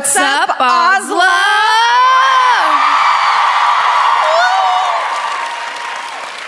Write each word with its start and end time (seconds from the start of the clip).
What's, 0.00 0.16
up, 0.16 0.48
Oslo? 0.58 1.18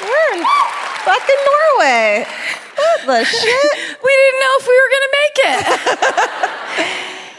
We're 0.00 0.32
in 0.38 0.44
fucking 1.04 1.42
Norway. 1.52 2.24
What 3.04 3.06
the 3.06 3.24
shit? 3.26 3.70
We 4.02 4.10
didn't 4.16 4.40
know 4.40 4.54
if 4.58 4.66
we 4.66 4.74
were 4.80 4.88
going 4.88 5.04
to 5.04 5.14
make 5.20 5.36
it. 5.44 5.60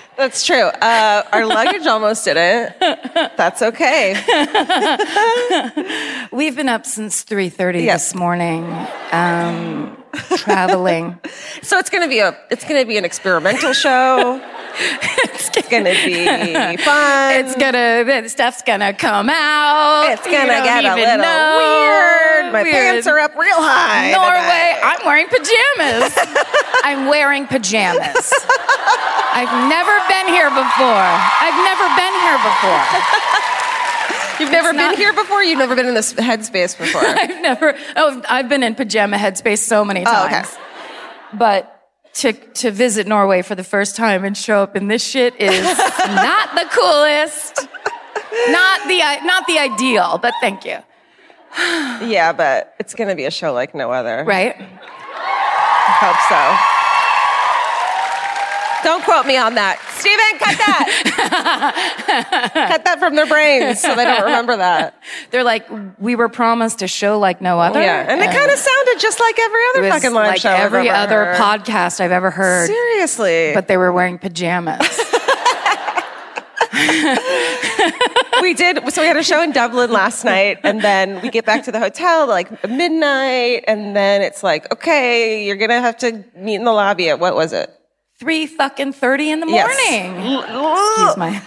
That's 0.18 0.46
true. 0.46 0.66
Uh, 0.66 1.24
our 1.32 1.48
luggage 1.48 1.88
almost 1.88 2.24
didn't. 2.26 2.80
That's 2.80 3.64
okay. 3.64 4.14
We've 6.32 6.56
been 6.56 6.70
up 6.70 6.86
since 6.86 7.26
3:30 7.26 7.86
Yes. 7.86 8.10
this 8.10 8.16
morning, 8.16 8.64
um, 9.12 9.93
traveling. 10.38 11.20
So 11.62 11.78
it's 11.78 11.90
gonna 11.90 12.10
be 12.10 12.20
a 12.20 12.36
it's 12.50 12.66
gonna 12.66 12.86
be 12.86 12.98
an 12.98 13.06
experimental 13.06 13.72
show. 13.74 14.42
it's 14.76 15.50
gonna 15.70 15.96
be 16.06 16.78
fun. 16.78 17.34
It's 17.40 17.56
gonna, 17.56 18.04
the 18.04 18.28
stuff's 18.28 18.62
gonna 18.64 18.94
come 18.94 19.30
out. 19.30 20.12
It's 20.12 20.26
gonna 20.26 20.60
don't 20.60 20.66
get 20.66 20.84
a 20.84 20.96
little 20.96 21.18
know. 21.24 21.56
weird. 21.58 22.52
My 22.52 22.64
We're 22.64 22.72
pants 22.72 23.08
are 23.08 23.20
up 23.20 23.36
real 23.38 23.56
high. 23.58 24.12
Norway. 24.12 24.76
I'm 24.84 25.06
wearing 25.06 25.28
pajamas. 25.32 26.12
I'm 26.84 27.08
wearing 27.08 27.48
pajamas. 27.48 28.34
I've 29.34 29.54
never 29.72 29.96
been 30.12 30.28
here 30.36 30.50
before. 30.52 31.10
I've 31.42 31.60
never 31.64 31.86
been 31.96 32.16
here 32.28 32.40
before. 32.44 33.43
You've 34.44 34.52
never 34.52 34.70
been 34.70 34.78
not- 34.78 34.98
here 34.98 35.14
before. 35.14 35.44
You've 35.44 35.60
never 35.60 35.76
been 35.76 35.88
in 35.88 35.94
this 35.94 36.14
headspace 36.14 36.78
before. 36.78 37.02
I've 37.06 37.42
never. 37.42 37.76
Oh, 37.96 38.22
I've 38.30 38.50
been 38.50 38.64
in 38.64 38.76
pajama 38.76 39.18
headspace 39.18 39.60
so 39.60 39.86
many 39.86 40.04
times. 40.04 40.48
Oh, 40.54 40.58
okay. 40.58 41.38
But 41.38 41.70
to 42.16 42.34
to 42.34 42.72
visit 42.72 43.08
Norway 43.08 43.42
for 43.42 43.56
the 43.56 43.64
first 43.64 43.96
time 43.96 44.24
and 44.26 44.38
show 44.38 44.62
up 44.62 44.76
in 44.76 44.88
this 44.88 45.04
shit 45.04 45.40
is 45.40 45.64
not 46.08 46.56
the 46.56 46.68
coolest. 46.72 47.68
Not 48.50 48.88
the 48.88 49.00
not 49.26 49.48
the 49.48 49.60
ideal, 49.60 50.20
but 50.22 50.34
thank 50.42 50.66
you. 50.66 50.78
yeah, 51.58 52.34
but 52.34 52.74
it's 52.80 52.94
gonna 52.94 53.16
be 53.16 53.26
a 53.26 53.32
show 53.32 53.54
like 53.54 53.74
no 53.74 53.92
other. 53.92 54.24
Right? 54.26 54.56
I 54.60 55.98
hope 56.00 56.18
so. 56.30 56.73
Don't 58.84 59.04
quote 59.04 59.26
me 59.26 59.38
on 59.38 59.56
that. 59.56 59.80
Steven, 59.98 60.40
cut 60.40 60.58
that. 60.58 62.50
cut 62.72 62.86
that 62.86 63.00
from 63.00 63.16
their 63.16 63.26
brains 63.26 63.80
so 63.80 63.96
they 63.96 64.04
don't 64.04 64.24
remember 64.26 64.58
that. 64.58 65.00
They're 65.32 65.44
like, 65.44 65.68
we 66.00 66.16
were 66.16 66.30
promised 66.30 66.82
a 66.82 66.88
show 66.88 67.20
like 67.20 67.42
no 67.42 67.60
other. 67.60 67.82
Yeah, 67.82 68.06
and 68.08 68.22
it 68.22 68.32
kind 68.32 68.52
of 68.52 68.58
sounded 68.58 69.00
just 69.00 69.20
like 69.20 69.40
every 69.40 69.62
other 69.70 69.90
fucking 69.90 70.14
live 70.14 70.28
like 70.28 70.42
show. 70.42 70.50
I've 70.50 70.62
every 70.62 70.90
ever 70.90 70.98
other 70.98 71.26
heard. 71.26 71.38
podcast 71.38 72.00
I've 72.00 72.12
ever 72.12 72.32
heard. 72.32 72.68
Seriously. 72.68 73.52
But 73.54 73.68
they 73.68 73.78
were 73.78 73.92
wearing 73.92 74.18
pajamas. 74.18 74.80
we 78.42 78.54
did. 78.56 78.92
So 78.92 79.02
we 79.02 79.08
had 79.08 79.18
a 79.18 79.24
show 79.24 79.42
in 79.44 79.52
Dublin 79.52 79.92
last 79.92 80.26
night, 80.26 80.60
and 80.64 80.82
then 80.82 81.22
we 81.22 81.30
get 81.30 81.46
back 81.46 81.64
to 81.66 81.72
the 81.72 81.80
hotel 81.80 82.28
like 82.28 82.68
midnight, 82.68 83.64
and 83.68 83.96
then 83.96 84.22
it's 84.24 84.42
like, 84.42 84.72
okay, 84.74 85.46
you're 85.46 85.56
gonna 85.56 85.82
have 85.82 85.98
to 85.98 86.24
meet 86.36 86.56
in 86.56 86.64
the 86.64 86.72
lobby 86.72 87.10
at 87.10 87.20
what 87.20 87.36
was 87.36 87.54
it? 87.54 87.70
Three 88.20 88.46
fucking 88.48 88.94
thirty 88.94 89.32
in 89.32 89.40
the 89.40 89.46
morning. 89.46 89.68
Yes. 89.70 90.90
Excuse 90.92 91.18
my 91.18 91.42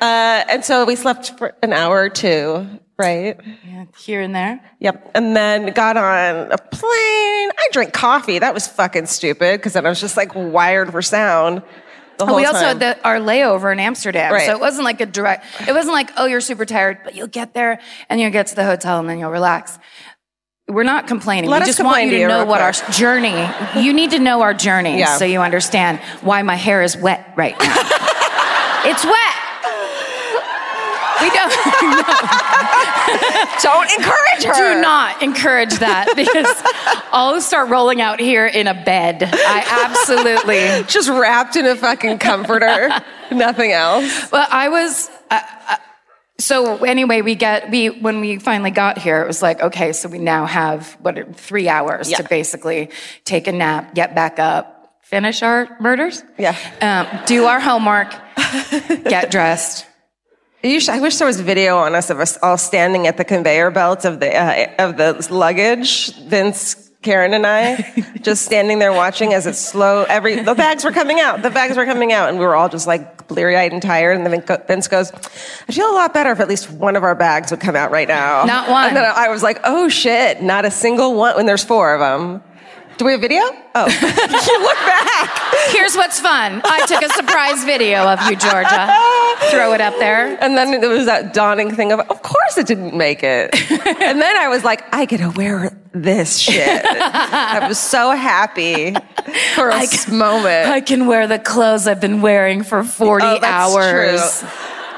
Uh, 0.00 0.44
and 0.50 0.64
so 0.64 0.84
we 0.84 0.96
slept 0.96 1.36
for 1.38 1.54
an 1.62 1.72
hour 1.72 2.00
or 2.02 2.08
two, 2.08 2.66
right? 2.98 3.38
yeah, 3.66 3.84
here 3.98 4.20
and 4.20 4.34
there. 4.34 4.60
Yep. 4.80 5.10
And 5.14 5.36
then 5.36 5.72
got 5.74 5.96
on 5.96 6.50
a 6.50 6.58
plane. 6.58 7.50
I 7.50 7.68
drank 7.72 7.92
coffee. 7.92 8.38
That 8.38 8.54
was 8.54 8.66
fucking 8.66 9.06
stupid 9.06 9.58
because 9.60 9.74
then 9.74 9.84
I 9.86 9.88
was 9.90 10.00
just 10.00 10.16
like 10.16 10.32
wired 10.34 10.90
for 10.90 11.02
sound 11.02 11.62
the 12.18 12.26
whole 12.26 12.34
Oh, 12.34 12.38
we 12.38 12.44
also 12.44 12.60
time. 12.60 12.80
had 12.80 12.80
the, 12.80 13.04
our 13.06 13.16
layover 13.18 13.72
in 13.72 13.80
Amsterdam, 13.80 14.32
Right. 14.32 14.46
so 14.46 14.52
it 14.52 14.60
wasn't 14.60 14.84
like 14.84 15.00
a 15.00 15.06
direct. 15.06 15.44
It 15.66 15.72
wasn't 15.72 15.94
like, 15.94 16.10
oh, 16.16 16.26
you're 16.26 16.40
super 16.42 16.64
tired, 16.66 16.98
but 17.04 17.14
you'll 17.14 17.26
get 17.26 17.54
there 17.54 17.80
and 18.08 18.20
you'll 18.20 18.30
get 18.30 18.48
to 18.48 18.54
the 18.54 18.64
hotel 18.64 18.98
and 19.00 19.08
then 19.08 19.18
you'll 19.18 19.30
relax. 19.30 19.78
We're 20.72 20.84
not 20.84 21.06
complaining. 21.06 21.50
Let 21.50 21.58
we 21.58 21.62
us 21.70 21.76
just 21.76 21.84
want 21.84 22.04
you 22.04 22.10
to 22.12 22.18
you 22.20 22.28
know 22.28 22.46
what 22.46 22.60
our 22.62 22.72
journey. 22.90 23.46
You 23.80 23.92
need 23.92 24.12
to 24.12 24.18
know 24.18 24.40
our 24.40 24.54
journey 24.54 24.98
Yeah. 24.98 25.16
so 25.16 25.24
you 25.24 25.40
understand 25.40 26.00
why 26.22 26.42
my 26.42 26.56
hair 26.56 26.82
is 26.82 26.96
wet 26.96 27.32
right 27.36 27.56
now. 27.58 27.76
it's 28.86 29.04
wet. 29.04 29.34
We 31.20 31.30
don't. 31.30 31.52
Don't 33.62 33.90
encourage 33.92 34.44
her. 34.44 34.74
Do 34.74 34.80
not 34.80 35.22
encourage 35.22 35.74
that 35.78 36.12
because 36.16 36.50
I'll 37.12 37.40
start 37.40 37.68
rolling 37.68 38.00
out 38.00 38.18
here 38.18 38.46
in 38.46 38.66
a 38.66 38.74
bed. 38.74 39.22
I 39.22 39.86
absolutely. 39.86 40.84
Just 40.88 41.08
wrapped 41.08 41.54
in 41.56 41.66
a 41.66 41.76
fucking 41.76 42.18
comforter. 42.18 42.88
Nothing 43.30 43.72
else. 43.72 44.32
Well, 44.32 44.46
I 44.50 44.68
was. 44.68 45.10
So 46.42 46.82
anyway, 46.84 47.22
we 47.22 47.34
get 47.34 47.70
we 47.70 47.88
when 47.88 48.20
we 48.20 48.38
finally 48.38 48.70
got 48.70 48.98
here, 48.98 49.22
it 49.22 49.26
was 49.26 49.42
like 49.42 49.60
okay, 49.60 49.92
so 49.92 50.08
we 50.08 50.18
now 50.18 50.46
have 50.46 50.96
what 51.00 51.36
three 51.36 51.68
hours 51.68 52.10
Yeah. 52.10 52.18
to 52.18 52.24
basically 52.28 52.90
take 53.24 53.46
a 53.46 53.52
nap, 53.52 53.94
get 53.94 54.14
back 54.14 54.38
up, 54.38 54.94
finish 55.02 55.42
our 55.42 55.68
murders, 55.80 56.22
Yeah. 56.38 56.56
um, 56.80 57.06
do 57.26 57.44
our 57.46 57.60
homework, 57.60 58.12
get 59.04 59.30
dressed. 59.30 59.86
Should, 60.64 60.90
I 60.90 61.00
wish 61.00 61.16
there 61.16 61.26
was 61.26 61.40
video 61.40 61.78
on 61.78 61.94
us 61.96 62.08
of 62.10 62.20
us 62.20 62.38
all 62.42 62.56
standing 62.56 63.08
at 63.08 63.16
the 63.16 63.24
conveyor 63.24 63.70
belt 63.72 64.04
of 64.04 64.20
the 64.20 64.30
uh, 64.34 64.84
of 64.86 64.96
the 64.96 65.26
luggage. 65.30 66.14
Vince, 66.28 66.91
Karen, 67.02 67.34
and 67.34 67.46
I 67.46 67.92
just 68.22 68.44
standing 68.44 68.78
there 68.78 68.92
watching 68.92 69.34
as 69.34 69.46
it 69.46 69.54
slow. 69.54 70.04
Every 70.04 70.36
the 70.40 70.54
bags 70.54 70.84
were 70.84 70.92
coming 70.92 71.20
out. 71.20 71.42
The 71.42 71.50
bags 71.50 71.76
were 71.76 71.84
coming 71.84 72.12
out, 72.12 72.28
and 72.28 72.38
we 72.38 72.44
were 72.44 72.54
all 72.54 72.68
just 72.68 72.86
like 72.86 73.26
bleary 73.26 73.56
eyed 73.56 73.72
and 73.72 73.82
tired. 73.82 74.16
And 74.16 74.26
then 74.26 74.42
Vince 74.66 74.88
goes, 74.88 75.12
"I 75.68 75.72
feel 75.72 75.90
a 75.90 75.94
lot 75.94 76.14
better 76.14 76.30
if 76.30 76.40
at 76.40 76.48
least 76.48 76.70
one 76.70 76.96
of 76.96 77.02
our 77.02 77.14
bags 77.14 77.50
would 77.50 77.60
come 77.60 77.76
out 77.76 77.90
right 77.90 78.08
now." 78.08 78.44
Not 78.44 78.70
one. 78.70 78.88
And 78.88 78.96
then 78.96 79.04
I 79.04 79.28
was 79.28 79.42
like, 79.42 79.60
"Oh 79.64 79.88
shit, 79.88 80.42
not 80.42 80.64
a 80.64 80.70
single 80.70 81.14
one." 81.14 81.36
When 81.36 81.46
there's 81.46 81.64
four 81.64 81.94
of 81.94 82.00
them. 82.00 82.42
Do 83.02 83.06
we 83.06 83.12
have 83.14 83.20
video? 83.20 83.40
Oh, 83.74 83.86
you 83.88 84.62
look 84.62 84.76
back. 84.86 85.72
Here's 85.74 85.96
what's 85.96 86.20
fun. 86.20 86.62
I 86.64 86.86
took 86.86 87.02
a 87.02 87.08
surprise 87.08 87.64
video 87.64 88.06
of 88.06 88.20
you, 88.30 88.36
Georgia. 88.36 88.94
Throw 89.50 89.72
it 89.72 89.80
up 89.80 89.98
there. 89.98 90.38
And 90.40 90.56
then 90.56 90.80
there 90.80 90.88
was 90.88 91.06
that 91.06 91.34
dawning 91.34 91.74
thing 91.74 91.90
of, 91.90 91.98
of 91.98 92.22
course 92.22 92.58
it 92.58 92.68
didn't 92.68 92.96
make 92.96 93.24
it. 93.24 93.50
and 93.70 94.22
then 94.22 94.36
I 94.36 94.46
was 94.50 94.62
like, 94.62 94.84
I 94.94 95.06
get 95.06 95.18
to 95.18 95.30
wear 95.30 95.76
this 95.90 96.38
shit. 96.38 96.84
I 96.86 97.66
was 97.66 97.80
so 97.80 98.12
happy 98.12 98.94
for 99.56 99.70
a 99.70 99.74
s- 99.78 100.08
moment. 100.08 100.68
I 100.68 100.80
can 100.80 101.08
wear 101.08 101.26
the 101.26 101.40
clothes 101.40 101.88
I've 101.88 102.00
been 102.00 102.22
wearing 102.22 102.62
for 102.62 102.84
40 102.84 103.24
Oh, 103.26 103.38
that's 103.40 103.44
hours. 103.74 104.40
true. 104.42 104.48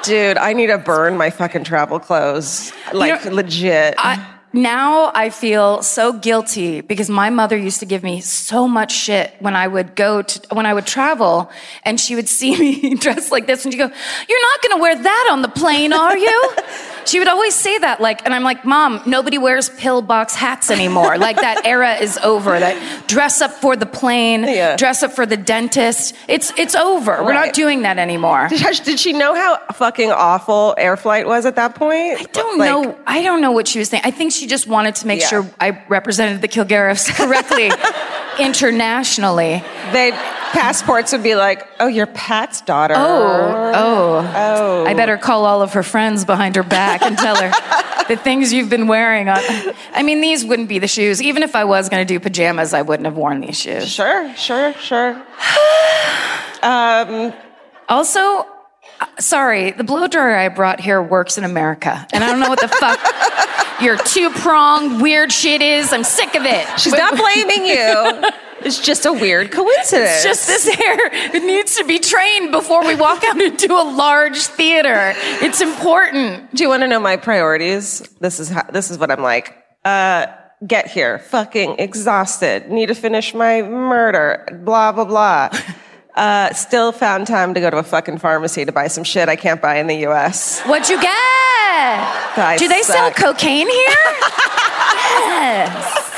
Dude, 0.02 0.36
I 0.36 0.52
need 0.52 0.66
to 0.66 0.76
burn 0.76 1.16
my 1.16 1.30
fucking 1.30 1.64
travel 1.64 1.98
clothes. 2.00 2.70
Like, 2.92 3.24
know, 3.24 3.30
legit. 3.32 3.94
I, 3.96 4.33
now 4.54 5.10
I 5.14 5.30
feel 5.30 5.82
so 5.82 6.12
guilty 6.12 6.80
because 6.80 7.10
my 7.10 7.28
mother 7.28 7.56
used 7.56 7.80
to 7.80 7.86
give 7.86 8.02
me 8.02 8.20
so 8.20 8.68
much 8.68 8.92
shit 8.92 9.34
when 9.40 9.56
I 9.56 9.66
would 9.66 9.96
go 9.96 10.22
to, 10.22 10.54
when 10.54 10.64
I 10.64 10.72
would 10.72 10.86
travel 10.86 11.50
and 11.82 12.00
she 12.00 12.14
would 12.14 12.28
see 12.38 12.56
me 12.56 12.94
dressed 13.04 13.32
like 13.32 13.46
this 13.46 13.64
and 13.64 13.74
she'd 13.74 13.78
go, 13.78 13.90
you're 14.28 14.42
not 14.42 14.62
going 14.62 14.76
to 14.78 14.82
wear 14.82 15.02
that 15.02 15.28
on 15.32 15.42
the 15.42 15.48
plane, 15.48 15.92
are 15.92 16.16
you? 16.16 16.50
She 17.06 17.18
would 17.18 17.28
always 17.28 17.54
say 17.54 17.76
that, 17.78 18.00
like, 18.00 18.24
and 18.24 18.34
I'm 18.34 18.42
like, 18.42 18.64
Mom, 18.64 19.02
nobody 19.06 19.38
wears 19.38 19.68
pillbox 19.68 20.34
hats 20.34 20.70
anymore. 20.70 21.18
like 21.18 21.36
that 21.36 21.64
era 21.66 21.94
is 21.94 22.18
over. 22.18 22.58
That 22.58 23.06
dress 23.08 23.40
up 23.40 23.52
for 23.52 23.76
the 23.76 23.86
plane, 23.86 24.42
Yeah. 24.44 24.76
dress 24.76 25.02
up 25.02 25.12
for 25.12 25.26
the 25.26 25.36
dentist. 25.36 26.14
It's 26.28 26.52
it's 26.56 26.74
over. 26.74 27.22
We're 27.24 27.32
not 27.34 27.52
doing 27.54 27.82
that 27.82 27.98
anymore. 27.98 28.48
Did 28.48 28.82
did 28.84 28.98
she 29.00 29.12
know 29.12 29.34
how 29.34 29.58
fucking 29.72 30.10
awful 30.10 30.74
air 30.78 30.96
flight 30.96 31.26
was 31.26 31.46
at 31.46 31.56
that 31.56 31.74
point? 31.74 32.20
I 32.20 32.24
don't 32.32 32.58
Like, 32.58 32.68
know. 32.70 32.96
I 33.06 33.22
don't 33.22 33.40
know 33.40 33.52
what 33.52 33.68
she 33.68 33.78
was 33.78 33.88
thinking. 33.88 34.08
I 34.08 34.14
think 34.16 34.32
she 34.32 34.46
just 34.46 34.66
wanted 34.66 34.94
to 34.96 35.06
make 35.06 35.20
Yeah. 35.20 35.28
sure 35.28 35.50
I 35.60 35.82
represented 35.88 36.40
the 36.40 36.48
Kilgariffs 36.48 37.14
correctly 37.16 37.70
internationally. 38.38 39.62
They 39.92 40.10
passports 40.54 41.12
would 41.12 41.22
be 41.22 41.34
like, 41.34 41.66
"Oh, 41.80 41.86
you're 41.86 42.06
Pat's 42.06 42.60
daughter." 42.62 42.94
Oh, 42.96 43.72
oh. 43.74 44.32
Oh. 44.34 44.86
I 44.86 44.94
better 44.94 45.18
call 45.18 45.44
all 45.44 45.60
of 45.60 45.74
her 45.74 45.82
friends 45.82 46.24
behind 46.24 46.56
her 46.56 46.62
back 46.62 47.02
and 47.02 47.18
tell 47.18 47.36
her 47.36 47.50
the 48.08 48.16
things 48.16 48.52
you've 48.52 48.70
been 48.70 48.86
wearing. 48.86 49.28
On. 49.28 49.38
I 49.92 50.02
mean, 50.02 50.20
these 50.20 50.44
wouldn't 50.44 50.68
be 50.68 50.78
the 50.78 50.88
shoes. 50.88 51.20
Even 51.20 51.42
if 51.42 51.54
I 51.54 51.64
was 51.64 51.88
going 51.88 52.06
to 52.06 52.14
do 52.14 52.20
pajamas, 52.20 52.72
I 52.72 52.82
wouldn't 52.82 53.04
have 53.04 53.16
worn 53.16 53.40
these 53.40 53.58
shoes. 53.60 53.90
Sure, 53.90 54.34
sure, 54.36 54.72
sure. 54.74 55.20
Also, 57.86 58.20
uh, 58.20 58.44
sorry, 59.18 59.72
the 59.72 59.84
blow 59.84 60.06
dryer 60.06 60.36
I 60.36 60.48
brought 60.48 60.80
here 60.80 61.02
works 61.02 61.36
in 61.36 61.44
America, 61.44 62.06
and 62.12 62.24
I 62.24 62.30
don't 62.30 62.40
know 62.40 62.48
what 62.48 62.60
the 62.60 62.68
fuck 62.68 62.98
your 63.82 63.98
two 63.98 64.30
pronged 64.30 65.02
weird 65.02 65.30
shit 65.30 65.60
is. 65.60 65.92
I'm 65.92 66.04
sick 66.04 66.34
of 66.34 66.44
it. 66.44 66.80
She's 66.80 66.94
not 66.94 67.16
blaming 67.16 67.66
you. 67.66 68.30
It's 68.64 68.81
just 68.81 69.06
a 69.06 69.12
weird 69.12 69.52
coincidence. 69.52 70.11
It's 70.11 70.25
just 70.25 70.46
this 70.46 70.69
hair. 70.69 70.96
It 71.34 71.44
needs 71.44 71.76
to 71.76 71.84
be 71.84 71.99
trained 71.99 72.50
before 72.50 72.84
we 72.87 72.94
walk 72.94 73.22
out 73.25 73.40
into 73.40 73.72
a 73.72 73.84
large 73.84 74.38
theater. 74.38 75.12
It's 75.43 75.61
important. 75.61 76.55
Do 76.55 76.62
you 76.62 76.69
want 76.69 76.82
to 76.82 76.88
know 76.88 77.00
my 77.00 77.16
priorities? 77.16 78.00
This 78.20 78.40
is 78.40 78.49
how, 78.49 78.62
this 78.64 78.90
is 78.90 78.99
what 78.99 79.11
I'm 79.11 79.22
like. 79.22 79.56
Uh, 79.84 80.26
get 80.66 80.87
here, 80.90 81.19
fucking 81.19 81.76
exhausted. 81.78 82.70
Need 82.70 82.87
to 82.87 82.94
finish 82.94 83.34
my 83.34 83.62
murder. 83.62 84.46
Blah 84.64 84.93
blah 84.93 85.05
blah. 85.05 85.50
Uh, 86.14 86.52
still 86.55 86.93
found 86.93 87.26
time 87.26 87.55
to 87.55 87.60
go 87.60 87.69
to 87.69 87.78
a 87.78 87.82
fucking 87.82 88.19
pharmacy 88.19 88.64
to 88.64 88.70
buy 88.70 88.87
some 88.87 89.02
shit 89.02 89.28
I 89.28 89.34
can't 89.34 89.60
buy 89.60 89.78
in 89.78 89.88
the 89.88 89.96
U.S. 90.06 90.62
What'd 90.62 90.88
you 90.88 91.00
get? 91.02 91.10
I 91.10 92.56
Do 92.56 92.69
they 92.69 92.82
sell 92.82 93.10
cocaine 93.10 93.69
here? 93.69 93.88
yes. 95.26 96.13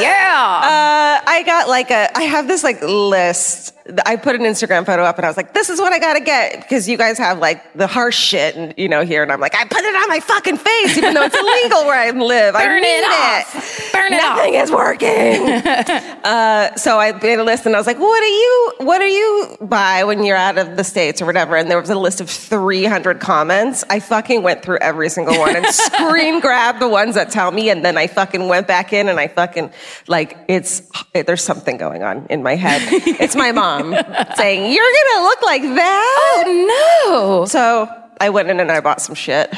Yeah. 0.00 0.60
Uh, 0.62 1.24
I 1.26 1.42
got 1.44 1.68
like 1.68 1.90
a, 1.90 2.16
I 2.16 2.22
have 2.22 2.48
this 2.48 2.62
like 2.62 2.82
list. 2.82 3.74
I 4.06 4.16
put 4.16 4.34
an 4.36 4.42
Instagram 4.42 4.84
photo 4.86 5.02
up 5.02 5.16
and 5.16 5.24
I 5.24 5.28
was 5.28 5.36
like, 5.36 5.54
this 5.54 5.68
is 5.70 5.80
what 5.80 5.92
I 5.92 5.98
gotta 5.98 6.20
get. 6.20 6.60
Because 6.62 6.88
you 6.88 6.96
guys 6.96 7.18
have 7.18 7.38
like 7.38 7.72
the 7.74 7.86
harsh 7.86 8.18
shit 8.18 8.56
and, 8.56 8.74
you 8.76 8.88
know, 8.88 9.04
here. 9.04 9.22
And 9.22 9.30
I'm 9.32 9.40
like, 9.40 9.54
I 9.54 9.64
put 9.64 9.80
it 9.82 9.94
on 9.94 10.08
my 10.08 10.20
fucking 10.20 10.56
face, 10.56 10.96
even 10.98 11.14
though 11.14 11.24
it's 11.24 11.36
illegal 11.38 11.84
where 11.86 11.98
I 11.98 12.10
live. 12.10 12.54
I 12.54 12.64
Burn 12.66 12.82
need 12.82 12.88
it 12.88 13.04
it. 13.04 13.56
off. 13.56 13.92
Burn 13.92 14.12
it 14.12 14.16
Nothing 14.16 14.56
off. 14.56 14.62
is 14.64 14.70
working. 14.70 15.50
uh, 16.24 16.76
so 16.76 16.98
I 16.98 17.12
made 17.12 17.38
a 17.38 17.44
list 17.44 17.66
and 17.66 17.74
I 17.74 17.78
was 17.78 17.86
like, 17.86 17.98
what 17.98 18.20
do 18.20 18.26
you, 18.26 18.72
what 18.78 18.98
do 18.98 19.04
you 19.06 19.56
buy 19.60 20.04
when 20.04 20.24
you're 20.24 20.36
out 20.36 20.58
of 20.58 20.76
the 20.76 20.84
States 20.84 21.20
or 21.22 21.26
whatever? 21.26 21.56
And 21.56 21.70
there 21.70 21.80
was 21.80 21.90
a 21.90 21.98
list 21.98 22.20
of 22.20 22.28
300 22.30 23.20
comments. 23.20 23.84
I 23.90 24.00
fucking 24.00 24.42
went 24.42 24.62
through 24.62 24.78
every 24.78 25.08
single 25.08 25.38
one 25.38 25.56
and 25.56 25.66
screen 25.74 26.40
grabbed 26.40 26.80
the 26.80 26.88
ones 26.88 27.14
that 27.14 27.30
tell 27.30 27.50
me. 27.50 27.70
And 27.70 27.84
then 27.84 27.96
I 27.96 28.06
fucking 28.06 28.48
went 28.48 28.66
back 28.66 28.92
in 28.92 29.08
and 29.08 29.18
I 29.18 29.28
fucking, 29.28 29.72
like, 30.06 30.36
it's, 30.48 30.82
there's 31.14 31.42
something 31.42 31.76
going 31.76 32.02
on 32.02 32.26
in 32.30 32.42
my 32.42 32.54
head. 32.56 32.80
It's 33.20 33.36
my 33.36 33.52
mom 33.52 33.79
saying, 34.36 34.72
you're 34.72 34.92
gonna 35.14 35.24
look 35.24 35.42
like 35.42 35.62
that. 35.62 36.44
Oh, 36.46 37.40
no. 37.40 37.44
So 37.46 37.88
I 38.20 38.30
went 38.30 38.50
in 38.50 38.60
and 38.60 38.70
I 38.70 38.80
bought 38.80 39.00
some 39.00 39.14
shit. 39.14 39.52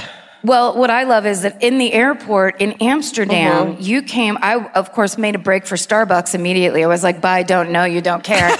Well, 0.45 0.77
what 0.77 0.91
I 0.91 1.05
love 1.05 1.25
is 1.25 1.43
that 1.43 1.63
in 1.63 1.79
the 1.79 1.93
airport 1.93 2.61
in 2.61 2.73
Amsterdam, 2.81 3.75
Mm-hmm. 3.75 3.83
you 3.83 4.03
came. 4.03 4.37
I, 4.41 4.57
of 4.75 4.93
course, 4.93 5.17
made 5.17 5.37
a 5.37 5.39
break 5.39 5.67
for 5.67 5.77
Starbucks 5.77 6.35
immediately. 6.35 6.83
I 6.83 6.89
was 6.89 7.03
like, 7.05 7.21
bye, 7.21 7.43
don't 7.45 7.71
know, 7.71 7.85
you 7.85 8.01
don't 8.01 8.25
care. 8.25 8.49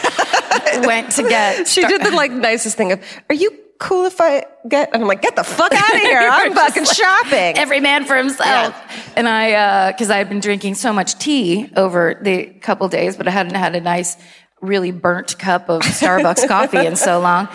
Went 0.85 1.11
to 1.13 1.23
get. 1.23 1.67
She 1.69 1.85
did 1.87 2.03
the 2.03 2.11
like 2.13 2.31
nicest 2.31 2.77
thing 2.77 2.93
of, 2.93 3.01
are 3.29 3.35
you 3.35 3.59
cool 3.79 4.07
if 4.07 4.21
I 4.21 4.45
get, 4.69 4.91
and 4.95 5.03
I'm 5.03 5.09
like, 5.09 5.23
get 5.23 5.35
the 5.35 5.43
fuck 5.43 5.73
out 5.75 5.95
of 5.95 6.01
here. 6.01 6.21
I'm 6.33 6.55
fucking 6.55 6.85
shopping. 6.85 7.59
Every 7.59 7.81
man 7.81 8.05
for 8.05 8.17
himself. 8.17 8.77
And 9.17 9.29
I, 9.29 9.53
uh, 9.53 9.93
because 9.93 10.09
I 10.09 10.19
had 10.19 10.29
been 10.29 10.39
drinking 10.39 10.77
so 10.77 10.93
much 10.93 11.19
tea 11.19 11.69
over 11.77 12.21
the 12.23 12.45
couple 12.61 12.87
days, 12.89 13.17
but 13.17 13.27
I 13.27 13.33
hadn't 13.33 13.57
had 13.57 13.75
a 13.75 13.81
nice, 13.81 14.17
really 14.63 14.91
burnt 14.91 15.39
cup 15.39 15.69
of 15.69 15.83
Starbucks 15.83 16.49
coffee 16.49 16.87
in 16.87 16.97
so 16.97 17.21
long. 17.21 17.49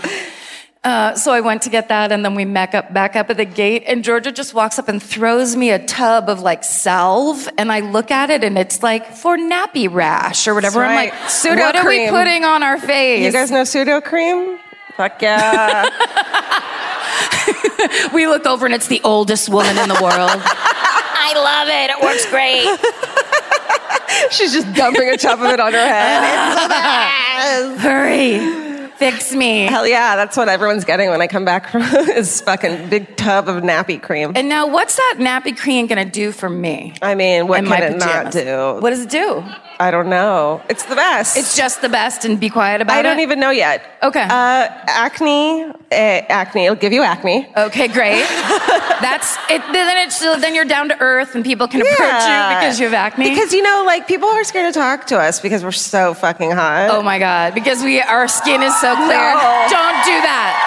Uh, 0.83 1.15
so 1.15 1.33
I 1.33 1.42
went 1.42 1.63
to 1.63 1.69
get 1.69 1.89
that, 1.89 2.12
and 2.12 2.24
then 2.24 2.36
we 2.36 2.45
back 2.45 2.74
up, 2.74 2.94
back 2.94 3.15
up 3.15 3.30
at 3.30 3.38
the 3.38 3.45
gate, 3.45 3.83
and 3.88 4.04
Georgia 4.04 4.31
just 4.31 4.54
walks 4.54 4.80
up 4.80 4.88
and 4.88 5.04
throws 5.04 5.56
me 5.56 5.71
a 5.71 5.86
tub 5.86 6.30
of 6.30 6.42
like 6.42 6.63
salve, 6.63 7.50
and 7.57 7.71
I 7.71 7.80
look 7.81 8.12
at 8.12 8.30
it, 8.30 8.44
and 8.44 8.57
it's 8.57 8.83
like 8.83 9.13
for 9.13 9.38
nappy 9.38 9.92
rash 9.92 10.48
or 10.48 10.54
whatever. 10.54 10.80
That's 10.80 10.92
I'm 10.92 10.95
like, 10.95 11.30
Pseudo 11.30 11.62
what 11.62 11.75
are 11.75 11.88
we 11.88 12.09
putting 12.09 12.45
on 12.45 12.63
our 12.63 12.77
face? 12.80 13.25
You 13.25 13.31
guys 13.31 13.51
know 13.51 13.63
Sudocrem? 13.63 14.59
Fuck 14.95 15.21
yeah. 15.21 15.89
we 18.13 18.27
look 18.27 18.45
over, 18.45 18.65
and 18.65 18.74
it's 18.74 18.88
the 18.88 19.01
oldest 19.04 19.50
woman 19.50 19.77
in 19.77 19.89
the 19.89 20.00
world. 20.01 20.12
I 21.19 21.33
love 21.36 21.68
it. 21.68 21.89
It 21.92 22.01
works 22.01 22.25
great. 22.30 23.27
She's 24.31 24.54
just 24.54 24.74
dumping 24.74 25.09
a 25.09 25.18
tub 25.18 25.39
of 25.42 25.50
it 25.51 25.59
on 25.59 25.74
her 25.74 25.88
head. 25.88 26.24
It's. 27.63 27.81
Hurry. 27.81 28.68
Fix 28.98 29.33
me. 29.33 29.65
Hell 29.65 29.88
yeah, 29.88 30.15
that's 30.15 30.36
what 30.36 30.50
everyone's 30.50 30.83
getting 30.83 31.09
when 31.12 31.21
I 31.21 31.27
come 31.27 31.45
back 31.45 31.69
from 31.69 31.81
is 32.15 32.42
fucking 32.42 32.89
big 32.89 33.15
tub 33.15 33.48
of 33.48 33.62
nappy 33.63 34.01
cream. 34.01 34.31
And 34.36 34.50
now, 34.50 34.65
what's 34.68 34.95
that 34.95 35.15
nappy 35.19 35.56
cream 35.56 35.86
going 35.86 36.04
to 36.04 36.12
do 36.12 36.31
for 36.31 36.50
me? 36.50 36.95
I 37.01 37.13
mean, 37.13 37.48
what 37.48 37.63
can 37.63 37.83
it 37.83 37.98
not 37.98 38.33
pajamas? 38.33 38.33
do? 38.33 38.81
What 38.81 38.89
does 38.89 39.01
it 39.01 39.09
do? 39.12 39.44
I 39.80 39.92
don't 39.92 40.10
know. 40.10 40.62
It's 40.70 40.84
the 40.86 40.96
best. 40.96 41.38
It's 41.38 41.56
just 41.56 41.82
the 41.82 41.90
best, 41.90 42.26
and 42.26 42.40
be 42.40 42.50
quiet 42.50 42.82
about 42.82 42.96
it. 42.96 43.00
I 43.00 43.02
don't 43.04 43.20
even 43.20 43.40
know 43.40 43.52
yet. 43.52 43.84
Okay. 44.02 44.22
Uh, 44.24 44.28
acne, 44.28 45.64
uh, 45.66 45.74
acne. 45.92 46.66
It'll 46.66 46.76
give 46.76 46.94
you 46.94 47.04
acne. 47.04 47.48
Okay, 47.56 47.88
great. 47.88 48.26
That's 49.02 49.38
it. 49.50 49.62
Then 49.72 50.08
it's 50.08 50.20
then 50.20 50.56
you're 50.56 50.66
down 50.66 50.90
to 50.90 51.00
earth, 51.00 51.36
and 51.36 51.46
people 51.46 51.68
can 51.68 51.82
approach 51.82 52.00
Yeah. 52.00 52.50
you 52.50 52.56
because 52.60 52.80
you 52.80 52.86
have 52.86 52.94
acne. 52.96 53.30
Because 53.30 53.54
you 53.54 53.62
know, 53.62 53.84
like 53.86 54.08
people 54.08 54.30
are 54.30 54.44
scared 54.44 54.74
to 54.74 54.80
talk 54.80 55.06
to 55.08 55.18
us 55.20 55.40
because 55.40 55.64
we're 55.64 55.72
so 55.72 56.14
fucking 56.16 56.52
hot. 56.52 56.90
oh 56.92 57.04
my 57.04 57.20
god, 57.20 57.54
because 57.54 57.84
we 57.84 58.02
our 58.02 58.28
skin 58.28 58.64
is 58.64 58.76
so 58.82 58.96
clear. 58.96 59.08
No. 59.08 59.68
Don't 59.70 60.00
do 60.06 60.18
that. 60.26 60.67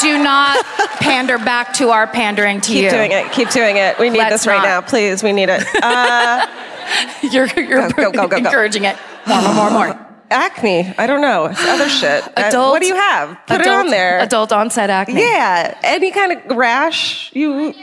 Do 0.00 0.22
not 0.22 0.64
pander 1.00 1.38
back 1.38 1.74
to 1.74 1.90
our 1.90 2.06
pandering 2.06 2.60
to 2.60 2.68
Keep 2.72 2.84
you. 2.84 2.90
doing 2.90 3.12
it. 3.12 3.32
Keep 3.32 3.50
doing 3.50 3.76
it. 3.76 3.98
We 3.98 4.10
need 4.10 4.18
Let's 4.18 4.32
this 4.42 4.46
right 4.46 4.56
not. 4.58 4.64
now, 4.64 4.80
please. 4.82 5.22
We 5.22 5.32
need 5.32 5.48
it. 5.48 5.62
Uh, 5.82 6.46
You're 7.22 7.46
you're 7.46 7.88
Go, 7.88 7.90
go, 7.90 8.10
go, 8.12 8.12
go, 8.12 8.28
go. 8.28 8.36
encouraging 8.36 8.84
it. 8.84 8.96
More, 9.26 9.42
more, 9.42 9.54
more, 9.54 9.70
more. 9.70 10.06
acne. 10.30 10.94
I 10.96 11.06
don't 11.08 11.20
know. 11.20 11.46
It's 11.46 11.60
other 11.64 11.88
shit. 11.88 12.22
Uh, 12.28 12.32
Adult. 12.48 12.70
what 12.70 12.80
do 12.82 12.86
you 12.86 12.94
have? 12.94 13.36
Put 13.48 13.60
it 13.60 13.66
on 13.66 13.88
there. 13.88 14.20
Adult 14.20 14.52
onset 14.52 14.88
acne. 14.88 15.20
Yeah, 15.20 15.76
any 15.82 16.12
kind 16.12 16.32
of 16.32 16.56
rash, 16.56 17.32
you 17.34 17.74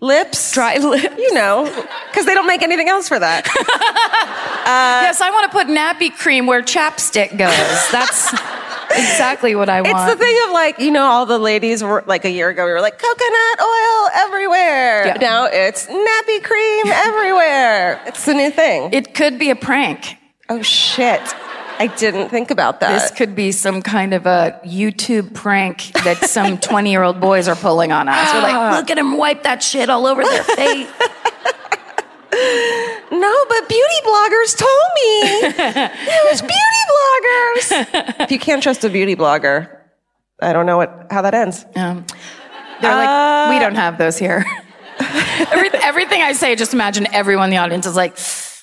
lips, 0.00 0.50
Dry 0.52 0.76
lips. 0.78 1.16
You 1.18 1.34
know, 1.34 1.64
because 2.10 2.26
they 2.26 2.34
don't 2.34 2.48
make 2.48 2.62
anything 2.62 2.88
else 2.88 3.08
for 3.08 3.18
that. 3.20 3.46
yes, 4.66 5.20
I 5.20 5.30
want 5.30 5.50
to 5.52 5.56
put 5.56 5.68
nappy 5.68 6.12
cream 6.16 6.46
where 6.46 6.62
chapstick 6.62 7.30
goes. 7.38 7.90
That's 7.92 8.32
exactly 8.90 9.54
what 9.54 9.68
I 9.68 9.82
want. 9.82 9.96
It's 9.96 10.12
the 10.12 10.18
thing 10.18 10.36
of 10.46 10.52
like, 10.52 10.78
you 10.78 10.90
know, 10.90 11.04
all 11.04 11.26
the 11.26 11.38
ladies 11.38 11.82
were 11.82 12.02
like 12.06 12.24
a 12.24 12.30
year 12.30 12.48
ago, 12.48 12.64
we 12.66 12.72
were 12.72 12.80
like 12.80 12.98
coconut 12.98 13.60
oil 13.60 14.08
everywhere. 14.14 15.06
Yeah. 15.06 15.14
Now 15.20 15.44
it's 15.46 15.86
nappy 15.86 16.42
cream 16.42 16.86
everywhere. 16.88 18.00
It's 18.06 18.24
the 18.24 18.34
new 18.34 18.50
thing. 18.50 18.92
It 18.92 19.14
could 19.14 19.38
be 19.38 19.50
a 19.50 19.56
prank. 19.56 20.16
oh 20.48 20.62
shit! 20.62 21.20
I 21.78 21.86
didn't 21.88 22.28
think 22.28 22.50
about 22.50 22.80
that. 22.80 22.92
This 22.92 23.10
could 23.10 23.34
be 23.34 23.50
some 23.50 23.82
kind 23.82 24.12
of 24.14 24.26
a 24.26 24.60
YouTube 24.64 25.34
prank 25.34 25.90
that 26.04 26.18
some 26.18 26.58
20 26.70 26.90
year 26.90 27.02
old 27.02 27.18
boys 27.20 27.48
are 27.48 27.56
pulling 27.56 27.90
on 27.92 28.08
us. 28.08 28.32
We're 28.34 28.42
like, 28.42 28.76
look 28.80 28.90
at 28.90 28.98
him 28.98 29.16
wipe 29.16 29.42
that 29.44 29.62
shit 29.62 29.88
all 29.90 30.06
over 30.06 30.22
their 30.22 30.44
face. 30.56 30.88
No, 33.22 33.44
but 33.48 33.68
beauty 33.68 34.00
bloggers 34.04 34.56
told 34.58 34.88
me. 34.96 35.12
it 36.10 36.30
was 36.32 36.42
beauty 36.42 36.82
bloggers. 36.92 38.20
if 38.24 38.32
you 38.32 38.38
can't 38.40 38.60
trust 38.60 38.82
a 38.82 38.88
beauty 38.88 39.14
blogger, 39.14 39.78
I 40.40 40.52
don't 40.52 40.66
know 40.66 40.76
what 40.76 41.06
how 41.08 41.22
that 41.22 41.32
ends. 41.32 41.64
Um, 41.76 42.04
they're 42.80 42.96
like, 42.96 43.50
we 43.50 43.60
don't 43.60 43.76
have 43.76 43.96
those 43.96 44.18
here. 44.18 44.44
Every, 45.52 45.70
everything 45.82 46.20
I 46.20 46.32
say, 46.32 46.54
just 46.54 46.74
imagine 46.74 47.06
everyone 47.12 47.46
in 47.46 47.50
the 47.50 47.56
audience 47.56 47.86
is 47.86 47.96
like, 47.96 48.16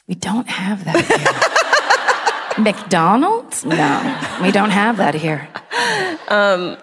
we 0.07 0.15
don't 0.15 0.47
have 0.47 0.85
that 0.85 2.55
here. 2.55 2.63
McDonald's? 2.63 3.65
No, 3.65 4.19
we 4.41 4.51
don't 4.51 4.69
have 4.69 4.97
that 4.97 5.15
here. 5.15 5.49
I 6.29 6.77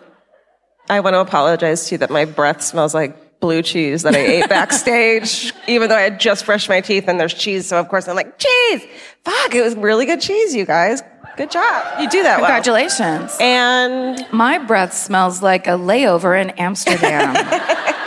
want 1.01 1.15
to 1.15 1.21
apologize 1.21 1.89
to 1.89 1.95
you 1.95 1.99
that 1.99 2.11
my 2.11 2.25
breath 2.25 2.63
smells 2.63 2.95
like 2.95 3.17
blue 3.41 3.63
cheese 3.63 4.03
that 4.03 4.15
I 4.15 4.19
ate 4.19 4.49
backstage, 4.49 5.53
even 5.69 5.89
though 5.89 5.97
I 5.97 6.03
had 6.03 6.21
just 6.21 6.47
brushed 6.47 6.69
my 6.69 6.81
teeth 6.81 7.05
and 7.09 7.19
there's 7.21 7.35
cheese. 7.35 7.67
So 7.67 7.79
of 7.79 7.89
course 7.89 8.09
I'm 8.09 8.17
like, 8.17 8.39
cheese. 8.39 8.83
Fuck, 9.25 9.55
it 9.55 9.63
was 9.63 9.75
really 9.77 10.07
good 10.07 10.21
cheese, 10.21 10.55
you 10.55 10.65
guys. 10.65 11.03
Good 11.37 11.51
job. 11.51 12.01
You 12.01 12.09
do 12.09 12.23
that 12.23 12.41
well. 12.41 12.47
Congratulations. 12.47 13.37
And 13.41 14.27
My 14.33 14.59
breath 14.59 14.95
smells 14.95 15.43
like 15.43 15.67
a 15.67 15.73
layover 15.73 16.41
in 16.41 16.51
Amsterdam. 16.51 17.35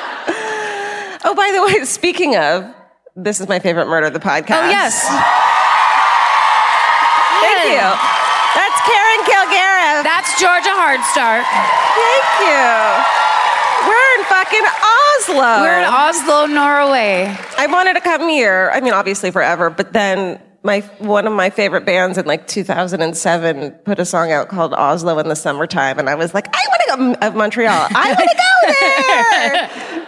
Oh, 1.22 1.36
by 1.36 1.52
the 1.52 1.62
way, 1.62 1.84
speaking 1.86 2.38
of, 2.38 2.64
this 3.16 3.42
is 3.42 3.50
my 3.50 3.60
favorite 3.60 3.88
murder 3.88 4.08
of 4.08 4.14
the 4.14 4.20
podcast. 4.22 4.66
Oh 4.66 4.70
yes. 4.72 5.04
Thank 7.44 7.76
you. 7.76 7.86
That's 8.56 8.80
Karen 8.88 9.22
Kilgariff. 9.28 10.04
That's 10.08 10.40
Georgia 10.40 10.72
Hardstark. 10.72 11.44
Thank 11.44 12.26
you. 12.48 13.29
In 14.20 14.26
fucking 14.26 14.66
Oslo. 14.66 15.62
We're 15.62 15.80
in 15.80 15.86
Oslo, 15.86 16.46
Norway. 16.46 17.34
I 17.58 17.68
wanted 17.68 17.94
to 17.94 18.02
come 18.02 18.28
here. 18.28 18.70
I 18.74 18.82
mean, 18.82 18.92
obviously 18.92 19.32
forever, 19.32 19.70
but 19.70 19.94
then 19.94 20.42
my 20.62 20.82
one 20.98 21.26
of 21.26 21.32
my 21.32 21.50
favorite 21.50 21.86
bands 21.86 22.18
in 22.18 22.26
like 22.26 22.46
2007 22.46 23.72
put 23.86 23.98
a 23.98 24.04
song 24.04 24.32
out 24.34 24.50
called 24.50 24.74
Oslo 24.74 25.20
in 25.20 25.30
the 25.30 25.36
summertime, 25.36 26.00
and 26.00 26.10
I 26.10 26.16
was 26.16 26.34
like, 26.34 26.48
I 26.54 26.66
want 26.68 26.82
to 26.82 27.20
go 27.22 27.28
of 27.28 27.36
Montreal. 27.36 27.88
I 27.92 28.14
want 28.14 28.30
to 28.30 28.36
go 28.36 30.08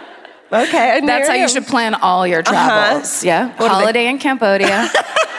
there. 0.52 0.62
okay, 0.64 0.98
and 0.98 1.08
That's 1.08 1.28
how 1.28 1.34
you 1.34 1.48
should 1.48 1.66
plan 1.66 1.94
all 1.94 2.26
your 2.26 2.40
uh-huh. 2.40 2.52
travels. 2.52 3.24
Yeah. 3.24 3.56
What 3.56 3.70
Holiday 3.70 4.08
in 4.08 4.18
Cambodia. 4.18 4.90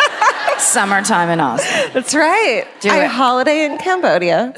Summertime 0.57 1.29
in 1.29 1.39
Oslo. 1.39 1.89
That's 1.93 2.15
right. 2.15 2.65
Do 2.79 2.89
I 2.89 3.05
it. 3.05 3.07
holiday 3.07 3.65
in 3.65 3.77
Cambodia. 3.77 4.53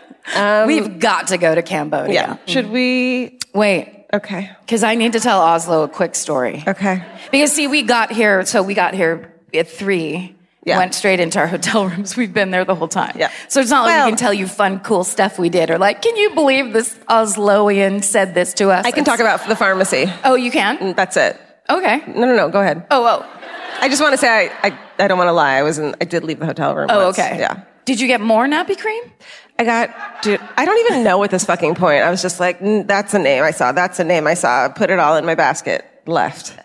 Um, 0.36 0.66
We've 0.66 0.98
got 0.98 1.28
to 1.28 1.38
go 1.38 1.54
to 1.54 1.62
Cambodia. 1.62 2.12
Yeah. 2.14 2.36
Should 2.46 2.70
we? 2.70 3.38
Wait, 3.54 4.06
Okay. 4.12 4.50
because 4.60 4.82
I 4.84 4.94
need 4.94 5.12
to 5.12 5.20
tell 5.20 5.40
Oslo 5.40 5.82
a 5.84 5.88
quick 5.88 6.14
story. 6.14 6.62
Okay. 6.66 7.02
Because 7.32 7.52
see, 7.52 7.66
we 7.66 7.82
got 7.82 8.12
here, 8.12 8.44
so 8.44 8.62
we 8.62 8.74
got 8.74 8.94
here 8.94 9.34
at 9.54 9.68
three. 9.68 10.36
Yeah. 10.62 10.76
Went 10.78 10.94
straight 10.94 11.20
into 11.20 11.38
our 11.38 11.46
hotel 11.46 11.86
rooms. 11.88 12.16
We've 12.18 12.32
been 12.34 12.50
there 12.50 12.66
the 12.66 12.74
whole 12.74 12.86
time. 12.86 13.16
Yeah. 13.18 13.30
So 13.48 13.60
it's 13.60 13.70
not 13.70 13.86
like 13.86 14.04
we 14.04 14.10
can 14.10 14.18
tell 14.18 14.34
you 14.34 14.46
fun, 14.46 14.80
cool 14.80 15.04
stuff 15.04 15.38
we 15.38 15.48
did, 15.48 15.70
or 15.70 15.78
like, 15.78 16.02
can 16.02 16.14
you 16.16 16.34
believe 16.34 16.72
this 16.74 16.94
Osloian 17.08 18.04
said 18.04 18.34
this 18.34 18.52
to 18.54 18.68
us? 18.70 18.84
I 18.84 18.90
can 18.90 19.04
talk 19.04 19.20
about 19.20 19.46
the 19.48 19.56
pharmacy. 19.56 20.12
Oh, 20.22 20.34
you 20.34 20.50
can? 20.50 20.76
Mm, 20.78 20.96
that's 20.96 21.16
it. 21.16 21.40
Okay. 21.68 22.02
No, 22.08 22.26
no, 22.26 22.36
no. 22.36 22.48
Go 22.50 22.60
ahead. 22.60 22.86
Oh, 22.90 23.04
oh, 23.06 23.26
I 23.80 23.88
just 23.88 24.02
want 24.02 24.12
to 24.12 24.18
say 24.18 24.28
I, 24.28 24.68
I, 24.68 24.78
I 24.98 25.08
don't 25.08 25.16
want 25.18 25.28
to 25.28 25.32
lie. 25.32 25.54
I 25.54 25.62
was 25.62 25.78
in, 25.78 25.94
I 26.00 26.04
did 26.04 26.24
leave 26.24 26.38
the 26.40 26.46
hotel 26.46 26.74
room. 26.76 26.88
oh. 26.90 27.06
once. 27.06 27.18
Okay. 27.18 27.38
Yeah. 27.38 27.62
Did 27.86 27.98
you 27.98 28.06
get 28.06 28.20
more 28.20 28.46
nappy 28.46 28.78
cream? 28.78 29.02
I 29.60 29.64
got, 29.64 30.22
dude, 30.22 30.40
I 30.56 30.64
don't 30.64 30.78
even 30.86 31.04
know 31.04 31.22
at 31.22 31.30
this 31.30 31.44
fucking 31.44 31.74
point. 31.74 32.02
I 32.02 32.08
was 32.10 32.22
just 32.22 32.40
like, 32.40 32.60
"Mm, 32.60 32.86
that's 32.86 33.12
a 33.12 33.18
name 33.18 33.44
I 33.44 33.50
saw. 33.50 33.72
That's 33.72 33.98
a 34.00 34.04
name 34.04 34.26
I 34.26 34.32
saw. 34.34 34.68
Put 34.70 34.88
it 34.90 34.98
all 34.98 35.16
in 35.16 35.26
my 35.26 35.34
basket. 35.34 35.84
Left. 36.06 36.56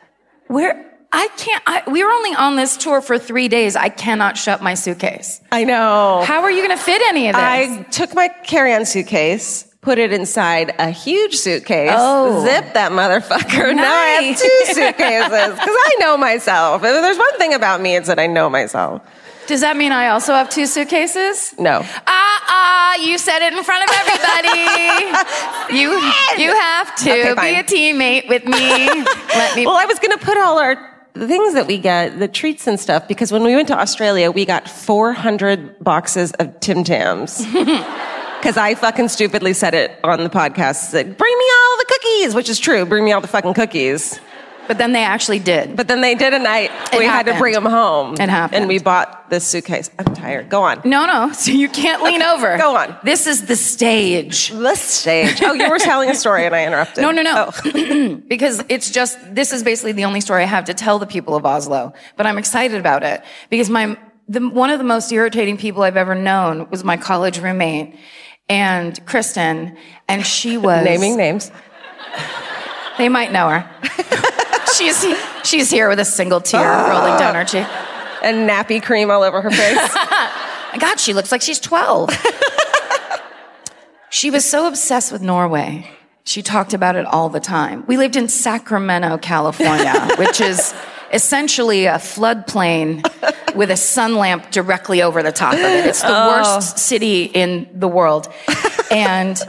Where? 0.48 0.82
I 1.12 1.28
can't. 1.38 1.64
I, 1.68 1.84
we 1.90 2.04
were 2.04 2.10
only 2.10 2.36
on 2.36 2.56
this 2.56 2.78
tour 2.78 3.02
for 3.02 3.18
three 3.18 3.48
days. 3.50 3.76
I 3.76 3.90
cannot 3.90 4.38
shut 4.38 4.62
my 4.64 4.74
suitcase. 4.76 5.42
I 5.52 5.64
know. 5.66 6.24
How 6.26 6.42
are 6.44 6.52
you 6.52 6.66
going 6.66 6.78
to 6.78 6.84
fit 6.84 7.02
any 7.08 7.28
of 7.30 7.36
this? 7.36 7.42
I 7.44 7.84
took 7.92 8.14
my 8.16 8.28
carry-on 8.44 8.86
suitcase, 8.86 9.64
put 9.82 9.98
it 9.98 10.12
inside 10.14 10.74
a 10.80 10.90
huge 10.90 11.36
suitcase, 11.36 11.92
Oh. 11.96 12.44
zipped 12.46 12.74
that 12.76 12.92
motherfucker. 12.94 13.76
Now 13.76 13.94
I 13.94 14.06
have 14.24 14.38
two 14.40 14.74
suitcases 14.74 15.30
because 15.60 15.60
I 15.90 15.96
know 16.00 16.16
myself. 16.18 16.84
If 16.84 16.90
there's 17.02 17.18
one 17.18 17.38
thing 17.40 17.54
about 17.54 17.82
me, 17.82 17.96
it's 17.98 18.08
that 18.08 18.20
I 18.20 18.28
know 18.28 18.50
myself. 18.50 19.02
Does 19.48 19.62
that 19.62 19.78
mean 19.78 19.92
I 19.92 20.10
also 20.10 20.34
have 20.34 20.50
two 20.50 20.66
suitcases? 20.66 21.54
No. 21.60 21.82
Ah, 21.84 22.06
ah, 22.08 22.96
you 22.98 23.18
said 23.18 23.46
it 23.46 23.54
in 23.54 23.64
front 23.64 23.84
of 23.84 23.96
everybody. 23.96 25.78
you, 25.80 25.92
you 26.44 26.52
have 26.60 26.96
to 26.98 27.32
Okay, 27.32 27.54
be 27.54 27.60
a 27.60 27.64
teammate 27.64 28.28
with 28.28 28.46
me. 28.46 28.52
Let 29.36 29.56
me. 29.56 29.66
Well, 29.66 29.76
I 29.78 29.86
was 29.86 30.00
going 30.00 30.18
to 30.18 30.24
put 30.24 30.38
all 30.38 30.58
our 30.60 30.76
things 31.14 31.54
that 31.54 31.68
we 31.68 31.78
get, 31.78 32.20
the 32.20 32.28
treats 32.28 32.68
and 32.68 32.80
stuff, 32.80 33.08
because 33.08 33.32
when 33.32 33.44
we 33.44 33.56
went 33.56 33.68
to 33.70 33.80
Australia, 33.80 34.32
we 34.32 34.46
got 34.46 34.68
400 34.70 35.80
boxes 35.84 36.32
of 36.34 36.60
Tim 36.60 36.84
Tams. 36.84 37.46
Because 38.36 38.58
I 38.58 38.76
fucking 38.76 39.08
stupidly 39.08 39.54
said 39.54 39.74
it 39.74 40.00
on 40.04 40.24
the 40.24 40.30
podcast. 40.30 40.92
Said, 40.92 41.18
bring 41.18 41.36
me 41.36 41.46
all 41.46 41.78
the 41.78 41.86
cookies, 41.88 42.36
which 42.36 42.48
is 42.48 42.60
true. 42.60 42.86
Bring 42.86 43.04
me 43.04 43.12
all 43.12 43.20
the 43.22 43.28
fucking 43.28 43.56
cookies. 43.56 44.20
But 44.68 44.78
then 44.78 44.92
they 44.94 45.04
actually 45.04 45.40
did. 45.40 45.76
But 45.76 45.88
then 45.88 46.02
they 46.02 46.16
did, 46.16 46.34
and 46.34 46.48
I 46.48 46.70
we 46.98 47.06
had 47.06 47.26
to 47.28 47.38
bring 47.38 47.54
them 47.54 47.66
home. 47.66 48.14
It 48.14 48.30
happened. 48.30 48.62
And 48.62 48.68
we 48.68 48.80
bought 48.80 49.30
this 49.30 49.46
suitcase. 49.46 49.90
I'm 50.00 50.14
tired. 50.16 50.50
Go 50.50 50.64
on. 50.64 50.82
no, 50.84 51.06
no. 51.06 51.32
So 51.46 51.52
you 51.52 51.70
can't 51.70 52.02
lean 52.02 52.22
over. 52.22 52.58
Go 52.58 52.76
on. 52.76 52.98
This 53.04 53.28
is 53.28 53.46
the 53.46 53.56
stage. 53.56 54.50
The 54.50 54.76
stage. 54.76 55.42
Oh, 55.44 55.54
you 55.54 55.70
were 55.70 55.78
telling 55.78 56.10
a 56.10 56.16
story, 56.16 56.46
and 56.46 56.56
I 56.56 56.66
interrupted. 56.66 57.02
No, 57.02 57.12
no, 57.12 57.22
no. 57.22 57.52
Oh. 57.52 58.16
because 58.28 58.64
it's 58.70 58.90
just 58.90 59.18
this 59.36 59.54
is 59.54 59.64
basically 59.64 59.92
the 59.92 60.06
only 60.06 60.22
story 60.22 60.44
I 60.44 60.48
have 60.48 60.66
to 60.66 60.74
tell 60.74 60.98
the 61.00 61.06
people 61.06 61.36
of 61.36 61.46
Oslo. 61.46 61.94
But 62.18 62.26
I'm 62.26 62.38
excited 62.38 62.80
about 62.80 63.04
it 63.04 63.24
because 63.50 63.70
my 63.70 63.98
the, 64.28 64.48
one 64.50 64.72
of 64.72 64.80
the 64.80 64.86
most 64.86 65.12
irritating 65.12 65.58
people 65.58 65.84
I've 65.84 65.98
ever 65.98 66.16
known 66.16 66.70
was 66.70 66.84
my 66.84 66.98
college 66.98 67.40
roommate 67.40 67.96
and 68.50 69.04
Kristen, 69.06 69.78
and 70.08 70.26
she 70.26 70.58
was 70.58 70.84
Naming 70.86 71.18
names. 71.18 71.52
They 72.98 73.10
might 73.10 73.32
know 73.32 73.50
her. 73.50 73.70
she's 74.78 75.06
she's 75.44 75.70
here 75.72 75.90
with 75.90 76.00
a 76.00 76.06
single 76.06 76.42
tear 76.42 76.62
Ah. 76.64 76.90
rolling 76.90 77.18
down 77.20 77.36
her 77.36 77.44
cheek. 77.46 77.68
And 78.24 78.50
nappy 78.50 78.82
cream 78.82 79.12
all 79.12 79.22
over 79.24 79.42
her 79.42 79.52
face. 79.52 79.76
My 79.94 80.78
God, 80.80 81.00
she 81.00 81.14
looks 81.14 81.32
like 81.32 81.42
she's 81.42 81.60
12. 81.60 82.10
she 84.10 84.32
was 84.32 84.46
so 84.46 84.68
obsessed 84.68 85.12
with 85.12 85.22
Norway. 85.22 85.90
She 86.24 86.42
talked 86.42 86.74
about 86.74 86.96
it 86.96 87.06
all 87.06 87.30
the 87.30 87.40
time. 87.40 87.84
We 87.88 87.98
lived 87.98 88.16
in 88.16 88.28
Sacramento, 88.30 89.20
California, 89.20 89.94
which 90.18 90.42
is 90.42 90.74
essentially 91.14 91.86
a 91.86 91.96
floodplain 91.96 93.04
with 93.56 93.70
a 93.70 93.78
sun 93.78 94.16
lamp 94.16 94.50
directly 94.50 95.04
over 95.04 95.22
the 95.22 95.32
top 95.32 95.54
of 95.54 95.60
it. 95.60 95.86
It's 95.86 96.02
the 96.02 96.08
worst 96.10 96.80
city 96.80 97.26
in 97.26 97.70
the 97.74 97.88
world. 97.88 98.28
And 98.90 99.40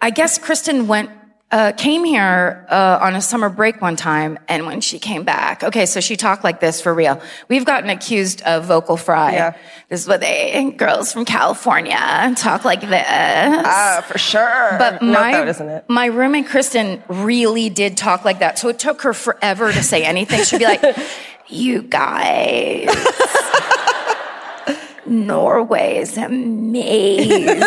I 0.00 0.08
guess 0.10 0.38
Kristen 0.38 0.86
went 0.86 1.10
uh, 1.52 1.72
came 1.72 2.02
here 2.02 2.66
uh, 2.70 2.98
on 3.02 3.14
a 3.14 3.20
summer 3.20 3.50
break 3.50 3.82
one 3.82 3.94
time, 3.94 4.38
and 4.48 4.64
when 4.64 4.80
she 4.80 4.98
came 4.98 5.22
back, 5.22 5.62
okay, 5.62 5.84
so 5.84 6.00
she 6.00 6.16
talked 6.16 6.42
like 6.42 6.60
this 6.60 6.80
for 6.80 6.94
real. 6.94 7.20
We've 7.48 7.66
gotten 7.66 7.90
accused 7.90 8.40
of 8.42 8.64
vocal 8.64 8.96
fry. 8.96 9.34
Yeah. 9.34 9.56
This 9.90 10.00
is 10.00 10.08
what 10.08 10.20
they 10.20 10.70
girls 10.78 11.12
from 11.12 11.26
California 11.26 11.98
talk 12.36 12.64
like 12.64 12.80
this. 12.80 13.04
Ah, 13.06 14.02
for 14.08 14.16
sure. 14.16 14.76
But 14.78 15.02
my 15.02 15.32
that 15.32 15.48
isn't 15.48 15.68
it. 15.68 15.84
my 15.88 16.06
roommate 16.06 16.46
Kristen 16.46 17.02
really 17.08 17.68
did 17.68 17.98
talk 17.98 18.24
like 18.24 18.38
that, 18.38 18.58
so 18.58 18.70
it 18.70 18.78
took 18.78 19.02
her 19.02 19.12
forever 19.12 19.70
to 19.70 19.82
say 19.82 20.04
anything. 20.04 20.44
She'd 20.44 20.58
be 20.58 20.64
like, 20.64 20.82
"You 21.48 21.82
guys." 21.82 22.88
Norway 25.06 25.98
is 25.98 26.16
amazing. 26.16 27.60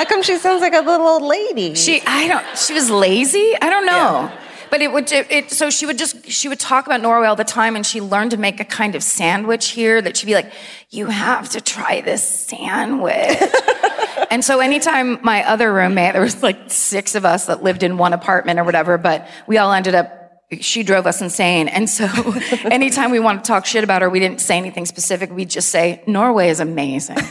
How 0.00 0.06
come 0.06 0.22
she 0.22 0.38
sounds 0.38 0.62
like 0.62 0.72
a 0.72 0.80
little 0.80 1.06
old 1.06 1.22
lady? 1.24 1.74
She, 1.74 2.00
I 2.06 2.26
don't. 2.26 2.56
She 2.56 2.72
was 2.72 2.90
lazy. 2.90 3.54
I 3.60 3.68
don't 3.68 3.84
know. 3.84 4.32
But 4.70 4.80
it 4.80 4.90
would. 4.90 5.12
It, 5.12 5.30
it, 5.30 5.50
so 5.50 5.68
she 5.68 5.84
would 5.84 5.98
just. 5.98 6.26
She 6.26 6.48
would 6.48 6.58
talk 6.58 6.86
about 6.86 7.02
Norway 7.02 7.26
all 7.26 7.36
the 7.36 7.44
time, 7.44 7.76
and 7.76 7.84
she 7.84 8.00
learned 8.00 8.30
to 8.30 8.38
make 8.38 8.60
a 8.60 8.64
kind 8.64 8.94
of 8.94 9.02
sandwich 9.02 9.68
here 9.68 10.00
that 10.00 10.16
she'd 10.16 10.24
be 10.24 10.32
like, 10.32 10.50
"You 10.88 11.08
have 11.08 11.50
to 11.50 11.60
try 11.60 12.00
this 12.00 12.26
sandwich." 12.26 13.42
and 14.30 14.42
so 14.42 14.60
anytime 14.60 15.18
my 15.22 15.46
other 15.46 15.70
roommate, 15.70 16.14
there 16.14 16.22
was 16.22 16.42
like 16.42 16.70
six 16.70 17.14
of 17.14 17.26
us 17.26 17.44
that 17.44 17.62
lived 17.62 17.82
in 17.82 17.98
one 17.98 18.14
apartment 18.14 18.58
or 18.58 18.64
whatever, 18.64 18.96
but 18.96 19.28
we 19.46 19.58
all 19.58 19.70
ended 19.70 19.94
up. 19.94 20.16
She 20.60 20.82
drove 20.82 21.06
us 21.06 21.20
insane. 21.20 21.68
And 21.68 21.90
so 21.90 22.06
anytime 22.64 23.10
we 23.10 23.20
wanted 23.20 23.44
to 23.44 23.48
talk 23.48 23.66
shit 23.66 23.84
about 23.84 24.00
her, 24.00 24.08
we 24.08 24.18
didn't 24.18 24.40
say 24.40 24.56
anything 24.56 24.86
specific. 24.86 25.30
We'd 25.30 25.50
just 25.50 25.68
say, 25.68 26.02
Norway 26.06 26.48
is 26.48 26.58
amazing. 26.58 27.18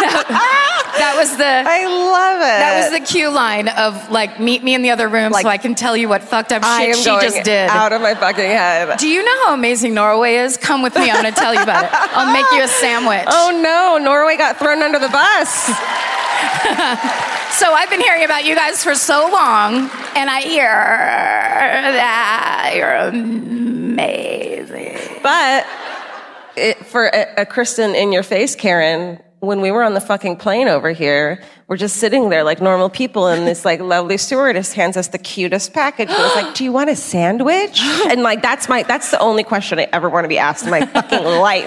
Ah! 0.00 0.77
That 0.98 1.14
was 1.16 1.36
the. 1.36 1.44
I 1.44 1.86
love 1.86 2.40
it. 2.40 2.44
That 2.44 2.90
was 2.90 3.00
the 3.00 3.06
cue 3.06 3.30
line 3.30 3.68
of 3.68 4.10
like, 4.10 4.40
meet 4.40 4.62
me 4.62 4.74
in 4.74 4.82
the 4.82 4.90
other 4.90 5.08
room 5.08 5.32
Like, 5.32 5.42
so 5.42 5.48
I 5.48 5.58
can 5.58 5.74
tell 5.74 5.96
you 5.96 6.08
what 6.08 6.22
fucked 6.22 6.52
up 6.52 6.62
shit 6.64 6.96
she 6.96 7.04
just 7.04 7.44
did. 7.44 7.70
out 7.70 7.92
of 7.92 8.00
my 8.02 8.14
fucking 8.14 8.44
head. 8.44 8.98
Do 8.98 9.08
you 9.08 9.24
know 9.24 9.46
how 9.46 9.54
amazing 9.54 9.94
Norway 9.94 10.36
is? 10.36 10.56
Come 10.56 10.82
with 10.82 10.94
me. 10.94 11.10
I'm 11.10 11.22
going 11.22 11.32
to 11.32 11.38
tell 11.40 11.54
you 11.54 11.62
about 11.62 11.84
it. 11.84 11.90
I'll 11.92 12.32
make 12.32 12.46
you 12.52 12.62
a 12.62 12.68
sandwich. 12.68 13.24
Oh 13.28 13.60
no, 13.62 13.98
Norway 14.04 14.36
got 14.36 14.58
thrown 14.58 14.82
under 14.82 14.98
the 14.98 15.08
bus. 15.08 15.70
So 17.50 17.72
I've 17.72 17.88
been 17.90 18.00
hearing 18.02 18.24
about 18.24 18.44
you 18.44 18.54
guys 18.54 18.84
for 18.84 18.94
so 18.94 19.28
long, 19.32 19.90
and 20.14 20.30
I 20.30 20.42
hear 20.42 20.68
that 20.68 22.72
you're 22.76 22.94
amazing. 22.94 24.96
But 25.22 25.66
it, 26.56 26.76
for 26.86 27.06
a, 27.06 27.42
a 27.42 27.46
Kristen 27.46 27.94
in 27.96 28.12
your 28.12 28.22
face, 28.22 28.54
Karen, 28.54 29.18
when 29.40 29.60
we 29.60 29.70
were 29.70 29.84
on 29.84 29.94
the 29.94 30.00
fucking 30.00 30.36
plane 30.36 30.66
over 30.66 30.90
here, 30.90 31.42
we're 31.68 31.76
just 31.76 31.96
sitting 31.96 32.28
there 32.28 32.42
like 32.42 32.60
normal 32.60 32.90
people, 32.90 33.28
and 33.28 33.46
this 33.46 33.64
like 33.64 33.80
lovely 33.80 34.16
stewardess 34.16 34.72
hands 34.72 34.96
us 34.96 35.08
the 35.08 35.18
cutest 35.18 35.72
package. 35.72 36.08
And 36.08 36.18
was 36.18 36.34
like, 36.34 36.54
"Do 36.54 36.64
you 36.64 36.72
want 36.72 36.90
a 36.90 36.96
sandwich?" 36.96 37.80
And 38.08 38.22
like 38.22 38.42
that's 38.42 38.68
my 38.68 38.82
that's 38.82 39.10
the 39.10 39.20
only 39.20 39.44
question 39.44 39.78
I 39.78 39.88
ever 39.92 40.08
want 40.08 40.24
to 40.24 40.28
be 40.28 40.38
asked 40.38 40.64
in 40.64 40.70
my 40.70 40.84
fucking 40.86 41.24
life. 41.24 41.66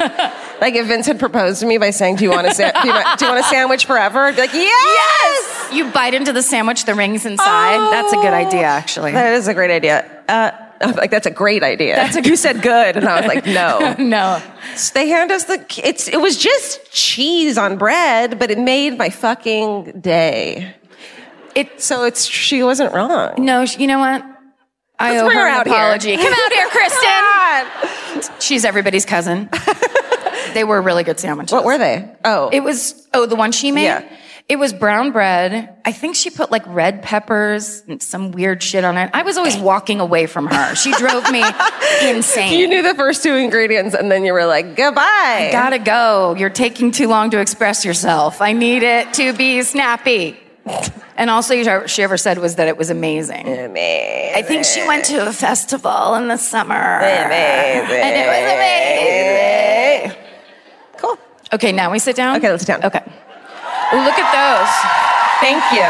Like 0.60 0.75
if 0.75 0.88
Vince 0.88 1.06
had 1.08 1.20
proposed 1.20 1.62
to 1.62 1.66
me 1.66 1.78
by 1.78 1.92
saying, 1.92 2.18
"Do 2.18 2.25
you 2.25 2.32
want 2.32 2.48
a 2.48 2.54
sa- 2.54 2.72
do, 2.82 2.88
you 2.88 2.94
want, 2.94 3.20
do 3.20 3.25
you 3.25 3.32
want 3.32 3.46
a 3.46 3.48
sandwich 3.48 3.86
forever?" 3.86 4.20
I'd 4.25 4.36
be 4.36 4.42
like, 4.42 4.54
"Yes." 4.54 5.70
You 5.72 5.90
bite 5.92 6.13
into 6.13 6.34
the 6.34 6.44
sandwich, 6.44 6.84
the 6.86 6.96
rings 6.96 7.25
inside. 7.25 7.80
That's 7.92 8.12
a 8.12 8.18
good 8.18 8.34
idea, 8.34 8.63
actually. 8.66 9.13
That 9.13 9.34
is 9.34 9.48
a 9.48 9.54
great 9.54 9.72
idea. 9.72 10.06
Uh, 10.28 10.51
I'm 10.84 10.96
like 10.96 11.12
that's 11.12 11.28
a 11.28 11.32
great 11.32 11.64
idea. 11.64 11.96
That's 11.96 12.16
a- 12.16 12.24
you 12.24 12.36
said 12.36 12.62
good, 12.62 12.98
and 12.98 13.08
I 13.08 13.18
was 13.22 13.28
like, 13.28 13.46
no. 13.46 13.96
no. 14.00 14.42
They 14.94 15.08
hand 15.10 15.32
us 15.32 15.46
the. 15.46 15.64
It's 15.84 16.08
it 16.08 16.20
was 16.20 16.38
just 16.38 16.92
cheese 16.92 17.58
on 17.58 17.78
bread, 17.78 18.40
but 18.40 18.52
it 18.52 18.58
made 18.60 18.98
my 18.98 19.10
fucking 19.10 20.00
day. 20.02 20.76
It, 21.56 21.82
So 21.82 22.06
it's 22.06 22.26
she 22.26 22.64
wasn't 22.64 22.94
wrong. 22.94 23.34
no, 23.38 23.62
you 23.64 23.88
know 23.88 24.00
what? 24.00 24.24
I 25.00 25.12
Let's 25.14 25.24
owe 25.24 25.30
her 25.30 25.48
an 25.48 25.54
out 25.54 25.66
here. 25.68 25.76
apology. 25.76 26.16
Come 26.24 26.34
out 26.34 26.52
here, 26.54 26.68
Kristen. 26.70 28.32
She's 28.40 28.64
everybody's 28.66 29.04
cousin. 29.06 29.50
they 30.54 30.64
were 30.64 30.82
really 30.82 31.04
good 31.04 31.20
sandwiches. 31.20 31.52
What 31.52 31.64
were 31.66 31.78
they? 31.78 32.08
Oh, 32.24 32.50
It 32.54 32.62
was 32.62 33.08
oh 33.14 33.26
the 33.26 33.36
one 33.36 33.52
she 33.52 33.72
made. 33.72 33.86
Yeah. 33.86 34.18
It 34.50 34.57
was 34.60 34.74
brown 34.74 35.12
bread. 35.12 35.77
I 35.86 35.91
think 35.93 36.15
she 36.15 36.29
put 36.29 36.51
like 36.51 36.63
red 36.67 37.01
peppers 37.03 37.83
and 37.88 38.01
some 38.01 38.31
weird 38.31 38.62
shit 38.62 38.83
on 38.83 38.98
it. 38.98 39.10
I 39.13 39.24
was 39.24 39.38
always 39.38 39.55
walking 39.57 40.00
away 40.01 40.25
from 40.27 40.48
her. 40.48 40.75
She 40.75 40.91
drove 40.93 41.29
me 41.31 41.41
insane. 42.03 42.60
you 42.60 42.67
knew 42.67 42.81
the 42.81 42.95
first 42.95 43.24
two 43.24 43.33
ingredients, 43.36 43.95
and 43.95 44.12
then 44.12 44.25
you 44.25 44.33
were 44.33 44.45
like, 44.45 44.75
goodbye. 44.75 45.50
Gotta 45.51 45.79
go. 45.79 46.36
You're 46.38 46.50
taking 46.50 46.91
too 46.91 47.07
long 47.07 47.29
to 47.29 47.39
express 47.39 47.86
yourself. 47.86 48.41
I 48.41 48.51
need 48.53 48.83
it 48.83 49.13
to 49.15 49.31
be 49.33 49.62
snappy. 49.62 50.38
And 51.17 51.29
also, 51.29 51.86
she 51.88 52.03
ever 52.03 52.17
said 52.17 52.38
was 52.38 52.55
that 52.55 52.67
it 52.67 52.77
was 52.77 52.89
amazing. 52.89 53.48
Amazing. 53.48 54.36
I 54.36 54.41
think 54.41 54.65
she 54.65 54.86
went 54.88 55.05
to 55.05 55.27
a 55.27 55.33
festival 55.33 56.15
in 56.15 56.27
the 56.27 56.38
summer. 56.38 56.75
Amazing. 56.98 57.95
And 57.95 58.15
it 58.15 58.27
was 58.27 60.13
amazing. 60.13 60.24
Cool. 60.98 61.17
Okay, 61.53 61.71
now 61.71 61.91
we 61.91 62.00
sit 62.00 62.15
down? 62.15 62.38
Okay, 62.38 62.50
let's 62.50 62.65
sit 62.65 62.79
down. 62.81 62.86
Okay. 62.86 63.03
Ooh, 63.93 64.03
look 64.03 64.17
at 64.17 64.31
those. 64.31 64.71
Thank 65.41 65.63
you. 65.74 65.88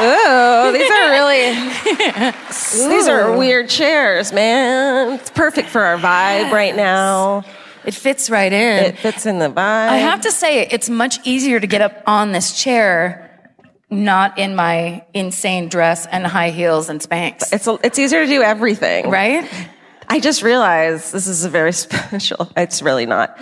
Ooh, 0.00 0.72
these 0.78 0.90
are 0.90 1.10
really. 1.10 2.94
These 2.94 3.08
are 3.08 3.36
weird 3.36 3.68
chairs, 3.68 4.32
man. 4.32 5.14
It's 5.14 5.30
perfect 5.30 5.68
for 5.68 5.82
our 5.82 5.98
vibe 5.98 6.52
right 6.52 6.76
now. 6.76 7.44
It 7.84 7.94
fits 7.94 8.28
right 8.30 8.52
in. 8.52 8.84
It 8.84 8.98
fits 8.98 9.26
in 9.26 9.38
the 9.38 9.48
vibe. 9.48 9.88
I 9.88 9.96
have 9.96 10.20
to 10.22 10.30
say, 10.30 10.66
it's 10.66 10.88
much 10.90 11.18
easier 11.26 11.58
to 11.58 11.66
get 11.66 11.80
up 11.80 12.02
on 12.06 12.32
this 12.32 12.60
chair 12.60 13.24
not 13.90 14.38
in 14.38 14.54
my 14.54 15.04
insane 15.14 15.68
dress 15.68 16.06
and 16.06 16.26
high 16.26 16.50
heels 16.50 16.88
and 16.90 17.00
Spanx. 17.00 17.52
It's 17.52 17.66
it's 17.82 17.98
easier 17.98 18.24
to 18.24 18.30
do 18.30 18.42
everything, 18.42 19.08
Right? 19.10 19.48
I 20.10 20.20
just 20.20 20.42
realized 20.42 21.12
this 21.12 21.26
is 21.26 21.44
a 21.44 21.50
very 21.50 21.72
special. 21.84 22.50
It's 22.56 22.80
really 22.82 23.04
not. 23.06 23.36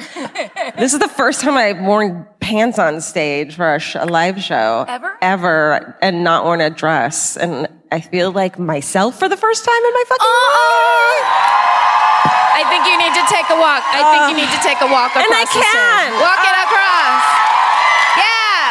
this 0.76 0.92
is 0.92 0.98
the 0.98 1.08
first 1.08 1.40
time 1.40 1.56
I've 1.56 1.80
worn 1.80 2.26
pants 2.40 2.78
on 2.78 3.00
stage 3.00 3.54
for 3.54 3.74
a, 3.74 3.78
sh- 3.78 3.94
a 3.98 4.04
live 4.06 4.42
show 4.42 4.84
Ever? 4.88 5.16
ever, 5.22 5.96
and 6.02 6.24
not 6.24 6.44
worn 6.44 6.60
a 6.60 6.70
dress, 6.70 7.36
and 7.36 7.68
I 7.92 8.00
feel 8.00 8.32
like 8.32 8.58
myself 8.58 9.18
for 9.18 9.28
the 9.28 9.36
first 9.36 9.64
time 9.64 9.78
in 9.78 9.92
my 9.94 10.04
fucking 10.08 10.26
Oh! 10.26 11.22
life. 11.22 11.30
I 12.56 12.62
think 12.72 12.82
you 12.88 12.96
need 12.98 13.14
to 13.14 13.24
take 13.30 13.46
a 13.52 13.58
walk. 13.60 13.84
I 13.86 14.00
think 14.10 14.22
you 14.32 14.36
need 14.42 14.50
to 14.50 14.60
take 14.64 14.80
a 14.82 14.88
walk 14.90 15.12
across 15.14 15.28
And 15.28 15.34
I 15.36 15.44
the 15.46 15.60
can. 15.60 16.04
Walk 16.18 16.40
it 16.40 16.56
uh, 16.56 16.66
across. 16.66 17.22
Yeah. 18.16 18.66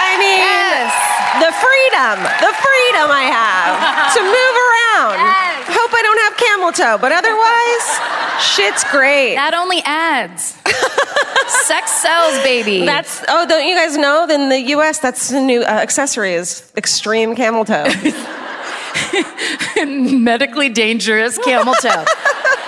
I 0.00 0.10
mean, 0.22 0.38
Yes. 0.38 0.94
the 1.42 1.50
freedom, 1.60 2.16
the 2.40 2.52
freedom 2.54 3.06
I 3.10 3.26
have 3.28 3.74
to 4.16 4.20
move 4.22 4.54
around. 4.64 5.18
Yes. 5.18 5.74
Hope 5.74 5.90
I 5.92 6.02
don't 6.06 6.20
have 6.30 6.34
camel 6.64 6.72
toe, 6.72 6.98
but 7.00 7.12
otherwise, 7.12 8.00
shit's 8.40 8.84
great. 8.90 9.34
That 9.34 9.54
only 9.54 9.80
adds. 9.84 10.56
Sex 11.66 11.90
sells, 11.92 12.42
baby. 12.42 12.84
That's 12.84 13.22
oh, 13.28 13.46
don't 13.46 13.66
you 13.66 13.76
guys 13.76 13.96
know? 13.96 14.26
In 14.28 14.48
the 14.48 14.60
U.S., 14.76 14.98
that's 14.98 15.28
the 15.28 15.40
new 15.40 15.62
uh, 15.62 15.64
accessory 15.64 16.34
is 16.34 16.70
extreme 16.76 17.36
camel 17.36 17.64
toe. 17.64 17.84
medically 19.86 20.68
dangerous 20.68 21.38
camel 21.38 21.74
toe. 21.74 22.04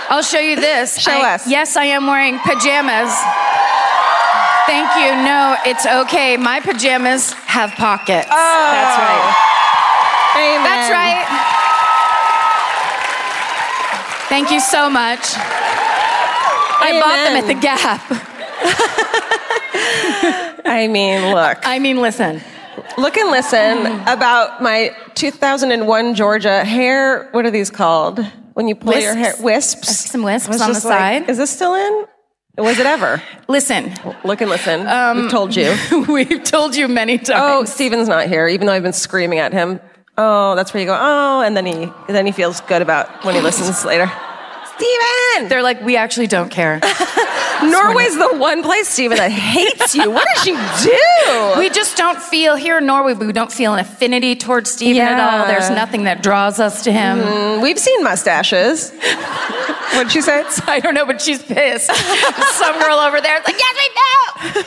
I'll 0.09 0.23
show 0.23 0.39
you 0.39 0.55
this. 0.57 0.99
Show 0.99 1.13
I- 1.13 1.35
us. 1.35 1.49
Yes, 1.49 1.77
I 1.77 1.85
am 1.85 2.07
wearing 2.07 2.39
pajamas. 2.39 3.13
Thank 4.67 4.97
you. 4.97 5.15
No, 5.25 5.57
it's 5.65 5.87
okay. 5.87 6.37
My 6.37 6.61
pajamas 6.61 7.33
have 7.33 7.73
pockets. 7.73 8.29
Oh. 8.31 8.71
That's 8.73 8.99
right. 8.99 9.35
Amen. 10.37 10.65
That's 10.65 10.91
right. 10.91 11.56
Thank 14.29 14.51
you 14.51 14.61
so 14.61 14.91
much. 14.91 15.21
I 16.79 17.01
bought 17.01 17.25
them 17.25 17.37
at 17.37 17.47
the 17.47 17.55
Gap. 17.55 18.01
I 20.67 20.89
mean, 20.89 21.33
look, 21.33 21.59
I 21.63 21.79
mean, 21.79 22.01
listen. 22.01 22.41
look 22.99 23.17
and 23.17 23.31
listen 23.31 23.79
mm. 23.79 24.03
about 24.13 24.63
my 24.63 24.95
2001 25.15 26.15
Georgia 26.15 26.65
hair. 26.65 27.29
What 27.31 27.47
are 27.47 27.51
these 27.51 27.71
called? 27.71 28.25
When 28.55 28.69
you 28.69 28.75
pull 28.75 28.95
your 28.95 29.15
hair, 29.15 29.35
Wisps. 29.41 29.87
wisps. 29.87 30.11
Some 30.11 30.23
wisps 30.23 30.61
on 30.61 30.69
the 30.69 30.75
like, 30.75 30.83
side. 30.83 31.31
Is 31.31 31.39
this 31.39 31.51
still 31.51 31.75
in? 31.75 32.07
Was 32.59 32.79
it 32.79 32.87
ever? 32.87 33.23
Listen, 33.49 33.95
Look 34.25 34.41
and 34.41 34.49
listen. 34.49 34.81
We've 34.81 34.89
um, 34.89 35.29
told 35.29 35.55
you. 35.55 35.77
we've 36.09 36.43
told 36.43 36.75
you 36.75 36.89
many 36.89 37.15
oh, 37.15 37.23
times. 37.23 37.29
Oh, 37.31 37.65
Steven's 37.67 38.09
not 38.09 38.29
here, 38.29 38.49
even 38.49 38.67
though 38.67 38.73
I've 38.73 38.83
been 38.83 38.95
screaming 38.95 39.39
at 39.39 39.53
him. 39.53 39.79
Oh, 40.19 40.55
that's 40.55 40.73
where 40.73 40.81
you 40.81 40.87
go. 40.87 40.97
Oh, 40.99 41.43
and 41.43 41.57
then 41.57 41.67
he 41.67 41.93
then 42.09 42.25
he 42.27 42.33
feels 42.33 42.61
good 42.63 42.83
about 42.83 43.25
when 43.25 43.35
he 43.35 43.41
listens 43.41 43.85
later. 43.85 44.11
Steven! 44.77 45.49
They're 45.49 45.63
like, 45.63 45.81
we 45.83 45.97
actually 45.97 46.27
don't 46.27 46.51
care. 46.51 46.81
Norway's 47.63 48.17
the 48.17 48.37
one 48.37 48.63
place, 48.63 48.89
Steven, 48.89 49.17
that 49.17 49.31
hates 49.31 49.95
you. 49.95 50.11
What 50.11 50.27
did 50.35 50.43
she 50.45 50.53
do? 50.89 51.59
We 51.59 51.71
just 51.71 51.97
don't 51.97 52.21
feel 52.21 52.55
here 52.57 52.79
in 52.79 52.87
Norway. 52.87 53.15
We 53.15 53.33
don't 53.33 53.51
feel 53.53 53.73
an 53.73 53.79
affinity 53.81 54.37
towards 54.37 54.71
Steven 54.71 55.01
at 55.03 55.19
all. 55.19 55.47
There's 55.47 55.71
nothing 55.71 56.05
that 56.05 56.23
draws 56.23 56.61
us 56.61 56.85
to 56.85 56.93
him. 56.93 57.19
Mm, 57.19 57.63
We've 57.63 57.79
seen 57.79 58.03
mustaches. 58.05 58.93
What'd 59.95 60.13
she 60.13 60.21
say? 60.21 60.45
I 60.67 60.81
don't 60.81 60.95
know, 60.95 61.07
but 61.07 61.23
she's 61.23 61.43
pissed. 61.43 61.87
Some 61.87 62.79
girl 62.81 62.99
over 62.99 63.21
there 63.21 63.39
is 63.39 63.45
like, 63.47 63.57
yes, 63.59 63.77
we 63.81 63.89
know. 63.97 64.63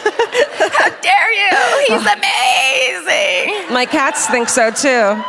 How 0.74 0.90
dare 1.02 1.34
you? 1.34 1.86
He's 1.88 2.06
amazing. 2.06 3.74
My 3.74 3.86
cats 3.86 4.26
think 4.28 4.50
so 4.50 4.72
too. 4.72 5.24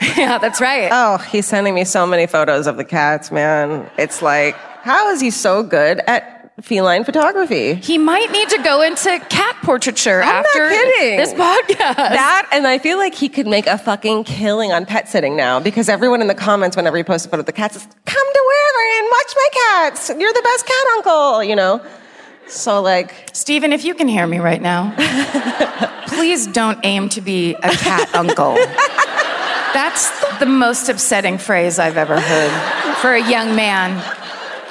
Yeah, 0.16 0.38
that's 0.38 0.60
right. 0.60 0.88
Oh, 0.92 1.18
he's 1.18 1.46
sending 1.46 1.74
me 1.74 1.84
so 1.84 2.06
many 2.06 2.26
photos 2.26 2.66
of 2.66 2.76
the 2.76 2.84
cats, 2.84 3.30
man. 3.32 3.90
It's 3.98 4.22
like, 4.22 4.54
how 4.82 5.10
is 5.10 5.20
he 5.20 5.30
so 5.30 5.62
good 5.62 6.00
at 6.06 6.52
feline 6.62 7.02
photography? 7.04 7.74
he 7.74 7.98
might 7.98 8.30
need 8.30 8.48
to 8.50 8.62
go 8.62 8.80
into 8.80 9.18
cat 9.28 9.56
portraiture 9.64 10.22
I'm 10.22 10.28
not 10.36 10.46
after 10.46 10.68
kidding. 10.68 11.16
this 11.16 11.32
podcast. 11.34 11.96
That, 11.96 12.48
and 12.52 12.66
I 12.66 12.78
feel 12.78 12.96
like 12.96 13.14
he 13.14 13.28
could 13.28 13.46
make 13.48 13.66
a 13.66 13.76
fucking 13.76 14.22
killing 14.24 14.70
on 14.72 14.86
pet 14.86 15.08
sitting 15.08 15.36
now 15.36 15.58
because 15.58 15.88
everyone 15.88 16.20
in 16.22 16.28
the 16.28 16.34
comments, 16.34 16.76
whenever 16.76 16.96
he 16.96 17.02
posts 17.02 17.26
a 17.26 17.30
photo 17.30 17.40
of 17.40 17.46
the 17.46 17.52
cats, 17.52 17.74
is, 17.76 17.82
come 17.82 18.32
to 18.34 18.42
wherever 18.46 18.98
and 18.98 19.08
watch 19.10 19.34
my 19.34 19.48
cats. 19.52 20.08
You're 20.10 20.32
the 20.32 20.42
best 20.44 20.66
cat 20.66 20.86
uncle, 20.96 21.42
you 21.44 21.56
know? 21.56 21.84
So, 22.46 22.80
like, 22.82 23.30
Steven, 23.32 23.72
if 23.72 23.84
you 23.84 23.94
can 23.94 24.06
hear 24.06 24.26
me 24.26 24.38
right 24.38 24.60
now, 24.62 24.94
please 26.08 26.46
don't 26.46 26.78
aim 26.84 27.08
to 27.10 27.20
be 27.20 27.54
a 27.54 27.70
cat 27.70 28.14
uncle. 28.14 28.56
That's 29.74 30.38
the 30.38 30.46
most 30.46 30.88
upsetting 30.88 31.38
phrase 31.38 31.78
I've 31.78 31.96
ever 31.96 32.18
heard 32.18 32.96
for 32.98 33.12
a 33.12 33.30
young 33.30 33.56
man. 33.56 34.00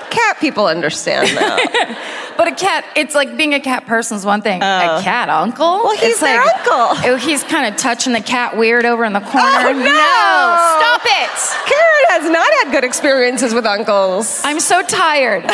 cat 0.10 0.40
people 0.40 0.66
understand 0.66 1.28
that. 1.38 2.10
But 2.38 2.48
a 2.48 2.56
cat, 2.56 2.86
it's 2.96 3.14
like 3.14 3.38
being 3.38 3.54
a 3.54 3.60
cat 3.60 3.86
person 3.86 4.18
is 4.18 4.26
one 4.26 4.42
thing. 4.42 4.60
a 4.62 4.66
oh. 4.66 5.02
cat 5.04 5.30
uncle? 5.30 5.66
Oh. 5.66 5.84
Well, 5.84 5.96
he's 5.98 6.14
it's 6.14 6.20
their 6.20 6.44
like, 6.44 6.56
uncle. 6.58 6.98
oh, 7.12 7.16
he's 7.16 7.44
kind 7.44 7.72
of 7.72 7.80
touching 7.80 8.14
the 8.14 8.22
cat 8.22 8.58
weird 8.58 8.86
over 8.86 9.06
in 9.06 9.14
the 9.14 9.20
corner. 9.20 9.46
Oh, 9.46 9.72
no. 9.72 10.80
stop 10.80 11.02
it. 11.06 11.30
Karen 11.70 12.06
has 12.10 12.30
not 12.30 12.52
had 12.62 12.72
good 12.72 12.84
experiences 12.84 13.54
with 13.54 13.66
uncles. 13.66 14.42
I'm 14.44 14.60
so 14.60 14.82
tired. 14.82 15.46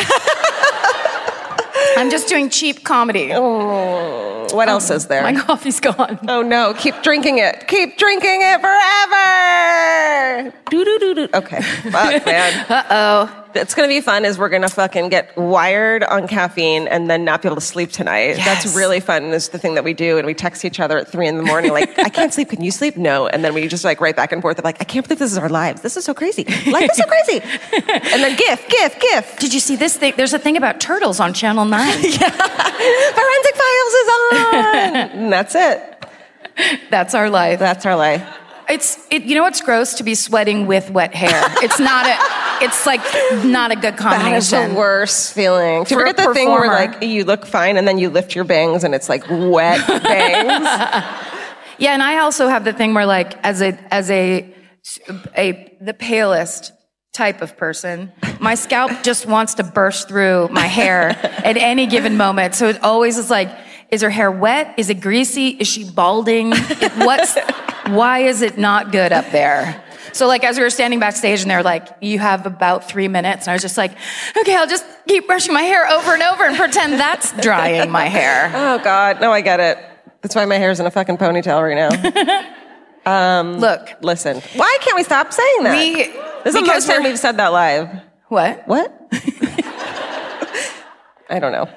I'm 1.96 2.10
just 2.10 2.28
doing 2.28 2.50
cheap 2.50 2.82
comedy. 2.82 3.30
Oh. 3.32 4.39
What 4.52 4.68
else 4.68 4.90
is 4.90 5.06
there? 5.06 5.22
My 5.22 5.34
coffee's 5.40 5.80
gone. 5.80 6.18
Oh 6.28 6.42
no, 6.42 6.74
keep 6.74 7.02
drinking 7.02 7.38
it. 7.38 7.66
Keep 7.68 7.96
drinking 7.98 8.40
it 8.42 8.60
forever. 8.60 10.52
Do 10.70 10.84
do 10.84 10.98
do 10.98 11.14
do. 11.14 11.28
Okay. 11.34 11.60
Fuck, 11.62 12.26
man. 12.26 12.66
Uh 12.70 12.84
oh. 12.90 13.49
It's 13.54 13.74
gonna 13.74 13.88
be 13.88 14.00
fun 14.00 14.24
is 14.24 14.38
we're 14.38 14.48
gonna 14.48 14.68
fucking 14.68 15.08
get 15.08 15.36
wired 15.36 16.04
on 16.04 16.28
caffeine 16.28 16.88
and 16.88 17.10
then 17.10 17.24
not 17.24 17.42
be 17.42 17.48
able 17.48 17.56
to 17.56 17.60
sleep 17.60 17.90
tonight. 17.90 18.36
Yes. 18.36 18.44
That's 18.44 18.76
really 18.76 19.00
fun. 19.00 19.24
Is 19.24 19.48
the 19.48 19.58
thing 19.58 19.74
that 19.74 19.84
we 19.84 19.94
do, 19.94 20.18
and 20.18 20.26
we 20.26 20.34
text 20.34 20.64
each 20.64 20.80
other 20.80 20.98
at 20.98 21.08
three 21.08 21.26
in 21.26 21.36
the 21.36 21.42
morning, 21.42 21.72
like, 21.72 21.98
I 21.98 22.08
can't 22.08 22.32
sleep, 22.32 22.50
can 22.50 22.62
you 22.62 22.70
sleep? 22.70 22.96
No. 22.96 23.26
And 23.26 23.44
then 23.44 23.54
we 23.54 23.66
just 23.68 23.84
like 23.84 24.00
right 24.00 24.14
back 24.14 24.32
and 24.32 24.42
forth 24.42 24.58
of 24.58 24.64
like, 24.64 24.80
I 24.80 24.84
can't 24.84 25.06
believe 25.06 25.18
this 25.18 25.32
is 25.32 25.38
our 25.38 25.48
lives. 25.48 25.82
This 25.82 25.96
is 25.96 26.04
so 26.04 26.14
crazy. 26.14 26.44
Life 26.44 26.90
is 26.90 26.96
so 26.96 27.04
crazy. 27.04 27.40
and 27.88 28.22
then 28.22 28.36
gif, 28.36 28.68
gif, 28.68 29.00
gif. 29.00 29.38
Did 29.38 29.52
you 29.54 29.60
see 29.60 29.76
this 29.76 29.96
thing? 29.96 30.14
There's 30.16 30.34
a 30.34 30.38
thing 30.38 30.56
about 30.56 30.80
turtles 30.80 31.20
on 31.20 31.34
Channel 31.34 31.64
9. 31.64 31.88
yeah. 32.02 32.30
Forensic 32.30 33.56
Files 33.56 33.94
is 33.94 34.08
on. 34.08 34.96
and 34.96 35.32
that's 35.32 35.54
it. 35.54 36.06
That's 36.90 37.14
our 37.14 37.30
life. 37.30 37.58
That's 37.58 37.86
our 37.86 37.96
life. 37.96 38.26
It's 38.68 39.04
it, 39.10 39.24
you 39.24 39.34
know 39.34 39.42
what's 39.42 39.60
gross 39.60 39.94
to 39.94 40.04
be 40.04 40.14
sweating 40.14 40.68
with 40.68 40.90
wet 40.90 41.12
hair. 41.12 41.42
It's 41.60 41.80
not 41.80 42.06
a 42.06 42.49
it's 42.62 42.86
like 42.86 43.00
not 43.44 43.70
a 43.72 43.76
good 43.76 43.96
combination. 43.96 44.30
That 44.32 44.36
is 44.38 44.50
the 44.50 44.56
combination. 44.56 44.78
worst 44.78 45.32
feeling. 45.34 45.84
Do 45.84 45.94
you 45.94 46.00
For 46.00 46.06
ever 46.06 46.12
get 46.14 46.26
the 46.28 46.34
thing 46.34 46.48
where 46.48 46.66
like 46.68 47.02
you 47.02 47.24
look 47.24 47.46
fine 47.46 47.76
and 47.76 47.86
then 47.86 47.98
you 47.98 48.10
lift 48.10 48.34
your 48.34 48.44
bangs 48.44 48.84
and 48.84 48.94
it's 48.94 49.08
like 49.08 49.24
wet 49.28 49.86
bangs? 50.02 50.66
Yeah, 51.78 51.92
and 51.94 52.02
I 52.02 52.18
also 52.18 52.48
have 52.48 52.64
the 52.64 52.72
thing 52.72 52.94
where 52.94 53.06
like 53.06 53.34
as 53.44 53.62
a 53.62 53.72
as 53.92 54.10
a 54.10 54.54
a 55.36 55.76
the 55.80 55.94
palest 55.94 56.72
type 57.12 57.42
of 57.42 57.56
person, 57.56 58.12
my 58.38 58.54
scalp 58.54 58.92
just 59.02 59.26
wants 59.26 59.54
to 59.54 59.64
burst 59.64 60.08
through 60.08 60.48
my 60.52 60.66
hair 60.66 61.10
at 61.44 61.56
any 61.56 61.86
given 61.86 62.16
moment. 62.16 62.54
So 62.54 62.68
it 62.68 62.82
always 62.82 63.18
is 63.18 63.30
like 63.30 63.50
is 63.90 64.02
her 64.02 64.10
hair 64.10 64.30
wet? 64.30 64.74
Is 64.76 64.88
it 64.88 65.00
greasy? 65.00 65.48
Is 65.48 65.66
she 65.66 65.84
balding? 65.90 66.52
It- 66.54 66.92
What's 67.06 67.36
why 67.88 68.20
is 68.20 68.42
it 68.42 68.56
not 68.58 68.92
good 68.92 69.12
up 69.12 69.28
there? 69.32 69.82
So 70.12 70.26
like 70.26 70.44
as 70.44 70.56
we 70.56 70.62
were 70.62 70.70
standing 70.70 70.98
backstage 71.00 71.42
and 71.42 71.50
they're 71.50 71.62
like, 71.62 71.88
you 72.00 72.18
have 72.18 72.46
about 72.46 72.88
three 72.88 73.08
minutes. 73.08 73.46
And 73.46 73.50
I 73.52 73.54
was 73.54 73.62
just 73.62 73.76
like, 73.76 73.92
okay, 74.36 74.56
I'll 74.56 74.66
just 74.66 74.84
keep 75.08 75.26
brushing 75.26 75.54
my 75.54 75.62
hair 75.62 75.88
over 75.88 76.12
and 76.14 76.22
over 76.22 76.44
and 76.44 76.56
pretend 76.56 76.94
that's 76.94 77.32
drying 77.40 77.90
my 77.90 78.06
hair. 78.06 78.50
Oh 78.70 78.78
God, 78.82 79.20
no, 79.20 79.32
I 79.32 79.40
get 79.40 79.60
it. 79.60 79.78
That's 80.22 80.34
why 80.34 80.44
my 80.44 80.56
hair's 80.56 80.80
in 80.80 80.86
a 80.86 80.90
fucking 80.90 81.16
ponytail 81.18 81.62
right 81.62 81.76
now. 81.76 83.56
Look, 83.58 83.90
Listen, 84.02 84.40
why 84.54 84.78
can't 84.82 84.96
we 84.96 85.02
stop 85.02 85.32
saying 85.32 85.62
that? 85.64 85.76
we, 85.76 85.94
this 86.44 86.54
is 86.54 86.60
the 86.60 86.62
most 86.66 86.86
time 86.86 86.98
we're- 87.02 87.10
we've 87.10 87.18
said 87.18 87.38
that 87.38 87.48
live. 87.52 87.88
what? 88.28 88.66
What? 88.68 88.92
I 91.30 91.38
don't 91.38 91.52
know. 91.52 91.68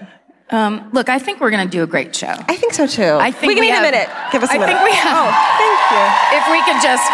Um, 0.49 0.89
look, 0.93 1.09
I 1.09 1.19
think 1.19 1.39
we're 1.39 1.49
going 1.51 1.65
to 1.67 1.71
do 1.71 1.83
a 1.83 1.87
great 1.87 2.15
show. 2.15 2.27
I 2.27 2.55
think 2.57 2.73
so 2.73 2.85
too. 2.85 3.17
I 3.19 3.31
think 3.31 3.49
we 3.49 3.55
can 3.55 3.61
we 3.61 3.67
need 3.67 3.73
have- 3.75 3.85
a 3.85 3.91
minute. 3.91 4.09
Give 4.31 4.43
us 4.43 4.49
a 4.49 4.53
I 4.53 4.57
minute. 4.59 4.75
I 4.75 4.77
think 4.77 4.89
we 4.91 4.95
have- 4.97 5.17
Oh, 5.17 5.31
thank 5.57 5.79
you. 5.93 6.03
If 6.37 6.43
we 6.51 6.59
could 6.67 6.81
just, 6.81 7.05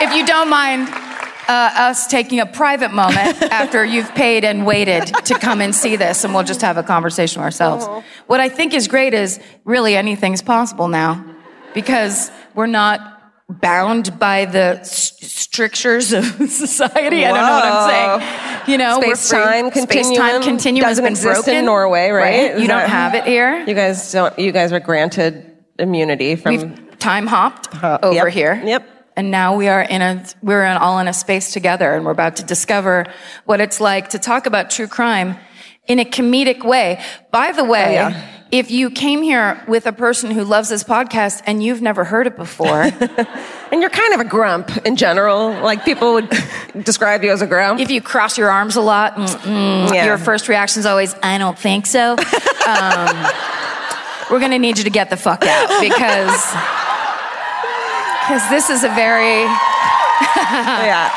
if 0.00 0.14
you 0.14 0.26
don't 0.26 0.48
mind 0.50 0.88
uh, 1.48 1.70
us 1.76 2.06
taking 2.08 2.40
a 2.40 2.46
private 2.46 2.92
moment 2.92 3.40
after 3.52 3.84
you've 3.84 4.12
paid 4.14 4.44
and 4.44 4.66
waited 4.66 5.06
to 5.24 5.38
come 5.38 5.60
and 5.60 5.74
see 5.74 5.96
this, 5.96 6.24
and 6.24 6.34
we'll 6.34 6.42
just 6.44 6.60
have 6.62 6.76
a 6.76 6.82
conversation 6.82 7.42
ourselves. 7.42 7.84
Uh-huh. 7.86 8.02
What 8.26 8.40
I 8.40 8.48
think 8.48 8.74
is 8.74 8.88
great 8.88 9.14
is 9.14 9.38
really 9.64 9.96
anything's 9.96 10.42
possible 10.42 10.88
now 10.88 11.24
because 11.74 12.30
we're 12.54 12.66
not 12.66 13.12
bound 13.48 14.18
by 14.18 14.44
the 14.44 14.80
s- 14.80 15.12
strictures 15.20 16.12
of 16.12 16.24
society. 16.50 17.24
I 17.24 17.28
don't 17.28 17.46
know 17.46 17.52
what 17.52 17.64
I'm 17.64 18.18
saying. 18.18 18.70
You 18.72 18.78
know. 18.78 19.00
Space-time 19.00 19.70
continuum 19.70 20.04
Space-time 20.14 20.42
continuum 20.42 20.88
doesn't 20.88 21.04
has 21.04 21.22
been 21.22 21.30
exist 21.30 21.48
in. 21.48 21.64
Norway, 21.64 22.10
right? 22.10 22.50
Is 22.56 22.62
You 22.62 22.66
don't 22.66 22.88
have 22.88 23.14
it 23.14 23.24
here. 23.24 23.64
You 23.64 23.74
guys 23.74 24.10
don't. 24.10 24.36
You 24.36 24.50
guys 24.50 24.72
are 24.72 24.80
granted 24.80 25.56
immunity 25.78 26.34
from. 26.34 26.56
We've 26.56 26.98
time 26.98 27.28
hopped 27.28 27.72
Uh, 27.84 27.98
over 28.02 28.14
yep, 28.14 28.28
here. 28.32 28.60
yep. 28.64 28.95
And 29.16 29.30
now 29.30 29.56
we 29.56 29.68
are 29.68 29.80
in 29.80 30.02
a, 30.02 30.24
we're 30.42 30.64
in, 30.64 30.76
all 30.76 30.98
in 30.98 31.08
a 31.08 31.12
space 31.14 31.52
together 31.52 31.94
and 31.94 32.04
we're 32.04 32.10
about 32.12 32.36
to 32.36 32.44
discover 32.44 33.06
what 33.46 33.60
it's 33.60 33.80
like 33.80 34.10
to 34.10 34.18
talk 34.18 34.44
about 34.46 34.68
true 34.70 34.86
crime 34.86 35.36
in 35.86 35.98
a 35.98 36.04
comedic 36.04 36.64
way. 36.64 37.02
By 37.30 37.52
the 37.52 37.64
way, 37.64 37.98
Oh, 37.98 38.08
yeah. 38.08 38.28
if 38.50 38.70
you 38.70 38.90
came 38.90 39.22
here 39.22 39.62
with 39.66 39.86
a 39.86 39.92
person 39.92 40.30
who 40.30 40.44
loves 40.44 40.68
this 40.68 40.84
podcast 40.84 41.42
and 41.46 41.62
you've 41.62 41.80
never 41.80 42.04
heard 42.04 42.26
it 42.26 42.36
before, 42.36 42.82
and 43.70 43.80
you're 43.80 43.88
kind 43.88 44.12
of 44.14 44.20
a 44.20 44.24
grump 44.24 44.76
in 44.84 44.96
general. 44.96 45.50
Like 45.62 45.84
people 45.84 46.12
would 46.14 46.28
describe 46.82 47.24
you 47.24 47.30
as 47.32 47.40
a 47.40 47.46
grump. 47.46 47.80
if 47.80 47.90
you 47.90 48.02
cross 48.02 48.36
your 48.36 48.50
arms 48.50 48.76
a 48.76 48.82
lot, 48.82 49.14
mm, 49.14 49.26
mm, 49.28 49.94
Yeah. 49.94 50.04
your 50.04 50.18
first 50.18 50.48
reaction 50.48 50.80
is 50.80 50.86
always, 50.86 51.14
I 51.22 51.38
don't 51.38 51.58
think 51.58 51.86
so. 51.86 52.12
um, 52.66 53.26
we're 54.30 54.40
going 54.40 54.50
to 54.50 54.58
need 54.58 54.76
you 54.76 54.84
to 54.84 54.90
get 54.90 55.08
the 55.08 55.16
fuck 55.16 55.42
out 55.44 55.80
because, 55.80 56.54
because 58.26 58.48
this 58.50 58.70
is 58.70 58.82
a 58.82 58.88
very, 58.88 59.42
yeah. 60.42 61.12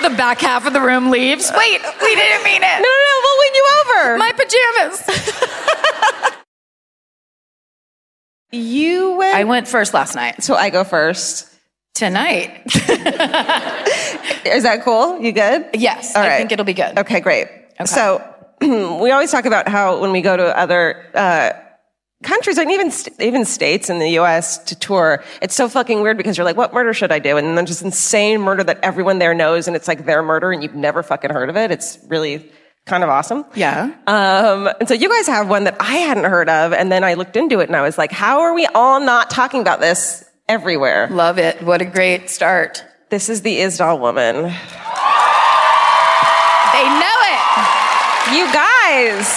the 0.02 0.10
back 0.10 0.40
half 0.40 0.66
of 0.68 0.72
the 0.72 0.80
room 0.80 1.10
leaves. 1.10 1.50
Wait, 1.56 1.80
we 2.00 2.14
didn't 2.14 2.44
mean 2.44 2.62
it. 2.62 2.78
No, 2.78 2.78
no, 2.78 2.98
no. 3.08 3.20
We'll 3.24 3.38
win 3.38 3.54
you 3.54 3.66
over. 3.80 4.18
My 4.18 4.32
pajamas. 4.38 6.36
you 8.52 9.16
went. 9.16 9.34
I 9.34 9.42
went 9.42 9.66
first 9.66 9.92
last 9.92 10.14
night. 10.14 10.44
so 10.44 10.54
I 10.54 10.70
go 10.70 10.84
first. 10.84 11.48
Tonight. 11.94 12.62
Is 12.66 14.62
that 14.62 14.80
cool? 14.82 15.20
You 15.20 15.32
good? 15.32 15.66
Yes, 15.74 16.16
All 16.16 16.22
I 16.22 16.38
think 16.38 16.50
it'll 16.50 16.64
be 16.64 16.72
good. 16.72 16.98
Okay, 16.98 17.20
great. 17.20 17.48
So 17.84 18.24
we 18.60 19.10
always 19.10 19.30
talk 19.30 19.44
about 19.44 19.68
how 19.68 20.00
when 20.00 20.10
we 20.10 20.22
go 20.22 20.36
to 20.36 20.58
other 20.58 21.04
uh, 21.14 21.52
countries 22.22 22.58
and 22.58 22.70
even 22.70 22.90
st- 22.90 23.20
even 23.20 23.44
states 23.44 23.90
in 23.90 23.98
the 23.98 24.10
U.S. 24.10 24.58
to 24.64 24.74
tour, 24.78 25.22
it's 25.40 25.54
so 25.54 25.68
fucking 25.68 26.00
weird 26.02 26.16
because 26.16 26.36
you're 26.36 26.44
like, 26.44 26.56
what 26.56 26.72
murder 26.72 26.92
should 26.94 27.12
I 27.12 27.18
do? 27.18 27.36
And 27.36 27.56
then 27.56 27.66
just 27.66 27.82
insane 27.82 28.40
murder 28.40 28.64
that 28.64 28.78
everyone 28.82 29.18
there 29.18 29.34
knows, 29.34 29.66
and 29.66 29.76
it's 29.76 29.88
like 29.88 30.06
their 30.06 30.22
murder, 30.22 30.52
and 30.52 30.62
you've 30.62 30.74
never 30.74 31.02
fucking 31.02 31.30
heard 31.30 31.48
of 31.50 31.56
it. 31.56 31.70
It's 31.70 31.98
really 32.08 32.50
kind 32.84 33.04
of 33.04 33.10
awesome. 33.10 33.44
Yeah. 33.54 33.94
Um, 34.06 34.68
and 34.80 34.88
so 34.88 34.94
you 34.94 35.08
guys 35.08 35.26
have 35.26 35.48
one 35.48 35.64
that 35.64 35.76
I 35.80 35.96
hadn't 35.96 36.24
heard 36.24 36.48
of, 36.48 36.72
and 36.72 36.90
then 36.90 37.04
I 37.04 37.14
looked 37.14 37.36
into 37.36 37.60
it, 37.60 37.68
and 37.68 37.76
I 37.76 37.82
was 37.82 37.98
like, 37.98 38.12
how 38.12 38.40
are 38.40 38.54
we 38.54 38.66
all 38.66 39.00
not 39.00 39.30
talking 39.30 39.60
about 39.60 39.80
this 39.80 40.24
everywhere? 40.48 41.08
Love 41.08 41.38
it. 41.38 41.62
What 41.62 41.80
a 41.80 41.84
great 41.84 42.28
start. 42.30 42.84
This 43.10 43.28
is 43.28 43.42
the 43.42 43.58
Isdal 43.58 44.00
woman. 44.00 44.34
They 46.72 46.88
know 46.88 47.18
it. 47.28 47.40
You 48.32 48.50
guys, 48.52 49.28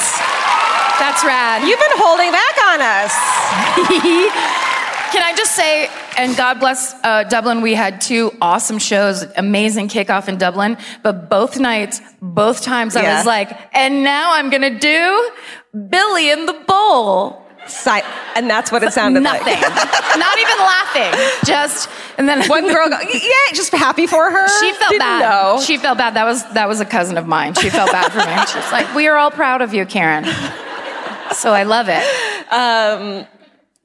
That's 1.16 1.26
rad. 1.28 1.68
you've 1.68 1.80
been 1.80 1.98
holding 1.98 2.30
back 2.32 2.58
on 2.68 2.82
us. 2.82 3.14
Can 5.14 5.24
I 5.24 5.34
just 5.38 5.56
say, 5.56 5.88
and 6.18 6.36
God 6.36 6.60
bless 6.60 6.94
uh, 7.06 7.24
Dublin, 7.24 7.62
we 7.62 7.74
had 7.74 8.02
two 8.02 8.34
awesome 8.42 8.80
shows, 8.80 9.24
amazing 9.38 9.88
kickoff 9.88 10.28
in 10.28 10.38
Dublin, 10.38 10.78
but 11.04 11.30
both 11.30 11.58
nights, 11.58 12.02
both 12.22 12.62
times 12.64 12.98
I 12.98 13.04
Yeah. 13.04 13.18
was 13.20 13.26
like, 13.26 13.58
and 13.74 14.04
now 14.04 14.34
I'm 14.34 14.50
gonna 14.50 14.78
do 14.78 15.32
Billy 15.90 16.32
in 16.32 16.46
the 16.48 16.54
Bowl. 16.68 17.42
Si- 17.68 18.02
and 18.36 18.50
that's 18.50 18.72
what 18.74 18.84
it 18.84 18.92
sounded 18.92 19.22
Nothing. 19.22 19.46
like. 19.54 19.62
Not 20.18 20.38
even 20.38 20.58
laughing. 20.60 21.14
Just, 21.46 21.90
and 22.18 22.28
then 22.28 22.46
One 22.50 22.68
girl, 22.68 22.90
go, 22.90 22.98
yeah, 23.02 23.54
just 23.54 23.72
happy 23.74 24.06
for 24.06 24.30
her. 24.30 24.48
She 24.60 24.74
felt 24.74 24.92
Didn't 24.92 25.00
bad. 25.00 25.22
Know. 25.22 25.62
She 25.62 25.78
felt 25.78 25.98
bad. 25.98 26.14
That 26.16 26.26
was 26.26 26.44
that 26.54 26.68
was 26.68 26.82
a 26.82 26.86
cousin 26.86 27.18
of 27.18 27.26
mine. 27.26 27.54
She 27.56 27.70
felt 27.70 27.92
bad 27.92 28.12
for 28.12 28.20
me. 28.20 28.36
She's 28.64 28.72
like, 28.72 28.94
"We 28.94 29.08
are 29.08 29.16
all 29.16 29.32
proud 29.32 29.62
of 29.64 29.74
you, 29.74 29.86
Karen." 29.86 30.26
So 31.34 31.52
I 31.54 31.64
love 31.64 31.88
it. 31.90 32.04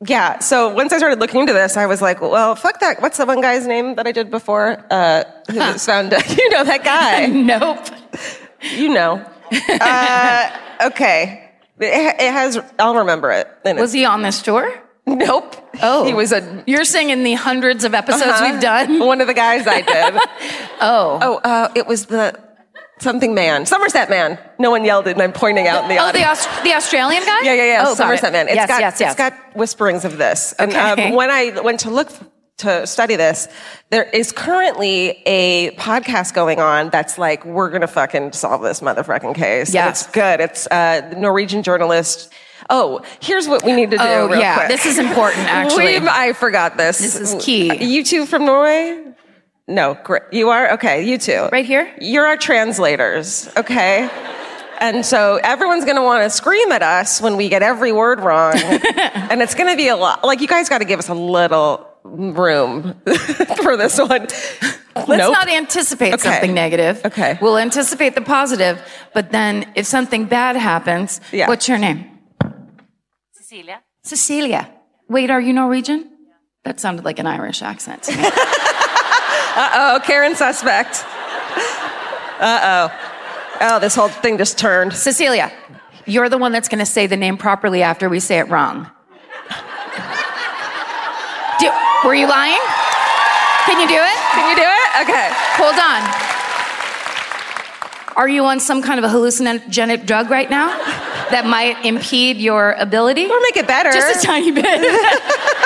yeah. 0.06 0.38
So 0.38 0.68
once 0.74 0.92
I 0.92 0.98
started 0.98 1.20
looking 1.20 1.40
into 1.40 1.52
this, 1.52 1.76
I 1.76 1.86
was 1.86 2.00
like, 2.00 2.20
well, 2.20 2.54
fuck 2.54 2.80
that. 2.80 3.00
What's 3.02 3.18
the 3.18 3.26
one 3.26 3.40
guy's 3.40 3.66
name 3.66 3.96
that 3.96 4.06
I 4.06 4.12
did 4.12 4.30
before? 4.30 4.84
Uh, 4.90 5.24
who 5.50 5.58
was 5.72 5.84
found? 5.84 6.12
you 6.28 6.50
know 6.50 6.64
that 6.64 6.84
guy. 6.84 7.26
Nope. 7.26 7.86
you 8.72 8.88
know. 8.88 9.24
Uh, 9.68 10.58
okay. 10.86 11.50
It, 11.78 12.16
it 12.20 12.32
has. 12.32 12.58
I'll 12.78 12.96
remember 12.96 13.30
it. 13.30 13.48
Was 13.64 13.92
he 13.92 14.04
on 14.04 14.22
this 14.22 14.42
tour? 14.42 14.72
Nope. 15.06 15.56
Oh, 15.82 16.04
He 16.04 16.14
was 16.14 16.32
a. 16.32 16.62
You're 16.66 16.84
saying 16.84 17.10
in 17.10 17.24
the 17.24 17.32
hundreds 17.34 17.84
of 17.84 17.94
episodes 17.94 18.22
uh-huh, 18.22 18.50
we've 18.52 18.60
done. 18.60 18.98
One 19.00 19.20
of 19.20 19.26
the 19.26 19.34
guys 19.34 19.66
I 19.66 19.80
did. 19.80 20.20
Oh. 20.82 21.18
oh, 21.20 21.36
uh, 21.44 21.70
it 21.74 21.86
was 21.86 22.06
the 22.06 22.38
something 23.00 23.34
man, 23.34 23.66
Somerset 23.66 24.08
man. 24.10 24.38
No 24.58 24.70
one 24.70 24.84
yelled 24.84 25.06
it, 25.08 25.12
and 25.12 25.22
I'm 25.22 25.32
pointing 25.32 25.66
out 25.66 25.82
in 25.84 25.88
the 25.88 25.96
Oh, 25.96 26.06
audience. 26.06 26.44
the 26.44 26.50
Aust- 26.50 26.64
the 26.64 26.74
Australian 26.74 27.24
guy? 27.24 27.40
Yeah, 27.42 27.54
yeah, 27.54 27.64
yeah. 27.64 27.84
Oh, 27.86 27.94
Somerset 27.94 28.30
it. 28.30 28.32
Man. 28.32 28.46
It's 28.48 28.56
yes, 28.56 28.68
got, 28.68 28.80
yes, 28.80 29.00
yes. 29.00 29.12
It's 29.12 29.18
got 29.18 29.34
whisperings 29.56 30.04
of 30.04 30.18
this. 30.18 30.52
And 30.58 30.70
Okay. 30.72 31.08
um, 31.08 31.14
when 31.14 31.30
I 31.30 31.60
went 31.60 31.80
to 31.80 31.90
look 31.90 32.10
to 32.58 32.86
study 32.86 33.16
this, 33.16 33.48
there 33.90 34.04
is 34.04 34.32
currently 34.32 35.22
a 35.24 35.70
podcast 35.72 36.34
going 36.34 36.60
on 36.60 36.90
that's 36.90 37.16
like, 37.16 37.44
we're 37.46 37.70
gonna 37.70 37.86
fucking 37.86 38.32
solve 38.32 38.60
this 38.62 38.80
motherfucking 38.80 39.34
case. 39.34 39.72
Yeah. 39.72 39.88
It's 39.88 40.06
good. 40.08 40.40
It's 40.40 40.66
uh, 40.66 41.14
Norwegian 41.16 41.62
journalist. 41.62 42.30
Oh, 42.68 43.00
here's 43.20 43.48
what 43.48 43.64
we 43.64 43.72
need 43.72 43.90
to 43.92 43.96
do. 43.96 44.02
Oh, 44.04 44.32
yeah. 44.34 44.56
quick. 44.56 44.68
This 44.68 44.84
is 44.86 44.98
important, 44.98 45.46
actually. 45.48 45.96
I 45.96 46.34
forgot 46.34 46.76
this. 46.76 46.98
This 46.98 47.16
is 47.16 47.42
key. 47.42 47.82
You 47.82 48.04
two 48.04 48.26
from 48.26 48.44
Norway? 48.44 49.04
No, 49.70 49.96
great. 50.02 50.22
You 50.32 50.50
are? 50.50 50.72
Okay, 50.72 51.04
you 51.04 51.16
too. 51.16 51.48
Right 51.52 51.64
here? 51.64 51.90
You're 52.00 52.26
our 52.26 52.36
translators, 52.36 53.48
okay? 53.56 54.10
And 54.80 55.06
so 55.06 55.38
everyone's 55.44 55.84
gonna 55.84 56.02
wanna 56.02 56.28
scream 56.30 56.72
at 56.72 56.82
us 56.82 57.20
when 57.20 57.36
we 57.36 57.48
get 57.48 57.62
every 57.62 57.92
word 57.92 58.18
wrong. 58.20 58.54
and 58.60 59.40
it's 59.40 59.54
gonna 59.54 59.76
be 59.76 59.88
a 59.88 59.96
lot. 59.96 60.24
Like, 60.24 60.40
you 60.40 60.48
guys 60.48 60.68
gotta 60.68 60.84
give 60.84 60.98
us 60.98 61.08
a 61.08 61.14
little 61.14 61.86
room 62.02 62.94
for 63.62 63.76
this 63.76 63.98
one. 63.98 64.26
Let's 64.96 65.08
Nope. 65.22 65.32
not 65.32 65.48
anticipate 65.48 66.14
Okay. 66.14 66.22
something 66.30 66.52
negative. 66.52 67.00
Okay. 67.04 67.38
We'll 67.40 67.58
anticipate 67.58 68.14
the 68.16 68.22
positive, 68.22 68.82
but 69.14 69.30
then 69.30 69.70
if 69.76 69.86
something 69.86 70.24
bad 70.24 70.56
happens, 70.56 71.20
Yeah. 71.30 71.46
what's 71.46 71.68
your 71.68 71.78
name? 71.78 72.06
Cecilia. 73.32 73.82
Cecilia. 74.02 74.68
Wait, 75.08 75.30
are 75.30 75.40
you 75.40 75.52
Norwegian? 75.52 76.10
That 76.64 76.80
sounded 76.80 77.04
like 77.04 77.18
an 77.18 77.26
Irish 77.26 77.62
accent 77.62 78.02
to 79.68 79.70
me. 79.70 79.76
Uh-oh, 79.76 80.00
Karen 80.04 80.34
suspect. 80.34 81.04
Uh-oh. 82.40 82.90
Oh, 83.62 83.78
this 83.78 83.94
whole 83.94 84.08
thing 84.08 84.38
just 84.38 84.58
turned. 84.58 84.92
Cecilia, 84.94 85.52
you're 86.06 86.28
the 86.28 86.38
one 86.38 86.52
that's 86.52 86.68
going 86.68 86.78
to 86.78 86.86
say 86.86 87.06
the 87.06 87.16
name 87.16 87.36
properly 87.36 87.82
after 87.82 88.08
we 88.08 88.20
say 88.20 88.38
it 88.38 88.48
wrong. 88.48 88.90
Do, 91.60 91.70
were 92.04 92.14
you 92.14 92.26
lying? 92.26 92.60
Can 93.66 93.78
you 93.80 93.86
do 93.86 94.00
it? 94.00 94.18
Can 94.32 94.48
you 94.48 94.56
do 94.56 94.64
it? 94.64 94.88
Okay. 95.02 95.28
Hold 95.60 95.76
on. 95.76 96.30
Are 98.16 98.28
you 98.28 98.44
on 98.44 98.60
some 98.60 98.82
kind 98.82 98.98
of 98.98 99.04
a 99.04 99.14
hallucinogenic 99.14 100.06
drug 100.06 100.30
right 100.30 100.48
now 100.50 100.68
that 101.30 101.44
might 101.46 101.84
impede 101.84 102.38
your 102.38 102.72
ability? 102.72 103.26
Or 103.26 103.40
make 103.42 103.56
it 103.56 103.66
better. 103.66 103.92
Just 103.92 104.24
a 104.24 104.26
tiny 104.26 104.50
bit. 104.50 104.64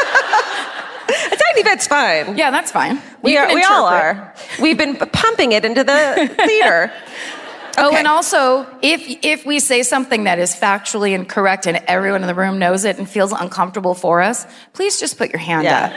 A 1.54 1.62
tiny 1.62 1.70
bit's 1.70 1.86
fine. 1.86 2.36
yeah, 2.36 2.50
that's 2.50 2.70
fine. 2.70 3.00
We, 3.22 3.32
You 3.32 3.38
are, 3.38 3.54
we 3.54 3.62
all 3.62 3.86
are. 3.86 4.34
We've 4.60 4.78
been 4.78 4.96
pumping 4.96 5.52
it 5.52 5.64
into 5.64 5.84
the 5.84 6.34
theater. 6.46 6.92
Oh, 7.76 7.94
and 7.94 8.06
also, 8.06 8.66
if 8.82 9.24
if 9.24 9.44
we 9.44 9.58
say 9.58 9.82
something 9.82 10.24
that 10.24 10.38
is 10.38 10.54
factually 10.54 11.12
incorrect 11.12 11.66
and 11.66 11.78
everyone 11.88 12.22
in 12.22 12.28
the 12.28 12.34
room 12.34 12.58
knows 12.58 12.84
it 12.84 12.98
and 12.98 13.08
feels 13.08 13.32
uncomfortable 13.32 13.94
for 13.94 14.20
us, 14.20 14.46
please 14.72 15.00
just 15.00 15.18
put 15.18 15.30
your 15.30 15.40
hand 15.40 15.66
up. 15.66 15.92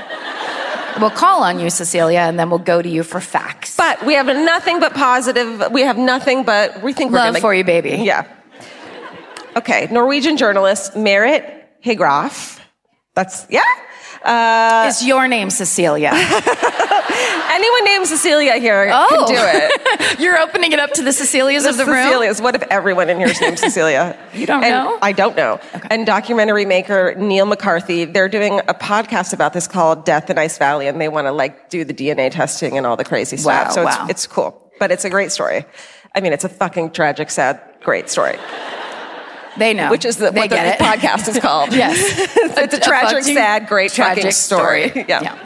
We'll 1.00 1.12
call 1.12 1.44
on 1.44 1.60
you, 1.60 1.70
Cecilia, 1.70 2.22
and 2.22 2.40
then 2.40 2.50
we'll 2.50 2.58
go 2.58 2.82
to 2.82 2.90
you 2.90 3.04
for 3.04 3.22
facts. 3.22 3.78
But 3.78 4.04
we 4.04 4.16
have 4.16 4.26
nothing 4.26 4.80
but 4.80 4.96
positive. 4.96 5.72
We 5.72 5.82
have 5.82 5.98
nothing 5.98 6.44
but 6.44 6.82
we 6.82 6.94
think 6.94 7.12
we're 7.12 7.20
Love 7.20 7.34
gonna, 7.34 7.42
for 7.42 7.54
you, 7.54 7.64
baby. 7.64 7.98
Yeah. 8.02 8.26
Okay, 9.56 9.88
Norwegian 9.92 10.38
journalist 10.38 10.96
Marit 10.96 11.70
Higraff. 11.84 12.60
That's 13.14 13.46
yeah. 13.50 13.64
Uh, 14.24 14.86
Is 14.90 15.06
your 15.06 15.28
name 15.28 15.50
Cecilia? 15.50 16.12
anyone 17.50 17.86
named 17.86 18.08
Cecilia 18.08 18.58
here 18.58 18.90
Oh. 18.92 19.08
can 19.10 19.28
do 19.28 19.36
it. 19.38 20.20
You're 20.20 20.38
opening 20.38 20.72
it 20.72 20.80
up 20.80 20.92
to 20.94 21.02
the 21.04 21.12
Cecilias 21.14 21.64
The 21.64 21.70
of 21.70 21.78
the 21.78 21.86
room. 21.86 21.96
Cecilias. 22.08 22.42
What 22.42 22.56
if 22.56 22.64
everyone 22.64 23.10
in 23.10 23.18
here 23.18 23.28
is 23.28 23.40
named 23.42 23.60
Cecilia? 23.60 24.18
You 24.34 24.46
don't 24.46 24.64
And 24.64 24.72
know? 24.72 25.00
I 25.02 25.14
don't 25.14 25.36
know. 25.36 25.60
And 25.90 26.06
documentary 26.06 26.66
maker 26.66 27.16
Neil 27.18 27.46
McCarthy, 27.48 28.06
they're 28.06 28.30
doing 28.30 28.60
a 28.68 28.74
podcast 28.76 29.34
about 29.34 29.54
this 29.54 29.68
called 29.68 30.06
Death 30.06 30.30
in 30.30 30.38
Ice 30.38 30.58
Valley, 30.60 30.88
and 30.88 31.02
they 31.02 31.10
want 31.10 31.26
to 31.26 31.32
like 31.32 31.70
do 31.70 31.84
the 31.84 31.94
DNA 31.94 32.30
testing 32.30 32.78
and 32.78 32.86
all 32.86 32.96
the 32.96 33.04
crazy 33.06 33.36
stuff. 33.38 33.68
Wow, 33.70 33.72
so 33.74 33.84
wow. 33.86 34.02
it's 34.04 34.12
it's 34.12 34.28
cool, 34.28 34.72
but 34.80 34.92
it's 34.92 35.06
a 35.06 35.10
great 35.10 35.32
story. 35.32 35.66
I 36.14 36.22
mean, 36.22 36.34
it's 36.34 36.44
a 36.44 36.50
fucking 36.50 36.92
tragic, 36.92 37.32
sad, 37.32 37.60
great 37.82 38.10
story, 38.10 38.38
They 39.58 39.74
know. 39.74 39.90
which 39.90 40.06
is 40.06 40.18
the, 40.18 40.32
what 40.32 40.50
the 40.50 40.68
it. 40.68 40.80
podcast 40.80 41.28
is 41.28 41.40
called. 41.40 41.74
yes. 41.74 41.98
it's 42.58 42.74
a 42.74 42.80
tragic, 42.80 43.20
fucking 43.20 43.36
sad, 43.36 43.68
great 43.68 43.92
tragic 43.92 44.32
story. 44.34 44.90
story. 44.90 45.06
yeah. 45.08 45.22
Yeah. 45.22 45.46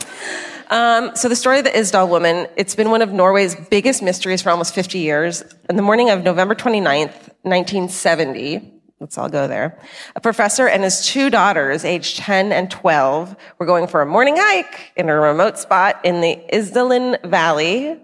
Um, 0.71 1.15
so 1.17 1.28
the 1.28 1.36
story 1.36 1.60
of 1.60 1.65
the 1.65 1.71
Isdal 1.71 2.08
woman, 2.08 2.47
it's 2.56 2.76
been 2.76 2.91
one 2.91 3.02
of 3.02 3.12
Norway's 3.12 3.56
biggest 3.56 4.02
mysteries 4.02 4.41
for 4.41 4.52
almost 4.52 4.74
50 4.74 5.00
years. 5.00 5.43
In 5.69 5.76
the 5.76 5.82
morning 5.82 6.10
of 6.10 6.24
November 6.24 6.56
29th, 6.56 7.12
1970, 7.43 8.71
let's 9.02 9.17
all 9.17 9.28
go 9.28 9.47
there, 9.50 9.78
a 10.15 10.21
professor 10.21 10.67
and 10.67 10.84
his 10.84 11.06
two 11.06 11.30
daughters, 11.30 11.84
aged 11.84 12.17
10 12.19 12.54
and 12.54 12.71
12, 12.71 13.36
were 13.58 13.65
going 13.65 13.88
for 13.88 14.02
a 14.02 14.06
morning 14.06 14.36
hike 14.38 14.93
in 14.95 15.10
a 15.10 15.15
remote 15.19 15.58
spot 15.58 16.00
in 16.06 16.21
the 16.21 16.39
Isdalen 16.54 17.21
Valley, 17.30 18.00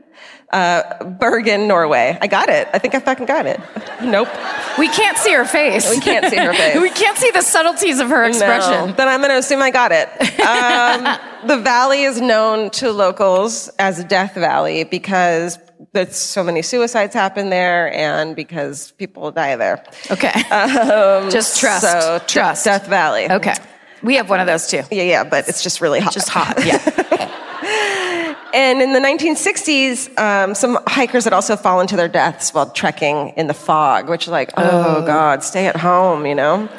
uh, 0.52 1.04
Bergen, 1.04 1.68
Norway. 1.68 2.18
I 2.22 2.28
got 2.28 2.50
it. 2.50 2.68
I 2.74 2.80
think 2.80 2.96
I 2.96 3.00
fucking 3.00 3.26
got 3.26 3.46
it. 3.46 3.60
Nope. 4.00 4.28
We 4.78 4.90
can't 4.90 5.18
see 5.18 5.34
her 5.34 5.44
face. 5.44 5.90
We 5.90 6.00
can't 6.00 6.24
see 6.28 6.36
her 6.38 6.54
face. 6.62 6.80
we 6.80 6.92
can't 6.92 7.18
see 7.18 7.32
the 7.32 7.42
subtleties 7.42 8.00
of 8.00 8.10
her 8.10 8.26
expression. 8.26 8.90
No. 8.90 8.92
Then 8.92 9.08
I'm 9.08 9.22
going 9.22 9.32
to 9.32 9.40
assume 9.40 9.60
I 9.60 9.72
got 9.72 9.92
it. 9.92 10.08
Um, 10.40 11.18
the 11.48 11.58
valley 11.58 12.04
is 12.04 12.22
known 12.22 12.70
to 12.72 12.92
locals 12.92 13.70
as 13.80 14.04
Death 14.04 14.36
Valley 14.36 14.84
because 14.84 15.58
there's 15.94 16.16
so 16.16 16.44
many 16.44 16.62
suicides 16.62 17.16
happen 17.16 17.50
there 17.50 17.92
and 17.92 18.36
because 18.36 18.92
people 18.92 19.32
die 19.32 19.56
there. 19.56 19.84
Okay. 20.12 20.32
just 21.32 21.60
trust. 21.60 21.84
Um, 21.84 22.02
So 22.02 22.20
trust. 22.28 22.66
Death 22.66 22.86
Valley. 22.88 23.32
Okay. 23.32 23.56
We 24.04 24.18
have 24.18 24.30
one 24.30 24.40
of 24.40 24.46
those 24.46 24.68
too. 24.68 24.84
Yeah, 24.92 25.02
yeah, 25.04 25.24
but 25.24 25.50
it's 25.50 25.64
just 25.64 25.82
really 25.82 26.02
hot. 26.02 26.14
Just 26.14 26.30
hot. 26.30 26.64
Yeah. 26.64 26.78
And 28.54 28.82
in 28.82 28.94
the 28.94 29.00
1960s, 29.00 30.18
um, 30.18 30.56
some 30.56 30.80
hikers 30.88 31.24
had 31.24 31.34
also 31.34 31.56
fallen 31.56 31.88
to 31.88 31.96
their 31.96 32.08
deaths 32.08 32.54
while 32.54 32.70
trekking 32.70 33.30
in 33.38 33.48
the 33.48 33.54
fog, 33.54 34.10
which 34.10 34.24
is 34.24 34.30
like, 34.30 34.52
oh, 34.58 35.06
God, 35.06 35.44
stay 35.44 35.68
at 35.68 35.76
home, 35.76 36.26
you 36.26 36.36
know? 36.36 36.68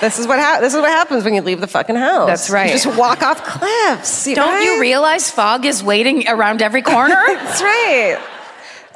this 0.00 0.18
is 0.18 0.26
what 0.26 0.38
ha- 0.38 0.58
this 0.60 0.74
is 0.74 0.80
what 0.80 0.90
happens 0.90 1.24
when 1.24 1.34
you 1.34 1.42
leave 1.42 1.60
the 1.60 1.66
fucking 1.66 1.96
house. 1.96 2.28
That's 2.28 2.50
right. 2.50 2.66
You 2.66 2.78
just 2.78 2.98
walk 2.98 3.22
off 3.22 3.44
cliffs. 3.44 4.24
Don't 4.24 4.62
you 4.62 4.80
realize 4.80 5.30
fog 5.30 5.64
is 5.64 5.82
waiting 5.82 6.28
around 6.28 6.62
every 6.62 6.82
corner? 6.82 7.14
That's 7.26 7.62
right. 7.62 8.18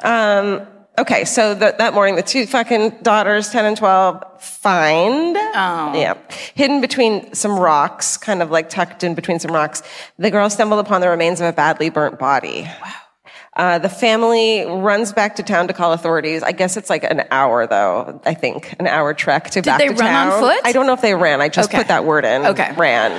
Um, 0.03 0.67
okay, 1.01 1.25
so 1.25 1.53
the, 1.53 1.75
that 1.77 1.93
morning, 1.93 2.15
the 2.15 2.23
two 2.23 2.45
fucking 2.45 2.89
daughters, 3.01 3.49
10 3.49 3.65
and 3.65 3.77
12, 3.77 4.23
find, 4.41 5.35
Oh. 5.37 5.91
yeah, 5.95 6.13
hidden 6.55 6.81
between 6.81 7.33
some 7.33 7.59
rocks, 7.59 8.17
kind 8.17 8.41
of 8.41 8.51
like 8.51 8.69
tucked 8.69 9.03
in 9.03 9.13
between 9.15 9.39
some 9.39 9.51
rocks, 9.51 9.83
the 10.17 10.31
girls 10.31 10.53
stumbled 10.53 10.79
upon 10.79 11.01
the 11.01 11.09
remains 11.09 11.41
of 11.41 11.47
a 11.47 11.53
badly 11.53 11.89
burnt 11.89 12.17
body. 12.19 12.63
Wow. 12.63 12.91
Uh, 13.53 13.77
the 13.79 13.89
family 13.89 14.63
runs 14.65 15.11
back 15.11 15.35
to 15.35 15.43
town 15.43 15.67
to 15.67 15.73
call 15.73 15.91
authorities. 15.91 16.41
I 16.41 16.53
guess 16.53 16.77
it's 16.77 16.89
like 16.89 17.03
an 17.03 17.23
hour, 17.31 17.67
though. 17.67 18.21
I 18.25 18.33
think 18.33 18.73
an 18.79 18.87
hour 18.87 19.13
trek 19.13 19.49
to 19.51 19.61
back 19.61 19.77
to 19.79 19.85
town. 19.85 19.95
Did 19.95 19.97
they 19.97 20.01
run 20.05 20.15
on 20.31 20.39
foot? 20.39 20.61
I 20.63 20.71
don't 20.71 20.87
know 20.87 20.93
if 20.93 21.01
they 21.01 21.13
ran. 21.15 21.41
I 21.41 21.49
just 21.49 21.69
Okay. 21.69 21.77
put 21.79 21.89
that 21.89 22.05
word 22.05 22.23
in. 22.23 22.45
Okay. 22.45 22.71
ran. 22.77 23.11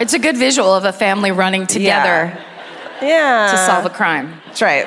it's 0.00 0.14
a 0.14 0.18
good 0.20 0.36
visual 0.36 0.72
of 0.72 0.84
a 0.84 0.92
family 0.92 1.32
running 1.32 1.66
together 1.66 2.38
Yeah. 3.02 3.48
to 3.50 3.56
solve 3.66 3.84
a 3.84 3.90
crime. 3.90 4.40
That's 4.46 4.62
right. 4.62 4.86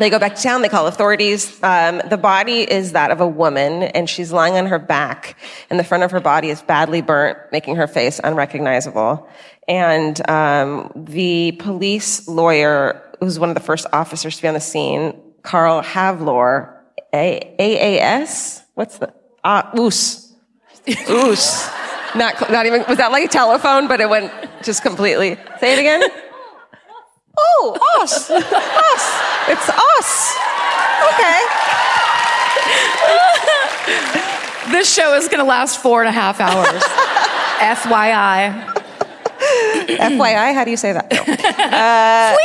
They 0.00 0.08
go 0.08 0.18
back 0.18 0.34
to 0.34 0.42
town. 0.42 0.62
They 0.62 0.70
call 0.70 0.86
authorities. 0.86 1.62
Um, 1.62 2.00
the 2.08 2.16
body 2.16 2.62
is 2.62 2.92
that 2.92 3.10
of 3.10 3.20
a 3.20 3.28
woman, 3.28 3.82
and 3.82 4.08
she's 4.08 4.32
lying 4.32 4.54
on 4.54 4.64
her 4.64 4.78
back, 4.78 5.36
and 5.68 5.78
the 5.78 5.84
front 5.84 6.04
of 6.04 6.10
her 6.10 6.20
body 6.20 6.48
is 6.48 6.62
badly 6.62 7.02
burnt, 7.02 7.36
making 7.52 7.76
her 7.76 7.86
face 7.86 8.18
unrecognizable. 8.24 9.28
And 9.68 10.26
um, 10.30 10.90
the 10.96 11.52
police 11.52 12.26
lawyer, 12.26 13.02
who's 13.20 13.38
one 13.38 13.50
of 13.50 13.54
the 13.54 13.60
first 13.60 13.86
officers 13.92 14.36
to 14.36 14.42
be 14.42 14.48
on 14.48 14.54
the 14.54 14.60
scene, 14.60 15.20
Carl 15.42 15.82
Halvor, 15.82 16.78
A- 17.12 17.54
AAS. 17.58 18.62
What's 18.72 18.96
the 18.96 19.12
uh, 19.44 19.70
Oos? 19.78 20.34
Oos. 21.10 21.68
Not 22.14 22.50
not 22.50 22.64
even. 22.64 22.84
Was 22.88 22.96
that 22.96 23.12
like 23.12 23.26
a 23.26 23.28
telephone? 23.28 23.86
But 23.86 24.00
it 24.00 24.08
went 24.08 24.32
just 24.62 24.82
completely. 24.82 25.36
Say 25.60 25.74
it 25.74 25.78
again. 25.78 26.02
Oh, 27.42 28.00
us. 28.02 28.28
us. 28.28 29.29
It's 29.48 29.68
us. 29.68 30.36
Okay. 31.12 31.38
This 34.70 34.92
show 34.92 35.14
is 35.14 35.26
going 35.28 35.38
to 35.40 35.44
last 35.44 35.80
four 35.82 36.00
and 36.02 36.08
a 36.08 36.12
half 36.12 36.40
hours. 36.40 36.82
FYI. 37.60 38.66
FYI, 39.96 40.54
how 40.54 40.64
do 40.64 40.70
you 40.70 40.76
say 40.76 40.92
that? 40.92 41.10
No. 41.10 41.20
Uh. 41.70 42.36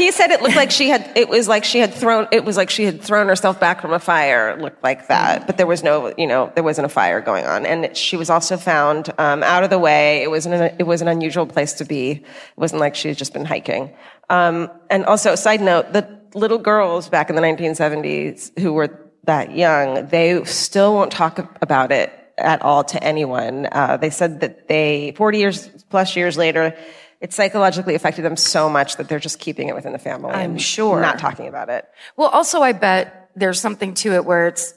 He 0.00 0.10
said 0.12 0.30
it 0.30 0.40
looked 0.40 0.56
like 0.56 0.70
she 0.70 0.88
had, 0.88 1.12
it 1.14 1.28
was 1.28 1.46
like 1.46 1.62
she 1.62 1.78
had 1.78 1.92
thrown, 1.92 2.26
it 2.32 2.42
was 2.42 2.56
like 2.56 2.70
she 2.70 2.84
had 2.84 3.02
thrown 3.02 3.28
herself 3.28 3.60
back 3.60 3.82
from 3.82 3.92
a 3.92 3.98
fire. 3.98 4.56
Looked 4.58 4.82
like 4.82 5.08
that. 5.08 5.46
But 5.46 5.58
there 5.58 5.66
was 5.66 5.82
no, 5.82 6.14
you 6.16 6.26
know, 6.26 6.50
there 6.54 6.64
wasn't 6.64 6.86
a 6.86 6.88
fire 6.88 7.20
going 7.20 7.44
on. 7.44 7.66
And 7.66 7.94
she 7.94 8.16
was 8.16 8.30
also 8.30 8.56
found 8.56 9.12
um, 9.18 9.42
out 9.42 9.62
of 9.62 9.68
the 9.68 9.78
way. 9.78 10.22
It 10.22 10.30
was, 10.30 10.46
an, 10.46 10.74
it 10.78 10.86
was 10.86 11.02
an 11.02 11.08
unusual 11.08 11.44
place 11.44 11.74
to 11.74 11.84
be. 11.84 12.12
It 12.12 12.24
wasn't 12.56 12.80
like 12.80 12.94
she 12.94 13.08
had 13.08 13.18
just 13.18 13.34
been 13.34 13.44
hiking. 13.44 13.94
Um, 14.30 14.70
and 14.88 15.04
also, 15.04 15.34
side 15.34 15.60
note, 15.60 15.92
the 15.92 16.08
little 16.32 16.56
girls 16.58 17.10
back 17.10 17.28
in 17.28 17.36
the 17.36 17.42
1970s 17.42 18.58
who 18.58 18.72
were 18.72 19.12
that 19.24 19.54
young, 19.54 20.06
they 20.06 20.42
still 20.44 20.94
won't 20.94 21.12
talk 21.12 21.38
about 21.60 21.92
it 21.92 22.10
at 22.38 22.62
all 22.62 22.84
to 22.84 23.04
anyone. 23.04 23.68
Uh, 23.70 23.98
they 23.98 24.08
said 24.08 24.40
that 24.40 24.66
they, 24.66 25.12
40 25.16 25.38
years 25.38 25.68
plus 25.90 26.16
years 26.16 26.38
later, 26.38 26.74
it 27.20 27.32
psychologically 27.32 27.94
affected 27.94 28.22
them 28.22 28.36
so 28.36 28.70
much 28.70 28.96
that 28.96 29.08
they're 29.08 29.18
just 29.18 29.38
keeping 29.38 29.68
it 29.68 29.74
within 29.74 29.92
the 29.92 29.98
family. 29.98 30.30
I'm 30.30 30.52
and 30.52 30.62
sure. 30.62 31.00
Not 31.00 31.18
talking 31.18 31.48
about 31.48 31.68
it. 31.68 31.86
Well, 32.16 32.28
also, 32.28 32.60
I 32.62 32.72
bet 32.72 33.30
there's 33.36 33.60
something 33.60 33.94
to 33.94 34.14
it 34.14 34.24
where 34.24 34.46
it's 34.48 34.74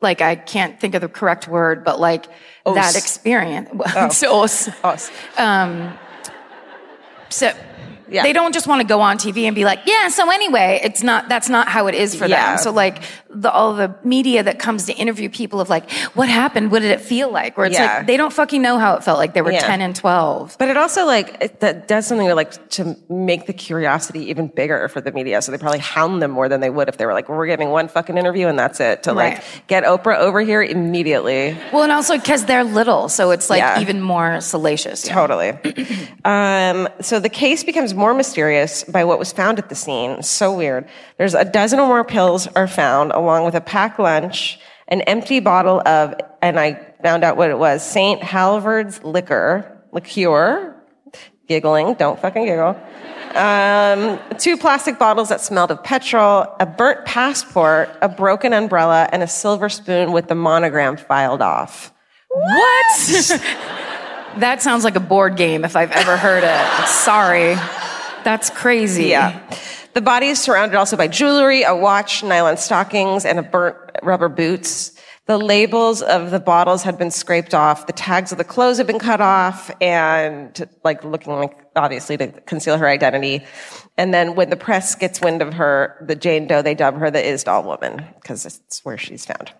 like, 0.00 0.20
I 0.20 0.36
can't 0.36 0.80
think 0.80 0.94
of 0.94 1.02
the 1.02 1.08
correct 1.08 1.48
word, 1.48 1.84
but 1.84 2.00
like 2.00 2.26
that 2.64 2.96
experience. 2.96 3.70
Oh. 3.94 4.04
Um, 4.04 4.10
so, 4.10 4.40
os. 4.42 4.68
Us. 4.82 5.10
so 7.28 7.52
Yeah. 8.08 8.22
they 8.22 8.32
don't 8.32 8.52
just 8.54 8.66
want 8.66 8.80
to 8.82 8.86
go 8.86 9.00
on 9.00 9.18
TV 9.18 9.44
and 9.44 9.54
be 9.54 9.64
like, 9.64 9.80
yeah, 9.86 10.08
so 10.08 10.30
anyway, 10.30 10.80
it's 10.82 11.02
not, 11.02 11.28
that's 11.28 11.48
not 11.48 11.68
how 11.68 11.86
it 11.86 11.94
is 11.94 12.14
for 12.14 12.26
Yeah. 12.26 12.50
them. 12.54 12.58
So 12.62 12.70
like 12.72 13.02
the, 13.30 13.50
all 13.50 13.74
the 13.74 13.94
media 14.04 14.42
that 14.42 14.58
comes 14.58 14.86
to 14.86 14.92
interview 14.94 15.28
people 15.28 15.60
of 15.60 15.68
like, 15.68 15.90
what 16.14 16.28
happened? 16.28 16.70
What 16.70 16.82
did 16.82 16.90
it 16.92 17.00
feel 17.00 17.30
like? 17.30 17.56
Where 17.56 17.66
it's 17.66 17.78
Yeah. 17.78 17.98
like, 17.98 18.06
they 18.06 18.16
don't 18.16 18.32
fucking 18.32 18.62
know 18.62 18.78
how 18.78 18.94
it 18.94 19.04
felt 19.04 19.18
like 19.18 19.34
they 19.34 19.42
were 19.42 19.52
Yeah. 19.52 19.60
10 19.66 19.80
and 19.80 19.94
12. 19.96 20.56
But 20.58 20.68
it 20.68 20.76
also 20.76 21.04
like 21.04 21.36
it, 21.40 21.60
that 21.60 21.88
does 21.88 22.06
something 22.06 22.26
to 22.28 22.34
like 22.34 22.68
to 22.70 22.96
make 23.08 23.46
the 23.46 23.52
curiosity 23.52 24.30
even 24.30 24.48
bigger 24.48 24.88
for 24.88 25.00
the 25.00 25.12
media. 25.12 25.42
So 25.42 25.52
they 25.52 25.58
probably 25.58 25.78
hound 25.80 26.22
them 26.22 26.30
more 26.30 26.48
than 26.48 26.60
they 26.60 26.70
would 26.70 26.88
if 26.88 26.96
they 26.98 27.06
were 27.06 27.12
like, 27.12 27.28
"We're 27.28 27.46
giving 27.46 27.70
one 27.70 27.88
fucking 27.88 28.16
interview 28.16 28.46
and 28.48 28.58
that's 28.58 28.80
it." 28.80 29.02
To 29.04 29.12
like 29.12 29.42
get 29.66 29.84
Oprah 29.84 30.18
over 30.18 30.40
here 30.40 30.62
immediately. 30.62 31.56
Well, 31.72 31.82
and 31.82 31.92
also 31.92 32.16
because 32.16 32.44
they're 32.46 32.64
little, 32.64 33.08
so 33.08 33.30
it's 33.32 33.50
like 33.50 33.80
even 33.80 34.00
more 34.00 34.40
salacious. 34.40 35.02
Totally. 35.02 35.50
um, 36.24 36.88
so 37.00 37.18
the 37.20 37.28
case 37.28 37.64
becomes 37.64 37.94
more 37.96 38.14
mysterious 38.14 38.84
by 38.84 39.04
what 39.04 39.18
was 39.18 39.32
found 39.32 39.58
at 39.58 39.68
the 39.68 39.74
scene. 39.74 40.22
So 40.22 40.54
weird. 40.54 40.88
There's 41.18 41.34
a 41.34 41.44
dozen 41.44 41.80
or 41.80 41.86
more 41.86 42.04
pills 42.04 42.46
are 42.48 42.68
found, 42.68 43.12
along 43.12 43.44
with 43.44 43.54
a 43.54 43.60
packed 43.60 43.98
lunch, 43.98 44.58
an 44.88 45.00
empty 45.02 45.40
bottle 45.40 45.80
of, 45.86 46.14
and 46.42 46.60
I 46.60 46.74
found 47.02 47.24
out 47.24 47.36
what 47.36 47.50
it 47.50 47.58
was, 47.58 47.84
St. 47.84 48.20
Hallvard's 48.20 49.02
liquor, 49.02 49.82
liqueur. 49.92 50.74
Giggling, 51.48 51.94
don't 51.94 52.18
fucking 52.18 52.44
giggle. 52.44 52.76
Um, 53.36 54.18
two 54.38 54.56
plastic 54.56 54.98
bottles 54.98 55.28
that 55.28 55.40
smelled 55.40 55.70
of 55.70 55.84
petrol, 55.84 56.46
a 56.58 56.66
burnt 56.66 57.04
passport, 57.04 57.90
a 58.02 58.08
broken 58.08 58.52
umbrella, 58.52 59.08
and 59.12 59.22
a 59.22 59.28
silver 59.28 59.68
spoon 59.68 60.10
with 60.10 60.26
the 60.26 60.34
monogram 60.34 60.96
filed 60.96 61.42
off. 61.42 61.92
What? 62.28 62.96
that 64.38 64.58
sounds 64.60 64.84
like 64.84 64.96
a 64.96 65.00
board 65.00 65.36
game 65.36 65.64
if 65.64 65.76
I've 65.76 65.92
ever 65.92 66.16
heard 66.16 66.44
it. 66.44 66.88
Sorry. 66.88 67.56
That's 68.26 68.50
crazy. 68.50 69.04
Yeah. 69.04 69.40
The 69.94 70.00
body 70.00 70.26
is 70.26 70.42
surrounded 70.42 70.76
also 70.76 70.96
by 70.96 71.06
jewelry, 71.06 71.62
a 71.62 71.76
watch, 71.76 72.24
nylon 72.24 72.56
stockings, 72.56 73.24
and 73.24 73.38
a 73.38 73.42
burnt 73.44 73.76
rubber 74.02 74.28
boots. 74.28 74.90
The 75.26 75.38
labels 75.38 76.02
of 76.02 76.32
the 76.32 76.40
bottles 76.40 76.82
had 76.82 76.98
been 76.98 77.12
scraped 77.12 77.54
off. 77.54 77.86
The 77.86 77.92
tags 77.92 78.32
of 78.32 78.38
the 78.38 78.42
clothes 78.42 78.78
had 78.78 78.88
been 78.88 78.98
cut 78.98 79.20
off 79.20 79.70
and 79.80 80.68
like 80.82 81.04
looking 81.04 81.34
like 81.34 81.56
obviously 81.76 82.16
to 82.16 82.32
conceal 82.46 82.76
her 82.78 82.88
identity. 82.88 83.44
And 83.96 84.12
then 84.12 84.34
when 84.34 84.50
the 84.50 84.56
press 84.56 84.96
gets 84.96 85.20
wind 85.20 85.40
of 85.40 85.54
her, 85.54 86.04
the 86.04 86.16
Jane 86.16 86.48
Doe, 86.48 86.62
they 86.62 86.74
dub 86.74 86.98
her 86.98 87.12
the 87.12 87.20
Isdal 87.22 87.64
woman 87.64 88.04
because 88.20 88.44
it's 88.44 88.84
where 88.84 88.98
she's 88.98 89.24
found. 89.24 89.52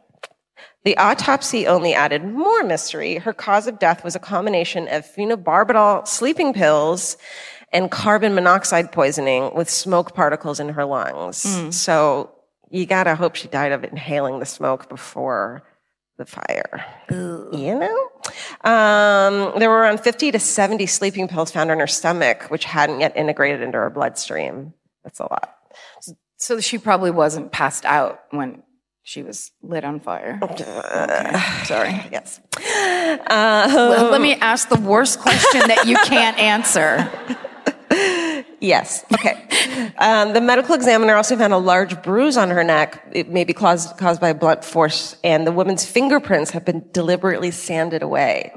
The 0.83 0.97
autopsy 0.99 1.69
only 1.69 1.95
added 1.95 2.25
more 2.25 2.65
mystery. 2.65 3.17
Her 3.19 3.33
cause 3.33 3.69
of 3.69 3.79
death 3.79 4.03
was 4.03 4.17
a 4.17 4.21
combination 4.21 4.89
of 4.89 5.05
phenobarbital 5.05 6.09
sleeping 6.09 6.53
pills 6.53 7.17
and 7.77 7.91
carbon 7.91 8.35
monoxide 8.35 8.91
poisoning 8.91 9.55
with 9.55 9.69
smoke 9.69 10.15
particles 10.15 10.59
in 10.61 10.71
her 10.71 10.87
lungs. 10.87 11.45
So 11.77 12.33
you 12.71 12.87
gotta 12.87 13.15
hope 13.15 13.37
she 13.37 13.49
died 13.49 13.73
of 13.73 13.85
inhaling 13.85 14.41
the 14.41 14.47
smoke 14.47 14.89
before 14.89 15.63
the 16.17 16.25
fire. 16.25 16.87
You 17.11 17.79
know? 17.79 18.11
Um, 18.65 19.59
there 19.59 19.69
were 19.69 19.77
around 19.77 20.01
50 20.01 20.33
to 20.33 20.39
70 20.39 20.87
sleeping 20.87 21.29
pills 21.29 21.51
found 21.51 21.71
in 21.71 21.79
her 21.79 21.87
stomach, 21.87 22.45
which 22.45 22.65
hadn't 22.65 23.01
yet 23.01 23.15
integrated 23.15 23.61
into 23.61 23.77
her 23.77 23.91
bloodstream. 23.91 24.73
That's 25.05 25.21
a 25.21 25.25
lot. 25.25 25.55
So 26.39 26.61
she 26.61 26.79
probably 26.79 27.11
wasn't 27.11 27.53
passed 27.53 27.85
out 27.85 28.23
when 28.31 28.63
she 29.03 29.23
was 29.23 29.53
lit 29.63 29.85
on 29.85 30.01
fire. 30.01 30.39
Okay, 30.43 30.65
Sorry. 31.65 32.03
Yes. 32.11 32.41
Well, 33.29 34.11
let 34.11 34.23
me 34.23 34.35
ask 34.37 34.71
the 34.71 34.81
worst 34.81 35.21
question 35.21 35.69
that 35.69 35.85
you 35.87 35.97
can't 35.99 36.39
answer. 36.39 37.11
Yes. 38.61 39.05
Okay. 39.13 39.43
Um, 39.99 40.33
the 40.33 40.41
medical 40.41 40.75
examiner 40.75 41.15
also 41.15 41.37
found 41.37 41.53
a 41.53 41.59
large 41.59 42.03
bruise 42.03 42.37
on 42.37 42.51
her 42.51 42.65
neck. 42.65 43.07
It 43.13 43.29
may 43.29 43.45
be 43.45 43.53
caused, 43.53 43.97
caused 43.99 44.21
by 44.21 44.33
blunt 44.33 44.65
force, 44.65 45.17
and 45.23 45.47
the 45.47 45.53
woman's 45.53 45.85
fingerprints 45.85 46.51
have 46.53 46.65
been 46.65 46.85
deliberately 46.93 47.51
sanded 47.51 48.03
away. 48.03 48.53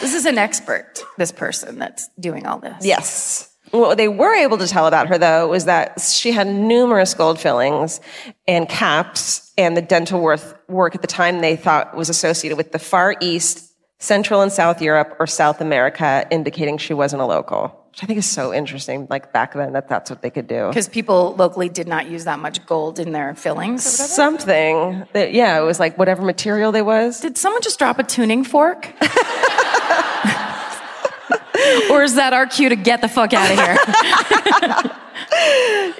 This 0.00 0.14
is 0.14 0.26
an 0.26 0.38
expert, 0.38 1.04
this 1.18 1.32
person 1.32 1.78
that's 1.78 2.08
doing 2.18 2.46
all 2.46 2.58
this. 2.58 2.84
Yes. 2.84 3.48
What 3.70 3.96
they 3.96 4.08
were 4.08 4.34
able 4.34 4.58
to 4.58 4.66
tell 4.66 4.86
about 4.86 5.08
her, 5.08 5.16
though, 5.16 5.48
was 5.48 5.64
that 5.64 6.00
she 6.00 6.32
had 6.32 6.46
numerous 6.46 7.14
gold 7.14 7.40
fillings 7.40 8.00
and 8.46 8.68
caps, 8.68 9.52
and 9.56 9.76
the 9.76 9.82
dental 9.82 10.20
worth, 10.20 10.54
work 10.68 10.94
at 10.94 11.00
the 11.00 11.06
time 11.06 11.40
they 11.40 11.56
thought 11.56 11.96
was 11.96 12.08
associated 12.10 12.56
with 12.56 12.72
the 12.72 12.78
Far 12.78 13.16
East, 13.20 13.71
Central 14.02 14.42
and 14.42 14.50
South 14.50 14.82
Europe, 14.82 15.16
or 15.20 15.28
South 15.28 15.60
America, 15.60 16.26
indicating 16.28 16.76
she 16.76 16.92
wasn't 16.92 17.22
a 17.22 17.24
local. 17.24 17.78
Which 17.90 18.02
I 18.02 18.06
think 18.06 18.18
is 18.18 18.28
so 18.28 18.52
interesting, 18.52 19.06
like 19.08 19.32
back 19.32 19.54
then, 19.54 19.74
that 19.74 19.88
that's 19.88 20.10
what 20.10 20.22
they 20.22 20.30
could 20.30 20.48
do. 20.48 20.66
Because 20.68 20.88
people 20.88 21.36
locally 21.36 21.68
did 21.68 21.86
not 21.86 22.08
use 22.08 22.24
that 22.24 22.40
much 22.40 22.66
gold 22.66 22.98
in 22.98 23.12
their 23.12 23.34
fillings. 23.36 23.84
Something 23.84 25.06
that, 25.12 25.32
yeah, 25.32 25.60
it 25.60 25.64
was 25.64 25.78
like 25.78 25.96
whatever 25.98 26.22
material 26.22 26.72
they 26.72 26.82
was. 26.82 27.20
Did 27.20 27.38
someone 27.38 27.62
just 27.62 27.78
drop 27.78 28.00
a 28.00 28.02
tuning 28.02 28.42
fork? 28.42 28.86
or 31.90 32.02
is 32.02 32.16
that 32.16 32.32
our 32.32 32.46
cue 32.46 32.70
to 32.70 32.76
get 32.76 33.02
the 33.02 33.08
fuck 33.08 33.32
out 33.32 33.50
of 33.52 33.58
here? 33.58 33.78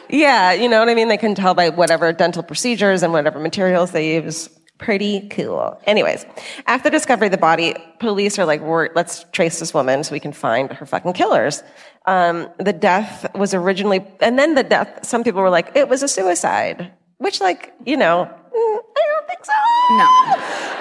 Yeah, 0.08 0.52
you 0.52 0.68
know 0.68 0.78
what 0.78 0.90
I 0.90 0.94
mean? 0.94 1.08
They 1.08 1.16
can 1.16 1.34
tell 1.34 1.54
by 1.54 1.70
whatever 1.70 2.12
dental 2.12 2.42
procedures 2.42 3.02
and 3.02 3.14
whatever 3.14 3.38
materials 3.38 3.92
they 3.92 4.16
use. 4.16 4.50
Pretty 4.82 5.28
cool. 5.28 5.80
Anyways, 5.84 6.26
after 6.66 6.90
discovery 6.90 7.28
of 7.28 7.32
the 7.32 7.38
body, 7.38 7.74
police 8.00 8.38
are 8.38 8.44
like, 8.44 8.60
We're, 8.60 8.88
let's 8.94 9.24
trace 9.32 9.60
this 9.60 9.72
woman 9.72 10.02
so 10.04 10.12
we 10.12 10.20
can 10.20 10.32
find 10.32 10.72
her 10.72 10.84
fucking 10.86 11.12
killers. 11.12 11.62
Um, 12.06 12.48
the 12.58 12.72
death 12.72 13.32
was 13.36 13.54
originally, 13.54 14.04
and 14.20 14.38
then 14.38 14.54
the 14.56 14.64
death, 14.64 15.06
some 15.06 15.22
people 15.22 15.40
were 15.40 15.50
like, 15.50 15.76
it 15.76 15.88
was 15.88 16.02
a 16.02 16.08
suicide. 16.08 16.90
Which, 17.18 17.40
like, 17.40 17.72
you 17.86 17.96
know, 17.96 18.24
mm, 18.28 18.54
I 18.56 19.04
don't 19.06 19.26
think 19.28 19.44
so. 19.44 19.52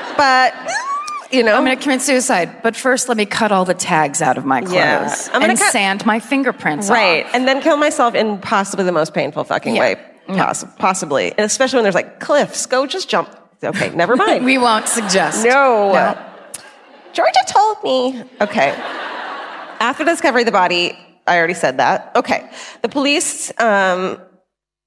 no. 0.10 0.16
But, 0.18 0.56
you 1.32 1.44
know. 1.44 1.54
I'm 1.56 1.64
going 1.64 1.78
to 1.78 1.84
commit 1.84 2.02
suicide, 2.02 2.64
but 2.64 2.76
first 2.76 3.08
let 3.08 3.18
me 3.18 3.28
cut 3.28 3.52
all 3.52 3.66
the 3.66 3.76
tags 3.76 4.22
out 4.24 4.38
of 4.40 4.46
my 4.46 4.62
clothes 4.62 4.74
Yeah. 4.74 5.16
I'm 5.34 5.42
gonna 5.42 5.52
and 5.52 5.60
cut- 5.60 5.72
sand 5.72 6.06
my 6.08 6.20
fingerprints 6.20 6.90
Right. 6.90 7.26
off. 7.26 7.36
And 7.36 7.48
then 7.48 7.62
kill 7.62 7.78
myself 7.78 8.16
in 8.16 8.40
possibly 8.40 8.84
the 8.86 8.92
most 8.92 9.14
painful 9.14 9.44
fucking 9.44 9.76
Yeah. 9.76 9.82
way. 9.82 9.96
Poss- 10.28 10.66
possibly. 10.80 11.32
And 11.32 11.42
especially 11.42 11.78
when 11.78 11.84
there's 11.84 11.94
like 11.96 12.20
cliffs. 12.20 12.66
Go 12.66 12.88
just 12.88 13.08
jump. 13.08 13.30
Okay, 13.64 13.90
never 13.96 14.16
mind. 14.26 14.46
We 14.46 14.58
won't 14.58 14.88
suggest. 14.88 15.46
no. 15.46 16.18
Georgia 17.14 17.40
told 17.50 17.84
me. 17.84 18.24
Okay. 18.40 18.70
After 19.82 20.06
discovery 20.06 20.42
of 20.44 20.46
the 20.46 20.52
body, 20.54 20.98
I 21.28 21.38
already 21.38 21.54
said 21.56 21.78
that. 21.78 22.12
Okay. 22.16 22.50
The 22.82 22.88
police 22.90 23.52
um, 23.60 24.18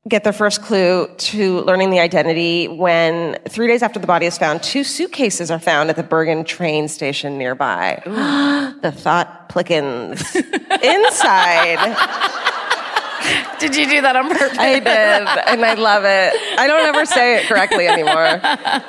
get 0.08 0.24
their 0.24 0.32
first 0.32 0.62
clue 0.62 1.08
to 1.16 1.60
learning 1.60 1.90
the 1.90 2.00
identity 2.00 2.66
when 2.68 3.38
three 3.48 3.66
days 3.66 3.82
after 3.82 3.98
the 3.98 4.06
body 4.06 4.24
is 4.26 4.38
found, 4.38 4.62
two 4.62 4.84
suitcases 4.84 5.50
are 5.50 5.58
found 5.58 5.90
at 5.90 5.96
the 5.96 6.02
Bergen 6.02 6.44
train 6.44 6.88
station 6.88 7.36
nearby. 7.36 8.02
the 8.82 8.92
thought 8.92 9.48
plickens. 9.50 10.20
Inside. 10.82 11.96
Did 13.58 13.76
you 13.76 13.88
do 13.88 14.00
that 14.02 14.16
on 14.16 14.28
purpose? 14.28 14.58
I 14.58 14.74
did, 14.74 14.86
and 14.86 15.64
I 15.64 15.74
love 15.74 16.04
it. 16.04 16.58
I 16.58 16.66
don't 16.66 16.86
ever 16.86 17.06
say 17.06 17.36
it 17.36 17.46
correctly 17.46 17.86
anymore. 17.86 18.40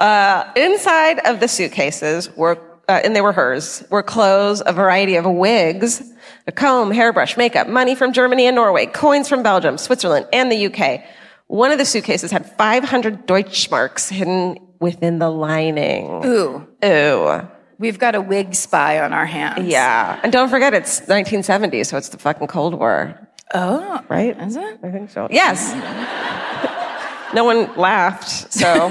Uh, 0.00 0.50
inside 0.56 1.18
of 1.26 1.40
the 1.40 1.46
suitcases 1.46 2.34
were, 2.34 2.58
uh, 2.88 3.02
and 3.04 3.14
they 3.14 3.20
were 3.20 3.32
hers, 3.32 3.84
were 3.90 4.02
clothes, 4.02 4.62
a 4.64 4.72
variety 4.72 5.16
of 5.16 5.26
wigs, 5.26 6.02
a 6.46 6.52
comb, 6.52 6.90
hairbrush, 6.90 7.36
makeup, 7.36 7.68
money 7.68 7.94
from 7.94 8.10
Germany 8.14 8.46
and 8.46 8.56
Norway, 8.56 8.86
coins 8.86 9.28
from 9.28 9.42
Belgium, 9.42 9.76
Switzerland, 9.76 10.26
and 10.32 10.50
the 10.50 10.66
UK. 10.68 11.04
One 11.48 11.70
of 11.70 11.76
the 11.76 11.84
suitcases 11.84 12.30
had 12.30 12.50
500 12.56 13.26
Deutschmarks 13.26 14.08
hidden 14.08 14.56
within 14.80 15.18
the 15.18 15.28
lining. 15.28 16.24
Ooh, 16.24 16.66
Ooh. 16.82 17.48
We've 17.80 17.98
got 17.98 18.14
a 18.14 18.20
wig 18.20 18.54
spy 18.54 19.00
on 19.00 19.12
our 19.12 19.26
hands. 19.26 19.66
Yeah. 19.66 20.20
And 20.22 20.30
don't 20.32 20.48
forget, 20.50 20.74
it's 20.74 21.00
1970, 21.00 21.82
so 21.84 21.96
it's 21.96 22.10
the 22.10 22.18
fucking 22.18 22.46
Cold 22.46 22.74
War. 22.74 23.18
Oh, 23.52 24.00
Right? 24.08 24.38
is 24.40 24.54
it? 24.54 24.78
I 24.84 24.90
think 24.90 25.10
so. 25.10 25.26
Yes. 25.30 25.72
no 27.34 27.42
one 27.44 27.74
laughed, 27.76 28.28
so 28.52 28.88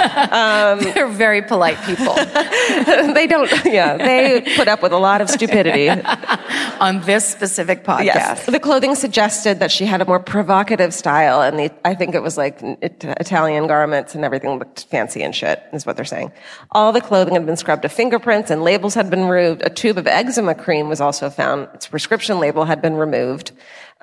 Um, 0.00 0.80
they're 0.94 1.08
very 1.08 1.42
polite 1.42 1.78
people 1.84 2.14
they 3.14 3.26
don't. 3.26 3.50
Yeah, 3.64 3.96
they 3.96 4.40
put 4.56 4.68
up 4.68 4.82
with 4.82 4.92
a 4.92 4.98
lot 4.98 5.20
of 5.20 5.30
stupidity. 5.30 5.88
on 6.80 7.00
this 7.02 7.28
specific 7.28 7.84
podcast. 7.84 8.04
Yes, 8.04 8.46
the 8.46 8.58
clothing 8.58 8.94
suggested 8.94 9.60
that 9.60 9.70
she 9.70 9.86
had 9.86 10.00
a 10.00 10.04
more 10.04 10.18
provocative 10.18 10.92
style, 10.92 11.42
and 11.42 11.58
the, 11.58 11.70
I 11.84 11.94
think 11.94 12.14
it 12.14 12.22
was 12.22 12.36
like 12.36 12.60
it, 12.62 13.04
Italian 13.04 13.66
garments 13.66 14.14
and 14.14 14.24
everything 14.24 14.58
looked 14.58 14.84
fancy 14.86 15.22
and 15.22 15.34
shit. 15.34 15.62
Is 15.72 15.86
what 15.86 15.96
they're 15.96 16.04
saying. 16.04 16.32
All 16.72 16.92
the 16.92 17.00
clothing 17.00 17.34
had 17.34 17.46
been 17.46 17.56
scrubbed 17.56 17.84
of 17.84 17.92
fingerprints, 17.92 18.50
and 18.50 18.62
labels 18.62 18.94
had 18.94 19.10
been 19.10 19.26
removed. 19.26 19.62
A 19.62 19.70
tube 19.70 19.98
of 19.98 20.06
eczema 20.06 20.54
cream 20.54 20.88
was 20.88 21.00
also 21.00 21.30
found. 21.30 21.68
Its 21.74 21.86
prescription 21.86 22.40
label 22.40 22.64
had 22.64 22.82
been 22.82 22.94
removed. 22.94 23.52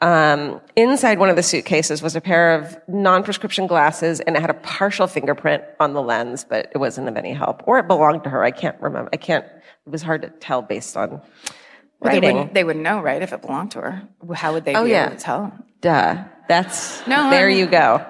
Um, 0.02 0.62
inside 0.76 1.20
one 1.20 1.30
of 1.30 1.36
the 1.36 1.44
suitcases 1.44 2.02
was 2.02 2.16
a 2.16 2.22
pair 2.22 2.56
of 2.56 2.78
non-prescription 2.88 3.68
glasses, 3.68 4.20
and 4.22 4.36
it 4.38 4.40
had 4.42 4.50
a 4.50 4.54
partial 4.56 5.08
fingerprint 5.08 5.64
on 5.80 5.94
the 5.94 6.02
lens, 6.02 6.46
but 6.48 6.72
it 6.74 6.78
wasn't 6.78 7.10
of 7.10 7.18
any 7.18 7.34
help, 7.34 7.64
or 7.68 7.80
it 7.80 7.88
belonged 7.88 8.24
to 8.24 8.30
her. 8.30 8.44
I 8.44 8.52
can't 8.52 8.80
remember. 8.82 9.10
I 9.12 9.18
can't. 9.18 9.44
It 9.46 9.90
was 9.92 10.02
hard 10.02 10.22
to 10.22 10.30
tell 10.30 10.62
based 10.62 10.96
on 10.96 11.22
But 12.02 12.12
they 12.12 12.20
wouldn't, 12.22 12.54
they 12.54 12.64
would 12.64 12.78
know, 12.78 13.02
right, 13.02 13.22
if 13.22 13.34
it 13.34 13.42
belonged 13.42 13.72
to 13.72 13.82
her. 13.82 14.02
How 14.34 14.54
would 14.54 14.64
they 14.64 14.74
Oh, 14.76 14.86
be 14.86 14.92
yeah. 14.92 15.08
able 15.08 15.18
to 15.18 15.22
tell? 15.22 15.54
Duh. 15.82 16.24
That's 16.48 17.06
No, 17.08 17.30
There 17.30 17.48
I'm- 17.50 17.58
you 17.58 17.66
go. 17.68 18.06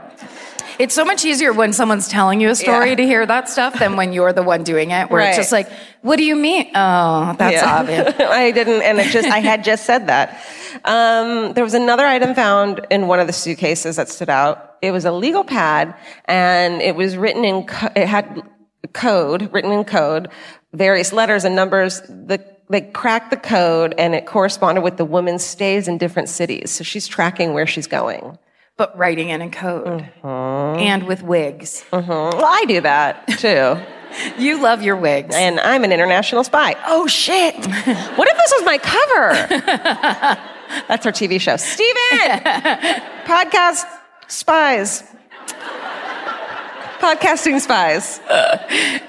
It's 0.77 0.93
so 0.93 1.03
much 1.03 1.25
easier 1.25 1.51
when 1.53 1.73
someone's 1.73 2.07
telling 2.07 2.39
you 2.41 2.49
a 2.49 2.55
story 2.55 2.91
Yeah. 2.91 2.95
to 2.97 3.03
hear 3.05 3.25
that 3.25 3.49
stuff 3.49 3.77
than 3.79 3.95
when 3.95 4.13
you're 4.13 4.33
the 4.33 4.43
one 4.43 4.63
doing 4.63 4.91
it, 4.91 5.09
where 5.09 5.21
it's 5.21 5.37
just 5.37 5.51
like, 5.51 5.69
what 6.01 6.17
do 6.17 6.23
you 6.23 6.35
mean? 6.35 6.69
Oh, 6.75 7.35
that's 7.37 7.55
Yeah. 7.55 7.75
obvious. 7.79 8.13
I 8.19 8.51
didn't, 8.51 8.81
and 8.83 8.99
it 8.99 9.07
just 9.11 9.27
I 9.27 9.39
had 9.39 9.63
just 9.63 9.85
said 9.85 10.07
that. 10.07 10.39
Um, 10.85 11.53
there 11.53 11.63
was 11.63 11.73
another 11.73 12.05
item 12.05 12.35
found 12.35 12.85
in 12.89 13.07
one 13.07 13.19
of 13.19 13.27
the 13.27 13.33
suitcases 13.33 13.95
that 13.95 14.09
stood 14.09 14.29
out. 14.29 14.75
It 14.81 14.91
was 14.91 15.05
a 15.05 15.11
legal 15.11 15.43
pad, 15.43 15.95
and 16.25 16.81
it 16.81 16.95
was 16.95 17.17
written 17.17 17.43
in. 17.43 17.65
Co- 17.65 17.89
it 17.95 18.07
had 18.07 18.41
code 18.93 19.51
written 19.53 19.71
in 19.71 19.83
code, 19.83 20.29
various 20.73 21.11
letters 21.11 21.43
and 21.43 21.55
numbers. 21.55 22.01
The 22.01 22.39
they 22.71 22.81
cracked 22.81 23.31
the 23.31 23.37
code, 23.37 23.95
and 23.97 24.13
it 24.13 24.25
corresponded 24.27 24.83
with 24.83 24.97
the 24.97 25.03
woman's 25.05 25.43
stays 25.43 25.87
in 25.87 25.97
different 25.97 26.29
cities. 26.29 26.69
So 26.71 26.83
she's 26.83 27.07
tracking 27.07 27.53
where 27.53 27.65
she's 27.65 27.87
going. 27.87 28.37
But 28.79 28.97
writing 28.97 29.29
it 29.29 29.41
in 29.41 29.51
code 29.51 30.09
Mm-hmm. 30.23 30.79
and 30.79 31.03
with 31.05 31.21
wigs. 31.21 31.83
Well, 31.91 32.31
I 32.45 32.63
do 32.67 32.81
that 32.81 33.27
too. 33.37 33.77
You 34.39 34.59
love 34.59 34.81
your 34.81 34.95
wigs. 34.95 35.35
and 35.35 35.59
I'm 35.59 35.83
an 35.83 35.91
international 35.91 36.43
spy. 36.43 36.75
Oh 36.87 37.05
shit! 37.05 37.53
What 38.17 38.27
if 38.27 38.37
this 38.37 38.53
was 38.57 38.65
my 38.65 38.79
cover? 38.79 39.31
That's 40.87 41.05
our 41.05 41.11
TV 41.11 41.39
show. 41.39 41.57
Steven! 41.57 42.41
Podcast 43.25 43.85
spies. 44.27 45.03
Podcasting 46.99 47.59
spies. 47.61 48.19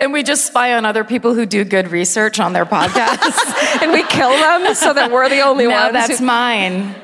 and 0.01 0.13
we 0.13 0.23
just 0.23 0.45
spy 0.47 0.75
on 0.75 0.85
other 0.85 1.03
people 1.03 1.35
who 1.35 1.47
do 1.47 1.65
good 1.65 1.91
research 1.91 2.39
on 2.39 2.53
their 2.53 2.67
podcasts. 2.67 3.83
And 3.83 3.93
we 3.93 4.03
kill 4.05 4.31
them 4.31 4.75
so 4.75 4.93
that 4.93 5.11
we're 5.11 5.29
the 5.31 5.41
only 5.41 5.67
now 5.67 5.85
ones. 5.85 5.93
that's 5.95 6.19
who- 6.19 6.27
mine. 6.27 6.95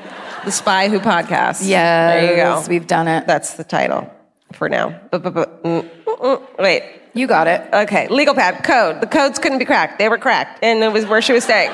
The 0.47 0.51
Spy 0.53 0.87
Who 0.87 1.01
Podcast. 1.01 1.67
Yes, 1.67 1.67
There 1.67 2.31
you 2.31 2.35
go. 2.37 2.63
we've 2.69 2.87
done 2.87 3.09
it. 3.09 3.27
That's 3.27 3.55
the 3.55 3.65
title 3.65 4.09
for 4.53 4.69
now. 4.69 4.97
But, 5.11 5.21
but, 5.21 5.33
but, 5.33 5.61
mm, 5.61 5.81
mm, 6.05 6.17
mm. 6.19 6.41
Wait. 6.57 6.83
You 7.13 7.27
got 7.27 7.47
it. 7.47 7.67
Okay. 7.73 8.07
Legal 8.07 8.33
pad. 8.33 8.63
Code. 8.63 9.01
The 9.01 9.07
codes 9.07 9.39
couldn't 9.39 9.57
be 9.57 9.65
cracked. 9.65 9.99
They 9.99 10.07
were 10.07 10.17
cracked. 10.17 10.63
And 10.63 10.81
it 10.85 10.93
was 10.93 11.05
where 11.05 11.21
she 11.21 11.33
was 11.33 11.43
staying. 11.43 11.73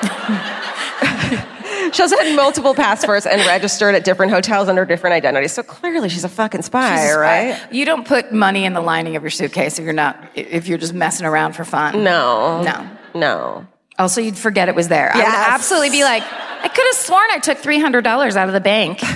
she 1.92 2.02
also 2.02 2.16
had 2.16 2.34
multiple 2.34 2.74
passports 2.74 3.26
and 3.26 3.40
registered 3.46 3.94
at 3.94 4.02
different 4.04 4.32
hotels 4.32 4.68
under 4.68 4.84
different 4.84 5.14
identities. 5.14 5.52
So 5.52 5.62
clearly 5.62 6.08
she's 6.08 6.24
a 6.24 6.28
fucking 6.28 6.62
spy, 6.62 6.96
She's 6.96 7.04
a 7.04 7.12
spy. 7.12 7.20
right? 7.20 7.72
You 7.72 7.84
don't 7.84 8.04
put 8.08 8.32
money 8.32 8.64
in 8.64 8.72
the 8.72 8.80
lining 8.80 9.14
of 9.14 9.22
your 9.22 9.30
suitcase 9.30 9.78
if 9.78 9.84
you're 9.84 9.92
not 9.94 10.18
if 10.34 10.66
you're 10.66 10.78
just 10.78 10.94
messing 10.94 11.26
around 11.26 11.52
for 11.52 11.64
fun. 11.64 12.02
No. 12.02 12.60
No. 12.62 12.90
No. 13.14 13.66
Also, 14.00 14.20
you'd 14.20 14.36
forget 14.36 14.68
it 14.68 14.74
was 14.74 14.88
there. 14.88 15.12
I 15.14 15.18
would 15.18 15.26
absolutely 15.26 15.90
be 15.90 16.02
like, 16.02 16.24
I 16.64 16.68
could 16.68 16.86
have 16.86 16.96
sworn 16.96 17.30
I 17.30 17.38
took 17.38 17.58
three 17.58 17.78
hundred 17.78 18.02
dollars 18.04 18.36
out 18.36 18.48
of 18.48 18.54
the 18.54 18.60
bank. 18.60 19.00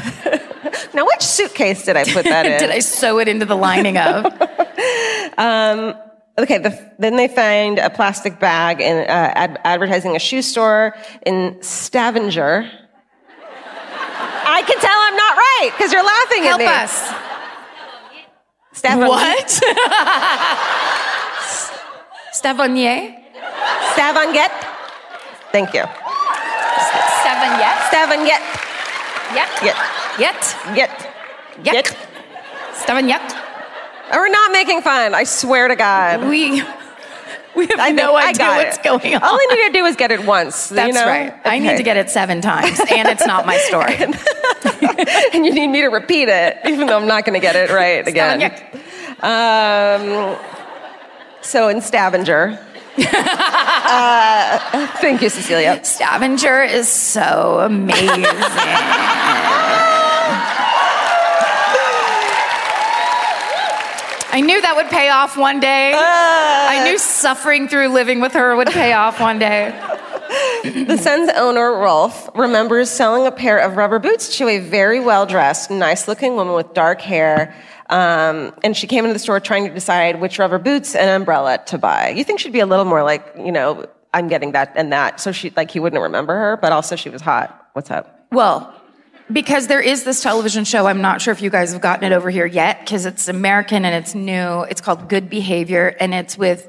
Now, 0.93 1.07
which 1.07 1.23
suitcase 1.23 1.85
did 1.85 1.97
I 1.97 2.05
put 2.05 2.25
that 2.25 2.45
in? 2.51 2.59
Did 2.61 2.71
I 2.71 2.81
sew 2.81 3.19
it 3.21 3.29
into 3.29 3.47
the 3.47 3.55
lining 3.57 3.97
of? 3.97 4.25
Okay, 6.39 6.59
the, 6.59 6.93
then 7.01 7.17
they 7.17 7.27
find 7.27 7.79
a 7.81 7.91
plastic 7.91 8.39
bag 8.39 8.81
in, 8.81 8.97
uh, 8.97 9.03
ad- 9.35 9.59
advertising 9.65 10.15
a 10.15 10.21
shoe 10.21 10.41
store 10.41 10.95
in 11.27 11.61
Stavanger. 11.61 12.71
I 14.47 14.63
can 14.63 14.79
tell 14.79 14.99
I'm 15.01 15.17
not 15.17 15.37
right 15.37 15.71
because 15.77 15.93
you're 15.93 16.05
laughing 16.05 16.45
Help 16.45 16.61
at 16.61 16.65
me. 16.65 16.65
Help 16.65 16.85
us. 16.85 17.13
Stavanger. 18.79 19.09
What? 19.09 19.49
Stavonier? 22.33 23.19
Stavanger. 23.95 24.49
Thank 25.51 25.75
you. 25.75 25.83
Stavonier? 27.39 27.91
Seven 27.91 28.27
Yet. 28.27 28.43
Yet. 29.35 29.49
Yet. 30.19 30.57
Yet. 30.75 31.15
Yet. 31.63 31.97
Stavonier? 32.75 33.21
We're 34.11 34.29
not 34.29 34.53
making 34.53 34.83
fun. 34.83 35.15
I 35.15 35.25
swear 35.25 35.69
to 35.69 35.77
God. 35.77 36.29
We 36.29 36.63
we 37.55 37.67
have 37.67 37.79
I 37.79 37.91
no 37.91 38.17
idea 38.17 38.35
got 38.39 38.65
what's 38.65 38.79
it. 38.79 38.85
going 38.85 39.15
on. 39.15 39.23
All 39.23 39.35
I 39.35 39.47
need 39.51 39.73
to 39.73 39.79
do 39.79 39.85
is 39.87 39.97
get 39.97 40.11
it 40.11 40.25
once. 40.25 40.69
That's 40.69 40.89
you 40.89 40.95
know? 40.95 41.07
right. 41.07 41.35
I 41.45 41.59
need 41.59 41.77
to 41.77 41.83
get 41.83 41.97
it 41.97 42.09
seven 42.11 42.41
times, 42.41 42.81
and 42.91 43.09
it's 43.09 43.27
not 43.27 43.47
my 43.47 43.57
story. 43.69 43.95
and 45.33 45.45
you 45.45 45.53
need 45.53 45.69
me 45.69 45.81
to 45.83 45.89
repeat 45.89 46.29
it, 46.29 46.59
even 46.67 46.87
though 46.87 46.97
I'm 46.97 47.07
not 47.07 47.25
going 47.25 47.39
to 47.39 47.45
get 47.45 47.57
it 47.57 47.71
right 47.71 48.07
again. 48.07 48.53
Um, 49.21 50.37
so 51.41 51.69
in 51.69 51.81
Stavanger. 51.81 52.65
Uh, 53.07 54.87
thank 55.01 55.23
you, 55.23 55.29
Cecilia. 55.29 55.81
Stavanger 55.85 56.63
is 56.63 56.89
so 56.89 57.61
amazing. 57.61 58.27
I 64.31 64.41
knew 64.41 64.61
that 64.61 64.77
would 64.77 64.89
pay 64.89 65.09
off 65.09 65.37
one 65.37 65.59
day. 65.59 65.93
I 65.97 66.85
knew 66.85 66.99
suffering 66.99 67.67
through 67.67 67.89
living 67.89 68.21
with 68.21 68.35
her 68.35 68.55
would 68.55 68.69
pay 68.69 68.93
off 68.93 69.21
one 69.21 69.39
day. 69.39 69.71
The 70.63 70.99
Sun's 70.99 71.31
owner, 71.35 71.73
Rolf, 71.73 72.29
remembers 72.35 72.91
selling 72.91 73.27
a 73.27 73.33
pair 73.33 73.59
of 73.59 73.77
rubber 73.77 73.99
boots 73.99 74.37
to 74.39 74.49
a 74.49 74.59
very 74.59 75.01
well 75.01 75.25
dressed, 75.27 75.71
nice 75.71 76.07
looking 76.07 76.37
woman 76.37 76.55
with 76.55 76.75
dark 76.75 77.01
hair. 77.01 77.55
Um, 77.89 78.53
and 78.63 78.77
she 78.77 78.87
came 78.87 79.05
into 79.05 79.15
the 79.15 79.19
store 79.19 79.41
trying 79.41 79.67
to 79.67 79.73
decide 79.73 80.21
which 80.21 80.39
rubber 80.39 80.59
boots 80.59 80.95
and 80.95 81.09
umbrella 81.11 81.59
to 81.67 81.79
buy. 81.79 82.11
You 82.11 82.25
think 82.25 82.41
she'd 82.41 82.53
be 82.53 82.61
a 82.61 82.67
little 82.67 82.85
more 82.85 83.03
like, 83.03 83.35
you 83.37 83.53
know, 83.53 83.87
I'm 84.13 84.29
getting 84.29 84.53
that 84.53 84.73
and 84.75 84.93
that. 84.93 85.21
So 85.21 85.33
she, 85.33 85.51
like, 85.57 85.71
he 85.71 85.81
wouldn't 85.81 86.03
remember 86.03 86.35
her, 86.35 86.57
but 86.57 86.73
also 86.73 86.97
she 86.97 87.09
was 87.11 87.23
hot. 87.23 87.69
What's 87.73 87.91
up? 87.91 88.27
Well, 88.31 88.75
because 89.33 89.67
there 89.67 89.81
is 89.81 90.05
this 90.05 90.23
television 90.23 90.65
show, 90.65 90.87
I'm 90.87 91.01
not 91.01 91.21
sure 91.21 91.33
if 91.33 91.43
you 91.43 91.51
guys 91.51 91.73
have 91.73 91.81
gotten 91.81 92.11
it 92.11 92.15
over 92.15 92.31
here 92.31 92.47
yet, 92.47 92.81
because 92.81 93.07
it's 93.07 93.29
American 93.29 93.85
and 93.85 93.95
it's 93.95 94.15
new. 94.15 94.63
It's 94.63 94.81
called 94.81 95.09
Good 95.09 95.29
Behavior, 95.29 95.95
and 96.01 96.15
it's 96.15 96.39
with, 96.39 96.69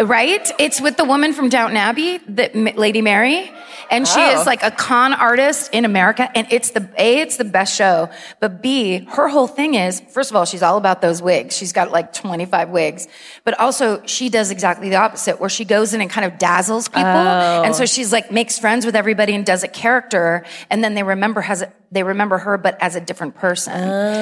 right? 0.00 0.50
It's 0.58 0.80
with 0.80 0.96
the 0.96 1.04
woman 1.04 1.32
from 1.32 1.48
Downton 1.48 1.76
Abbey, 1.76 2.18
the 2.18 2.72
Lady 2.76 3.02
Mary, 3.02 3.50
and 3.90 4.06
she 4.06 4.20
Oh. 4.20 4.40
is 4.40 4.46
like 4.46 4.62
a 4.62 4.70
con 4.70 5.12
artist 5.14 5.70
in 5.72 5.84
America, 5.84 6.30
and 6.34 6.46
it's 6.50 6.70
the 6.70 6.88
a, 6.98 7.20
it's 7.20 7.36
the 7.36 7.44
best 7.44 7.74
show, 7.74 8.08
but 8.40 8.62
b, 8.62 9.06
her 9.10 9.28
whole 9.28 9.46
thing 9.46 9.74
is, 9.74 10.00
first 10.10 10.30
of 10.30 10.36
all, 10.36 10.44
she's 10.44 10.62
all 10.62 10.76
about 10.76 11.00
those 11.02 11.22
wigs. 11.22 11.56
She's 11.56 11.72
got 11.72 11.90
like 11.90 12.12
25 12.12 12.70
wigs, 12.70 13.06
but 13.44 13.58
also 13.58 14.02
she 14.06 14.28
does 14.28 14.50
exactly 14.50 14.88
the 14.90 14.96
opposite, 14.96 15.40
where 15.40 15.50
she 15.50 15.64
goes 15.64 15.94
in 15.94 16.00
and 16.00 16.10
kind 16.10 16.24
of 16.24 16.38
dazzles 16.38 16.88
people, 16.88 17.04
and 17.06 17.74
so 17.74 17.84
oh. 17.84 17.86
she's 17.86 18.12
like 18.12 18.30
makes 18.30 18.58
friends 18.58 18.84
with 18.86 18.96
everybody 18.96 19.34
and 19.34 19.44
does 19.44 19.62
a 19.62 19.68
character, 19.68 20.44
and 20.70 20.82
then 20.82 20.94
they 20.94 21.02
remember 21.02 21.40
has 21.40 21.62
a, 21.62 21.72
they 21.90 22.02
remember 22.02 22.38
her, 22.38 22.58
but 22.58 22.76
as 22.80 22.96
a 22.96 23.00
different 23.00 23.34
person. 23.34 23.72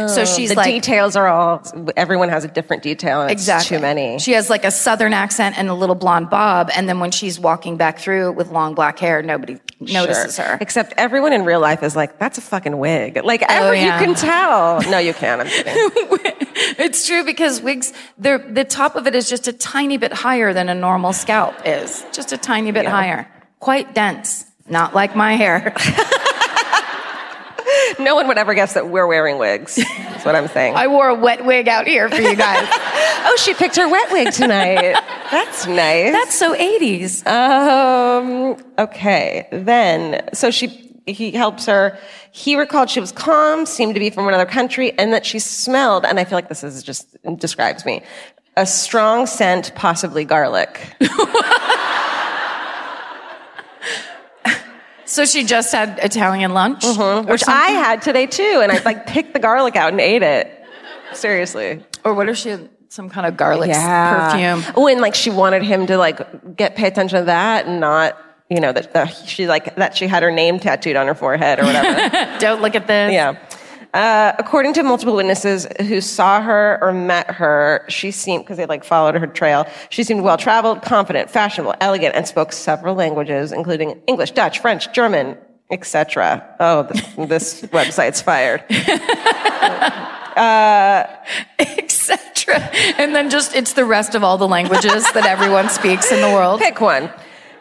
so 0.09 0.23
oh, 0.23 0.25
she's 0.25 0.51
like 0.51 0.67
the 0.67 0.73
like 0.73 0.83
details 0.83 1.17
are 1.17 1.27
all, 1.27 1.63
everyone 1.97 2.29
has 2.29 2.45
a 2.45 2.49
different 2.49 2.83
detail 2.83 3.23
it's 3.23 3.33
exactly 3.33 3.77
too 3.77 3.83
many. 3.83 4.19
She 4.19 4.33
has 4.33 4.49
like 4.49 4.65
a 4.65 4.71
southern 4.71 5.13
accent 5.13 5.59
and 5.59 5.69
a 5.69 5.75
little 5.75 5.95
blonde 5.97 6.31
bob, 6.31 6.71
and 6.75 6.89
then 6.89 7.01
when 7.01 7.11
she's 7.11 7.41
walking 7.41 7.77
back 7.77 7.99
through 7.99 8.33
with 8.33 8.51
long 8.51 8.75
black 8.75 8.99
hair, 8.99 9.21
nobody 9.23 9.59
notices 9.81 10.37
Sure. 10.37 10.45
her. 10.45 10.59
Except 10.61 10.95
everyone 10.97 11.33
in 11.33 11.45
real 11.45 11.61
life 11.61 11.83
is 11.83 11.97
like, 11.97 12.19
that's 12.19 12.39
a 12.39 12.41
fucking 12.41 12.79
wig. 12.79 13.21
Like, 13.25 13.43
oh, 13.43 13.47
every, 13.49 13.79
Oh, 13.81 13.83
yeah. 13.83 13.99
you 14.01 14.07
can 14.07 14.15
tell. 14.15 14.81
No, 14.91 14.99
you 14.99 15.13
can't. 15.13 15.41
I'm 15.43 15.49
kidding. 15.49 16.43
It's 16.79 17.07
true 17.07 17.23
because 17.25 17.61
wigs, 17.61 17.93
they're, 18.17 18.39
the 18.39 18.65
top 18.65 18.97
of 18.97 19.07
it 19.07 19.15
is 19.15 19.29
just 19.29 19.47
a 19.47 19.53
tiny 19.53 19.99
bit 19.99 20.13
higher 20.13 20.55
than 20.55 20.69
a 20.71 20.75
normal 20.75 21.13
scalp 21.13 21.55
is, 21.67 22.05
just 22.13 22.33
a 22.33 22.39
tiny 22.39 22.71
bit 22.73 22.87
higher, 22.87 23.29
quite 23.61 23.95
dense. 23.95 24.45
Not 24.69 24.95
like 24.95 25.15
my 25.15 25.35
hair. 25.37 25.75
no 27.99 28.15
one 28.15 28.29
would 28.29 28.39
ever 28.39 28.55
guess 28.55 28.75
that 28.75 28.89
we're 28.89 29.07
wearing 29.07 29.39
wigs. 29.39 29.77
That's 29.77 30.25
what 30.25 30.35
I'm 30.35 30.49
saying. 30.49 30.75
I 30.77 30.87
wore 30.87 31.09
a 31.09 31.15
wet 31.15 31.45
wig 31.45 31.69
out 31.69 31.87
here 31.87 32.09
for 32.09 32.21
you 32.21 32.37
guys. 32.37 32.69
oh, 32.71 33.37
she 33.43 33.55
picked 33.55 33.77
her 33.77 33.89
wet 33.89 34.11
wig 34.13 34.33
tonight. 34.33 34.95
That's 35.31 35.67
nice. 35.67 36.13
That's 36.13 36.39
so 36.39 36.55
80s. 36.55 37.27
Um, 37.27 38.57
okay. 38.79 39.49
Then, 39.51 40.29
so 40.33 40.51
she, 40.51 40.93
he 41.07 41.31
helps 41.33 41.67
her. 41.67 41.99
He 42.33 42.57
recalled 42.57 42.91
she 42.91 43.01
was 43.01 43.13
calm, 43.13 43.67
seemed 43.67 43.95
to 43.95 44.01
be 44.01 44.11
from 44.11 44.29
another 44.29 44.47
country, 44.47 44.93
and 44.99 45.13
that 45.13 45.25
she 45.25 45.39
smelled, 45.39 46.05
and 46.05 46.21
I 46.21 46.25
feel 46.25 46.37
like 46.37 46.49
this 46.49 46.63
is 46.63 46.83
just, 46.83 47.17
describes 47.39 47.85
me, 47.85 48.03
a 48.57 48.67
strong 48.67 49.27
scent, 49.27 49.75
possibly 49.75 50.25
garlic. 50.25 50.81
So 55.07 55.25
she 55.25 55.45
just 55.45 55.73
had 55.73 55.99
Italian 56.03 56.53
lunch? 56.53 56.83
Mm-hmm. 56.83 57.29
Or, 57.29 57.33
Which 57.33 57.43
I 57.47 57.69
had 57.71 58.03
today 58.03 58.27
too, 58.27 58.61
and 58.63 58.71
I 58.73 58.83
like 58.83 59.07
picked 59.07 59.33
the 59.33 59.39
garlic 59.39 59.77
out 59.77 59.93
and 59.93 60.01
ate 60.01 60.23
it. 60.23 60.53
Seriously. 61.13 61.85
or 62.05 62.15
what 62.15 62.29
if 62.29 62.37
she 62.37 62.51
had 62.51 62.69
some 62.89 63.09
kind 63.09 63.27
of 63.27 63.37
garlic 63.37 63.71
perfume? 63.71 64.63
Oh, 64.77 64.87
and 64.89 65.01
like 65.01 65.15
she 65.15 65.31
wanted 65.31 65.63
him 65.63 65.87
to 65.87 65.97
like 65.97 66.57
get 66.57 66.77
pay 66.77 66.87
attention 66.89 67.21
to 67.21 67.25
that 67.27 67.67
and 67.67 67.81
not, 67.81 68.19
you 68.51 68.61
know, 68.61 68.73
that 68.73 68.93
that 68.93 69.07
she 69.27 69.47
like 69.47 69.77
that 69.77 69.97
she 69.97 70.07
had 70.09 70.23
her 70.23 70.31
name 70.33 70.59
tattooed 70.59 70.97
on 70.97 71.07
her 71.07 71.15
forehead 71.15 71.59
or 71.61 71.65
whatever. 71.65 72.39
Don't 72.41 72.61
look 72.61 72.75
at 72.75 72.87
this. 72.87 73.13
yeah. 73.13 73.37
Uh, 73.97 74.35
according 74.39 74.75
to 74.75 74.83
multiple 74.83 75.17
witnesses 75.17 75.67
who 75.89 76.03
saw 76.03 76.43
her 76.43 76.79
or 76.83 76.93
met 76.93 77.31
her, 77.31 77.83
she 77.89 78.11
seemed, 78.11 78.45
because 78.45 78.59
they 78.59 78.67
like 78.67 78.85
followed 78.85 79.15
her 79.15 79.27
trail, 79.27 79.67
she 79.89 80.05
seemed 80.05 80.21
well 80.21 80.37
traveled, 80.37 80.83
confident, 80.83 81.31
fashionable, 81.31 81.75
elegant, 81.81 82.15
and 82.15 82.29
spoke 82.29 82.53
several 82.53 82.95
languages, 82.95 83.53
including 83.53 83.99
English, 84.07 84.33
Dutch, 84.33 84.59
French, 84.59 84.93
German, 84.93 85.39
etc. 85.71 86.47
Oh, 86.61 86.87
th- 86.87 87.29
this 87.29 87.63
website's 87.73 88.21
fired. 88.21 88.63
Etc. 91.59 92.61
And 92.99 93.15
then 93.15 93.31
just, 93.31 93.57
it's 93.57 93.73
the 93.73 93.87
rest 93.87 94.15
of 94.15 94.23
all 94.23 94.37
the 94.37 94.47
languages 94.47 95.11
that 95.13 95.25
everyone 95.25 95.71
speaks 95.71 96.13
in 96.13 96.21
the 96.21 96.29
world. 96.29 96.61
Pick 96.61 96.83
one. 96.83 97.11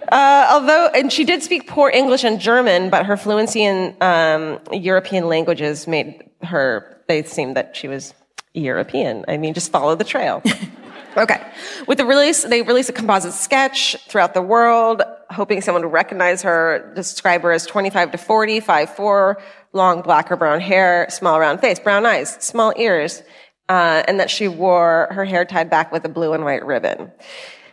Uh, 0.10 0.48
although, 0.52 0.88
and 0.94 1.12
she 1.12 1.24
did 1.24 1.42
speak 1.42 1.68
poor 1.68 1.90
English 1.90 2.24
and 2.24 2.40
German, 2.40 2.90
but 2.90 3.06
her 3.06 3.18
fluency 3.18 3.64
in 3.64 3.96
um, 4.02 4.60
European 4.72 5.28
languages 5.28 5.88
made 5.88 6.30
her, 6.44 7.02
they 7.08 7.24
seemed 7.24 7.56
that 7.56 7.76
she 7.76 7.88
was 7.88 8.14
European. 8.54 9.26
I 9.28 9.38
mean, 9.38 9.54
just 9.54 9.72
follow 9.72 9.96
the 9.96 10.04
trail. 10.04 10.42
okay. 11.18 11.42
With 11.88 11.98
the 11.98 12.06
release, 12.06 12.44
they 12.44 12.62
released 12.62 12.90
a 12.90 12.94
composite 12.94 13.34
sketch 13.34 13.96
throughout 14.08 14.34
the 14.34 14.42
world, 14.42 15.02
hoping 15.30 15.62
someone 15.62 15.84
would 15.84 15.92
recognize 15.92 16.42
her, 16.44 16.92
describe 16.96 17.42
her 17.42 17.52
as 17.52 17.66
25 17.66 18.12
to 18.12 18.18
40, 18.18 18.62
5'4", 18.62 19.42
long 19.74 20.02
black 20.02 20.32
or 20.32 20.38
brown 20.38 20.62
hair, 20.62 21.08
small 21.10 21.40
round 21.40 21.60
face, 21.60 21.80
brown 21.80 22.06
eyes, 22.06 22.38
small 22.40 22.74
ears, 22.78 23.24
uh, 23.70 24.04
and 24.08 24.20
that 24.20 24.30
she 24.30 24.48
wore 24.48 25.10
her 25.12 25.26
hair 25.26 25.46
tied 25.46 25.70
back 25.70 25.92
with 25.92 26.06
a 26.06 26.10
blue 26.10 26.34
and 26.34 26.44
white 26.46 26.66
ribbon. 26.66 27.12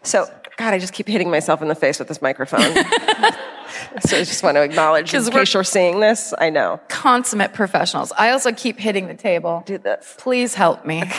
So, 0.03 0.27
God, 0.63 0.75
I 0.75 0.79
just 0.79 0.93
keep 0.93 1.09
hitting 1.09 1.29
myself 1.29 1.61
in 1.61 1.67
the 1.67 1.75
face 1.75 1.99
with 1.99 2.07
this 2.07 2.23
microphone. 2.23 2.61
so 4.01 4.17
I 4.17 4.23
just 4.23 4.45
want 4.45 4.57
to 4.57 4.63
acknowledge, 4.63 5.13
in 5.13 5.25
case 5.25 5.53
you're 5.53 5.65
seeing 5.65 5.99
this, 5.99 6.33
I 6.39 6.51
know. 6.51 6.81
Consummate 6.87 7.53
professionals. 7.53 8.13
I 8.17 8.31
also 8.31 8.53
keep 8.53 8.79
hitting 8.79 9.09
the 9.09 9.15
table. 9.15 9.65
Do 9.67 9.77
this. 9.79 10.15
Please 10.19 10.55
help 10.55 10.87
me. 10.87 11.03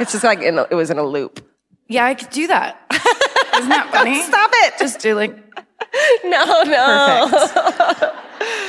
It's 0.00 0.12
just 0.12 0.22
like 0.22 0.40
in 0.42 0.56
a, 0.60 0.66
it 0.70 0.76
was 0.76 0.90
in 0.90 0.98
a 0.98 1.02
loop. 1.02 1.44
Yeah, 1.88 2.04
I 2.04 2.14
could 2.14 2.30
do 2.30 2.46
that. 2.46 2.80
Isn't 3.56 3.68
that 3.68 3.88
funny? 3.92 4.22
Stop 4.22 4.50
it! 4.54 4.74
Just 4.78 5.00
do 5.00 5.16
like, 5.16 5.36
No, 6.24 6.62
no. 6.62 7.28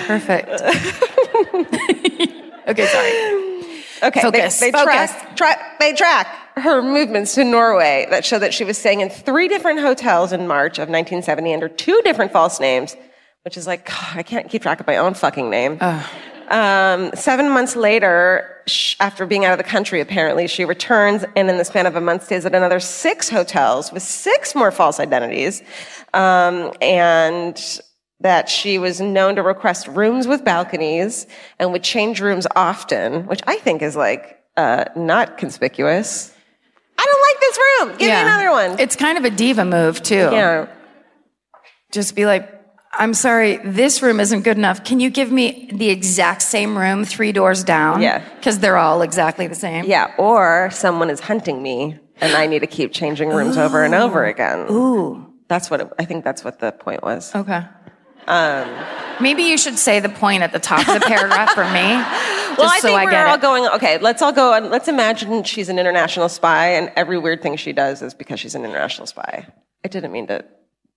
Perfect. 0.08 0.50
Perfect. 0.50 2.34
okay, 2.68 2.88
sorry. 2.88 3.59
Okay, 4.02 4.22
Focus, 4.22 4.60
they, 4.60 4.72
they 4.72 4.78
focus. 4.78 5.12
track, 5.12 5.36
track, 5.36 5.80
they 5.80 5.94
track 5.94 6.28
her 6.58 6.82
movements 6.82 7.36
to 7.36 7.44
Norway 7.44 8.08
that 8.10 8.26
show 8.26 8.40
that 8.40 8.54
she 8.54 8.64
was 8.64 8.78
staying 8.78 9.02
in 9.02 9.10
three 9.10 9.48
different 9.48 9.80
hotels 9.80 10.32
in 10.32 10.48
March 10.48 10.78
of 10.78 10.90
1970 10.90 11.54
under 11.54 11.70
two 11.70 12.02
different 12.04 12.32
false 12.32 12.60
names, 12.60 12.96
which 13.44 13.58
is 13.58 13.68
like, 13.68 13.86
God, 13.88 14.18
I 14.18 14.24
can't 14.24 14.50
keep 14.50 14.62
track 14.62 14.80
of 14.80 14.88
my 14.88 14.98
own 14.98 15.14
fucking 15.14 15.50
name. 15.50 15.78
Um, 16.50 17.12
seven 17.14 17.50
months 17.50 17.76
later, 17.76 18.58
sh- 18.66 18.96
after 19.00 19.26
being 19.26 19.46
out 19.46 19.52
of 19.52 19.58
the 19.60 19.64
country, 19.64 20.02
apparently, 20.02 20.48
she 20.48 20.66
returns 20.66 21.24
and 21.36 21.50
in 21.50 21.58
the 21.58 21.66
span 21.66 21.86
of 21.86 21.96
a 21.96 22.02
month 22.02 22.24
stays 22.26 22.46
at 22.46 22.56
another 22.56 22.80
six 22.80 23.30
hotels 23.30 23.92
with 23.92 24.02
six 24.02 24.56
more 24.56 24.72
false 24.72 25.00
identities. 25.00 25.62
Um, 26.14 26.74
and 26.82 27.80
that 28.22 28.50
she 28.50 28.78
was 28.78 29.00
known 29.00 29.36
to 29.36 29.44
request 29.44 29.88
rooms 29.88 30.28
with 30.28 30.44
balconies 30.44 31.26
and 31.58 31.72
would 31.72 31.84
change 31.84 32.20
rooms 32.20 32.46
often, 32.56 33.26
which 33.28 33.42
I 33.48 33.56
think 33.58 33.82
is 33.82 33.96
like, 33.96 34.40
uh, 34.58 34.86
not 34.96 35.38
conspicuous. 35.38 36.34
I 36.98 37.06
don't 37.06 37.22
like 37.22 37.40
this 37.40 37.58
room. 37.58 37.98
Give 37.98 38.08
me 38.10 38.22
another 38.22 38.52
one. 38.52 38.80
It's 38.80 38.96
kind 38.98 39.18
of 39.18 39.24
a 39.24 39.30
diva 39.30 39.64
move 39.64 40.04
too. 40.04 40.16
yeah. 40.16 40.68
Just 41.92 42.16
be 42.16 42.26
like, 42.26 42.60
I'm 42.94 43.14
sorry, 43.14 43.58
this 43.58 44.02
room 44.02 44.20
isn't 44.20 44.42
good 44.42 44.58
enough. 44.58 44.84
Can 44.84 45.00
you 45.00 45.10
give 45.10 45.32
me 45.32 45.70
the 45.72 45.90
exact 45.90 46.42
same 46.42 46.78
room 46.78 47.06
three 47.06 47.32
doors 47.32 47.64
down? 47.64 48.02
Yeah. 48.02 48.22
Because 48.36 48.60
they're 48.60 48.78
all 48.78 49.02
exactly 49.02 49.48
the 49.48 49.56
same. 49.56 49.86
Yeah. 49.86 50.14
Or 50.18 50.70
someone 50.72 51.10
is 51.10 51.20
hunting 51.20 51.64
me 51.64 51.98
and 52.20 52.34
I 52.34 52.48
need 52.48 52.60
to 52.60 52.68
keep 52.68 52.92
changing 52.92 53.30
rooms 53.30 53.58
over 53.58 53.84
and 53.84 53.96
over 53.96 54.26
again. 54.26 54.68
Ooh. 54.70 55.26
That's 55.48 55.72
what 55.72 55.82
it, 55.82 55.90
I 55.98 56.06
think 56.06 56.24
that's 56.24 56.44
what 56.44 56.60
the 56.60 56.72
point 56.72 57.02
was. 57.02 57.34
Okay. 57.34 57.64
Um, 58.30 58.86
Maybe 59.22 59.44
you 59.44 59.58
should 59.58 59.78
say 59.78 60.00
the 60.00 60.08
point 60.10 60.44
at 60.44 60.54
the 60.54 60.60
top 60.60 60.88
of 60.88 60.94
the 60.94 61.02
paragraph 61.06 61.52
for 61.52 61.66
me. 61.66 61.70
Just 62.50 62.58
well, 62.58 62.70
I 62.70 62.80
so 62.80 62.88
think 62.88 63.00
I 63.00 63.06
we're 63.06 63.28
all 63.28 63.36
it. 63.36 63.42
going, 63.42 63.66
okay, 63.76 63.98
let's 63.98 64.22
all 64.22 64.32
go 64.32 64.54
and 64.54 64.70
let's 64.70 64.88
imagine 64.88 65.44
she's 65.44 65.68
an 65.70 65.78
international 65.78 66.30
spy 66.30 66.70
and 66.76 66.92
every 66.96 67.18
weird 67.18 67.42
thing 67.42 67.58
she 67.58 67.74
does 67.74 68.02
is 68.02 68.14
because 68.14 68.40
she's 68.40 68.56
an 68.56 68.64
international 68.64 69.08
spy. 69.08 69.46
I 69.84 69.88
didn't 69.88 70.12
mean 70.12 70.28
to. 70.28 70.46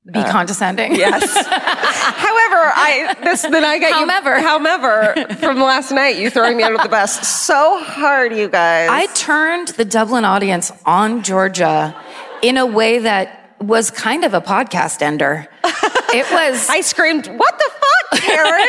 Be 0.04 0.20
condescending. 0.24 0.96
Yes. 0.96 1.32
However, 1.46 2.72
I, 2.74 3.16
this, 3.22 3.42
then 3.42 3.64
I 3.64 3.78
got 3.78 3.92
However. 3.92 4.36
you. 4.36 4.42
However, 4.44 5.34
from 5.36 5.58
last 5.60 5.92
night, 5.92 6.16
you 6.16 6.28
throwing 6.28 6.56
me 6.56 6.64
under 6.64 6.82
the 6.82 6.88
bus 6.88 7.28
so 7.28 7.78
hard, 7.84 8.34
you 8.34 8.48
guys. 8.48 8.88
I 8.90 9.06
turned 9.14 9.68
the 9.68 9.84
Dublin 9.84 10.24
audience 10.24 10.72
on 10.84 11.22
Georgia 11.22 11.94
in 12.42 12.56
a 12.56 12.66
way 12.66 12.98
that 12.98 13.56
was 13.60 13.92
kind 13.92 14.24
of 14.24 14.34
a 14.34 14.40
podcast 14.40 15.02
ender. 15.02 15.48
It 16.14 16.30
was. 16.30 16.68
I 16.68 16.80
screamed, 16.80 17.26
what 17.26 17.58
the 17.58 17.70
fuck, 17.70 18.20
Karen? 18.22 18.50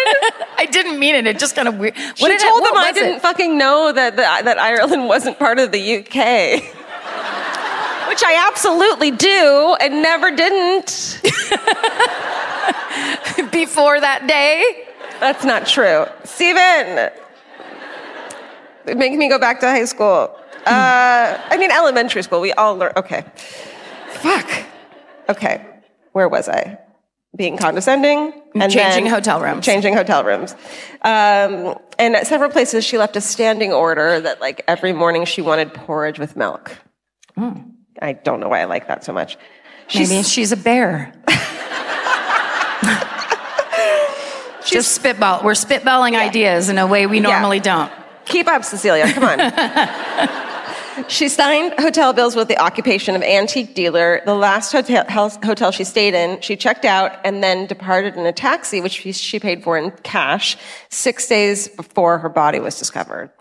I 0.58 0.68
didn't 0.72 1.00
mean 1.00 1.16
it. 1.16 1.28
It 1.28 1.40
just 1.40 1.56
kind 1.56 1.68
of 1.68 1.78
weird. 1.78 1.96
What 1.96 2.18
she 2.18 2.26
it- 2.26 2.42
told 2.42 2.62
what 2.62 2.74
them 2.74 2.84
I 2.84 2.92
didn't 2.92 3.20
fucking 3.22 3.58
know 3.58 3.92
that, 3.92 4.16
that, 4.18 4.46
that 4.46 4.60
Ireland 4.60 5.08
wasn't 5.08 5.40
part 5.40 5.60
of 5.60 5.72
the 5.72 5.98
UK. 5.98 6.64
Which 8.10 8.22
I 8.24 8.46
absolutely 8.48 9.12
do 9.12 9.76
and 9.82 10.02
never 10.04 10.30
didn't. 10.32 11.20
before 13.52 14.00
that 14.00 14.28
day. 14.28 14.86
That's 15.20 15.44
not 15.44 15.66
true. 15.66 16.06
Steven! 16.24 17.10
Make 18.86 19.14
me 19.14 19.30
go 19.30 19.40
back 19.40 19.60
to 19.62 19.68
high 19.70 19.86
school. 19.86 20.36
Uh, 20.66 21.38
I 21.50 21.58
mean, 21.58 21.72
elementary 21.72 22.22
school. 22.24 22.42
We 22.42 22.52
all 22.54 22.76
learn. 22.76 22.92
Okay. 22.98 23.24
Fuck. 24.10 24.50
Okay. 25.30 25.66
Where 26.12 26.28
was 26.30 26.50
I? 26.50 26.78
Being 27.36 27.58
condescending 27.58 28.32
and 28.54 28.72
Changing 28.72 29.08
hotel 29.08 29.42
rooms. 29.42 29.66
Changing 29.66 29.96
hotel 29.96 30.24
rooms. 30.24 30.54
Um, 31.02 31.76
and 31.98 32.16
at 32.16 32.28
several 32.28 32.52
places, 32.52 32.86
she 32.86 33.00
left 33.00 33.16
a 33.16 33.22
standing 33.22 33.74
order 33.74 34.20
that, 34.20 34.40
like, 34.40 34.64
every 34.68 34.94
morning 34.94 35.26
she 35.26 35.42
wanted 35.42 35.74
porridge 35.74 36.20
with 36.20 36.36
milk. 36.36 36.78
I 37.36 38.14
don't 38.14 38.40
know 38.40 38.50
why 38.50 38.62
I 38.62 38.66
like 38.66 38.88
that 38.88 39.04
so 39.04 39.14
much. 39.14 39.38
She's, 39.88 40.10
Maybe 40.10 40.24
she's 40.24 40.52
a 40.52 40.58
bear. 40.58 41.12
Just 44.66 44.94
spitball. 44.94 45.44
We're 45.44 45.54
spitballing 45.54 46.16
ideas 46.16 46.70
in 46.70 46.78
a 46.78 46.88
way 46.88 47.06
we 47.08 47.20
normally 47.20 47.60
don't. 47.60 47.92
Keep 48.26 48.48
up, 48.48 48.64
Cecilia. 48.64 49.12
Come 49.12 49.24
on. 49.24 50.40
she 51.08 51.30
signed 51.30 51.74
hotel 51.80 52.14
bills 52.14 52.36
with 52.36 52.48
the 52.48 52.58
occupation 52.58 53.16
of 53.16 53.22
antique 53.24 53.76
dealer. 53.76 54.22
The 54.26 54.36
last 54.36 54.72
hotel, 54.72 55.06
hotel 55.10 55.72
she 55.72 55.84
stayed 55.84 56.14
in, 56.14 56.42
she 56.42 56.56
checked 56.56 56.86
out 56.86 57.20
and 57.24 57.44
then 57.44 57.66
departed 57.66 58.16
in 58.16 58.26
a 58.26 58.32
taxi, 58.32 58.82
which 58.82 59.02
she- 59.02 59.40
paid 59.40 59.64
for 59.64 59.78
in 59.78 59.92
cash, 60.04 60.58
six 60.90 61.28
days 61.28 61.68
before 61.68 62.20
her 62.20 62.30
body 62.30 62.60
was 62.60 62.78
discovered. 62.78 63.32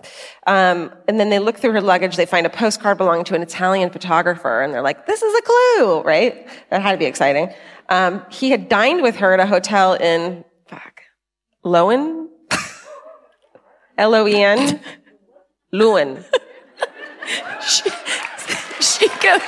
Um, 0.46 0.92
and 1.06 1.20
then 1.20 1.28
they 1.30 1.38
look 1.38 1.58
through 1.58 1.72
her 1.72 1.80
luggage. 1.80 2.16
They 2.16 2.26
find 2.26 2.46
a 2.46 2.50
postcard 2.50 2.98
belonging 2.98 3.24
to 3.24 3.34
an 3.34 3.42
Italian 3.42 3.90
photographer, 3.90 4.60
and 4.62 4.72
they're 4.72 4.82
like, 4.82 5.06
"This 5.06 5.22
is 5.22 5.34
a 5.34 5.42
clue, 5.42 6.00
right?" 6.02 6.46
That 6.70 6.82
had 6.82 6.92
to 6.92 6.98
be 6.98 7.04
exciting. 7.06 7.52
Um, 7.88 8.24
he 8.30 8.50
had 8.50 8.68
dined 8.68 9.02
with 9.02 9.16
her 9.16 9.34
at 9.34 9.40
a 9.40 9.46
hotel 9.46 9.94
in 9.94 10.44
fuck, 10.66 11.02
Lowen, 11.64 12.28
L 13.98 14.14
O 14.14 14.26
E 14.26 14.42
N, 14.42 14.80
Lewin. 15.72 16.24
She 18.80 19.06
goes, 19.08 19.42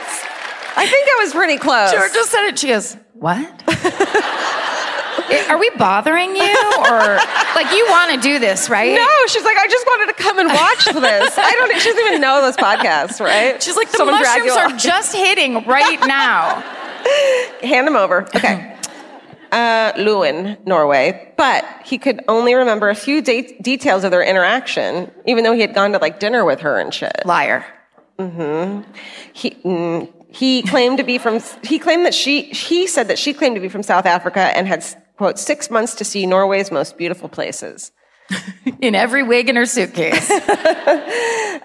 I 0.76 0.86
think 0.86 1.08
I 1.08 1.16
was 1.22 1.32
pretty 1.32 1.58
close. 1.58 1.90
Georgia 1.92 2.24
said 2.24 2.46
it. 2.48 2.58
She 2.58 2.68
goes, 2.68 2.96
What? 3.14 3.38
Are 5.50 5.58
we 5.58 5.70
bothering 5.78 6.36
you? 6.36 6.56
Or, 6.78 7.16
like, 7.56 7.72
you 7.72 7.86
want 7.88 8.14
to 8.14 8.20
do 8.20 8.38
this, 8.38 8.68
right? 8.68 8.94
No, 8.94 9.08
she's 9.26 9.42
like, 9.44 9.56
I 9.56 9.66
just 9.68 9.86
wanted 9.86 10.16
to 10.16 10.22
come 10.22 10.38
and 10.38 10.48
watch 10.48 10.84
this. 10.84 11.34
I 11.38 11.52
don't. 11.52 11.80
She 11.80 11.88
doesn't 11.90 12.06
even 12.06 12.20
know 12.20 12.42
this 12.42 12.56
podcast, 12.56 13.20
right? 13.20 13.60
She's 13.62 13.76
like, 13.76 13.90
The 13.90 14.04
mushrooms 14.04 14.52
are 14.52 14.76
just 14.76 15.14
hitting 15.14 15.64
right 15.64 16.00
now. 16.06 16.60
Hand 17.66 17.86
them 17.86 17.96
over. 17.96 18.22
Okay. 18.36 18.70
Uh, 19.54 19.92
Lewin, 19.96 20.56
Norway, 20.66 21.32
but 21.36 21.64
he 21.84 21.96
could 21.96 22.24
only 22.26 22.54
remember 22.54 22.88
a 22.90 22.94
few 22.96 23.22
de- 23.22 23.56
details 23.62 24.02
of 24.02 24.10
their 24.10 24.24
interaction, 24.24 25.12
even 25.26 25.44
though 25.44 25.52
he 25.52 25.60
had 25.60 25.74
gone 25.74 25.92
to 25.92 25.98
like 25.98 26.18
dinner 26.18 26.44
with 26.44 26.58
her 26.62 26.80
and 26.80 26.92
shit. 26.92 27.22
Liar. 27.24 27.64
He, 29.32 29.50
mm, 29.50 30.12
he 30.28 30.62
claimed 30.62 30.98
to 30.98 31.04
be 31.04 31.18
from, 31.18 31.38
he 31.62 31.78
claimed 31.78 32.04
that 32.04 32.14
she, 32.14 32.42
he 32.42 32.88
said 32.88 33.06
that 33.06 33.16
she 33.16 33.32
claimed 33.32 33.54
to 33.54 33.60
be 33.60 33.68
from 33.68 33.84
South 33.84 34.06
Africa 34.06 34.40
and 34.56 34.66
had, 34.66 34.84
quote, 35.16 35.38
six 35.38 35.70
months 35.70 35.94
to 35.94 36.04
see 36.04 36.26
Norway's 36.26 36.72
most 36.72 36.98
beautiful 36.98 37.28
places. 37.28 37.92
In 38.80 38.94
every 38.94 39.22
wig 39.22 39.48
in 39.48 39.56
her 39.56 39.66
suitcase. 39.66 40.28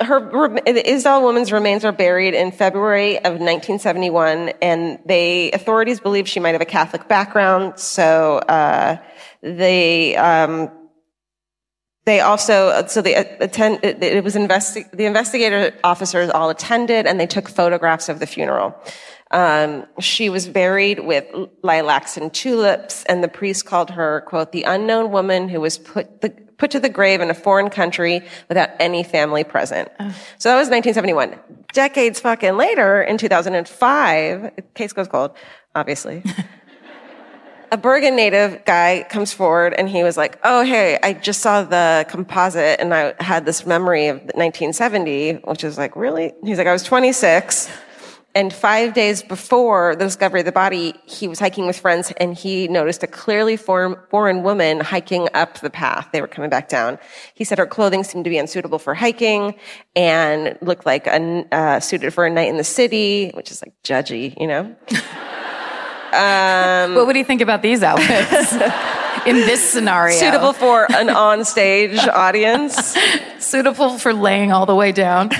her 0.00 0.48
the 0.64 0.82
Isdal 0.86 1.22
woman's 1.22 1.52
remains 1.52 1.84
are 1.84 1.92
buried 1.92 2.34
in 2.34 2.52
February 2.52 3.16
of 3.18 3.34
1971, 3.34 4.50
and 4.62 4.98
they 5.04 5.50
authorities 5.52 6.00
believe 6.00 6.28
she 6.28 6.40
might 6.40 6.52
have 6.52 6.60
a 6.60 6.66
Catholic 6.66 7.08
background. 7.08 7.78
So 7.78 8.38
uh, 8.38 8.96
they 9.42 10.16
um, 10.16 10.70
they 12.06 12.20
also 12.20 12.86
so 12.86 13.02
the 13.02 13.14
attend. 13.42 13.80
It, 13.82 14.02
it 14.02 14.24
was 14.24 14.34
investi- 14.34 14.90
the 14.92 15.04
investigator 15.04 15.74
officers 15.84 16.30
all 16.30 16.50
attended, 16.50 17.06
and 17.06 17.20
they 17.20 17.26
took 17.26 17.48
photographs 17.48 18.08
of 18.08 18.20
the 18.20 18.26
funeral. 18.26 18.74
Um, 19.30 19.86
she 20.00 20.28
was 20.28 20.48
buried 20.48 21.00
with 21.00 21.24
lilacs 21.62 22.16
and 22.16 22.32
tulips, 22.32 23.04
and 23.04 23.22
the 23.22 23.28
priest 23.28 23.64
called 23.64 23.90
her, 23.90 24.22
quote, 24.22 24.52
the 24.52 24.64
unknown 24.64 25.12
woman 25.12 25.48
who 25.48 25.60
was 25.60 25.78
put, 25.78 26.20
the, 26.20 26.30
put 26.58 26.72
to 26.72 26.80
the 26.80 26.88
grave 26.88 27.20
in 27.20 27.30
a 27.30 27.34
foreign 27.34 27.70
country 27.70 28.22
without 28.48 28.70
any 28.80 29.04
family 29.04 29.44
present. 29.44 29.88
So 30.38 30.48
that 30.48 30.56
was 30.56 30.68
1971. 30.68 31.38
Decades 31.72 32.18
fucking 32.18 32.56
later, 32.56 33.02
in 33.02 33.18
2005, 33.18 34.50
case 34.74 34.92
goes 34.92 35.06
cold, 35.06 35.32
obviously. 35.76 36.24
a 37.72 37.76
Bergen 37.76 38.16
native 38.16 38.64
guy 38.64 39.06
comes 39.08 39.32
forward 39.32 39.74
and 39.74 39.88
he 39.88 40.02
was 40.02 40.16
like, 40.16 40.38
Oh, 40.42 40.64
hey, 40.64 40.98
I 41.02 41.12
just 41.12 41.40
saw 41.40 41.62
the 41.62 42.04
composite 42.08 42.80
and 42.80 42.92
I 42.92 43.14
had 43.20 43.44
this 43.44 43.64
memory 43.64 44.08
of 44.08 44.16
1970, 44.16 45.34
which 45.44 45.62
is 45.62 45.78
like, 45.78 45.94
really? 45.94 46.32
He's 46.42 46.58
like, 46.58 46.66
I 46.66 46.72
was 46.72 46.82
26. 46.82 47.70
And 48.32 48.52
five 48.52 48.94
days 48.94 49.24
before 49.24 49.96
the 49.96 50.04
discovery 50.04 50.40
of 50.40 50.46
the 50.46 50.52
body, 50.52 50.94
he 51.04 51.26
was 51.26 51.40
hiking 51.40 51.66
with 51.66 51.78
friends 51.78 52.12
and 52.18 52.32
he 52.32 52.68
noticed 52.68 53.02
a 53.02 53.08
clearly 53.08 53.56
form, 53.56 53.98
foreign 54.08 54.44
woman 54.44 54.78
hiking 54.78 55.26
up 55.34 55.58
the 55.60 55.70
path. 55.70 56.08
They 56.12 56.20
were 56.20 56.28
coming 56.28 56.48
back 56.48 56.68
down. 56.68 56.98
He 57.34 57.42
said 57.42 57.58
her 57.58 57.66
clothing 57.66 58.04
seemed 58.04 58.24
to 58.24 58.30
be 58.30 58.38
unsuitable 58.38 58.78
for 58.78 58.94
hiking 58.94 59.56
and 59.96 60.56
looked 60.62 60.86
like 60.86 61.08
a, 61.08 61.44
uh, 61.50 61.80
suited 61.80 62.14
for 62.14 62.24
a 62.24 62.30
night 62.30 62.48
in 62.48 62.56
the 62.56 62.64
city, 62.64 63.32
which 63.34 63.50
is 63.50 63.62
like 63.62 63.74
judgy, 63.82 64.40
you 64.40 64.46
know? 64.46 64.76
what 66.94 67.06
would 67.06 67.16
he 67.16 67.24
think 67.24 67.40
about 67.40 67.62
these 67.62 67.82
outfits? 67.82 68.52
In 69.26 69.36
this 69.36 69.60
scenario. 69.70 70.16
Suitable 70.16 70.54
for 70.54 70.90
an 70.92 71.10
on-stage 71.10 71.98
audience. 72.08 72.96
Suitable 73.38 73.98
for 73.98 74.14
laying 74.14 74.50
all 74.50 74.64
the 74.64 74.74
way 74.74 74.92
down. 74.92 75.30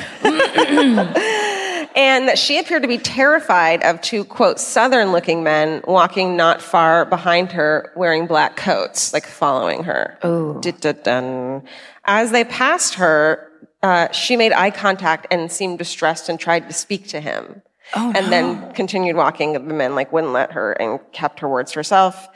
And 2.00 2.28
that 2.28 2.38
she 2.38 2.58
appeared 2.58 2.80
to 2.80 2.88
be 2.88 2.96
terrified 2.96 3.82
of 3.84 4.00
two, 4.00 4.24
quote, 4.24 4.58
southern 4.58 5.12
looking 5.12 5.42
men 5.42 5.82
walking 5.86 6.34
not 6.34 6.62
far 6.62 7.04
behind 7.04 7.52
her 7.52 7.92
wearing 7.94 8.26
black 8.26 8.56
coats, 8.56 9.12
like 9.12 9.26
following 9.26 9.82
her. 9.84 10.18
Oh. 10.22 11.62
As 12.06 12.30
they 12.30 12.44
passed 12.44 12.94
her, 12.94 13.52
uh, 13.82 14.10
she 14.12 14.34
made 14.34 14.52
eye 14.52 14.70
contact 14.70 15.26
and 15.30 15.52
seemed 15.52 15.78
distressed 15.78 16.30
and 16.30 16.40
tried 16.40 16.68
to 16.68 16.72
speak 16.72 17.06
to 17.08 17.20
him. 17.20 17.60
Oh, 17.94 18.12
and 18.16 18.24
no. 18.26 18.30
then 18.30 18.72
continued 18.72 19.16
walking. 19.16 19.52
The 19.52 19.60
men 19.60 19.94
like 19.94 20.10
wouldn't 20.10 20.32
let 20.32 20.52
her 20.52 20.72
and 20.72 21.00
kept 21.12 21.40
her 21.40 21.50
words 21.50 21.72
to 21.72 21.80
herself. 21.80 22.28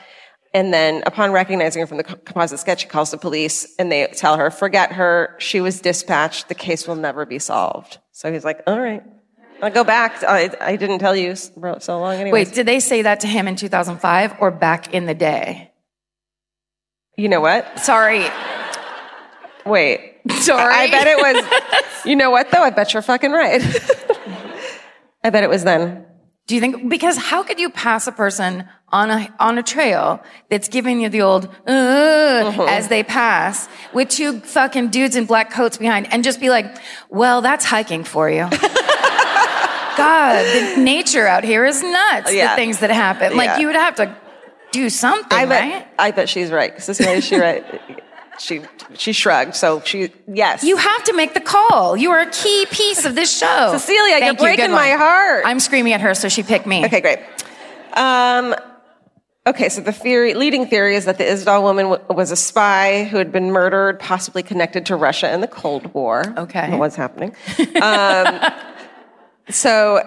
And 0.53 0.71
then 0.71 1.01
upon 1.07 1.31
recognizing 1.31 1.79
her 1.79 1.87
from 1.87 1.97
the 1.97 2.03
composite 2.03 2.59
sketch, 2.59 2.81
she 2.81 2.87
calls 2.87 3.09
the 3.09 3.17
police 3.17 3.73
and 3.79 3.91
they 3.91 4.05
tell 4.13 4.37
her, 4.37 4.51
forget 4.51 4.91
her. 4.91 5.35
She 5.39 5.59
was 5.59 5.81
dispatched. 5.81 6.49
The 6.49 6.55
case 6.55 6.87
will 6.87 6.95
never 6.95 7.25
be 7.25 7.39
solved. 7.39 7.97
So 8.11 8.31
he's 8.31 8.45
like, 8.45 8.61
all 8.67 8.79
right, 8.79 9.03
I'll 9.61 9.71
go 9.71 9.83
back. 9.83 10.23
I, 10.23 10.49
I 10.61 10.75
didn't 10.75 10.99
tell 10.99 11.15
you 11.15 11.35
so 11.35 11.53
long 11.99 12.15
anyway. 12.15 12.43
Wait, 12.43 12.53
did 12.53 12.65
they 12.67 12.79
say 12.79 13.01
that 13.03 13.21
to 13.21 13.27
him 13.27 13.47
in 13.47 13.55
2005 13.55 14.35
or 14.39 14.51
back 14.51 14.93
in 14.93 15.05
the 15.05 15.13
day? 15.15 15.71
you 17.17 17.29
know 17.29 17.39
what? 17.39 17.79
Sorry. 17.79 18.25
Wait. 19.65 20.15
Sorry. 20.31 20.73
I 20.73 20.91
bet 20.91 21.07
it 21.07 21.17
was, 21.17 21.85
you 22.05 22.15
know 22.15 22.29
what 22.29 22.51
though? 22.51 22.61
I 22.61 22.69
bet 22.71 22.93
you're 22.93 23.01
fucking 23.01 23.31
right. 23.31 23.61
I 25.23 25.29
bet 25.29 25.43
it 25.43 25.49
was 25.49 25.63
then. 25.63 26.05
Do 26.47 26.53
you 26.53 26.61
think 26.61 26.89
because 26.89 27.17
how 27.17 27.41
could 27.41 27.59
you 27.59 27.69
pass 27.71 28.05
a 28.05 28.11
person 28.11 28.67
on 28.89 29.09
a 29.09 29.33
on 29.39 29.57
a 29.57 29.63
trail 29.63 30.21
that's 30.49 30.67
giving 30.67 30.99
you 31.01 31.09
the 31.09 31.21
old 31.21 31.45
uh, 31.65 31.71
Mm-hmm. 31.71 32.61
as 32.67 32.89
they 32.89 33.01
pass 33.01 33.67
with 33.93 34.09
two 34.09 34.39
fucking 34.41 34.89
dudes 34.89 35.15
in 35.15 35.25
black 35.25 35.49
coats 35.51 35.77
behind 35.77 36.11
and 36.13 36.23
just 36.23 36.39
be 36.39 36.49
like, 36.49 36.77
well, 37.09 37.41
that's 37.41 37.65
hiking 37.65 38.03
for 38.03 38.29
you. 38.29 38.47
God, 39.97 40.43
the 40.75 40.81
nature 40.81 41.25
out 41.27 41.43
here 41.43 41.65
is 41.65 41.81
nuts. 41.83 42.33
Yeah. 42.33 42.49
The 42.51 42.55
things 42.61 42.79
that 42.79 42.89
happen, 42.91 43.35
like 43.37 43.47
Yeah. 43.47 43.57
you 43.59 43.67
would 43.67 43.75
have 43.75 43.95
to 43.95 44.15
do 44.71 44.89
something, 44.89 45.37
I 45.37 45.45
bet, 45.45 45.61
right? 45.73 45.87
I 45.97 46.11
bet 46.11 46.27
she's 46.29 46.51
right. 46.51 46.81
Cecilia, 46.81 47.17
is 47.17 47.25
she 47.25 47.37
right? 47.39 47.63
She, 48.37 48.61
she 48.95 49.13
shrugged. 49.13 49.55
So 49.55 49.81
she, 49.85 50.11
yes. 50.27 50.63
You 50.63 50.75
have 50.75 51.03
to 51.05 51.13
make 51.13 51.33
the 51.33 51.39
call. 51.39 51.95
You 51.95 52.11
are 52.11 52.19
a 52.19 52.29
key 52.29 52.65
piece 52.69 53.05
of 53.05 53.15
this 53.15 53.35
show. 53.37 53.69
Cecilia, 53.71 54.11
you're 54.11 54.19
Thank 54.19 54.39
you. 54.39 54.45
breaking 54.45 54.65
Good 54.65 54.71
my 54.71 54.89
heart. 54.91 55.43
I'm 55.45 55.61
screaming 55.61 55.93
at 55.93 56.01
her, 56.01 56.13
so 56.13 56.27
she 56.27 56.43
picked 56.43 56.65
me. 56.65 56.85
Okay, 56.85 56.99
great. 56.99 57.19
Um, 57.93 58.53
okay, 59.47 59.69
so 59.69 59.79
the 59.79 59.93
theory, 59.93 60.33
leading 60.33 60.67
theory 60.67 60.97
is 60.97 61.05
that 61.05 61.17
the 61.17 61.23
Isdal 61.23 61.61
woman 61.61 61.85
w- 61.91 62.03
was 62.13 62.31
a 62.31 62.35
spy 62.35 63.05
who 63.05 63.15
had 63.17 63.31
been 63.31 63.51
murdered, 63.51 64.01
possibly 64.01 64.43
connected 64.43 64.87
to 64.87 64.97
Russia 64.97 65.33
in 65.33 65.39
the 65.39 65.47
Cold 65.47 65.93
War. 65.93 66.21
Okay. 66.37 66.75
What's 66.77 66.97
happening? 66.97 67.33
um, 67.81 68.39
so, 69.49 70.01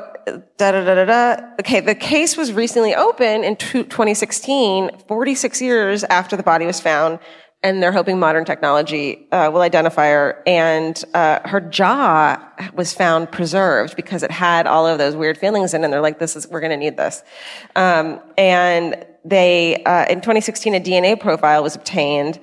da 0.56 0.72
da 0.72 0.84
da 0.84 0.94
da 0.94 1.04
da. 1.04 1.46
Okay, 1.60 1.80
the 1.80 1.94
case 1.94 2.36
was 2.36 2.52
recently 2.52 2.94
opened 2.94 3.44
in 3.44 3.56
2016, 3.56 4.90
46 5.06 5.62
years 5.62 6.04
after 6.04 6.36
the 6.36 6.42
body 6.42 6.66
was 6.66 6.80
found. 6.80 7.18
And 7.60 7.82
they're 7.82 7.90
hoping 7.90 8.20
modern 8.20 8.44
technology 8.44 9.26
uh, 9.32 9.50
will 9.52 9.62
identify 9.62 10.10
her. 10.10 10.40
And 10.46 11.02
uh, 11.12 11.40
her 11.44 11.60
jaw 11.60 12.40
was 12.74 12.94
found 12.94 13.32
preserved 13.32 13.96
because 13.96 14.22
it 14.22 14.30
had 14.30 14.68
all 14.68 14.86
of 14.86 14.98
those 14.98 15.16
weird 15.16 15.36
feelings 15.36 15.74
in 15.74 15.80
it. 15.80 15.84
And 15.84 15.92
they're 15.92 16.00
like, 16.00 16.20
"This 16.20 16.36
is 16.36 16.46
we're 16.46 16.60
going 16.60 16.70
to 16.70 16.76
need 16.76 16.96
this." 16.96 17.24
Um, 17.74 18.20
and 18.36 19.04
they 19.24 19.82
uh, 19.82 20.06
in 20.06 20.20
2016, 20.20 20.76
a 20.76 20.80
DNA 20.80 21.18
profile 21.18 21.64
was 21.64 21.74
obtained, 21.74 22.38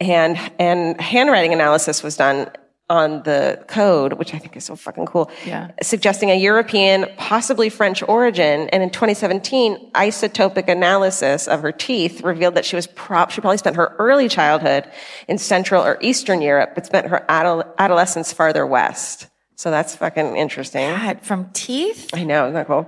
and 0.00 0.36
and 0.58 1.00
handwriting 1.00 1.54
analysis 1.54 2.02
was 2.02 2.18
done 2.18 2.50
on 2.90 3.22
the 3.24 3.62
code, 3.68 4.14
which 4.14 4.34
I 4.34 4.38
think 4.38 4.56
is 4.56 4.64
so 4.64 4.76
fucking 4.76 5.06
cool. 5.06 5.30
Yeah. 5.44 5.70
Suggesting 5.82 6.30
a 6.30 6.34
European, 6.34 7.06
possibly 7.16 7.68
French 7.68 8.02
origin. 8.02 8.68
And 8.70 8.82
in 8.82 8.90
2017, 8.90 9.90
isotopic 9.92 10.68
analysis 10.68 11.46
of 11.46 11.60
her 11.62 11.72
teeth 11.72 12.22
revealed 12.22 12.54
that 12.54 12.64
she 12.64 12.76
was 12.76 12.86
prop, 12.86 13.30
she 13.30 13.40
probably 13.40 13.58
spent 13.58 13.76
her 13.76 13.94
early 13.98 14.28
childhood 14.28 14.90
in 15.28 15.38
Central 15.38 15.84
or 15.84 15.98
Eastern 16.00 16.40
Europe, 16.40 16.70
but 16.74 16.86
spent 16.86 17.08
her 17.08 17.24
adol- 17.28 17.70
adolescence 17.78 18.32
farther 18.32 18.66
west. 18.66 19.28
So 19.56 19.70
that's 19.70 19.94
fucking 19.96 20.36
interesting. 20.36 20.88
God, 20.88 21.20
from 21.22 21.50
teeth? 21.52 22.10
I 22.14 22.24
know, 22.24 22.44
isn't 22.44 22.54
that 22.54 22.66
cool? 22.66 22.86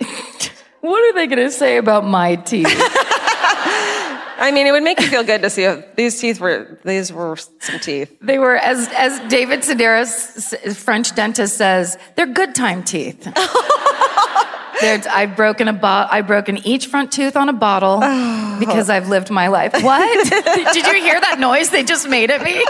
What 0.80 1.02
are 1.04 1.12
they 1.14 1.26
going 1.26 1.46
to 1.46 1.50
say 1.50 1.76
about 1.76 2.06
my 2.06 2.36
teeth? 2.36 2.66
I 4.40 4.50
mean, 4.52 4.66
it 4.66 4.72
would 4.72 4.82
make 4.82 4.98
you 5.00 5.06
feel 5.06 5.22
good 5.22 5.42
to 5.42 5.50
see 5.50 5.64
if 5.64 5.94
these 5.96 6.18
teeth 6.20 6.40
were, 6.40 6.78
these 6.84 7.12
were 7.12 7.36
some 7.36 7.78
teeth. 7.78 8.16
they 8.20 8.38
were, 8.38 8.56
as, 8.56 8.88
as 8.96 9.20
David 9.30 9.60
Sedaris, 9.60 10.74
French 10.76 11.14
dentist 11.14 11.56
says, 11.56 11.98
they're 12.16 12.26
good 12.26 12.54
time 12.54 12.82
teeth. 12.82 13.22
They're- 14.80 15.02
I've 15.10 15.36
broken 15.36 15.68
a 15.68 15.74
bo- 15.74 16.06
I've 16.10 16.26
broken 16.26 16.56
each 16.66 16.86
front 16.86 17.12
tooth 17.12 17.36
on 17.36 17.50
a 17.50 17.52
bottle 17.52 18.00
oh. 18.02 18.56
because 18.58 18.88
I've 18.88 19.08
lived 19.08 19.30
my 19.30 19.48
life. 19.48 19.74
What? 19.82 20.30
Did 20.72 20.86
you 20.86 20.94
hear 21.02 21.20
that 21.20 21.38
noise 21.38 21.68
they 21.68 21.84
just 21.84 22.08
made 22.08 22.30
at 22.30 22.42
me? 22.42 22.64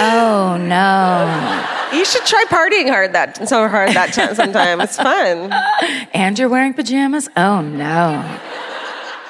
Oh 0.00 0.58
no. 0.60 1.96
You 1.96 2.04
should 2.04 2.26
try 2.26 2.44
partying 2.48 2.88
hard 2.90 3.14
that, 3.14 3.48
so 3.48 3.68
hard 3.68 3.90
that 3.90 4.12
time 4.12 4.34
sometime. 4.34 4.80
It's 4.82 4.96
fun. 4.96 5.50
And 6.12 6.38
you're 6.38 6.48
wearing 6.48 6.74
pajamas? 6.74 7.28
Oh 7.36 7.62
no. 7.62 8.38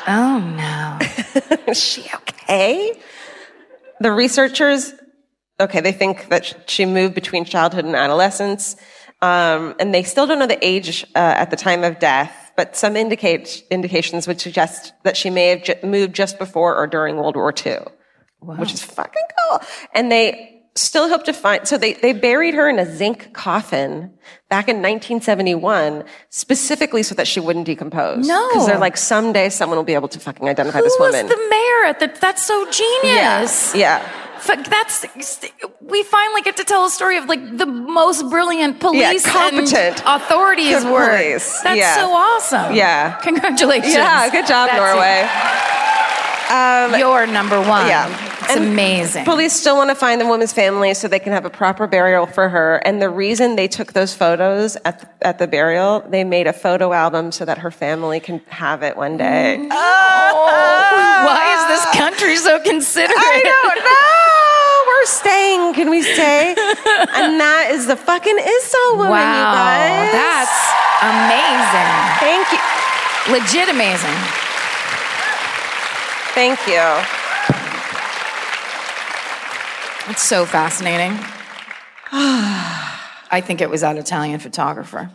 Oh 0.09 0.39
no. 0.41 1.24
Is 1.67 1.83
she 1.83 2.03
okay? 2.15 2.99
The 4.01 4.13
researchers, 4.13 4.93
okay, 5.61 5.81
they 5.81 5.93
think 5.93 6.29
that 6.29 6.71
she 6.71 6.85
moved 6.85 7.15
between 7.15 7.45
childhood 7.45 7.85
and 7.85 7.97
adolescence, 7.97 8.77
um, 9.23 9.75
and 9.79 9.95
they 9.95 10.03
still 10.03 10.27
don't 10.27 10.39
know 10.39 10.47
the 10.47 10.65
age 10.65 11.05
uh, 11.15 11.19
at 11.19 11.51
the 11.51 11.57
time 11.57 11.85
of 11.85 11.99
death. 11.99 12.53
But 12.57 12.77
some 12.77 12.97
indicate 12.97 13.65
indications 13.71 14.29
would 14.29 14.41
suggest 14.41 14.93
that 15.03 15.17
she 15.17 15.29
may 15.29 15.49
have 15.49 15.65
ju- 15.65 15.75
moved 15.83 16.15
just 16.15 16.39
before 16.39 16.77
or 16.77 16.87
during 16.87 17.17
World 17.17 17.35
War 17.35 17.53
II, 17.65 17.79
which 18.41 18.73
is 18.73 18.83
fucking 18.83 19.23
cool. 19.39 19.61
And 19.93 20.13
they 20.13 20.54
still 20.77 21.09
hope 21.09 21.25
to 21.25 21.33
find. 21.33 21.67
So 21.69 21.79
they 21.79 21.95
they 21.95 22.13
buried 22.13 22.55
her 22.55 22.69
in 22.69 22.79
a 22.79 22.87
zinc 22.87 23.33
coffin 23.33 24.11
back 24.49 24.69
in 24.69 24.77
1971, 24.77 26.05
specifically 26.31 27.03
so 27.03 27.15
that 27.15 27.27
she 27.27 27.41
wouldn't 27.41 27.67
decompose. 27.67 28.27
No. 28.27 28.49
because 28.53 28.67
they're 28.67 28.79
like 28.79 28.97
someday 28.97 29.49
someone 29.51 29.77
will 29.77 29.85
be 29.85 29.95
able 29.95 30.09
to 30.09 30.21
fucking 30.21 30.49
identify 30.49 30.79
Who 30.79 30.85
this 30.85 30.97
was 30.99 31.13
woman. 31.13 31.29
the 31.29 31.37
mayor 31.51 31.85
at 31.87 32.01
the 32.01 32.13
that's 32.21 32.43
so 32.43 32.69
genius. 32.71 33.75
Yeah. 33.75 34.01
Fuck, 34.41 34.67
That's 34.67 35.07
we 35.81 36.03
finally 36.03 36.43
get 36.43 36.59
to 36.59 36.65
tell 36.65 36.85
a 36.85 36.91
story 36.91 37.17
of 37.17 37.25
like 37.27 37.57
the 37.57 37.65
most 37.65 38.29
brilliant 38.29 38.79
police 38.79 39.25
competent. 39.25 39.75
and 39.75 40.03
authorities 40.21 40.83
Good 40.83 40.93
police. 40.93 41.61
That's 41.63 41.79
Yeah. 41.79 41.95
so 41.97 42.13
awesome. 42.13 42.75
Yeah. 42.75 43.13
congratulations. 43.23 43.95
Yeah, 43.95 44.29
good 44.29 44.47
job, 44.47 44.69
That's 44.69 44.77
Norway. 44.77 45.23
it. 45.25 45.84
You're 46.99 47.27
number 47.27 47.59
one. 47.61 47.87
Yeah. 47.87 48.09
it's 48.43 48.57
And 48.57 48.65
amazing. 48.67 49.25
Police 49.25 49.53
still 49.53 49.77
want 49.77 49.91
to 49.91 49.95
find 49.95 50.21
the 50.21 50.27
woman's 50.27 50.53
family 50.53 50.95
so 50.95 51.09
they 51.09 51.19
can 51.19 51.33
have 51.33 51.45
a 51.45 51.51
proper 51.51 51.87
burial 51.87 52.27
for 52.27 52.49
her. 52.49 52.77
And 52.85 53.01
the 53.03 53.09
reason 53.11 53.57
they 53.57 53.69
took 53.69 53.93
those 53.93 54.15
photos 54.15 54.77
at 54.85 55.01
the, 55.01 55.27
at 55.27 55.39
the 55.39 55.47
burial, 55.47 56.01
they 56.09 56.25
made 56.25 56.47
a 56.47 56.53
photo 56.53 56.93
album 56.93 57.33
so 57.33 57.45
that 57.45 57.59
her 57.59 57.71
family 57.71 58.21
can 58.21 58.41
have 58.49 58.83
it 58.83 58.97
one 58.97 59.17
day. 59.17 59.57
Mm. 59.61 59.69
Why 61.25 61.43
is 61.57 61.63
this 61.73 61.85
country 61.97 62.37
so 62.37 62.61
considerate? 62.61 63.17
I 63.17 63.41
don't 63.43 63.81
know. 63.85 64.93
We're 64.93 65.07
staying. 65.07 65.75
Can 65.75 65.91
we 65.91 66.03
stay? 66.03 66.51
and 67.17 67.41
that 67.41 67.69
is 67.73 67.87
the 67.87 67.97
fucking 67.97 68.37
Isdal 68.37 68.97
woman, 68.97 69.11
Wow, 69.11 69.41
you 69.41 69.45
guys. 69.57 70.13
that's 70.13 70.59
amazing. 71.01 71.91
Thank 72.21 72.45
you. 72.53 72.61
Legit 73.33 73.69
amazing. 73.73 74.44
Thank 76.35 76.59
you. 76.67 76.83
It's 80.11 80.23
so 80.23 80.45
fascinating. 80.45 81.13
I 82.13 83.41
think 83.41 83.61
it 83.61 83.71
was 83.71 83.83
that 83.83 83.97
Italian 83.97 84.41
photographer. 84.41 85.11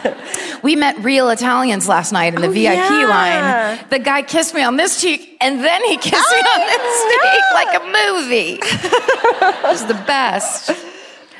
we 0.62 0.76
met 0.76 0.96
real 1.00 1.28
Italians 1.30 1.88
last 1.88 2.12
night 2.12 2.34
in 2.34 2.40
the 2.40 2.46
oh, 2.46 2.52
VIP 2.52 2.74
yeah. 2.74 3.78
line. 3.78 3.86
The 3.90 3.98
guy 3.98 4.22
kissed 4.22 4.54
me 4.54 4.62
on 4.62 4.76
this 4.76 5.00
cheek 5.00 5.36
and 5.40 5.58
then 5.58 5.84
he 5.86 5.96
kissed 5.96 6.30
me 6.32 6.38
on 6.38 6.60
this 6.60 6.80
oh, 6.80 7.18
cheek 7.32 7.44
like 7.52 7.74
a 7.74 7.84
movie. 7.86 8.60
it 8.62 9.62
was 9.64 9.86
the 9.86 9.94
best. 9.94 10.70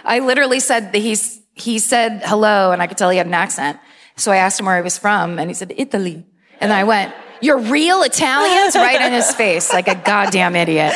I 0.05 0.19
literally 0.19 0.59
said 0.59 0.93
that 0.93 0.99
he's, 0.99 1.41
he 1.55 1.79
said 1.79 2.23
hello 2.25 2.73
and 2.73 2.83
I 2.83 2.89
could 2.89 2.99
tell 2.99 3.11
he 3.11 3.19
had 3.19 3.29
an 3.29 3.35
accent. 3.35 3.79
So 4.17 4.33
I 4.33 4.39
asked 4.39 4.59
him 4.59 4.67
where 4.67 4.77
he 4.77 4.83
was 4.83 4.99
from 4.99 5.39
and 5.39 5.49
he 5.49 5.55
said, 5.55 5.73
Italy. 5.77 6.27
And 6.61 6.73
I 6.73 6.83
went, 6.85 7.15
you're 7.41 7.59
real 7.59 8.03
Italians? 8.03 8.75
Right 8.75 9.01
in 9.01 9.13
his 9.13 9.33
face, 9.35 9.73
like 9.73 9.89
a 9.89 9.95
goddamn 9.95 10.57
idiot. 10.57 10.95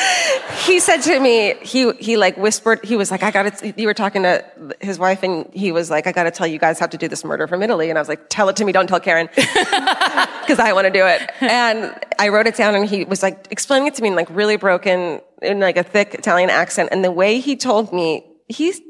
he 0.65 0.79
said 0.79 0.97
to 1.01 1.19
me, 1.19 1.55
he 1.61 1.91
he 1.93 2.17
like 2.17 2.37
whispered, 2.37 2.83
he 2.83 2.95
was 2.95 3.11
like, 3.11 3.23
I 3.23 3.31
gotta, 3.31 3.73
you 3.77 3.87
were 3.87 3.93
talking 3.93 4.23
to 4.23 4.45
his 4.81 4.99
wife 4.99 5.23
and 5.23 5.49
he 5.53 5.71
was 5.71 5.89
like, 5.89 6.07
I 6.07 6.11
gotta 6.11 6.31
tell 6.31 6.47
you 6.47 6.59
guys 6.59 6.79
how 6.79 6.87
to 6.87 6.97
do 6.97 7.07
this 7.07 7.23
murder 7.23 7.47
from 7.47 7.63
Italy. 7.63 7.89
And 7.89 7.97
I 7.97 8.01
was 8.01 8.09
like, 8.09 8.29
tell 8.29 8.49
it 8.49 8.55
to 8.57 8.65
me, 8.65 8.71
don't 8.71 8.87
tell 8.87 8.99
Karen. 8.99 9.27
Cause 9.35 10.59
I 10.59 10.71
wanna 10.73 10.91
do 10.91 11.05
it. 11.05 11.29
And 11.41 11.93
I 12.19 12.29
wrote 12.29 12.47
it 12.47 12.55
down 12.55 12.75
and 12.75 12.85
he 12.85 13.03
was 13.03 13.23
like 13.23 13.47
explaining 13.51 13.87
it 13.87 13.95
to 13.95 14.01
me 14.01 14.09
in 14.09 14.15
like 14.15 14.29
really 14.29 14.57
broken, 14.57 15.21
in 15.41 15.59
like 15.59 15.77
a 15.77 15.83
thick 15.83 16.13
Italian 16.13 16.49
accent. 16.49 16.89
And 16.91 17.03
the 17.03 17.11
way 17.11 17.39
he 17.39 17.55
told 17.55 17.91
me, 17.93 18.25
he's, 18.47 18.81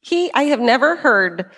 he, 0.00 0.32
I 0.32 0.44
have 0.44 0.60
never 0.60 0.96
heard 0.96 1.50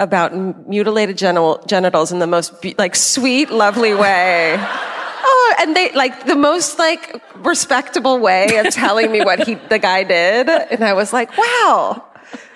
about 0.00 0.34
mutilated 0.68 1.18
genital, 1.18 1.62
genitals 1.66 2.12
in 2.12 2.18
the 2.18 2.26
most 2.26 2.60
be- 2.62 2.74
like 2.78 2.94
sweet, 2.94 3.50
lovely 3.50 3.94
way. 3.94 4.56
Oh, 5.30 5.54
and 5.60 5.76
they 5.76 5.92
like 5.92 6.26
the 6.26 6.36
most 6.36 6.78
like 6.78 7.20
respectable 7.44 8.18
way 8.18 8.56
of 8.58 8.72
telling 8.72 9.10
me 9.12 9.20
what 9.20 9.46
he 9.46 9.54
the 9.56 9.78
guy 9.78 10.04
did, 10.04 10.48
and 10.48 10.82
I 10.82 10.94
was 10.94 11.12
like, 11.12 11.36
wow, 11.36 12.02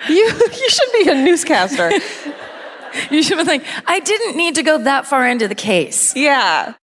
you 0.08 0.24
you 0.24 0.70
should 0.70 0.92
be 0.92 1.10
a 1.10 1.14
newscaster. 1.14 1.90
You 3.10 3.22
should 3.22 3.38
have 3.38 3.46
like, 3.46 3.64
I 3.86 4.00
didn't 4.00 4.36
need 4.36 4.54
to 4.56 4.62
go 4.62 4.76
that 4.78 5.06
far 5.06 5.26
into 5.26 5.48
the 5.48 5.54
case. 5.54 6.14
Yeah. 6.14 6.74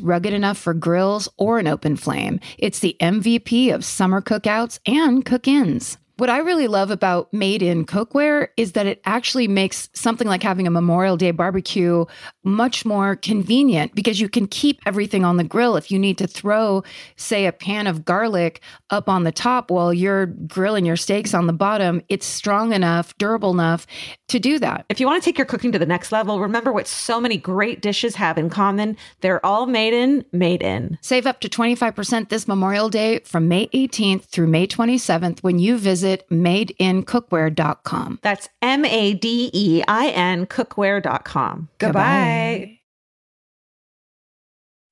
rugged 0.00 0.32
enough 0.32 0.58
for 0.58 0.74
grills 0.74 1.28
or 1.36 1.58
an 1.58 1.66
open 1.66 1.96
flame. 1.96 2.40
It's 2.58 2.80
the 2.80 2.96
MVP 3.00 3.74
of 3.74 3.84
summer 3.84 4.20
cookouts 4.20 4.78
and 4.86 5.24
cook 5.24 5.48
ins. 5.48 5.98
What 6.16 6.30
I 6.30 6.38
really 6.38 6.68
love 6.68 6.92
about 6.92 7.32
made 7.34 7.60
in 7.60 7.84
cookware 7.84 8.46
is 8.56 8.72
that 8.72 8.86
it 8.86 9.00
actually 9.04 9.48
makes 9.48 9.90
something 9.94 10.28
like 10.28 10.44
having 10.44 10.64
a 10.64 10.70
Memorial 10.70 11.16
Day 11.16 11.32
barbecue 11.32 12.04
much 12.44 12.84
more 12.84 13.16
convenient 13.16 13.96
because 13.96 14.20
you 14.20 14.28
can 14.28 14.46
keep 14.46 14.78
everything 14.86 15.24
on 15.24 15.38
the 15.38 15.44
grill. 15.44 15.74
If 15.74 15.90
you 15.90 15.98
need 15.98 16.16
to 16.18 16.28
throw, 16.28 16.84
say, 17.16 17.46
a 17.46 17.52
pan 17.52 17.88
of 17.88 18.04
garlic 18.04 18.60
up 18.90 19.08
on 19.08 19.24
the 19.24 19.32
top 19.32 19.72
while 19.72 19.92
you're 19.92 20.26
grilling 20.26 20.86
your 20.86 20.94
steaks 20.94 21.34
on 21.34 21.48
the 21.48 21.52
bottom, 21.52 22.00
it's 22.08 22.26
strong 22.26 22.72
enough, 22.72 23.18
durable 23.18 23.50
enough 23.50 23.84
to 24.28 24.38
do 24.38 24.58
that. 24.58 24.86
If 24.88 25.00
you 25.00 25.06
want 25.06 25.22
to 25.22 25.24
take 25.24 25.38
your 25.38 25.46
cooking 25.46 25.72
to 25.72 25.78
the 25.78 25.86
next 25.86 26.12
level, 26.12 26.40
remember 26.40 26.72
what 26.72 26.86
so 26.86 27.20
many 27.20 27.36
great 27.36 27.80
dishes 27.82 28.14
have 28.16 28.38
in 28.38 28.50
common. 28.50 28.96
They're 29.20 29.44
all 29.44 29.66
made 29.66 29.92
in, 29.94 30.24
made 30.32 30.62
in. 30.62 30.98
Save 31.00 31.26
up 31.26 31.40
to 31.40 31.48
25% 31.48 32.28
this 32.28 32.48
Memorial 32.48 32.88
Day 32.88 33.20
from 33.20 33.48
May 33.48 33.66
18th 33.68 34.24
through 34.24 34.48
May 34.48 34.66
27th 34.66 35.40
when 35.40 35.58
you 35.58 35.76
visit 35.78 36.28
madeincookware.com. 36.30 38.18
That's 38.22 38.48
M 38.62 38.84
A 38.84 39.14
D 39.14 39.50
E 39.52 39.82
I 39.86 40.08
N 40.08 40.46
cookware.com. 40.46 41.68
Goodbye. 41.78 42.78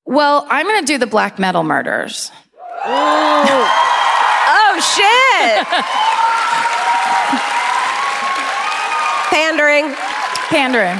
Well, 0.05 0.45
I'm 0.49 0.65
going 0.65 0.81
to 0.81 0.85
do 0.85 0.97
the 0.97 1.07
black 1.07 1.39
metal 1.39 1.63
murders. 1.63 2.31
Oh 4.75 4.79
shit! 4.79 5.67
Pandering. 9.33 9.95
Pandering. 10.49 10.95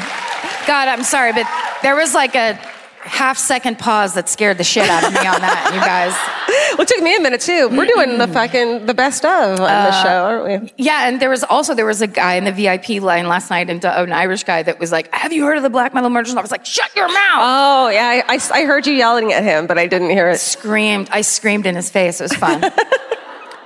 God, 0.65 0.88
I'm 0.88 1.03
sorry, 1.03 1.34
but 1.34 1.45
there 1.84 1.95
was 1.95 2.15
like 2.15 2.34
a 2.34 2.55
half 3.01 3.38
second 3.38 3.77
pause 3.77 4.15
that 4.15 4.27
scared 4.27 4.57
the 4.57 4.63
shit 4.63 4.89
out 4.89 5.03
of 5.03 5.11
me 5.13 5.19
on 5.19 5.39
that, 5.41 5.71
you 5.73 5.79
guys. 5.79 6.15
Well, 6.73 6.81
it 6.81 6.88
took 6.88 7.03
me 7.03 7.15
a 7.15 7.19
minute 7.19 7.41
too. 7.41 7.69
We're 7.69 7.86
doing 7.86 8.17
the 8.17 8.27
fucking 8.27 8.88
the 8.88 8.93
best 8.93 9.23
of 9.25 9.59
on 9.59 9.65
the 9.67 10.03
show, 10.03 10.25
aren't 10.25 10.63
we? 10.63 10.73
Yeah, 10.77 11.07
and 11.07 11.19
there 11.19 11.29
was 11.29 11.43
also 11.43 11.75
there 11.75 11.86
was 11.86 12.01
a 12.01 12.07
guy 12.07 12.34
in 12.36 12.45
the 12.45 12.51
VIP 12.51 13.01
line 13.01 13.27
last 13.27 13.51
night, 13.51 13.69
and 13.69 13.84
uh, 13.84 13.93
an 13.97 14.11
Irish 14.11 14.43
guy 14.43 14.63
that 14.63 14.79
was 14.79 14.91
like, 14.91 15.13
"Have 15.13 15.31
you 15.31 15.45
heard 15.45 15.57
of 15.57 15.63
the 15.63 15.69
black 15.69 15.93
metal 15.93 16.09
murders?" 16.09 16.31
And 16.31 16.39
I 16.39 16.41
was 16.41 16.51
like, 16.51 16.65
"Shut 16.65 16.95
your 16.95 17.07
mouth!" 17.07 17.41
Oh 17.41 17.89
yeah, 17.89 18.23
I, 18.27 18.36
I, 18.36 18.61
I 18.61 18.65
heard 18.65 18.88
you 18.88 18.93
yelling 18.93 19.34
at 19.34 19.43
him, 19.43 19.67
but 19.67 19.77
I 19.77 19.88
didn't 19.88 20.09
hear 20.09 20.29
it. 20.29 20.39
Screamed. 20.39 21.09
I 21.11 21.21
screamed 21.21 21.65
in 21.65 21.75
his 21.75 21.89
face. 21.89 22.19
It 22.19 22.23
was 22.23 22.34
fun. 22.34 22.61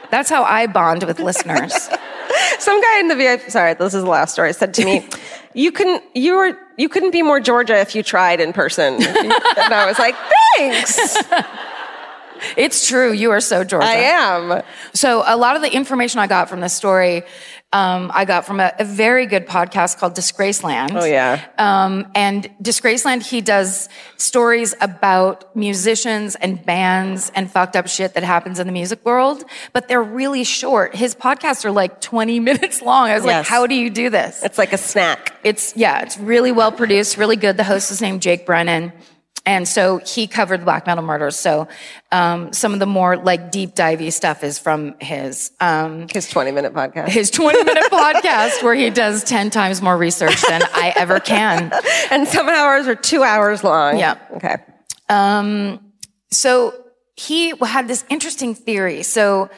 That's 0.09 0.29
how 0.29 0.43
I 0.43 0.67
bond 0.67 1.03
with 1.03 1.19
listeners. 1.19 1.73
Some 2.59 2.81
guy 2.81 2.99
in 2.99 3.07
the 3.07 3.15
VIP. 3.15 3.49
Sorry, 3.49 3.73
this 3.73 3.93
is 3.93 4.03
the 4.03 4.09
last 4.09 4.33
story. 4.33 4.53
Said 4.53 4.73
to 4.75 4.85
me, 4.85 5.07
"You 5.53 5.71
couldn't. 5.71 6.03
You 6.13 6.35
were. 6.35 6.57
You 6.77 6.89
couldn't 6.89 7.11
be 7.11 7.21
more 7.21 7.39
Georgia 7.39 7.79
if 7.79 7.95
you 7.95 8.03
tried 8.03 8.39
in 8.39 8.53
person." 8.53 8.95
and 8.95 9.73
I 9.73 9.85
was 9.87 9.99
like, 9.99 10.15
"Thanks. 10.57 11.17
It's 12.55 12.87
true. 12.87 13.11
You 13.11 13.31
are 13.31 13.39
so 13.39 13.63
Georgia. 13.63 13.87
I 13.87 13.93
am." 13.93 14.61
So 14.93 15.23
a 15.25 15.35
lot 15.35 15.55
of 15.55 15.61
the 15.61 15.73
information 15.73 16.19
I 16.19 16.27
got 16.27 16.49
from 16.49 16.59
this 16.59 16.73
story, 16.73 17.23
um, 17.73 18.11
I 18.13 18.23
got 18.23 18.45
from 18.45 18.61
a, 18.61 18.71
a 18.79 18.85
very 18.85 19.25
good 19.25 19.45
podcast 19.45 19.97
called 19.97 20.15
Disgraceland. 20.15 20.93
Oh 20.93 21.03
yeah. 21.03 21.45
Um, 21.57 22.09
and 22.15 22.49
Disgraceland, 22.63 23.23
he 23.23 23.41
does 23.41 23.89
stories 24.15 24.73
about 24.79 25.53
musicians 25.53 26.35
and 26.35 26.65
bands 26.65 27.29
and 27.35 27.51
fucked 27.51 27.75
up 27.75 27.87
shit 27.87 28.13
that 28.13 28.23
happens 28.23 28.59
in 28.59 28.67
the 28.67 28.73
music 28.73 29.03
world, 29.05 29.43
but 29.73 29.89
they're 29.89 30.01
really 30.01 30.45
short. 30.45 30.95
His 30.95 31.13
podcasts 31.13 31.65
are 31.65 31.71
like 31.71 31.99
20 31.99 32.39
minutes 32.49 32.81
long. 32.81 33.09
I 33.09 33.15
was 33.15 33.25
like, 33.25 33.45
how 33.45 33.67
do 33.67 33.75
you 33.75 33.89
do 33.89 34.09
this? 34.09 34.43
It's 34.43 34.57
like 34.57 34.71
a 34.71 34.77
snack. 34.77 35.33
It's, 35.43 35.75
yeah, 35.75 36.01
it's 36.03 36.17
really 36.17 36.53
well 36.53 36.71
produced, 36.71 37.17
really 37.17 37.35
good. 37.35 37.57
The 37.57 37.65
host 37.65 37.91
is 37.91 38.01
named 38.01 38.21
Jake 38.21 38.45
Brennan. 38.45 38.93
And 39.47 39.65
so 39.65 39.99
he 39.99 40.27
covered 40.27 40.59
the 40.61 40.65
black 40.65 40.85
metal 40.85 41.03
murders. 41.03 41.39
So, 41.39 41.69
um, 42.11 42.51
some 42.51 42.73
of 42.73 42.79
the 42.79 42.85
more 42.85 43.15
like 43.15 43.49
deep 43.49 43.73
divey 43.75 44.11
stuff 44.11 44.43
is 44.43 44.59
from 44.59 44.95
his, 44.99 45.51
um, 45.61 46.07
His 46.13 46.29
twenty-minute 46.29 46.73
podcast. 46.73 47.07
his 47.07 47.31
20 47.31 47.63
minute 47.63 47.85
podcast 47.91 48.61
where 48.61 48.75
he 48.75 48.89
does 48.89 49.23
10 49.23 49.49
times 49.49 49.81
more 49.81 49.97
research 49.97 50.41
than 50.47 50.61
I 50.73 50.93
ever 50.97 51.21
can. 51.21 51.71
and 52.11 52.27
some 52.27 52.49
hours 52.49 52.87
are 52.87 52.95
two 52.95 53.23
hours 53.23 53.63
long. 53.63 53.97
Yeah. 53.97 54.17
Okay. 54.35 54.57
Um, 55.07 55.79
so 56.29 56.73
he 57.15 57.53
had 57.61 57.87
this 57.87 58.03
interesting 58.09 58.53
theory. 58.53 59.01
So, 59.03 59.49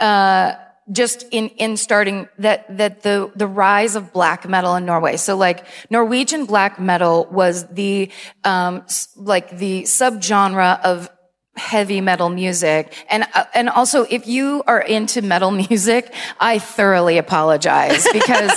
uh, 0.00 0.54
just 0.90 1.24
in, 1.30 1.48
in 1.50 1.76
starting 1.76 2.28
that, 2.38 2.76
that 2.76 3.02
the, 3.02 3.30
the 3.36 3.46
rise 3.46 3.96
of 3.96 4.12
black 4.12 4.48
metal 4.48 4.74
in 4.76 4.86
Norway. 4.86 5.16
So 5.16 5.36
like 5.36 5.66
Norwegian 5.90 6.46
black 6.46 6.80
metal 6.80 7.26
was 7.30 7.66
the, 7.68 8.10
um, 8.44 8.84
like 9.16 9.58
the 9.58 9.82
subgenre 9.82 10.80
of 10.82 11.10
heavy 11.56 12.00
metal 12.00 12.28
music. 12.28 12.94
And, 13.10 13.26
uh, 13.34 13.44
and 13.54 13.68
also 13.68 14.04
if 14.04 14.26
you 14.26 14.62
are 14.66 14.80
into 14.80 15.22
metal 15.22 15.50
music, 15.68 16.14
I 16.40 16.58
thoroughly 16.58 17.18
apologize 17.18 18.06
because 18.12 18.52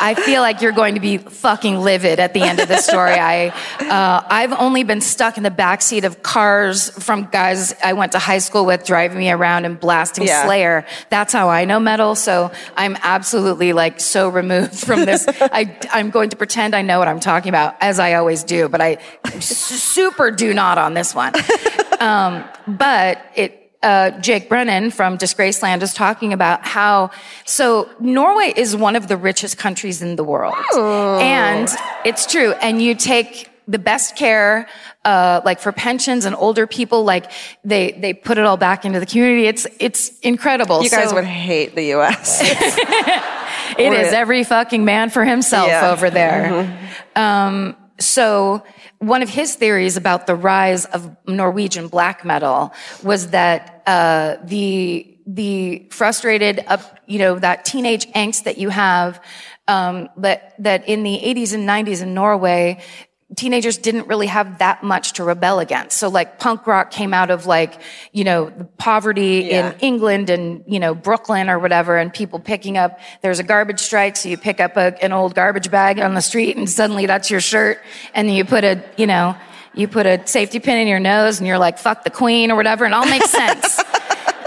I 0.00 0.14
feel 0.14 0.42
like 0.42 0.62
you're 0.62 0.72
going 0.72 0.94
to 0.94 1.00
be 1.00 1.18
fucking 1.18 1.78
livid 1.78 2.20
at 2.20 2.34
the 2.34 2.42
end 2.42 2.60
of 2.60 2.68
the 2.68 2.78
story. 2.78 3.12
I, 3.12 3.48
uh, 3.80 4.26
I've 4.28 4.52
only 4.52 4.84
been 4.84 5.00
stuck 5.00 5.36
in 5.36 5.42
the 5.42 5.50
backseat 5.50 6.04
of 6.04 6.22
cars 6.22 6.90
from 6.90 7.24
guys 7.26 7.74
I 7.82 7.92
went 7.94 8.12
to 8.12 8.18
high 8.18 8.38
school 8.38 8.66
with 8.66 8.84
driving 8.84 9.18
me 9.18 9.30
around 9.30 9.64
and 9.64 9.78
blasting 9.78 10.26
Yeah. 10.26 10.44
Slayer. 10.44 10.86
That's 11.10 11.32
how 11.32 11.48
I 11.48 11.64
know 11.64 11.80
metal. 11.80 12.14
So 12.14 12.52
I'm 12.76 12.96
absolutely 13.02 13.72
like 13.72 14.00
so 14.00 14.28
removed 14.28 14.74
from 14.74 15.04
this. 15.04 15.26
I, 15.28 15.78
I'm 15.90 16.10
going 16.10 16.30
to 16.30 16.36
pretend 16.36 16.74
I 16.74 16.82
know 16.82 16.98
what 16.98 17.08
I'm 17.08 17.20
talking 17.20 17.48
about 17.48 17.76
as 17.80 17.98
I 17.98 18.14
always 18.14 18.44
do, 18.44 18.68
but 18.68 18.80
I 18.80 18.98
super 19.40 20.30
do 20.30 20.54
not 20.54 20.78
on 20.78 20.94
this 20.94 21.14
one. 21.14 21.32
Um, 22.00 22.44
but 22.66 23.24
it, 23.34 23.65
uh, 23.86 24.10
Jake 24.20 24.48
Brennan 24.48 24.90
from 24.90 25.16
Disgraceland 25.16 25.80
is 25.82 25.94
talking 25.94 26.32
about 26.32 26.66
how, 26.66 27.10
so 27.44 27.88
Norway 28.00 28.52
is 28.56 28.74
one 28.74 28.96
of 28.96 29.06
the 29.06 29.16
richest 29.16 29.58
countries 29.58 30.02
in 30.02 30.16
the 30.16 30.24
world. 30.24 30.54
And 30.74 31.68
it's 32.04 32.26
true. 32.26 32.52
And 32.52 32.82
you 32.82 32.94
take 32.96 33.48
the 33.68 33.78
best 33.78 34.16
care, 34.16 34.68
uh, 35.04 35.40
like 35.44 35.60
for 35.60 35.70
pensions 35.72 36.24
and 36.24 36.34
older 36.36 36.66
people, 36.66 37.04
like 37.04 37.30
they, 37.64 37.92
they 37.92 38.12
put 38.12 38.38
it 38.38 38.44
all 38.44 38.56
back 38.56 38.84
into 38.84 38.98
the 39.00 39.06
community. 39.06 39.46
It's, 39.46 39.66
it's 39.78 40.18
incredible. 40.20 40.82
You 40.82 40.90
guys 40.90 41.10
So- 41.10 41.14
would 41.16 41.24
hate 41.24 41.74
the 41.76 41.84
U.S. 41.96 42.40
it 43.78 43.92
is 43.92 44.12
every 44.12 44.42
fucking 44.44 44.84
man 44.84 45.10
for 45.10 45.24
himself 45.24 45.68
Yeah. 45.68 45.90
over 45.92 46.10
there. 46.10 46.76
Um, 47.14 47.76
so 47.98 48.62
one 48.98 49.22
of 49.22 49.28
his 49.28 49.54
theories 49.54 49.96
about 49.96 50.26
the 50.26 50.34
rise 50.34 50.84
of 50.86 51.14
Norwegian 51.26 51.88
black 51.88 52.24
metal 52.24 52.72
was 53.02 53.28
that 53.30 53.75
uh, 53.86 54.36
the 54.44 55.12
the 55.26 55.86
frustrated 55.90 56.64
up, 56.68 57.00
you 57.06 57.18
know, 57.18 57.38
that 57.38 57.64
teenage 57.64 58.06
angst 58.12 58.44
that 58.44 58.58
you 58.58 58.68
have, 58.68 59.20
um, 59.66 60.08
that 60.18 60.54
that 60.62 60.88
in 60.88 61.02
the 61.02 61.20
80s 61.24 61.52
and 61.52 61.68
90s 61.68 62.00
in 62.02 62.14
Norway, 62.14 62.80
teenagers 63.34 63.76
didn't 63.76 64.06
really 64.06 64.28
have 64.28 64.58
that 64.58 64.84
much 64.84 65.14
to 65.14 65.24
rebel 65.24 65.58
against. 65.58 65.98
So 65.98 66.08
like 66.08 66.38
punk 66.38 66.64
rock 66.68 66.92
came 66.92 67.12
out 67.12 67.30
of 67.32 67.44
like, 67.44 67.80
you 68.12 68.22
know, 68.22 68.50
the 68.50 68.64
poverty 68.64 69.48
Yeah. 69.50 69.72
in 69.72 69.80
England 69.80 70.30
and, 70.30 70.62
you 70.68 70.78
know, 70.78 70.94
Brooklyn 70.94 71.50
or 71.50 71.58
whatever 71.58 71.96
and 71.96 72.12
people 72.14 72.38
picking 72.38 72.78
up, 72.78 73.00
there's 73.22 73.40
a 73.40 73.42
garbage 73.42 73.80
strike. 73.80 74.16
So 74.16 74.28
you 74.28 74.38
pick 74.38 74.60
up 74.60 74.76
a, 74.76 74.94
an 75.02 75.12
old 75.12 75.34
garbage 75.34 75.72
bag 75.72 75.98
on 75.98 76.14
the 76.14 76.22
street 76.22 76.56
and 76.56 76.70
suddenly 76.70 77.06
that's 77.06 77.28
your 77.28 77.40
shirt. 77.40 77.80
And 78.14 78.28
then 78.28 78.36
you 78.36 78.44
put 78.44 78.62
a, 78.62 78.80
you 78.96 79.08
know, 79.08 79.34
you 79.76 79.88
put 79.88 80.06
a 80.06 80.26
safety 80.26 80.58
pin 80.58 80.78
in 80.78 80.88
your 80.88 80.98
nose 80.98 81.38
and 81.38 81.46
you're 81.46 81.58
like, 81.58 81.78
fuck 81.78 82.02
the 82.04 82.10
queen 82.10 82.50
or 82.50 82.56
whatever. 82.56 82.84
And 82.84 82.92
it 82.92 82.96
all 82.96 83.06
makes 83.06 83.30
sense. 83.42 83.80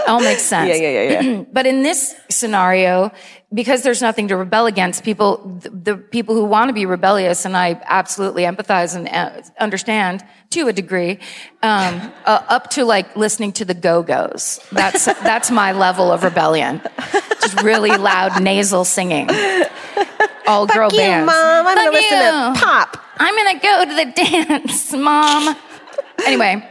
All 0.06 0.20
makes 0.20 0.42
sense. 0.42 0.68
Yeah, 0.68 0.74
yeah, 0.74 1.02
yeah, 1.02 1.20
yeah. 1.20 1.44
But 1.52 1.66
in 1.66 1.82
this 1.82 2.14
scenario, 2.28 3.12
because 3.52 3.82
there's 3.82 4.00
nothing 4.00 4.28
to 4.28 4.36
rebel 4.36 4.66
against, 4.66 5.02
people, 5.02 5.38
the, 5.60 5.70
the 5.70 5.96
people 5.96 6.34
who 6.36 6.44
want 6.44 6.68
to 6.68 6.72
be 6.72 6.86
rebellious, 6.86 7.44
and 7.44 7.56
I 7.56 7.80
absolutely 7.84 8.44
empathize 8.44 8.94
and 8.94 9.08
uh, 9.08 9.42
understand 9.58 10.24
to 10.50 10.68
a 10.68 10.72
degree, 10.72 11.18
um, 11.62 12.12
uh, 12.24 12.42
up 12.48 12.70
to 12.70 12.84
like 12.84 13.16
listening 13.16 13.52
to 13.54 13.64
the 13.64 13.74
Go-Go's. 13.74 14.60
That's, 14.70 15.04
that's 15.06 15.50
my 15.50 15.72
level 15.72 16.12
of 16.12 16.22
rebellion. 16.22 16.80
Just 17.40 17.60
really 17.62 17.96
loud 17.96 18.40
nasal 18.42 18.84
singing. 18.84 19.28
All 20.46 20.66
girl 20.66 20.90
Fuck 20.90 20.92
you, 20.94 20.98
bands. 20.98 21.26
mom. 21.26 21.66
I'm 21.66 21.74
Fuck 21.74 21.76
gonna 21.76 21.90
listen 21.90 22.18
you. 22.18 22.54
to 22.54 22.60
pop. 22.60 22.96
I'm 23.18 23.36
gonna 23.36 23.60
go 23.60 23.84
to 23.84 23.94
the 23.94 24.12
dance, 24.64 24.92
mom. 24.92 25.56
anyway, 26.26 26.69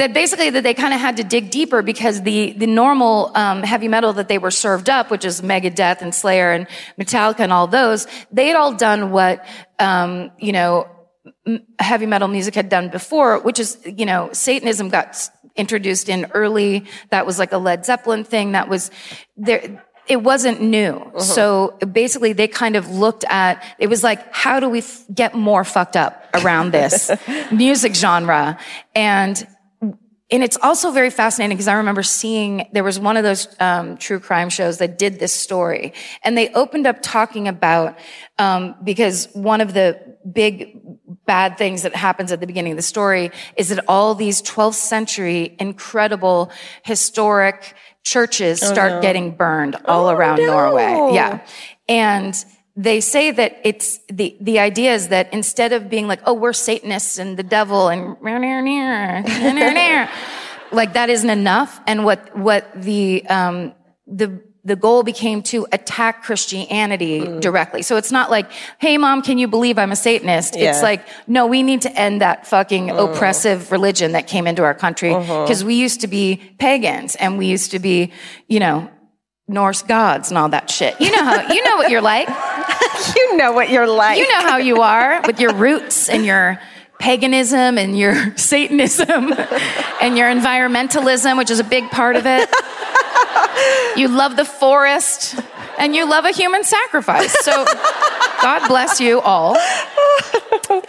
that 0.00 0.14
basically 0.14 0.48
that 0.48 0.62
they 0.62 0.72
kind 0.72 0.94
of 0.94 1.00
had 1.00 1.18
to 1.18 1.24
dig 1.24 1.50
deeper 1.50 1.82
because 1.82 2.22
the 2.22 2.52
the 2.52 2.66
normal 2.66 3.30
um, 3.34 3.62
heavy 3.62 3.86
metal 3.86 4.14
that 4.14 4.28
they 4.28 4.38
were 4.38 4.50
served 4.50 4.88
up, 4.88 5.10
which 5.10 5.26
is 5.26 5.42
Megadeth 5.42 6.00
and 6.00 6.14
Slayer 6.14 6.52
and 6.52 6.66
Metallica 6.98 7.40
and 7.40 7.52
all 7.52 7.66
those, 7.66 8.06
they 8.32 8.46
had 8.46 8.56
all 8.56 8.72
done 8.72 9.10
what 9.10 9.44
um, 9.78 10.30
you 10.38 10.52
know 10.52 10.88
heavy 11.78 12.06
metal 12.06 12.28
music 12.28 12.54
had 12.54 12.70
done 12.70 12.88
before, 12.88 13.40
which 13.40 13.58
is 13.58 13.78
you 13.84 14.06
know 14.06 14.30
Satanism 14.32 14.88
got 14.88 15.28
introduced 15.54 16.08
in 16.08 16.30
early. 16.32 16.86
That 17.10 17.26
was 17.26 17.38
like 17.38 17.52
a 17.52 17.58
Led 17.58 17.84
Zeppelin 17.84 18.24
thing. 18.24 18.52
That 18.52 18.70
was 18.70 18.90
there 19.36 19.84
it 20.06 20.22
wasn't 20.22 20.60
new. 20.60 21.12
So 21.18 21.78
basically 21.92 22.32
they 22.32 22.48
kind 22.48 22.74
of 22.74 22.90
looked 22.90 23.24
at, 23.28 23.62
it 23.78 23.86
was 23.86 24.02
like, 24.02 24.34
how 24.34 24.58
do 24.58 24.68
we 24.68 24.80
f- 24.80 25.04
get 25.14 25.34
more 25.36 25.62
fucked 25.62 25.96
up 25.96 26.24
around 26.34 26.72
this 26.72 27.12
music 27.52 27.94
genre? 27.94 28.58
And 28.92 29.46
and 30.30 30.42
it's 30.42 30.56
also 30.62 30.90
very 30.90 31.10
fascinating 31.10 31.56
because 31.56 31.68
I 31.68 31.74
remember 31.74 32.02
seeing 32.02 32.68
there 32.72 32.84
was 32.84 33.00
one 33.00 33.16
of 33.16 33.24
those 33.24 33.48
um, 33.58 33.96
true 33.96 34.20
crime 34.20 34.48
shows 34.48 34.78
that 34.78 34.98
did 34.98 35.18
this 35.18 35.32
story, 35.32 35.92
and 36.22 36.36
they 36.36 36.52
opened 36.54 36.86
up 36.86 37.02
talking 37.02 37.48
about 37.48 37.98
um, 38.38 38.76
because 38.84 39.28
one 39.32 39.60
of 39.60 39.74
the 39.74 40.16
big 40.30 40.80
bad 41.26 41.58
things 41.58 41.82
that 41.82 41.94
happens 41.94 42.32
at 42.32 42.40
the 42.40 42.46
beginning 42.46 42.72
of 42.72 42.76
the 42.76 42.82
story 42.82 43.30
is 43.56 43.68
that 43.70 43.84
all 43.88 44.14
these 44.14 44.42
12th 44.42 44.74
century 44.74 45.56
incredible 45.58 46.50
historic 46.82 47.74
churches 48.02 48.60
start 48.60 49.02
getting 49.02 49.32
burned 49.32 49.76
all 49.84 50.10
around 50.10 50.38
Norway. 50.38 51.14
Yeah, 51.14 51.44
and 51.88 52.44
they 52.76 53.00
say 53.00 53.30
that 53.30 53.58
it's 53.64 53.98
the 54.08 54.36
the 54.40 54.58
idea 54.58 54.94
is 54.94 55.08
that 55.08 55.32
instead 55.32 55.72
of 55.72 55.90
being 55.90 56.06
like, 56.06 56.20
oh, 56.24 56.34
we're 56.34 56.52
Satanists 56.52 57.18
and 57.18 57.36
the 57.36 57.42
devil 57.42 57.88
and 57.88 58.16
like 60.72 60.92
that 60.94 61.10
isn't 61.10 61.30
enough. 61.30 61.80
And 61.86 62.04
what 62.04 62.36
what 62.36 62.70
the 62.80 63.26
um, 63.28 63.74
the 64.06 64.40
the 64.62 64.76
goal 64.76 65.02
became 65.02 65.42
to 65.42 65.66
attack 65.72 66.22
Christianity 66.22 67.24
hmm. 67.24 67.40
directly. 67.40 67.82
So 67.82 67.96
it's 67.96 68.12
not 68.12 68.30
like, 68.30 68.50
hey 68.78 68.98
mom, 68.98 69.22
can 69.22 69.38
you 69.38 69.48
believe 69.48 69.78
I'm 69.78 69.90
a 69.90 69.96
Satanist? 69.96 70.54
It's 70.54 70.82
like, 70.82 71.06
no, 71.26 71.46
we 71.46 71.62
need 71.62 71.82
to 71.82 71.98
end 71.98 72.20
that 72.20 72.46
fucking 72.46 72.88
hmm. 72.88 72.96
oppressive 72.96 73.72
religion 73.72 74.12
that 74.12 74.26
came 74.26 74.46
into 74.46 74.62
our 74.62 74.74
country 74.74 75.12
uh-huh. 75.12 75.42
because 75.42 75.64
we 75.64 75.74
used 75.74 76.02
to 76.02 76.08
be 76.08 76.36
pagans 76.58 77.16
and 77.16 77.38
we 77.38 77.46
used 77.46 77.70
to 77.72 77.78
be, 77.78 78.12
you 78.48 78.60
know, 78.60 78.90
Norse 79.50 79.82
gods 79.82 80.30
and 80.30 80.38
all 80.38 80.48
that 80.50 80.70
shit. 80.70 80.94
You 81.00 81.10
know 81.10 81.24
how 81.24 81.52
you 81.52 81.64
know 81.64 81.76
what 81.76 81.90
you're 81.90 82.00
like. 82.00 82.28
Know 83.36 83.52
what 83.52 83.70
you're 83.70 83.86
like. 83.86 84.18
You 84.18 84.28
know 84.28 84.40
how 84.40 84.56
you 84.56 84.82
are 84.82 85.22
with 85.22 85.40
your 85.40 85.54
roots 85.54 86.08
and 86.08 86.24
your 86.24 86.60
paganism 86.98 87.78
and 87.78 87.98
your 87.98 88.14
Satanism 88.36 89.32
and 90.02 90.18
your 90.18 90.28
environmentalism, 90.28 91.38
which 91.38 91.50
is 91.50 91.60
a 91.60 91.64
big 91.64 91.90
part 91.90 92.16
of 92.16 92.24
it. 92.26 92.50
You 93.96 94.08
love 94.08 94.36
the 94.36 94.44
forest 94.44 95.36
and 95.78 95.94
you 95.94 96.08
love 96.08 96.24
a 96.24 96.32
human 96.32 96.64
sacrifice. 96.64 97.32
So 97.44 97.64
God 98.42 98.68
bless 98.68 99.00
you 99.00 99.20
all. 99.20 99.56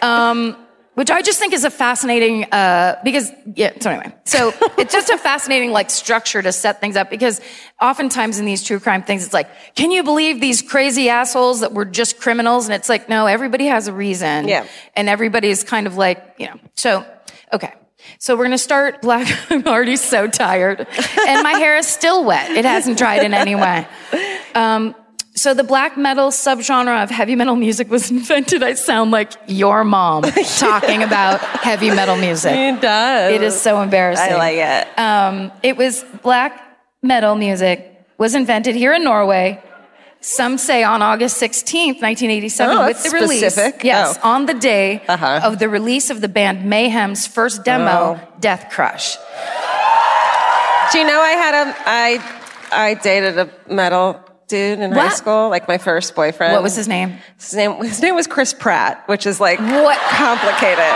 Um, 0.02 0.58
which 0.94 1.10
I 1.10 1.22
just 1.22 1.39
think 1.39 1.54
is 1.54 1.64
a 1.64 1.70
fascinating, 1.70 2.46
uh, 2.52 3.00
because, 3.04 3.32
yeah, 3.56 3.72
so 3.80 3.92
anyway. 3.92 4.14
So 4.26 4.52
it's 4.78 4.92
just 4.92 5.10
a 5.10 5.18
fascinating, 5.18 5.72
like, 5.72 5.89
structure 5.89 6.42
to 6.42 6.52
set 6.52 6.82
things 6.82 6.98
up 6.98 7.10
because 7.10 7.39
oftentimes 7.82 8.39
in 8.39 8.46
these 8.46 8.62
true 8.62 8.80
crime 8.80 9.04
things, 9.04 9.24
it's 9.24 9.34
like, 9.34 9.50
can 9.76 9.92
you 9.92 10.04
believe 10.04 10.42
these 10.42 10.62
crazy 10.62 11.08
assholes 11.08 11.62
that 11.62 11.72
were 11.72 11.86
just 11.86 12.20
criminals? 12.20 12.66
And 12.66 12.74
it's 12.74 12.89
like, 12.89 13.08
no, 13.08 13.26
everybody 13.26 13.68
has 13.68 13.88
a 13.88 13.94
reason. 13.94 14.50
Yeah. 14.50 14.68
And 14.96 15.08
everybody's 15.08 15.64
kind 15.64 15.88
of 15.88 15.96
like, 15.96 16.36
you 16.38 16.48
know, 16.48 16.60
so, 16.76 17.06
okay. 17.54 17.74
So 18.20 18.36
we're 18.36 18.46
going 18.46 18.52
to 18.52 18.58
start 18.58 19.02
black. 19.02 19.28
I'm 19.50 19.66
already 19.68 19.96
so 19.96 20.28
tired 20.28 20.88
and 21.28 21.44
my 21.44 21.54
hair 21.54 21.78
is 21.78 21.88
still 21.88 22.26
wet. 22.26 22.52
It 22.52 22.66
hasn't 22.66 22.98
dried 22.98 23.24
in 23.24 23.34
any 23.34 23.56
way. 23.56 23.88
Um, 24.56 24.96
so 25.42 25.54
the 25.54 25.64
black 25.64 25.98
metal 25.98 26.30
subgenre 26.30 27.04
of 27.04 27.10
heavy 27.10 27.36
metal 27.36 27.56
music 27.56 27.89
was 27.89 28.12
invented. 28.18 28.62
I 28.64 28.74
sound 28.76 29.12
like 29.12 29.32
your 29.48 29.84
mom 29.84 30.24
talking 30.60 31.02
about 31.04 31.39
heavy 31.42 31.89
metal 31.89 32.16
music. 32.16 32.54
It 32.56 32.82
does. 32.82 33.34
It 33.34 33.42
is 33.42 33.60
so 33.60 33.82
embarrassing. 33.82 34.34
I 34.34 34.38
like 34.38 34.58
it. 34.58 35.00
Um, 35.00 35.52
it 35.64 35.76
was 35.78 36.04
black 36.22 36.52
metal 37.02 37.36
music 37.36 37.78
was 38.18 38.36
invented 38.36 38.76
here 38.76 38.94
in 38.94 39.04
Norway. 39.04 39.60
Some 40.24 40.60
say 40.60 40.84
on 40.84 41.02
August 41.02 41.42
16th, 41.42 41.98
1987, 42.00 42.78
Oh, 42.78 42.86
with 42.86 43.02
the 43.04 43.10
release. 43.10 43.39
specific. 43.42 43.84
Yes, 43.84 44.20
Oh. 44.24 44.30
on 44.34 44.46
the 44.46 44.54
day 44.54 45.02
Uh-huh. 45.08 45.39
of 45.44 45.58
the 45.58 45.68
release 45.68 46.12
of 46.12 46.22
the 46.22 46.28
band 46.28 46.64
Mayhem's 46.64 47.26
first 47.26 47.64
demo, 47.64 48.20
Oh. 48.22 48.28
Death 48.39 48.68
Crush. 48.70 49.18
Do 50.92 51.00
you 51.00 51.06
know 51.08 51.20
I 51.22 51.34
had 51.46 51.54
a 51.68 51.76
I 51.88 52.08
I 52.72 52.94
dated 52.96 53.39
a 53.39 53.50
metal 53.68 54.20
dude 54.52 54.80
in 54.80 54.91
high 54.91 55.10
school, 55.10 55.49
like 55.49 55.68
my 55.68 55.78
first 55.80 56.14
boyfriend. 56.14 56.54
What 56.54 56.62
was 56.62 56.76
his 56.76 56.88
name? 56.88 57.18
His 57.39 57.54
name 57.56 57.78
his 57.84 58.02
name 58.02 58.16
was 58.16 58.28
Chris 58.28 58.54
Pratt, 58.54 59.08
which 59.08 59.26
is 59.26 59.39
like 59.39 59.60
What? 59.60 59.97
complicated. 60.12 60.93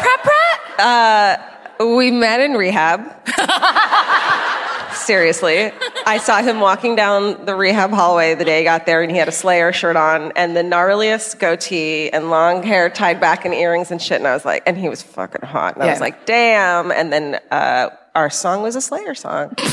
Prat 0.00 0.20
Prat? 0.22 1.86
We 1.86 2.10
met 2.12 2.40
in 2.40 2.52
rehab. 2.54 3.00
Seriously. 4.94 5.72
I 6.06 6.18
saw 6.18 6.40
him 6.40 6.60
walking 6.60 6.94
down 6.94 7.44
the 7.46 7.54
rehab 7.56 7.90
hallway 7.90 8.34
the 8.36 8.44
day 8.44 8.58
he 8.58 8.64
got 8.64 8.86
there 8.86 9.02
and 9.02 9.10
he 9.10 9.18
had 9.18 9.26
a 9.26 9.32
Slayer 9.32 9.72
shirt 9.72 9.96
on 9.96 10.32
and 10.36 10.56
the 10.56 10.62
gnarliest 10.62 11.40
goatee 11.40 12.10
and 12.10 12.30
long 12.30 12.62
hair 12.62 12.88
tied 12.88 13.18
back 13.20 13.44
and 13.44 13.52
earrings 13.52 13.90
and 13.90 14.00
shit. 14.00 14.18
And 14.18 14.28
I 14.28 14.32
was 14.34 14.44
like, 14.44 14.62
and 14.66 14.78
he 14.78 14.88
was 14.88 15.02
fucking 15.02 15.42
hot. 15.46 15.74
And 15.74 15.82
I 15.82 15.90
was 15.90 16.00
like, 16.00 16.26
damn. 16.26 16.92
And 16.92 17.12
then 17.12 17.40
uh, 17.50 17.90
our 18.14 18.30
song 18.30 18.62
was 18.62 18.76
a 18.76 18.80
Slayer 18.80 19.14
song. 19.14 19.56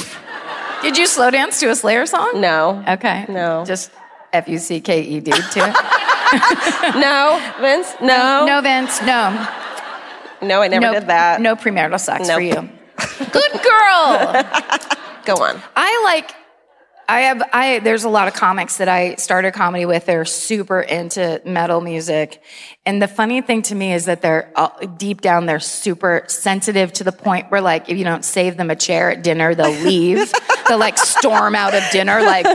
Did 0.82 0.98
you 0.98 1.08
slow 1.08 1.30
dance 1.32 1.60
to 1.60 1.70
a 1.70 1.76
Slayer 1.76 2.06
song? 2.06 2.42
No. 2.42 2.84
Okay. 2.88 3.26
No. 3.30 3.64
Just 3.66 3.92
F 4.34 4.48
U 4.48 4.58
C 4.58 4.82
K 4.82 5.02
E 5.02 5.20
D 5.20 5.32
to 5.32 5.40
it. 5.40 5.76
No, 6.96 7.40
Vince. 7.60 7.94
No. 8.02 8.46
No, 8.46 8.62
Vince. 8.62 9.02
No. 9.02 9.48
No, 10.42 10.62
I 10.62 10.68
never 10.70 10.88
no, 10.88 10.94
did 10.94 11.08
that. 11.08 11.42
No 11.42 11.56
premarital 11.56 12.00
sex 12.00 12.28
Nope. 12.28 12.36
for 12.36 12.42
you. 12.42 12.70
Good 13.32 13.52
girl. 13.52 14.46
Go 15.26 15.36
on. 15.36 15.62
I 15.76 16.02
like. 16.06 16.34
I 17.08 17.22
have. 17.22 17.44
I 17.54 17.80
there's 17.80 18.04
a 18.04 18.10
lot 18.10 18.28
of 18.28 18.34
comics 18.34 18.78
that 18.78 18.88
I 18.88 19.16
started 19.16 19.54
comedy 19.54 19.86
with. 19.86 20.06
They're 20.06 20.26
super 20.26 20.80
into 20.82 21.42
metal 21.46 21.82
music, 21.82 22.42
and 22.86 23.02
the 23.02 23.08
funny 23.08 23.42
thing 23.42 23.62
to 23.64 23.76
me 23.76 23.94
is 23.94 24.06
that 24.06 24.22
they're 24.22 24.52
uh, 24.56 24.70
deep 24.98 25.22
down 25.22 25.46
they're 25.46 25.60
super 25.60 26.24
sensitive 26.28 26.94
to 26.94 27.04
the 27.04 27.12
point 27.12 27.52
where 27.52 27.62
like 27.62 27.90
if 27.90 27.98
you 27.98 28.04
don't 28.04 28.24
save 28.24 28.58
them 28.58 28.70
a 28.70 28.76
chair 28.76 29.12
at 29.12 29.24
dinner, 29.24 29.54
they'll 29.56 29.72
leave. 29.86 30.32
they'll 30.68 30.78
like 30.78 30.98
storm 30.98 31.54
out 31.56 31.74
of 31.74 31.84
dinner 31.92 32.22
like 32.22 32.46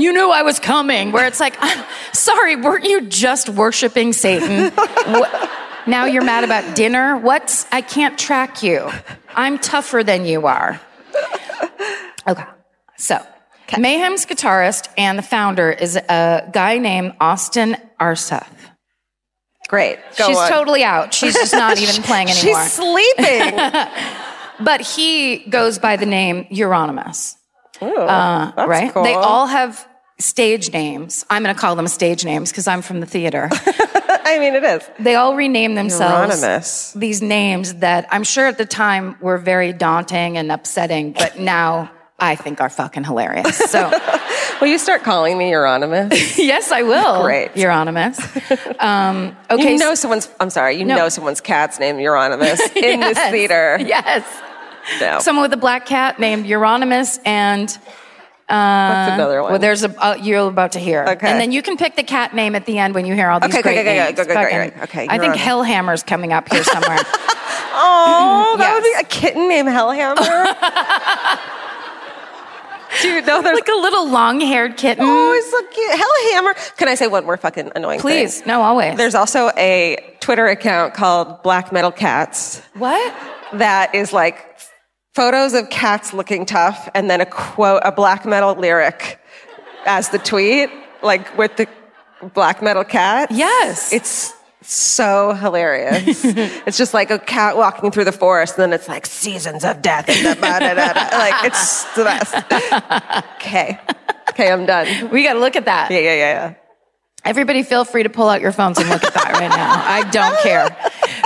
you 0.00 0.12
knew 0.12 0.30
I 0.30 0.42
was 0.42 0.58
coming. 0.58 1.12
Where 1.12 1.26
it's 1.26 1.40
like, 1.40 1.56
I'm 1.60 1.84
sorry, 2.12 2.56
weren't 2.56 2.84
you 2.84 3.02
just 3.02 3.48
worshiping 3.48 4.12
Satan? 4.12 4.70
What- 4.74 5.50
now 5.86 6.04
you're 6.04 6.24
mad 6.24 6.44
about 6.44 6.76
dinner? 6.76 7.16
What's 7.16 7.66
I 7.72 7.80
can't 7.80 8.18
track 8.18 8.62
you. 8.62 8.90
I'm 9.34 9.58
tougher 9.58 10.04
than 10.04 10.26
you 10.26 10.46
are. 10.46 10.78
Okay. 12.28 12.44
So, 12.98 13.24
Mayhem's 13.78 14.26
guitarist 14.26 14.88
and 14.96 15.18
the 15.18 15.22
founder 15.22 15.70
is 15.70 15.96
a 15.96 16.48
guy 16.52 16.78
named 16.78 17.14
Austin 17.20 17.76
Aarseth. 18.00 18.46
Great. 19.68 19.98
Go 20.16 20.26
She's 20.28 20.36
on. 20.36 20.48
totally 20.48 20.82
out. 20.82 21.14
She's 21.14 21.34
just 21.34 21.52
not 21.52 21.78
even 21.78 22.02
playing 22.02 22.28
anymore. 22.30 22.60
She's 22.62 22.72
sleeping. 22.72 23.56
but 24.60 24.80
he 24.80 25.38
goes 25.48 25.78
by 25.78 25.96
the 25.96 26.06
name 26.06 26.46
Euronymous. 26.46 27.36
Ooh, 27.82 27.96
Uh, 27.96 28.50
that's 28.56 28.68
right? 28.68 28.92
cool. 28.92 29.04
They 29.04 29.14
all 29.14 29.46
have 29.46 29.86
stage 30.18 30.72
names. 30.72 31.24
I'm 31.30 31.42
going 31.42 31.54
to 31.54 31.60
call 31.60 31.76
them 31.76 31.86
stage 31.88 32.24
names 32.24 32.50
because 32.50 32.66
I'm 32.66 32.82
from 32.82 33.00
the 33.00 33.06
theater. 33.06 33.48
I 33.52 34.38
mean, 34.38 34.54
it 34.54 34.64
is. 34.64 34.82
they 34.98 35.14
all 35.14 35.34
rename 35.34 35.76
themselves 35.76 36.42
Euronymous. 36.42 36.92
these 36.98 37.22
names 37.22 37.74
that 37.74 38.06
I'm 38.10 38.22
sure 38.24 38.46
at 38.48 38.58
the 38.58 38.66
time 38.66 39.16
were 39.20 39.38
very 39.38 39.72
daunting 39.72 40.36
and 40.36 40.52
upsetting, 40.52 41.12
but 41.12 41.38
now 41.38 41.90
I 42.20 42.36
think 42.36 42.60
are 42.60 42.68
fucking 42.68 43.04
hilarious. 43.04 43.58
So, 43.70 43.90
Will 44.60 44.66
you 44.68 44.78
start 44.78 45.02
calling 45.04 45.38
me 45.38 45.50
Euronymous? 45.50 46.36
yes, 46.38 46.70
I 46.70 46.82
will. 46.82 47.22
Great. 47.22 47.52
Euronymous. 47.54 48.18
Um, 48.80 49.34
okay. 49.50 49.72
you 49.72 49.78
know 49.78 49.90
so- 49.90 50.02
someone's. 50.02 50.28
I'm 50.38 50.50
sorry. 50.50 50.76
You 50.76 50.84
No. 50.84 50.96
know 50.96 51.08
someone's 51.08 51.40
cat's 51.40 51.78
name 51.80 51.96
Euronymous 51.96 52.60
in 52.76 53.00
this 53.00 53.18
theater. 53.30 53.78
Yes. 53.80 54.24
No. 55.00 55.18
Someone 55.20 55.42
with 55.44 55.52
a 55.52 55.56
black 55.56 55.86
cat 55.86 56.18
named 56.18 56.44
Euronymous 56.46 57.18
and 57.24 57.68
What's 57.68 59.12
another 59.12 59.42
one? 59.42 59.52
well, 59.52 59.60
there's 59.60 59.84
a 59.84 59.90
uh, 60.04 60.16
you're 60.16 60.48
about 60.48 60.72
to 60.72 60.78
hear. 60.80 61.04
Okay. 61.06 61.30
And 61.30 61.40
then 61.40 61.52
you 61.52 61.62
can 61.62 61.76
pick 61.76 61.94
the 61.94 62.02
cat 62.02 62.34
name 62.34 62.54
at 62.56 62.66
the 62.66 62.78
end 62.78 62.94
when 62.94 63.06
you 63.06 63.14
hear 63.14 63.30
all 63.30 63.38
these 63.40 63.50
Okay, 63.54 63.62
great 63.62 63.78
okay, 63.78 64.00
okay, 64.02 64.04
names. 64.06 64.18
okay, 64.18 64.32
okay, 64.32 64.44
okay, 64.46 64.70
Fucking- 64.70 64.82
okay, 64.82 65.06
I 65.08 65.18
think. 65.18 65.36
Hellhammer's 65.36 66.02
coming 66.02 66.32
up 66.32 66.50
here 66.52 66.64
somewhere. 66.64 66.98
oh, 66.98 68.56
that 68.58 68.74
would 68.74 68.82
be 68.82 68.94
a 68.98 69.04
kitten 69.04 69.48
named 69.48 69.68
Hellhammer. 69.68 70.18
Dude, 73.02 73.26
no, 73.26 73.42
there's 73.42 73.54
like 73.54 73.68
a 73.68 73.80
little 73.80 74.08
long-haired 74.08 74.76
kitten. 74.76 75.04
Oh, 75.06 75.32
it's 75.32 75.50
so 75.50 75.62
cute. 75.68 75.90
Hellhammer. 75.92 76.76
Can 76.76 76.88
I 76.88 76.94
say 76.94 77.06
one 77.06 77.24
more 77.24 77.36
fucking 77.36 77.72
annoying 77.74 78.00
Please, 78.00 78.34
thing? 78.34 78.42
Please, 78.42 78.46
no, 78.46 78.62
always. 78.62 78.96
There's 78.96 79.14
also 79.14 79.50
a 79.56 80.16
Twitter 80.20 80.46
account 80.46 80.94
called 80.94 81.42
Black 81.42 81.72
Metal 81.72 81.92
Cats 81.92 82.60
what? 82.74 83.14
that 83.54 83.94
is 83.94 84.12
like 84.12 84.58
photos 85.14 85.54
of 85.54 85.70
cats 85.70 86.12
looking 86.12 86.46
tough 86.46 86.88
and 86.94 87.10
then 87.10 87.20
a 87.20 87.26
quote, 87.26 87.82
a 87.84 87.92
black 87.92 88.24
metal 88.24 88.54
lyric 88.54 89.18
as 89.86 90.10
the 90.10 90.18
tweet, 90.18 90.70
like 91.02 91.36
with 91.38 91.56
the 91.56 91.66
black 92.34 92.62
metal 92.62 92.84
cat. 92.84 93.30
Yes. 93.30 93.92
It's 93.92 94.32
so 94.62 95.32
hilarious. 95.34 96.24
it's 96.24 96.76
just 96.76 96.94
like 96.94 97.10
a 97.10 97.18
cat 97.18 97.56
walking 97.56 97.90
through 97.90 98.04
the 98.04 98.12
forest, 98.12 98.54
and 98.58 98.62
then 98.62 98.72
it's 98.72 98.88
like 98.88 99.06
seasons 99.06 99.64
of 99.64 99.82
death. 99.82 100.08
And 100.08 100.40
da, 100.40 100.58
da, 100.58 100.74
da, 100.74 100.92
da. 100.92 101.18
Like 101.18 101.44
it's 101.44 101.84
the 101.94 102.04
best. 102.04 102.34
Okay. 103.36 103.78
Okay, 104.30 104.50
I'm 104.50 104.64
done. 104.64 105.10
we 105.10 105.24
got 105.24 105.34
to 105.34 105.40
look 105.40 105.56
at 105.56 105.64
that. 105.64 105.90
Yeah, 105.90 105.98
yeah, 105.98 106.14
yeah, 106.14 106.16
yeah. 106.16 106.54
Everybody, 107.24 107.62
feel 107.62 107.84
free 107.84 108.02
to 108.02 108.08
pull 108.08 108.28
out 108.28 108.40
your 108.40 108.52
phones 108.52 108.78
and 108.78 108.88
look 108.88 109.04
at 109.04 109.12
that 109.12 109.32
right 109.32 109.50
now. 109.50 109.82
I 109.84 110.08
don't 110.10 110.38
care. 110.40 110.76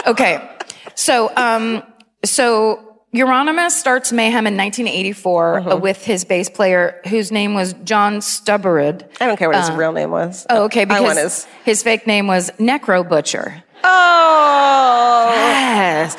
Okay, 0.07 0.51
so 0.95 1.31
um, 1.37 1.83
so 2.25 2.94
Euronymous 3.15 3.71
starts 3.71 4.13
Mayhem 4.13 4.47
in 4.47 4.57
1984 4.57 5.59
Uh-huh. 5.59 5.71
uh, 5.71 5.77
with 5.77 6.05
his 6.05 6.25
bass 6.25 6.49
player, 6.51 7.01
whose 7.09 7.31
name 7.31 7.55
was 7.55 7.73
John 7.85 8.17
Stubberud. 8.19 9.05
I 9.21 9.27
don't 9.27 9.37
care 9.37 9.49
what 9.49 9.59
his 9.61 9.71
real 9.71 9.93
name 9.93 10.11
was. 10.11 10.45
Oh, 10.51 10.65
okay, 10.65 10.85
because 10.85 11.17
his. 11.17 11.47
his 11.65 11.83
fake 11.85 12.07
name 12.09 12.27
was 12.27 12.51
Necro 12.59 13.09
Butcher. 13.09 13.63
Oh. 13.85 15.31
Yes. 15.33 16.17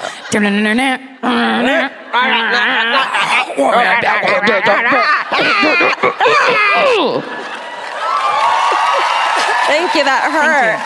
Thank 9.68 9.96
you. 9.96 10.04
That 10.04 10.22
hurt. 10.32 10.80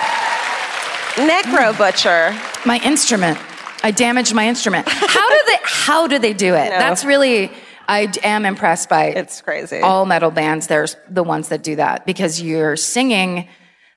Necro 1.27 1.77
butcher. 1.77 2.33
My 2.65 2.79
instrument. 2.83 3.37
I 3.83 3.91
damaged 3.91 4.33
my 4.33 4.47
instrument. 4.47 4.87
How 4.89 5.29
do 5.29 5.37
they? 5.47 5.57
How 5.63 6.07
do 6.07 6.19
they 6.19 6.33
do 6.33 6.53
it? 6.55 6.69
No. 6.69 6.77
That's 6.77 7.05
really. 7.05 7.51
I 7.87 8.11
am 8.23 8.45
impressed 8.45 8.87
by 8.87 9.05
It's 9.05 9.41
crazy. 9.41 9.79
all 9.79 10.05
metal 10.05 10.29
bands. 10.29 10.67
There's 10.67 10.95
the 11.09 11.23
ones 11.23 11.49
that 11.49 11.63
do 11.63 11.77
that 11.77 12.05
because 12.05 12.39
you're 12.39 12.75
singing 12.75 13.47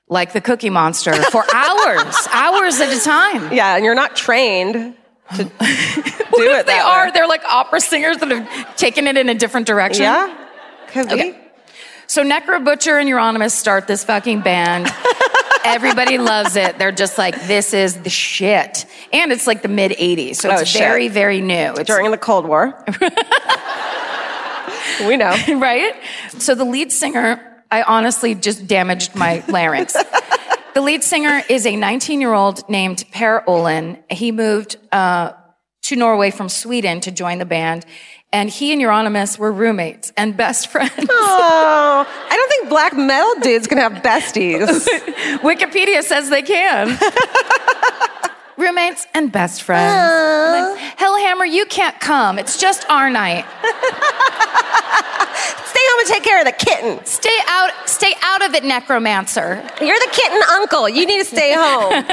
like 0.09 0.33
the 0.33 0.41
Cookie 0.41 0.71
Monster 0.71 1.13
for 1.13 1.45
hours, 1.53 2.27
hours 2.31 2.79
at 2.79 2.91
a 2.91 2.99
time. 2.99 3.53
Yeah, 3.53 3.75
and 3.75 3.85
you're 3.85 3.93
not 3.93 4.15
trained 4.15 4.95
to 5.35 5.43
do 5.43 5.51
it 5.51 5.51
if 6.31 6.65
they 6.65 6.79
are? 6.79 7.11
They're 7.11 7.27
like 7.27 7.43
opera 7.45 7.79
singers 7.81 8.17
that 8.17 8.31
have 8.31 8.75
taken 8.77 9.05
it 9.05 9.15
in 9.15 9.29
a 9.29 9.35
different 9.35 9.67
direction. 9.67 10.03
Yeah, 10.03 10.47
could 10.87 11.07
be. 11.09 11.13
Okay. 11.13 11.39
So 12.07 12.23
Necro 12.23 12.63
Butcher 12.65 12.97
and 12.97 13.07
Euronymous 13.07 13.51
start 13.51 13.85
this 13.87 14.03
fucking 14.03 14.41
band. 14.41 14.87
Everybody 15.65 16.17
loves 16.17 16.55
it. 16.55 16.77
They're 16.77 16.91
just 16.91 17.17
like, 17.17 17.47
this 17.47 17.73
is 17.73 18.01
the 18.01 18.09
shit. 18.09 18.85
And 19.11 19.31
it's 19.31 19.47
like 19.47 19.61
the 19.61 19.67
mid 19.67 19.91
80s. 19.91 20.35
So 20.37 20.49
Oh, 20.51 20.57
it's 20.59 20.69
shit. 20.69 20.81
very, 20.81 21.07
very 21.07 21.41
new. 21.41 21.73
It's 21.75 21.87
During 21.87 22.11
the 22.11 22.17
Cold 22.17 22.45
War. 22.45 22.83
we 25.07 25.17
know. 25.17 25.35
right? 25.59 25.93
So 26.37 26.55
the 26.55 26.65
lead 26.65 26.91
singer, 26.91 27.63
I 27.71 27.83
honestly 27.83 28.35
just 28.35 28.67
damaged 28.67 29.15
my 29.15 29.43
larynx. 29.47 29.93
the 30.73 30.81
lead 30.81 31.03
singer 31.03 31.41
is 31.49 31.65
a 31.65 31.75
19 31.75 32.21
year 32.21 32.33
old 32.33 32.67
named 32.69 33.03
Per 33.11 33.41
Ohlin. 33.47 33.99
He 34.11 34.31
moved 34.31 34.77
uh, 34.91 35.33
to 35.83 35.95
Norway 35.95 36.31
from 36.31 36.49
Sweden 36.49 36.99
to 37.01 37.11
join 37.11 37.39
the 37.39 37.45
band. 37.45 37.85
And 38.33 38.49
he 38.49 38.73
and 38.73 38.81
Euronymous 38.81 39.37
were 39.37 39.51
roommates 39.51 40.11
and 40.17 40.35
best 40.35 40.67
friends. 40.67 40.91
Oh, 41.25 42.05
I 42.07 42.35
don't 42.35 42.49
think 42.49 42.69
black 42.69 42.93
metal 42.97 43.35
dudes 43.41 43.67
can 43.67 43.77
have 43.77 43.93
besties. 44.03 44.65
Wikipedia 45.39 46.01
says 46.01 46.29
they 46.29 46.41
can. 46.41 46.97
roommates 48.57 49.05
and 49.13 49.31
best 49.31 49.61
friends. 49.61 49.93
Like, 49.93 50.97
Hellhammer, 50.97 51.49
you 51.49 51.65
can't 51.67 51.99
come. 51.99 52.39
It's 52.39 52.59
just 52.59 52.89
our 52.89 53.09
night. 53.09 53.45
Stay 55.65 55.81
home 55.83 55.99
and 55.99 56.07
take 56.07 56.23
care 56.23 56.39
of 56.39 56.45
the 56.45 56.51
kitten. 56.51 57.05
Stay 57.05 57.37
out. 57.47 57.71
Stay 57.85 58.13
out 58.23 58.43
of 58.45 58.55
it, 58.55 58.63
necromancer. 58.63 59.63
You're 59.79 59.99
the 59.99 60.09
kitten 60.11 60.41
uncle. 60.51 60.89
You 60.89 61.05
need 61.05 61.19
to 61.19 61.25
stay 61.25 61.53
home. 61.55 62.03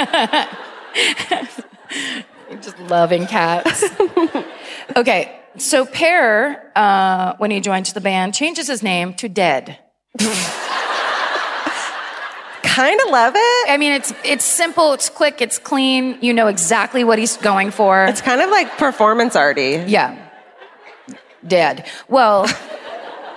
just 2.60 2.78
loving 2.80 3.26
cats. 3.26 3.84
okay, 4.96 5.39
so 5.60 5.84
Per, 5.86 6.72
uh, 6.74 7.34
when 7.38 7.50
he 7.50 7.60
joins 7.60 7.92
the 7.92 8.00
band, 8.00 8.34
changes 8.34 8.66
his 8.66 8.82
name 8.82 9.14
to 9.14 9.28
Dead. 9.28 9.78
kind 12.62 13.00
of 13.00 13.10
love 13.10 13.34
it. 13.36 13.70
I 13.70 13.76
mean, 13.78 13.92
it's 13.92 14.12
it's 14.24 14.44
simple, 14.44 14.92
it's 14.92 15.08
quick, 15.08 15.40
it's 15.40 15.58
clean. 15.58 16.18
You 16.20 16.32
know 16.32 16.46
exactly 16.46 17.04
what 17.04 17.18
he's 17.18 17.36
going 17.36 17.70
for. 17.70 18.04
It's 18.06 18.20
kind 18.20 18.40
of 18.40 18.50
like 18.50 18.76
performance 18.78 19.36
arty. 19.36 19.84
yeah, 19.86 20.16
Dead. 21.46 21.86
Well. 22.08 22.46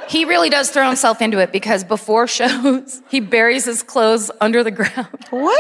He 0.10 0.26
really 0.26 0.50
does 0.50 0.70
throw 0.70 0.86
himself 0.86 1.22
into 1.22 1.40
it 1.40 1.54
because 1.54 1.86
before 1.86 2.28
shows, 2.28 3.02
he 3.10 3.22
buries 3.22 3.64
his 3.64 3.82
clothes 3.82 4.30
under 4.42 4.62
the 4.62 4.70
ground 4.70 5.08
What? 5.30 5.58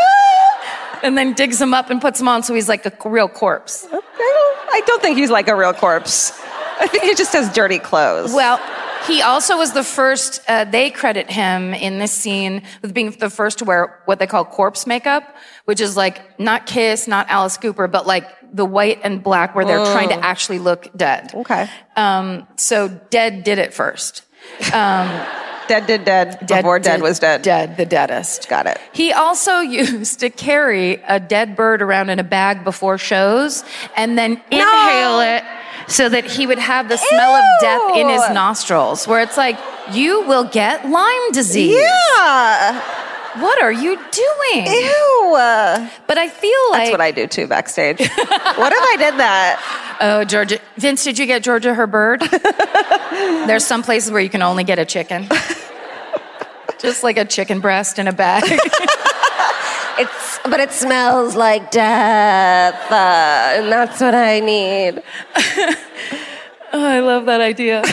and 1.01 1.17
then 1.17 1.31
digs 1.33 1.59
them 1.59 1.73
up 1.73 1.89
and 1.89 2.01
puts 2.01 2.19
them 2.19 2.27
on 2.27 2.43
so 2.43 2.53
he's 2.53 2.67
like 2.67 2.85
a 2.85 2.91
real 3.09 3.29
corpse. 3.29 3.87
I 3.89 4.81
don't 4.85 5.01
think 5.01 5.17
he's 5.17 5.29
like 5.31 5.47
a 5.47 5.55
real 5.55 5.71
corpse. 5.73 6.37
I 6.79 6.87
think 6.87 7.03
he 7.03 7.15
just 7.15 7.33
has 7.33 7.51
dirty 7.53 7.79
clothes. 7.79 8.33
Well, 8.33 8.59
he 9.07 9.21
also 9.21 9.57
was 9.57 9.73
the 9.73 9.83
first, 9.83 10.41
uh, 10.47 10.65
they 10.65 10.89
credit 10.89 11.29
him 11.29 11.73
in 11.73 11.99
this 11.99 12.11
scene 12.11 12.63
with 12.81 12.93
being 12.93 13.11
the 13.11 13.29
first 13.29 13.59
to 13.59 13.65
wear 13.65 13.99
what 14.05 14.19
they 14.19 14.27
call 14.27 14.45
corpse 14.45 14.87
makeup, 14.87 15.35
which 15.65 15.81
is 15.81 15.97
like 15.97 16.39
not 16.39 16.65
Kiss, 16.65 17.07
not 17.07 17.29
Alice 17.29 17.57
Cooper, 17.57 17.87
but 17.87 18.07
like 18.07 18.27
the 18.53 18.65
white 18.65 18.99
and 19.03 19.21
black 19.21 19.55
where 19.55 19.65
they're 19.65 19.85
trying 19.85 20.09
to 20.09 20.25
actually 20.25 20.59
look 20.59 20.87
dead. 20.95 21.33
Okay. 21.33 21.69
Um, 21.95 22.47
so 22.55 22.87
Dead 23.09 23.43
did 23.43 23.57
it 23.57 23.73
first. 23.73 24.23
Um, 24.73 25.09
Dead 25.67 25.87
did 25.87 26.03
dead, 26.03 26.45
dead 26.45 26.57
before 26.57 26.77
dead, 26.77 27.01
was 27.01 27.19
dead. 27.19 27.41
Dead, 27.41 27.77
the 27.77 27.85
deadest. 27.85 28.49
Got 28.49 28.67
it. 28.67 28.77
He 28.91 29.13
also 29.13 29.59
used 29.59 30.19
to 30.19 30.29
carry 30.29 30.95
a 31.07 31.21
dead 31.21 31.55
bird 31.55 31.81
around 31.81 32.09
in 32.09 32.19
a 32.19 32.23
bag 32.23 32.65
before 32.65 32.97
shows 32.97 33.63
and 33.95 34.17
then 34.17 34.41
inhale 34.51 35.21
it 35.21 35.43
so 35.87 36.09
that 36.09 36.25
he 36.25 36.47
would 36.47 36.59
have 36.59 36.89
the 36.89 36.97
smell 36.97 37.35
of 37.35 37.43
death 37.61 37.95
in 37.95 38.09
his 38.09 38.29
nostrils, 38.31 39.07
where 39.07 39.21
it's 39.21 39.37
like, 39.37 39.57
you 39.91 40.21
will 40.27 40.45
get 40.45 40.87
Lyme 40.89 41.31
disease. 41.31 41.77
Yeah. 41.77 42.81
What 43.41 43.61
are 43.61 43.71
you 43.71 43.95
doing? 43.95 44.67
Ew. 44.67 45.31
But 45.33 46.17
I 46.17 46.29
feel 46.29 46.71
like. 46.71 46.81
That's 46.81 46.91
what 46.91 47.01
I 47.01 47.11
do 47.11 47.25
too 47.27 47.47
backstage. 47.47 47.99
what 47.99 48.09
if 48.09 48.17
I 48.27 48.95
did 48.99 49.17
that? 49.19 49.97
Oh, 50.01 50.23
Georgia. 50.23 50.59
Vince, 50.77 51.03
did 51.03 51.17
you 51.17 51.25
get 51.25 51.43
Georgia 51.43 51.73
her 51.73 51.87
bird? 51.87 52.21
There's 53.11 53.65
some 53.65 53.81
places 53.81 54.11
where 54.11 54.21
you 54.21 54.29
can 54.29 54.41
only 54.41 54.63
get 54.63 54.77
a 54.77 54.85
chicken. 54.85 55.27
Just 56.79 57.03
like 57.03 57.17
a 57.17 57.25
chicken 57.25 57.59
breast 57.59 57.97
in 57.97 58.07
a 58.07 58.13
bag. 58.13 58.43
It's, 59.99 60.39
but 60.45 60.59
it 60.59 60.71
smells 60.71 61.35
like 61.35 61.69
death, 61.71 62.91
uh, 62.91 62.95
and 63.61 63.71
that's 63.71 64.01
what 64.01 64.15
I 64.15 64.39
need. 64.39 65.03
Oh, 66.75 66.83
I 66.83 67.01
love 67.01 67.27
that 67.27 67.39
idea 67.39 67.83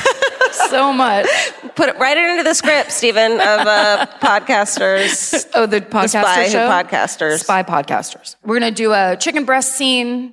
so 0.70 0.90
much. 0.90 1.26
Put 1.74 1.90
it 1.90 1.98
right 1.98 2.16
into 2.16 2.42
the 2.44 2.55
script, 2.55 2.90
Stephen, 2.92 3.32
of 3.32 3.40
uh, 3.40 4.07
podcasters. 4.22 5.46
Oh, 5.55 5.66
the 5.66 5.80
The 5.80 6.07
spy 6.09 6.48
show? 6.48 6.66
podcasters. 6.66 7.40
Spy 7.40 7.62
podcasters. 7.62 8.36
We're 8.42 8.59
gonna 8.59 8.70
do 8.70 8.92
a 8.94 9.18
chicken 9.20 9.44
breast 9.44 9.76
scene. 9.76 10.32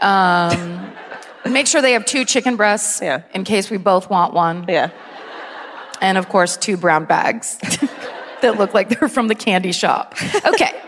Um, 0.00 0.92
make 1.50 1.66
sure 1.66 1.82
they 1.82 1.94
have 1.94 2.04
two 2.06 2.24
chicken 2.24 2.54
breasts 2.54 3.00
Yeah. 3.02 3.22
in 3.34 3.42
case 3.42 3.70
we 3.72 3.76
both 3.76 4.08
want 4.08 4.34
one. 4.34 4.66
Yeah. 4.68 4.90
And 6.00 6.16
of 6.16 6.28
course, 6.28 6.56
two 6.56 6.76
brown 6.76 7.06
bags 7.06 7.58
that 8.40 8.56
look 8.56 8.72
like 8.72 8.88
they're 8.88 9.08
from 9.08 9.26
the 9.26 9.34
candy 9.34 9.72
shop. 9.72 10.14
Okay. 10.46 10.80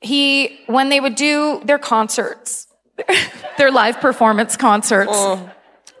He, 0.00 0.60
when 0.66 0.88
they 0.88 1.00
would 1.00 1.14
do 1.14 1.60
their 1.64 1.78
concerts, 1.78 2.66
their 3.56 3.70
live 3.70 4.00
performance 4.00 4.56
concerts, 4.56 5.16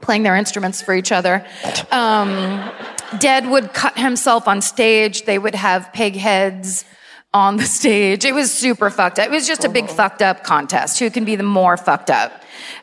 playing 0.00 0.22
their 0.22 0.36
instruments 0.36 0.80
for 0.82 0.94
each 0.94 1.12
other, 1.12 1.44
um, 1.90 2.70
Dead 3.18 3.48
would 3.48 3.72
cut 3.72 3.98
himself 3.98 4.46
on 4.46 4.60
stage. 4.60 5.24
They 5.24 5.38
would 5.38 5.54
have 5.54 5.92
pig 5.94 6.14
heads 6.14 6.84
on 7.32 7.56
the 7.56 7.64
stage. 7.64 8.24
It 8.24 8.34
was 8.34 8.52
super 8.52 8.90
fucked 8.90 9.18
up. 9.18 9.26
It 9.26 9.30
was 9.30 9.46
just 9.46 9.64
a 9.64 9.68
big 9.68 9.88
fucked 9.88 10.20
up 10.20 10.44
contest. 10.44 10.98
Who 10.98 11.10
can 11.10 11.24
be 11.24 11.36
the 11.36 11.42
more 11.42 11.76
fucked 11.76 12.10
up? 12.10 12.42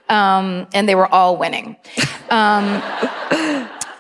Um, 0.10 0.68
and 0.74 0.90
they 0.90 0.96
were 0.96 1.08
all 1.08 1.38
winning. 1.38 1.76
Um, 2.30 2.82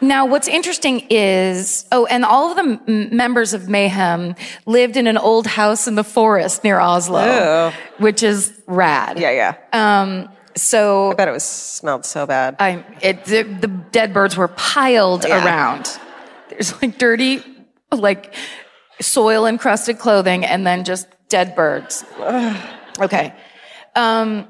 now, 0.08 0.26
what's 0.26 0.48
interesting 0.48 1.06
is, 1.10 1.86
oh, 1.92 2.06
and 2.06 2.24
all 2.26 2.50
of 2.52 2.56
the 2.58 2.80
m- 2.88 3.16
members 3.16 3.54
of 3.54 3.68
Mayhem 3.70 4.36
lived 4.66 4.98
in 4.98 5.08
an 5.08 5.18
old 5.18 5.48
house 5.48 5.88
in 5.88 5.96
the 5.96 6.04
forest 6.04 6.64
near 6.64 6.80
Oslo, 6.80 7.72
which 7.98 8.24
is 8.24 8.54
rad. 8.68 9.20
Yeah, 9.20 9.32
yeah. 9.32 10.02
Um, 10.02 10.30
so 10.56 11.12
I 11.12 11.16
bet 11.16 11.28
it 11.28 11.32
was 11.32 11.44
smelled 11.44 12.06
so 12.06 12.26
bad. 12.26 12.56
I, 12.60 12.86
it, 13.02 13.26
the, 13.26 13.44
the 13.44 13.68
dead 13.68 14.14
birds 14.14 14.38
were 14.38 14.48
piled 14.48 15.26
Yeah. 15.28 15.44
around. 15.46 16.00
There's 16.50 16.82
like 16.82 16.98
dirty, 16.98 17.44
like 17.92 18.34
soil 19.02 19.46
encrusted 19.46 20.00
clothing, 20.00 20.46
and 20.46 20.66
then 20.66 20.84
just 20.86 21.08
dead 21.28 21.56
birds. 21.56 22.06
Okay. 23.00 23.34
Um, 23.96 24.48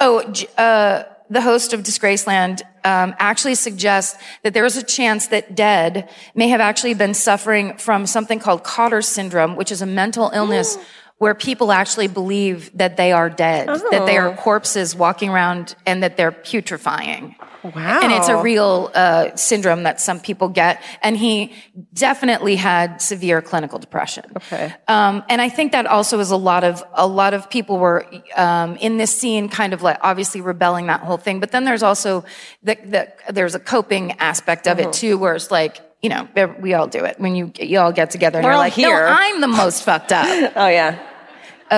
oh, 0.00 0.20
uh, 0.58 1.04
the 1.30 1.40
host 1.40 1.72
of 1.72 1.82
Disgraceland 1.82 2.62
um, 2.84 3.14
actually 3.18 3.54
suggests 3.54 4.22
that 4.42 4.52
there 4.52 4.64
is 4.64 4.76
a 4.76 4.82
chance 4.82 5.28
that 5.28 5.54
Dead 5.54 6.10
may 6.34 6.48
have 6.48 6.60
actually 6.60 6.94
been 6.94 7.14
suffering 7.14 7.76
from 7.78 8.06
something 8.06 8.38
called 8.38 8.62
Cotard 8.62 9.04
syndrome, 9.04 9.56
which 9.56 9.72
is 9.72 9.80
a 9.80 9.86
mental 9.86 10.30
illness 10.34 10.76
where 11.24 11.34
people 11.34 11.72
actually 11.72 12.06
believe 12.06 12.70
that 12.76 12.98
they 12.98 13.10
are 13.10 13.30
dead, 13.30 13.66
that 13.66 14.04
they 14.04 14.18
are 14.18 14.36
corpses 14.36 14.94
walking 14.94 15.30
around, 15.30 15.74
and 15.86 16.02
that 16.02 16.18
they're 16.18 16.30
putrefying. 16.30 17.34
Wow. 17.62 18.00
And 18.02 18.12
it's 18.12 18.28
a 18.28 18.36
real 18.42 18.90
uh, 18.94 19.34
syndrome 19.36 19.84
that 19.84 20.02
some 20.02 20.20
people 20.20 20.50
get. 20.50 20.82
And 21.02 21.16
he 21.16 21.54
definitely 21.94 22.56
had 22.56 23.00
severe 23.00 23.40
clinical 23.40 23.78
depression. 23.78 24.24
Okay. 24.36 24.74
Um, 24.86 25.24
and 25.30 25.40
I 25.40 25.48
think 25.48 25.72
that 25.72 25.86
also 25.86 26.20
is 26.20 26.30
a 26.30 26.36
lot 26.36 26.62
of 26.62 26.84
a 26.92 27.06
lot 27.06 27.32
of 27.32 27.48
people 27.48 27.78
were 27.78 28.06
um, 28.36 28.76
in 28.76 28.98
this 28.98 29.16
scene, 29.16 29.48
kind 29.48 29.72
of 29.72 29.80
like 29.80 29.96
obviously 30.02 30.42
rebelling 30.42 30.88
that 30.88 31.00
whole 31.00 31.16
thing. 31.16 31.40
But 31.40 31.52
then 31.52 31.64
there's 31.64 31.82
also 31.82 32.26
the, 32.62 32.76
the 32.84 33.32
there's 33.32 33.54
a 33.54 33.60
coping 33.60 34.12
aspect 34.12 34.68
of 34.68 34.78
it 34.78 34.92
too, 34.92 35.16
where 35.16 35.34
it's 35.34 35.50
like. 35.50 35.80
You 36.02 36.10
know, 36.10 36.28
we 36.60 36.74
all 36.74 36.86
do 36.86 37.02
it 37.06 37.18
when 37.18 37.34
you 37.34 37.50
you 37.58 37.78
all 37.78 37.90
get 37.90 38.10
together 38.10 38.36
and 38.36 38.44
We're 38.44 38.50
you're 38.50 38.58
like, 38.58 38.74
here." 38.74 39.06
"No, 39.06 39.16
I'm 39.18 39.40
the 39.40 39.48
most 39.48 39.84
fucked 39.84 40.12
up." 40.12 40.26
oh, 40.54 40.68
yeah. 40.68 40.98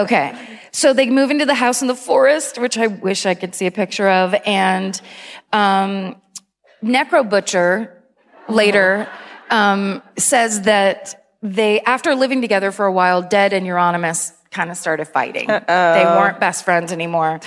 Okay. 0.03 0.35
So 0.73 0.93
they 0.93 1.09
move 1.09 1.31
into 1.31 1.47
the 1.47 1.55
house 1.55 1.81
in 1.81 1.89
the 1.89 1.95
forest, 1.95 2.59
which 2.59 2.77
I 2.77 2.87
wish 2.87 3.25
I 3.25 3.35
could 3.35 3.55
see 3.55 3.67
a 3.67 3.71
picture 3.71 4.09
of. 4.09 4.35
And 4.45 5.01
um, 5.53 6.21
Necro 6.83 7.29
Butcher 7.29 8.03
later 8.49 9.09
um, 9.51 10.03
says 10.19 10.63
that 10.63 11.27
they, 11.43 11.81
after 11.81 12.15
living 12.15 12.41
together 12.41 12.73
for 12.73 12.85
a 12.85 12.93
while, 12.93 13.23
Dead 13.23 13.53
and 13.53 13.67
Euronymous 13.67 14.33
kind 14.51 14.71
of 14.71 14.77
started 14.77 15.07
fighting. 15.07 15.47
They 15.49 16.05
weren't 16.05 16.41
best 16.41 16.65
friends 16.65 16.93
anymore. 16.93 17.41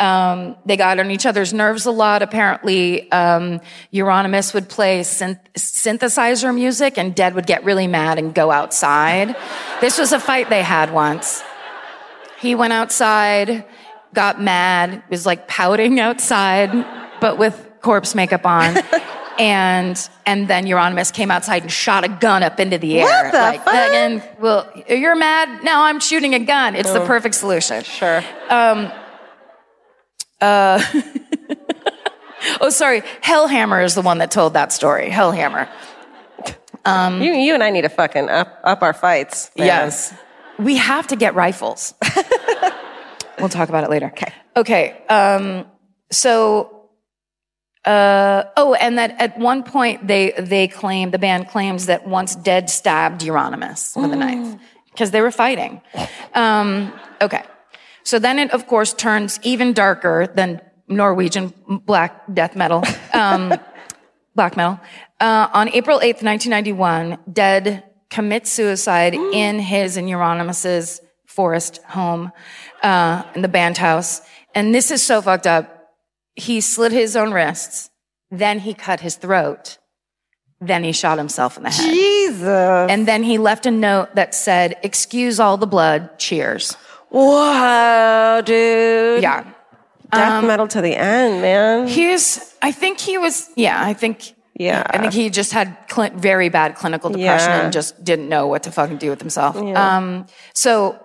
Um, 0.00 0.56
they 0.66 0.76
got 0.76 0.98
on 0.98 1.10
each 1.10 1.26
other's 1.26 1.52
nerves 1.52 1.86
a 1.86 1.90
lot. 1.90 2.22
Apparently, 2.22 3.10
um, 3.12 3.60
Euronymous 3.92 4.52
would 4.54 4.68
play 4.68 5.00
synth- 5.00 5.40
synthesizer 5.56 6.54
music, 6.54 6.98
and 6.98 7.14
Dead 7.14 7.34
would 7.34 7.46
get 7.46 7.64
really 7.64 7.86
mad 7.86 8.18
and 8.18 8.34
go 8.34 8.50
outside. 8.50 9.36
This 9.80 9.98
was 9.98 10.12
a 10.12 10.20
fight 10.20 10.50
they 10.50 10.62
had 10.62 10.92
once. 10.92 11.42
He 12.40 12.54
went 12.54 12.72
outside, 12.72 13.64
got 14.12 14.40
mad, 14.40 15.02
was 15.10 15.26
like 15.26 15.48
pouting 15.48 16.00
outside, 16.00 16.70
but 17.20 17.38
with 17.38 17.70
corpse 17.80 18.14
makeup 18.14 18.44
on. 18.46 18.76
and 19.38 20.08
and 20.26 20.46
then 20.48 20.64
Euronymous 20.66 21.12
came 21.12 21.30
outside 21.30 21.62
and 21.62 21.72
shot 21.72 22.04
a 22.04 22.08
gun 22.08 22.42
up 22.42 22.60
into 22.60 22.78
the 22.78 23.00
air. 23.00 23.06
What 23.06 23.32
the 23.32 23.38
like, 23.38 23.64
fuck? 23.64 23.74
Megan, 23.74 24.22
well, 24.40 24.70
you're 24.88 25.16
mad? 25.16 25.64
Now 25.64 25.84
I'm 25.84 26.00
shooting 26.00 26.34
a 26.34 26.38
gun. 26.38 26.76
It's 26.76 26.92
the 26.92 27.04
perfect 27.04 27.34
solution. 27.34 27.82
Sure. 27.82 28.22
Um, 28.48 28.92
uh, 30.40 30.82
Oh, 32.60 32.70
sorry. 32.70 33.02
Hellhammer 33.22 33.84
is 33.84 33.94
the 33.94 34.02
one 34.02 34.18
that 34.18 34.30
told 34.30 34.54
that 34.54 34.72
story. 34.72 35.10
Hellhammer. 35.10 35.68
Um, 36.84 37.22
you, 37.22 37.32
you 37.32 37.54
and 37.54 37.62
I 37.62 37.70
need 37.70 37.82
to 37.82 37.88
fucking 37.88 38.28
up, 38.28 38.60
up 38.62 38.82
our 38.82 38.92
fights. 38.92 39.50
man. 39.56 39.66
Yes. 39.66 40.14
We 40.58 40.76
have 40.76 41.06
to 41.08 41.16
get 41.16 41.34
rifles. 41.34 41.94
we'll 43.38 43.48
talk 43.48 43.68
about 43.68 43.84
it 43.84 43.90
later. 43.90 44.06
Okay. 44.06 44.32
Okay. 44.56 45.06
Um, 45.08 45.66
so, 46.10 46.88
uh, 47.84 48.44
oh, 48.56 48.74
and 48.74 48.98
that 48.98 49.20
at 49.20 49.38
one 49.38 49.62
point 49.62 50.06
they, 50.06 50.32
they 50.38 50.68
claim, 50.68 51.10
the 51.10 51.18
band 51.18 51.48
claims 51.48 51.86
that 51.86 52.06
once 52.06 52.34
Dead 52.36 52.70
stabbed 52.70 53.20
Euronymous 53.22 54.00
with 54.00 54.12
a 54.12 54.16
knife 54.16 54.58
because 54.90 55.10
they 55.10 55.20
were 55.20 55.32
fighting. 55.32 55.82
Um, 56.34 56.92
okay. 57.20 57.42
So 58.04 58.18
then 58.18 58.38
it, 58.38 58.52
of 58.52 58.66
course, 58.66 58.94
turns 58.94 59.40
even 59.42 59.72
darker 59.72 60.28
than 60.34 60.60
Norwegian 60.88 61.52
black 61.66 62.22
death 62.32 62.54
metal, 62.54 62.84
um, 63.12 63.52
black 64.34 64.56
metal. 64.56 64.78
Uh, 65.20 65.48
on 65.52 65.68
April 65.70 65.98
8th, 65.98 66.22
1991, 66.22 67.18
Dead 67.32 67.84
commits 68.14 68.50
suicide 68.50 69.14
in 69.14 69.58
his 69.58 69.96
and 69.96 70.08
Euronymous' 70.08 71.00
forest 71.26 71.82
home, 71.88 72.30
uh, 72.82 73.24
in 73.34 73.42
the 73.42 73.48
band 73.48 73.76
house. 73.76 74.22
And 74.54 74.72
this 74.72 74.92
is 74.92 75.02
so 75.02 75.20
fucked 75.20 75.48
up. 75.48 75.64
He 76.36 76.60
slit 76.60 76.92
his 76.92 77.16
own 77.16 77.32
wrists, 77.32 77.90
then 78.30 78.60
he 78.60 78.72
cut 78.72 79.00
his 79.00 79.16
throat, 79.16 79.78
then 80.60 80.84
he 80.84 80.92
shot 80.92 81.18
himself 81.18 81.56
in 81.56 81.64
the 81.64 81.70
head. 81.70 81.92
Jesus. 81.92 82.90
And 82.92 83.06
then 83.08 83.24
he 83.24 83.36
left 83.38 83.66
a 83.66 83.70
note 83.72 84.14
that 84.14 84.34
said, 84.34 84.76
excuse 84.82 85.40
all 85.40 85.56
the 85.56 85.66
blood, 85.66 86.18
cheers. 86.18 86.76
Wow, 87.10 88.40
dude. 88.40 89.22
Yeah. 89.22 89.44
Death 90.12 90.44
metal 90.44 90.68
to 90.68 90.80
the 90.80 90.94
end, 90.94 91.42
man. 91.42 91.88
He's, 91.88 92.54
I 92.62 92.70
think 92.70 93.00
he 93.00 93.18
was, 93.18 93.50
yeah, 93.56 93.84
I 93.84 93.92
think, 93.94 94.34
Yeah. 94.56 94.84
I 94.88 94.98
think 94.98 95.12
he 95.12 95.30
just 95.30 95.52
had 95.52 95.76
cl- 95.90 96.10
very 96.14 96.48
bad 96.48 96.76
clinical 96.76 97.10
depression 97.10 97.50
Yeah. 97.50 97.64
and 97.64 97.72
just 97.72 98.02
didn't 98.04 98.28
know 98.28 98.46
what 98.46 98.62
to 98.64 98.70
fucking 98.72 98.98
do 98.98 99.10
with 99.10 99.20
himself. 99.20 99.56
Um, 99.56 100.26
so 100.52 100.98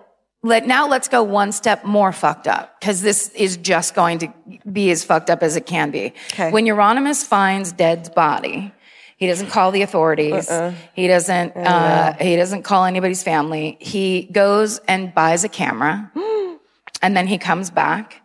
let, 0.43 0.67
now 0.67 0.87
let's 0.87 1.07
go 1.07 1.23
one 1.23 1.51
step 1.51 1.83
more 1.83 2.11
fucked 2.11 2.47
up 2.47 2.79
because 2.79 3.01
this 3.01 3.29
is 3.29 3.57
just 3.57 3.95
going 3.95 4.19
to 4.19 4.33
be 4.71 4.91
as 4.91 5.03
fucked 5.03 5.29
up 5.29 5.41
as 5.43 5.55
it 5.55 5.65
can 5.65 5.91
be. 5.91 6.13
Okay. 6.33 6.51
When 6.51 6.65
Euronymous 6.65 7.25
finds 7.25 7.71
Dead's 7.71 8.09
body, 8.09 8.71
he 9.17 9.27
doesn't 9.27 9.47
call 9.49 9.71
the 9.71 9.81
authorities. 9.81 10.49
He 10.93 11.07
doesn't, 11.07 11.57
uh, 11.57 12.13
he 12.21 12.35
doesn't 12.37 12.63
call 12.63 12.85
anybody's 12.85 13.21
family. 13.23 13.77
He 13.81 14.29
goes 14.31 14.79
and 14.87 15.13
buys 15.13 15.43
a 15.43 15.49
camera 15.49 16.09
and 17.01 17.17
then 17.17 17.27
he 17.27 17.37
comes 17.37 17.69
back 17.69 18.21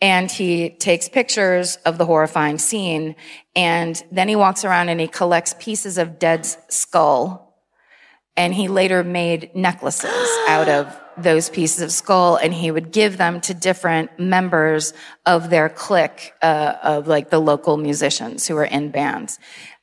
and 0.00 0.30
he 0.30 0.70
takes 0.70 1.08
pictures 1.08 1.76
of 1.84 1.98
the 1.98 2.06
horrifying 2.06 2.58
scene. 2.58 3.16
And 3.56 4.00
then 4.12 4.28
he 4.28 4.36
walks 4.36 4.64
around 4.64 4.88
and 4.88 5.00
he 5.00 5.08
collects 5.08 5.54
pieces 5.58 5.98
of 5.98 6.18
Dead's 6.18 6.56
skull. 6.68 7.56
And 8.36 8.54
he 8.54 8.68
later 8.68 9.02
made 9.02 9.54
necklaces 9.54 10.28
out 10.48 10.68
of 10.68 11.00
those 11.16 11.50
pieces 11.50 11.82
of 11.82 11.90
skull 11.90 12.36
and 12.36 12.54
he 12.54 12.70
would 12.70 12.92
give 12.92 13.18
them 13.18 13.40
to 13.40 13.52
different 13.52 14.20
members 14.20 14.92
of 15.26 15.50
their 15.50 15.68
clique, 15.68 16.32
uh, 16.42 16.74
of 16.80 17.08
like 17.08 17.30
the 17.30 17.40
local 17.40 17.76
musicians 17.76 18.46
who 18.46 18.54
were 18.54 18.64
in 18.64 18.90
bands. 18.90 19.40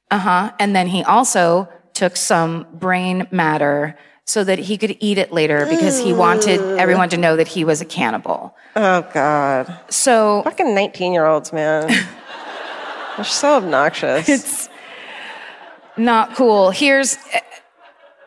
Uh 0.09 0.19
huh. 0.19 0.53
And 0.59 0.73
then 0.73 0.87
he 0.87 1.03
also 1.03 1.67
took 1.93 2.15
some 2.15 2.67
brain 2.73 3.27
matter 3.31 3.97
so 4.25 4.43
that 4.43 4.57
he 4.59 4.77
could 4.77 4.97
eat 4.99 5.17
it 5.17 5.31
later 5.31 5.65
because 5.69 5.99
he 5.99 6.11
wanted 6.11 6.59
everyone 6.79 7.09
to 7.09 7.17
know 7.17 7.35
that 7.35 7.47
he 7.47 7.63
was 7.63 7.79
a 7.81 7.85
cannibal. 7.85 8.55
Oh 8.75 9.07
God. 9.13 9.79
So 9.89 10.41
Fucking 10.43 10.73
19 10.73 11.13
year 11.13 11.25
olds, 11.25 11.53
man. 11.53 11.87
They're 13.15 13.23
so 13.25 13.57
obnoxious. 13.57 14.27
it's 14.27 14.69
not 15.95 16.35
cool. 16.35 16.71
Here's 16.71 17.15
uh, 17.15 17.39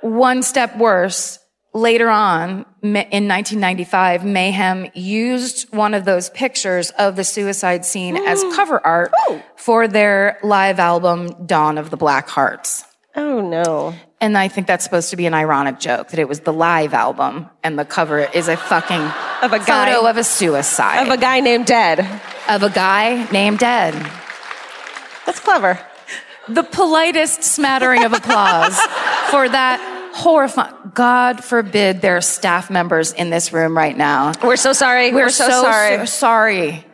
one 0.00 0.42
step 0.42 0.76
worse. 0.76 1.38
Later 1.74 2.08
on, 2.08 2.64
in 2.82 2.94
1995, 3.28 4.24
Mayhem 4.24 4.88
used 4.94 5.70
one 5.72 5.92
of 5.92 6.06
those 6.06 6.30
pictures 6.30 6.90
of 6.92 7.14
the 7.14 7.24
suicide 7.24 7.84
scene 7.84 8.16
as 8.26 8.42
cover 8.54 8.84
art 8.84 9.12
for 9.56 9.86
their 9.86 10.38
live 10.42 10.78
album, 10.78 11.44
Dawn 11.46 11.76
of 11.76 11.90
the 11.90 11.96
Black 11.98 12.28
Hearts. 12.28 12.84
oh 13.16 13.40
no. 13.40 13.94
And 14.20 14.36
I 14.36 14.48
think 14.48 14.66
that's 14.66 14.82
supposed 14.82 15.10
to 15.10 15.16
be 15.16 15.26
an 15.26 15.34
ironic 15.34 15.78
joke 15.78 16.08
that 16.08 16.18
it 16.18 16.28
was 16.28 16.40
the 16.40 16.52
live 16.52 16.92
album 16.92 17.48
and 17.62 17.78
the 17.78 17.84
cover 17.84 18.18
is 18.18 18.48
a 18.48 18.56
fucking 18.56 19.00
Of 19.42 19.52
a 19.52 19.58
guy- 19.60 19.92
photo 19.94 20.08
of 20.08 20.16
a 20.16 20.24
suicide 20.24 21.02
Of 21.06 21.08
a 21.10 21.16
guy 21.16 21.38
named 21.40 21.66
Dead. 21.66 22.00
of 22.48 22.62
a 22.64 22.70
guy 22.70 23.28
named 23.30 23.60
Dead. 23.60 23.94
That's 25.24 25.38
clever. 25.40 25.78
The 26.48 26.62
politest 26.64 27.44
smattering 27.44 28.04
of 28.04 28.12
applause 28.12 28.80
for 29.30 29.48
that 29.48 30.10
horrifying. 30.14 30.74
God 30.94 31.44
forbid 31.44 32.00
there 32.00 32.16
are 32.16 32.20
staff 32.22 32.70
members 32.70 33.12
in 33.12 33.30
this 33.30 33.52
room 33.52 33.76
right 33.76 33.96
now. 33.96 34.32
We're 34.42 34.56
so 34.56 34.72
sorry. 34.72 35.12
We're, 35.12 35.28
so, 35.28 35.48
sorry. 35.48 35.98
so 35.98 36.04
sorry. 36.06 36.84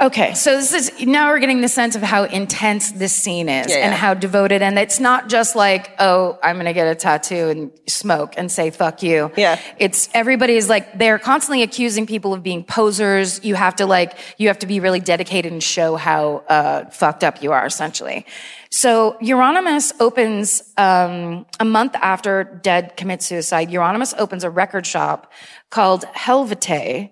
Okay, 0.00 0.32
so 0.32 0.56
this 0.56 0.72
is 0.72 1.06
now 1.06 1.28
we're 1.28 1.40
getting 1.40 1.60
the 1.60 1.68
sense 1.68 1.94
of 1.94 2.00
how 2.00 2.24
intense 2.24 2.92
this 2.92 3.14
scene 3.14 3.50
is 3.50 3.68
Yeah, 3.68 3.76
and 3.76 3.94
how 3.94 4.14
devoted. 4.14 4.62
And 4.62 4.78
it's 4.78 4.98
not 4.98 5.28
just 5.28 5.54
like, 5.54 5.94
oh, 5.98 6.38
I'm 6.42 6.56
gonna 6.56 6.72
get 6.72 6.86
a 6.86 6.94
tattoo 6.94 7.48
and 7.50 7.70
smoke 7.86 8.32
and 8.38 8.50
say 8.50 8.70
fuck 8.70 9.02
you. 9.02 9.30
Yeah. 9.36 9.60
It's 9.78 10.08
everybody 10.14 10.54
is 10.54 10.70
like 10.70 10.98
they're 10.98 11.18
constantly 11.18 11.62
accusing 11.62 12.06
people 12.06 12.32
of 12.32 12.42
being 12.42 12.64
posers. 12.64 13.44
You 13.44 13.56
have 13.56 13.76
to 13.76 13.86
like 13.86 14.16
you 14.38 14.48
have 14.48 14.58
to 14.60 14.66
be 14.66 14.80
really 14.80 15.00
dedicated 15.00 15.52
and 15.52 15.62
show 15.62 15.96
how 15.96 16.44
uh, 16.48 16.88
fucked 16.88 17.22
up 17.22 17.42
you 17.42 17.52
are, 17.52 17.66
essentially. 17.66 18.24
So 18.70 19.18
Euronymous 19.20 19.92
opens 20.00 20.62
um, 20.78 21.44
a 21.58 21.64
month 21.64 21.94
after 21.96 22.44
Dead 22.44 22.96
commits 22.96 23.26
suicide. 23.26 23.68
Euronymous 23.68 24.14
opens 24.16 24.44
a 24.44 24.50
record 24.50 24.86
shop 24.86 25.30
called 25.68 26.04
Helvete. 26.14 27.10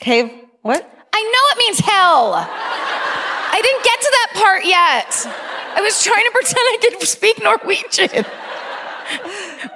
Cave. 0.00 0.30
What? 0.62 0.82
I 1.12 1.22
know 1.22 1.44
it 1.52 1.58
means 1.66 1.78
hell. 1.80 2.34
I 2.34 3.60
didn't 3.62 3.84
get 3.84 4.00
to 4.00 4.10
that 4.12 4.30
part 4.42 4.64
yet. 4.64 5.26
I 5.76 5.80
was 5.80 6.02
trying 6.02 6.24
to 6.24 6.30
pretend 6.30 6.56
I 6.58 6.78
could 6.80 7.02
speak 7.08 7.42
Norwegian. 7.42 8.24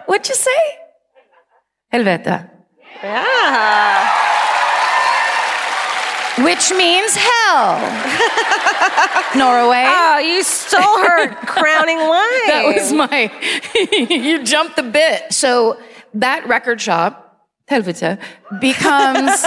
What'd 0.06 0.28
you 0.28 0.34
say? 0.34 0.50
Helvete. 1.92 2.50
Yeah. 3.02 4.08
Which 6.44 6.70
means 6.72 7.14
hell. 7.14 7.78
Norway. 9.36 9.84
Oh, 9.86 10.18
you 10.18 10.42
stole 10.42 10.98
her 10.98 11.34
crowning 11.46 11.98
line. 12.14 12.46
that 12.46 12.64
was 12.74 12.92
my, 12.92 13.30
you 14.10 14.42
jumped 14.42 14.76
the 14.76 14.82
bit. 14.82 15.32
So 15.32 15.78
that 16.14 16.46
record 16.48 16.80
shop, 16.80 17.46
Helvete, 17.70 18.18
becomes 18.60 19.44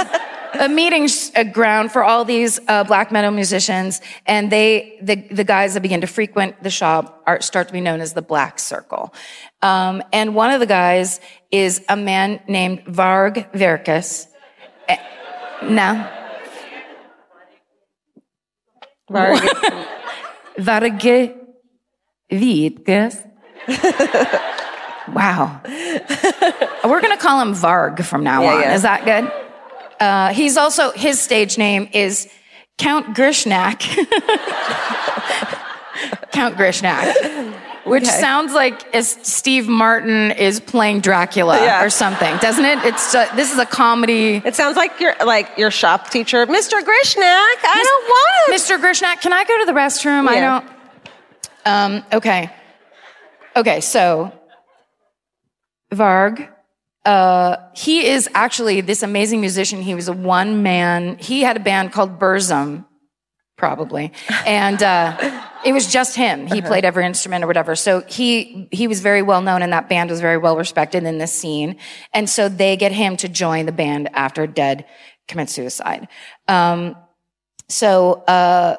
a 0.59 0.69
meeting 0.69 1.07
ground 1.51 1.91
for 1.91 2.03
all 2.03 2.25
these 2.25 2.59
uh, 2.67 2.83
black 2.83 3.11
metal 3.11 3.31
musicians. 3.31 4.01
And 4.25 4.51
they, 4.51 4.97
the, 5.01 5.15
the 5.15 5.43
guys 5.43 5.73
that 5.75 5.81
begin 5.81 6.01
to 6.01 6.07
frequent 6.07 6.61
the 6.63 6.69
shop 6.69 7.23
are, 7.27 7.41
start 7.41 7.67
to 7.67 7.73
be 7.73 7.81
known 7.81 8.01
as 8.01 8.13
the 8.13 8.21
Black 8.21 8.59
Circle. 8.59 9.13
Um, 9.61 10.01
and 10.13 10.35
one 10.35 10.51
of 10.51 10.59
the 10.59 10.65
guys 10.65 11.19
is 11.51 11.83
a 11.89 11.95
man 11.95 12.39
named 12.47 12.85
Varg 12.85 13.51
Verkus. 13.53 14.27
Eh, 14.87 14.97
No. 15.63 16.09
Varg 19.11 19.39
Vitges. 22.31 23.23
wow. 25.13 25.61
We're 26.83 27.01
going 27.01 27.11
to 27.11 27.17
call 27.17 27.41
him 27.41 27.53
Varg 27.53 28.03
from 28.03 28.23
now 28.23 28.41
Yeah, 28.43 28.53
on. 28.53 28.61
yeah. 28.61 28.73
Is 28.75 28.81
that 28.83 29.05
good? 29.05 29.31
Uh, 29.99 30.33
he's 30.33 30.57
also, 30.57 30.91
his 30.91 31.19
stage 31.21 31.57
name 31.57 31.87
is 31.93 32.27
Count 32.77 33.15
Grishnackh. 33.15 33.79
Count 36.31 36.55
Grishnackh. 36.57 37.53
Which 37.85 38.03
Okay. 38.07 38.19
sounds 38.19 38.51
like 38.53 38.95
as 38.95 39.09
Steve 39.21 39.67
Martin 39.67 40.31
is 40.31 40.59
playing 40.59 41.01
Dracula 41.01 41.59
Yeah. 41.61 41.83
or 41.83 41.91
something, 41.91 42.35
doesn't 42.37 42.65
it? 42.65 42.79
It's 42.83 43.13
uh, 43.13 43.27
this 43.35 43.53
is 43.53 43.59
a 43.59 43.65
comedy. 43.65 44.41
It 44.43 44.55
sounds 44.55 44.75
like 44.75 44.99
your 44.99 45.13
like 45.23 45.55
your 45.59 45.69
shop 45.69 46.09
teacher, 46.09 46.47
Mr. 46.47 46.81
Grishnak. 46.81 47.57
I 47.63 47.83
don't 47.85 48.03
want 48.09 48.49
it. 48.49 48.55
Mr. 48.55 48.81
Grishnak, 48.81 49.21
can 49.21 49.33
I 49.33 49.43
go 49.43 49.59
to 49.59 49.65
the 49.65 49.73
restroom? 49.73 50.27
I 50.27 50.39
don't. 50.39 50.65
Um, 51.67 52.03
okay. 52.11 52.49
Okay, 53.55 53.81
so 53.81 54.31
Varg, 55.93 56.49
uh, 57.05 57.57
he 57.75 58.05
is 58.07 58.29
actually 58.33 58.81
this 58.81 59.03
amazing 59.03 59.39
musician. 59.39 59.81
He 59.81 59.95
was 59.95 60.07
a 60.07 60.13
one 60.13 60.63
man, 60.63 61.17
he 61.19 61.41
had 61.41 61.57
a 61.57 61.59
band 61.59 61.91
called 61.91 62.19
Burzum, 62.19 62.85
probably. 63.57 64.11
And, 64.45 64.81
uh, 64.81 65.43
it 65.65 65.73
was 65.73 65.91
just 65.91 66.15
him. 66.15 66.45
He 66.45 66.61
played 66.61 66.85
every 66.85 67.05
instrument 67.07 67.43
or 67.43 67.47
whatever. 67.47 67.75
So 67.75 68.01
he, 68.01 68.67
he 68.71 68.87
was 68.87 69.01
very 69.01 69.23
well 69.23 69.41
known 69.41 69.63
and 69.63 69.73
that 69.73 69.89
band 69.89 70.11
was 70.11 70.21
very 70.21 70.37
well 70.37 70.55
respected 70.55 71.03
in 71.03 71.17
this 71.17 71.33
scene. 71.33 71.77
And 72.13 72.29
so 72.29 72.47
they 72.47 72.77
get 72.77 72.91
him 72.91 73.17
to 73.17 73.27
join 73.27 73.65
the 73.65 73.71
band 73.71 74.09
after 74.13 74.45
Dead 74.45 74.85
commits 75.27 75.53
suicide. 75.53 76.07
Um, 76.47 76.95
so, 77.67 78.23
uh, 78.27 78.77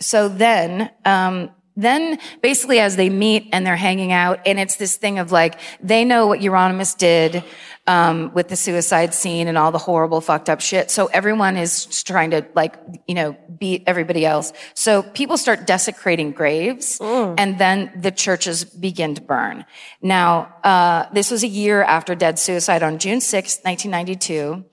so 0.00 0.28
then, 0.28 0.90
um, 1.06 1.50
then 1.76 2.18
basically 2.42 2.80
as 2.80 2.96
they 2.96 3.08
meet 3.08 3.48
and 3.52 3.66
they're 3.66 3.76
hanging 3.76 4.12
out 4.12 4.40
and 4.46 4.58
it's 4.58 4.76
this 4.76 4.96
thing 4.96 5.18
of 5.18 5.32
like, 5.32 5.58
they 5.80 6.04
know 6.04 6.26
what 6.26 6.40
Euronymous 6.40 6.96
did, 6.96 7.44
um, 7.86 8.30
with 8.32 8.48
the 8.48 8.56
suicide 8.56 9.12
scene 9.12 9.48
and 9.48 9.58
all 9.58 9.72
the 9.72 9.78
horrible 9.78 10.20
fucked 10.20 10.48
up 10.48 10.60
shit. 10.60 10.90
So 10.90 11.06
everyone 11.06 11.56
is 11.56 12.02
trying 12.04 12.30
to 12.30 12.46
like, 12.54 12.76
you 13.08 13.14
know, 13.14 13.36
beat 13.58 13.84
everybody 13.86 14.24
else. 14.24 14.52
So 14.74 15.02
people 15.02 15.36
start 15.36 15.66
desecrating 15.66 16.32
graves 16.32 16.98
and 17.38 17.58
then 17.58 17.92
the 17.96 18.12
churches 18.12 18.64
begin 18.64 19.14
to 19.16 19.22
burn. 19.22 19.64
Now, 20.00 20.54
uh, 20.62 21.06
this 21.12 21.30
was 21.30 21.42
a 21.42 21.48
year 21.48 21.82
after 21.82 22.14
Dead 22.14 22.38
suicide 22.38 22.82
on 22.82 22.98
June 22.98 23.20
6, 23.20 23.58
1992. 23.62 24.64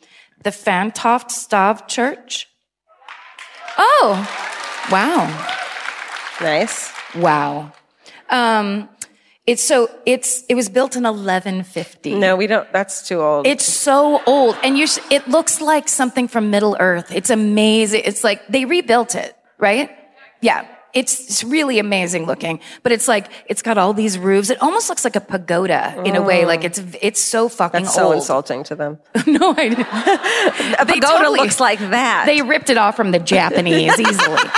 The 0.43 0.51
Fantoft 0.51 1.29
Stav 1.31 1.87
Church. 1.87 2.47
Oh, 3.77 4.87
wow. 4.91 5.55
Nice. 6.41 6.91
Wow. 7.15 7.71
Um, 8.29 8.89
it's 9.47 9.63
so, 9.63 9.89
it's, 10.05 10.43
it 10.47 10.55
was 10.55 10.69
built 10.69 10.95
in 10.95 11.03
1150. 11.03 12.15
No, 12.15 12.35
we 12.35 12.45
don't. 12.47 12.71
That's 12.71 13.07
too 13.07 13.19
old. 13.21 13.47
It's 13.47 13.65
so 13.65 14.21
old. 14.25 14.55
And 14.63 14.77
you, 14.77 14.83
s- 14.83 14.99
it 15.09 15.27
looks 15.27 15.59
like 15.59 15.87
something 15.87 16.27
from 16.27 16.51
Middle 16.51 16.77
Earth. 16.79 17.11
It's 17.11 17.29
amazing. 17.31 18.03
It's 18.05 18.23
like 18.23 18.47
they 18.47 18.65
rebuilt 18.65 19.15
it, 19.15 19.35
right? 19.57 19.89
Yeah. 20.41 20.67
It's, 20.91 21.19
it's 21.19 21.43
really 21.43 21.77
amazing 21.77 22.25
looking, 22.25 22.59
but 22.81 22.91
it's 22.91 23.07
like, 23.07 23.27
it's 23.45 23.61
got 23.61 23.77
all 23.77 23.93
these 23.93 24.17
roofs. 24.17 24.49
It 24.49 24.59
almost 24.59 24.89
looks 24.89 25.03
like 25.03 25.15
a 25.15 25.21
pagoda 25.21 26.01
in 26.03 26.15
a 26.15 26.21
way. 26.21 26.45
Like 26.45 26.63
it's, 26.63 26.81
it's 26.99 27.21
so 27.21 27.47
fucking 27.47 27.81
old. 27.81 27.85
That's 27.85 27.95
so 27.95 28.05
old. 28.05 28.15
insulting 28.15 28.63
to 28.63 28.75
them. 28.75 28.97
no, 29.27 29.53
I 29.55 29.69
didn't. 29.69 29.81
A 30.79 30.85
They 30.85 30.93
pagoda 30.95 31.17
totally- 31.19 31.39
looks 31.41 31.59
like 31.59 31.77
that. 31.79 32.23
They 32.25 32.41
ripped 32.41 32.71
it 32.71 32.77
off 32.77 32.95
from 32.95 33.11
the 33.11 33.19
Japanese 33.19 33.99
easily. 33.99 34.37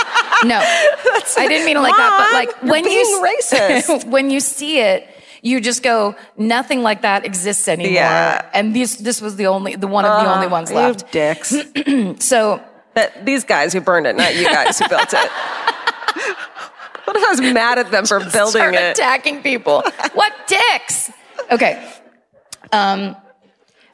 No, 0.44 0.58
I 0.60 1.46
didn't 1.48 1.66
mean 1.66 1.76
it 1.76 1.80
like 1.80 1.96
that. 1.96 2.30
But 2.30 2.62
like 2.62 2.70
when 2.72 2.84
you 2.84 3.22
racist. 3.24 4.04
when 4.10 4.30
you 4.30 4.40
see 4.40 4.80
it, 4.80 5.08
you 5.42 5.60
just 5.60 5.82
go, 5.82 6.14
nothing 6.36 6.82
like 6.82 7.02
that 7.02 7.24
exists 7.24 7.66
anymore. 7.68 7.92
Yeah. 7.92 8.48
And 8.54 8.74
this 8.74 8.96
this 8.96 9.20
was 9.20 9.36
the 9.36 9.46
only 9.48 9.76
the 9.76 9.86
one 9.86 10.04
of 10.04 10.22
the 10.22 10.32
only 10.32 10.46
ones 10.46 10.70
You 10.70 10.76
left. 10.76 11.10
dicks. 11.12 11.54
So 12.18 12.62
that 12.94 13.24
these 13.24 13.44
guys 13.44 13.72
who 13.72 13.80
burned 13.80 14.06
it, 14.06 14.16
not 14.16 14.34
you 14.36 14.44
guys 14.44 14.78
who 14.78 14.88
built 14.88 15.12
it. 15.12 15.30
what 17.04 17.16
if 17.16 17.24
I 17.24 17.30
was 17.30 17.40
mad 17.40 17.78
at 17.78 17.90
them 17.90 18.06
for 18.06 18.18
building 18.32 18.50
start 18.60 18.74
it? 18.74 18.98
attacking 18.98 19.42
people. 19.42 19.82
what 20.14 20.32
dicks? 20.46 21.10
Okay. 21.50 21.92
Um, 22.70 23.16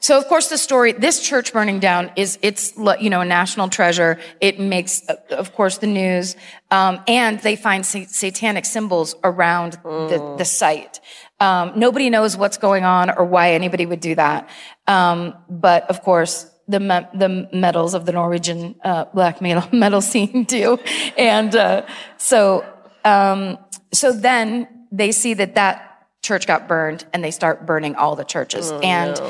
so 0.00 0.18
of 0.18 0.26
course 0.26 0.48
the 0.48 0.58
story, 0.58 0.92
this 0.92 1.20
church 1.20 1.52
burning 1.52 1.80
down 1.80 2.10
is, 2.16 2.38
it's, 2.42 2.76
you 3.00 3.10
know, 3.10 3.20
a 3.20 3.24
national 3.24 3.68
treasure. 3.68 4.18
It 4.40 4.60
makes, 4.60 5.08
uh, 5.08 5.16
of 5.30 5.54
course, 5.54 5.78
the 5.78 5.86
news. 5.86 6.36
Um, 6.70 7.00
and 7.06 7.40
they 7.40 7.56
find 7.56 7.84
sa- 7.84 8.04
satanic 8.06 8.64
symbols 8.64 9.14
around 9.24 9.74
the, 9.82 10.36
the 10.38 10.44
site. 10.44 11.00
Um, 11.40 11.72
nobody 11.76 12.10
knows 12.10 12.36
what's 12.36 12.58
going 12.58 12.84
on 12.84 13.10
or 13.10 13.24
why 13.24 13.52
anybody 13.52 13.86
would 13.86 14.00
do 14.00 14.14
that. 14.14 14.48
Um, 14.86 15.34
but 15.48 15.88
of 15.88 16.02
course, 16.02 16.50
the 16.68 16.80
me- 16.80 17.06
the 17.14 17.48
medals 17.52 17.94
of 17.94 18.04
the 18.04 18.12
Norwegian 18.12 18.74
uh, 18.84 19.06
black 19.06 19.40
metal 19.40 19.64
metal 19.72 20.00
scene 20.00 20.44
do, 20.44 20.78
and 21.16 21.54
uh, 21.56 21.86
so 22.18 22.64
um, 23.04 23.58
so 23.92 24.12
then 24.12 24.68
they 24.92 25.12
see 25.12 25.34
that 25.34 25.54
that 25.54 25.87
church 26.28 26.46
got 26.46 26.68
burned, 26.68 27.04
and 27.12 27.24
they 27.24 27.30
start 27.30 27.66
burning 27.66 27.96
all 27.96 28.14
the 28.14 28.24
churches, 28.24 28.70
and 28.70 29.20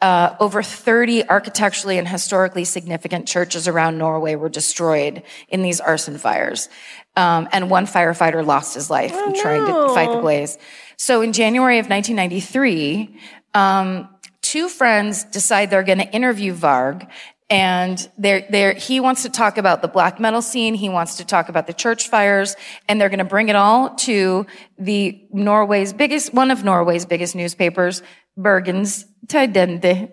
uh, 0.00 0.34
over 0.40 0.62
30 0.62 1.28
architecturally 1.28 1.98
and 1.98 2.08
historically 2.08 2.64
significant 2.64 3.28
churches 3.28 3.68
around 3.68 3.98
Norway 3.98 4.34
were 4.34 4.48
destroyed 4.48 5.22
in 5.48 5.62
these 5.62 5.80
arson 5.80 6.18
fires, 6.18 6.68
um, 7.14 7.48
and 7.52 7.70
one 7.70 7.86
firefighter 7.86 8.44
lost 8.44 8.74
his 8.74 8.90
life 8.90 9.12
in 9.12 9.34
trying 9.34 9.64
to 9.66 9.94
fight 9.94 10.10
the 10.10 10.20
blaze. 10.20 10.58
So 10.96 11.20
in 11.22 11.32
January 11.32 11.78
of 11.78 11.88
1993. 11.88 13.20
Um, 13.54 14.10
two 14.42 14.68
friends 14.68 15.24
decide 15.24 15.70
they're 15.70 15.82
going 15.82 15.98
to 15.98 16.10
interview 16.12 16.54
Varg 16.54 17.08
and 17.48 18.08
they're, 18.18 18.46
they're, 18.50 18.72
he 18.74 19.00
wants 19.00 19.22
to 19.22 19.28
talk 19.28 19.56
about 19.58 19.82
the 19.82 19.88
black 19.88 20.18
metal 20.18 20.42
scene. 20.42 20.74
He 20.74 20.88
wants 20.88 21.16
to 21.18 21.24
talk 21.24 21.48
about 21.48 21.66
the 21.66 21.72
church 21.72 22.08
fires 22.08 22.56
and 22.88 23.00
they're 23.00 23.08
going 23.08 23.18
to 23.18 23.24
bring 23.24 23.48
it 23.48 23.56
all 23.56 23.94
to 23.96 24.46
the 24.78 25.24
Norway's 25.32 25.92
biggest, 25.92 26.34
one 26.34 26.50
of 26.50 26.64
Norway's 26.64 27.06
biggest 27.06 27.34
newspapers, 27.36 28.02
Bergens 28.38 29.04
Tidende. 29.26 30.12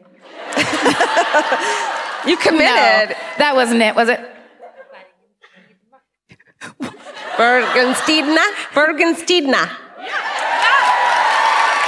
You 2.26 2.38
committed. 2.38 3.10
No, 3.10 3.16
that 3.38 3.54
wasn't 3.54 3.82
it, 3.82 3.96
was 3.96 4.08
it? 4.08 4.20
Bergenstidna. 7.36 8.46
Bergenstidna. 8.72 9.70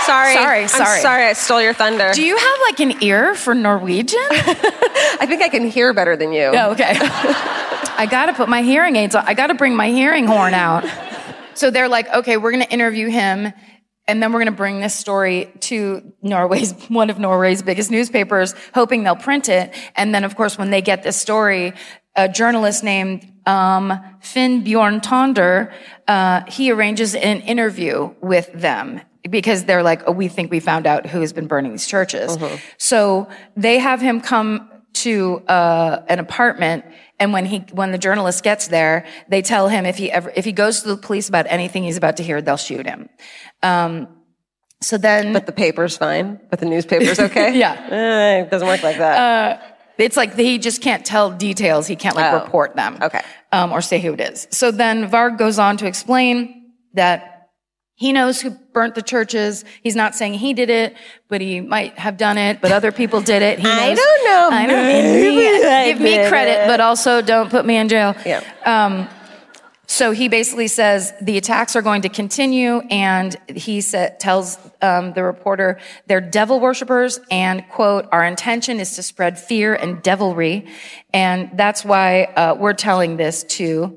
Sorry. 0.06 0.34
Sorry, 0.34 0.62
I'm 0.64 0.68
sorry. 0.68 1.00
sorry 1.02 1.24
I 1.26 1.34
stole 1.34 1.62
your 1.62 1.74
thunder. 1.74 2.12
Do 2.14 2.24
you 2.24 2.38
have 2.38 2.60
like 2.68 2.80
an 2.80 3.04
ear 3.04 3.34
for 3.36 3.56
Norwegian? 3.56 4.20
I 4.30 5.26
think 5.28 5.42
I 5.42 5.50
can 5.50 5.68
hear 5.68 5.94
better 5.94 6.16
than 6.16 6.32
you. 6.32 6.52
Oh, 6.54 6.72
okay. 6.72 6.94
I 7.98 8.08
got 8.10 8.28
to 8.28 8.34
put 8.34 8.50
my 8.50 8.62
hearing 8.62 8.96
aids 8.96 9.16
on. 9.16 9.24
I 9.26 9.34
got 9.34 9.48
to 9.48 9.56
bring 9.56 9.76
my 9.76 9.90
hearing 9.90 10.28
horn 10.28 10.54
out. 10.54 10.86
So 11.56 11.72
they're 11.72 11.88
like, 11.88 12.08
okay, 12.14 12.38
we're 12.38 12.52
going 12.52 12.64
to 12.64 12.72
interview 12.72 13.10
him. 13.10 13.52
And 14.08 14.22
then 14.22 14.32
we're 14.32 14.40
going 14.40 14.52
to 14.52 14.58
bring 14.58 14.82
this 14.82 14.94
story 14.94 15.52
to 15.62 16.14
Norway's, 16.22 16.74
one 16.90 17.10
of 17.10 17.18
Norway's 17.18 17.64
biggest 17.64 17.90
newspapers, 17.90 18.54
hoping 18.74 19.04
they'll 19.04 19.16
print 19.16 19.50
it. 19.50 19.74
And 19.96 20.14
then, 20.14 20.24
of 20.24 20.36
course, 20.36 20.58
when 20.58 20.70
they 20.70 20.82
get 20.82 21.02
this 21.02 21.18
story, 21.18 21.74
a 22.16 22.30
journalist 22.30 22.84
named 22.84 23.32
um, 23.48 24.00
Finn 24.22 24.64
Bjorn 24.64 25.02
Tonder, 25.02 25.74
uh, 26.08 26.44
he 26.48 26.72
arranges 26.72 27.16
an 27.16 27.42
interview 27.42 28.14
with 28.22 28.52
them 28.54 29.02
because 29.30 29.66
they're 29.66 29.84
like, 29.84 30.04
oh, 30.08 30.12
we 30.12 30.28
think 30.28 30.52
we 30.52 30.60
found 30.60 30.86
out 30.88 31.06
who 31.08 31.22
has 31.22 31.34
been 31.34 31.48
burning 31.48 31.72
these 31.72 31.88
churches. 31.88 32.38
So 32.78 33.28
they 33.56 33.80
have 33.80 34.02
him 34.02 34.22
come 34.22 34.70
to 34.94 35.40
uh, 35.48 36.04
an 36.08 36.20
apartment 36.20 36.86
and 37.20 37.34
when 37.34 37.46
he 37.46 37.60
when 37.74 37.92
the 37.92 37.98
journalist 37.98 38.44
gets 38.46 38.68
there 38.70 39.06
they 39.28 39.42
tell 39.42 39.68
him 39.68 39.86
if 39.86 39.98
he 39.98 40.10
ever 40.10 40.32
if 40.38 40.46
he 40.46 40.54
goes 40.54 40.84
to 40.84 40.88
the 40.88 40.96
police 40.96 41.28
about 41.28 41.46
anything 41.50 41.84
he's 41.84 41.98
about 41.98 42.16
to 42.18 42.24
hear 42.24 42.42
they'll 42.42 42.56
shoot 42.56 42.86
him 42.88 43.10
um, 43.62 44.08
so 44.82 44.98
then 44.98 45.34
But 45.34 45.48
the 45.48 45.52
paper's 45.52 45.98
fine. 45.98 46.40
But 46.50 46.60
the 46.62 46.66
newspaper's 46.66 47.20
okay? 47.20 47.58
Yeah. 47.58 47.74
Eh, 47.90 48.42
it 48.44 48.50
doesn't 48.52 48.68
work 48.68 48.84
like 48.84 48.98
that. 49.00 49.62
it's 49.98 50.16
like 50.16 50.36
he 50.36 50.60
just 50.60 50.82
can't 50.82 51.06
tell 51.06 51.30
details 51.30 51.88
he 51.88 51.98
can't 51.98 52.16
like 52.16 52.32
Oh. 52.34 52.44
report 52.44 52.78
them 52.78 52.98
Okay. 53.02 53.22
um, 53.52 53.74
or 53.74 53.82
say 53.82 54.00
who 54.00 54.14
it 54.14 54.22
is 54.22 54.48
so 54.52 54.72
then 54.72 55.10
varg 55.10 55.38
goes 55.38 55.60
on 55.60 55.76
to 55.78 55.88
explain 55.88 56.72
that 56.94 57.35
he 57.96 58.12
knows 58.12 58.42
who 58.42 58.50
burnt 58.52 58.94
the 58.96 59.02
churches. 59.02 59.64
He's 59.82 59.96
not 59.96 60.16
saying 60.16 60.34
he 60.36 60.54
did 60.54 60.70
it, 60.70 60.96
but 61.30 61.40
he 61.42 61.62
might 61.62 61.98
have 61.98 62.18
done 62.18 62.38
it, 62.38 62.60
but 62.62 62.72
other 62.74 62.92
people 62.92 63.22
did 63.22 63.42
it. 63.42 63.58
He 63.60 63.68
I 63.70 63.90
knows- 63.90 63.98
don't 63.98 64.26
know. 64.26 64.50
I 64.52 64.66
don't 64.68 65.88
Give 65.88 66.02
me 66.02 66.28
credit, 66.28 66.64
it. 66.66 66.68
but 66.68 66.82
also 66.82 67.22
don't 67.22 67.50
put 67.50 67.66
me 67.66 67.78
in 67.78 67.88
jail. 67.88 68.14
Yeah. 68.26 68.44
Um, 68.66 69.08
so 69.88 70.12
he 70.12 70.28
basically 70.30 70.68
says 70.68 71.14
the 71.22 71.38
attacks 71.38 71.76
are 71.76 71.82
going 71.84 72.02
to 72.02 72.10
continue, 72.10 72.80
and 72.90 73.36
he 73.48 73.82
sa- 73.82 74.10
tells 74.20 74.58
um, 74.82 75.14
the 75.14 75.24
reporter 75.24 75.80
they're 76.08 76.20
devil 76.20 76.60
worshippers, 76.60 77.20
and 77.30 77.64
quote, 77.70 78.08
our 78.12 78.26
intention 78.26 78.80
is 78.80 78.96
to 78.96 79.04
spread 79.04 79.40
fear 79.40 79.76
and 79.76 80.02
devilry, 80.02 80.68
and 81.14 81.52
that's 81.54 81.86
why 81.86 82.24
uh, 82.24 82.56
we're 82.60 82.74
telling 82.74 83.16
this 83.18 83.44
to 83.44 83.96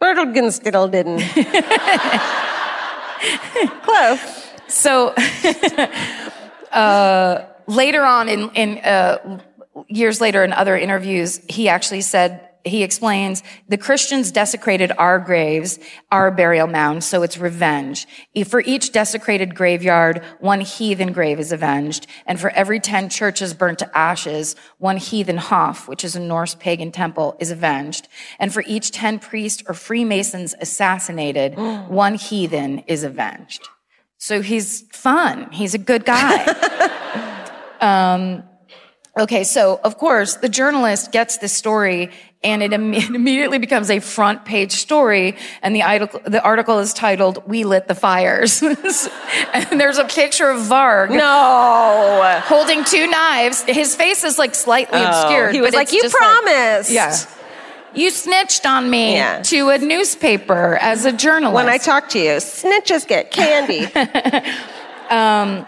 Bertelgenstiddle 0.00 0.90
didn't. 0.90 1.20
Close. 3.82 4.48
So, 4.68 5.08
uh, 6.72 7.44
later 7.66 8.02
on 8.02 8.28
in, 8.28 8.50
in, 8.50 8.78
uh, 8.78 9.40
years 9.88 10.20
later 10.20 10.44
in 10.44 10.52
other 10.52 10.76
interviews, 10.76 11.40
he 11.48 11.68
actually 11.68 12.00
said, 12.00 12.49
he 12.64 12.82
explains, 12.82 13.42
the 13.68 13.78
Christians 13.78 14.30
desecrated 14.30 14.92
our 14.98 15.18
graves, 15.18 15.78
our 16.10 16.30
burial 16.30 16.66
mounds, 16.66 17.06
so 17.06 17.22
it's 17.22 17.38
revenge. 17.38 18.06
For 18.46 18.60
each 18.60 18.92
desecrated 18.92 19.54
graveyard, 19.54 20.22
one 20.40 20.60
heathen 20.60 21.12
grave 21.12 21.40
is 21.40 21.52
avenged. 21.52 22.06
And 22.26 22.38
for 22.38 22.50
every 22.50 22.80
10 22.80 23.08
churches 23.08 23.54
burnt 23.54 23.78
to 23.80 23.98
ashes, 23.98 24.56
one 24.78 24.98
heathen 24.98 25.38
Hof, 25.38 25.88
which 25.88 26.04
is 26.04 26.16
a 26.16 26.20
Norse 26.20 26.54
pagan 26.54 26.92
temple, 26.92 27.36
is 27.40 27.50
avenged. 27.50 28.08
And 28.38 28.52
for 28.52 28.62
each 28.66 28.90
10 28.90 29.18
priests 29.20 29.62
or 29.66 29.74
Freemasons 29.74 30.54
assassinated, 30.60 31.56
one 31.88 32.14
heathen 32.14 32.80
is 32.80 33.04
avenged. 33.04 33.68
So 34.18 34.42
he's 34.42 34.82
fun. 34.92 35.50
He's 35.50 35.72
a 35.72 35.78
good 35.78 36.04
guy. 36.04 36.44
um, 37.80 38.42
okay, 39.18 39.44
so 39.44 39.80
of 39.82 39.96
course, 39.96 40.36
the 40.36 40.48
journalist 40.48 41.10
gets 41.10 41.38
this 41.38 41.54
story 41.54 42.10
and 42.42 42.62
it 42.62 42.70
imme- 42.70 42.96
it 43.10 43.14
immediately 43.14 43.58
becomes 43.58 43.90
a 43.90 44.00
front 44.00 44.44
page 44.44 44.72
story. 44.72 45.36
And 45.62 45.74
the 45.74 45.82
article, 45.82 46.20
the 46.24 46.42
article 46.42 46.78
is 46.78 46.92
titled, 46.92 47.42
We 47.46 47.64
Lit 47.64 47.88
the 47.88 47.94
Fires. 47.94 48.62
and 49.52 49.80
there's 49.80 49.98
a 49.98 50.04
picture 50.04 50.48
of 50.48 50.60
Varg 50.62 51.10
No. 51.10 52.40
holding 52.44 52.84
two 52.84 53.06
knives. 53.06 53.62
His 53.62 53.94
face 53.94 54.24
is 54.24 54.38
like 54.38 54.54
slightly 54.54 55.00
oh. 55.00 55.06
obscured. 55.06 55.50
Oh, 55.50 55.52
he 55.52 55.60
was 55.60 55.74
like, 55.74 55.92
"You 55.92 56.08
promised." 56.08 56.90
yeah. 56.90 57.16
You 57.92 58.10
snitched 58.10 58.66
on 58.66 58.88
me 58.88 59.14
Yeah. 59.14 59.42
to 59.42 59.70
a 59.70 59.78
newspaper 59.78 60.76
as 60.76 61.06
a 61.06 61.12
journalist. 61.12 61.54
When 61.56 61.68
I 61.68 61.76
talk 61.78 62.08
to 62.10 62.20
you, 62.20 62.36
snitches 62.36 63.06
get 63.06 63.30
candy. 63.32 63.88
Um, 65.10 65.66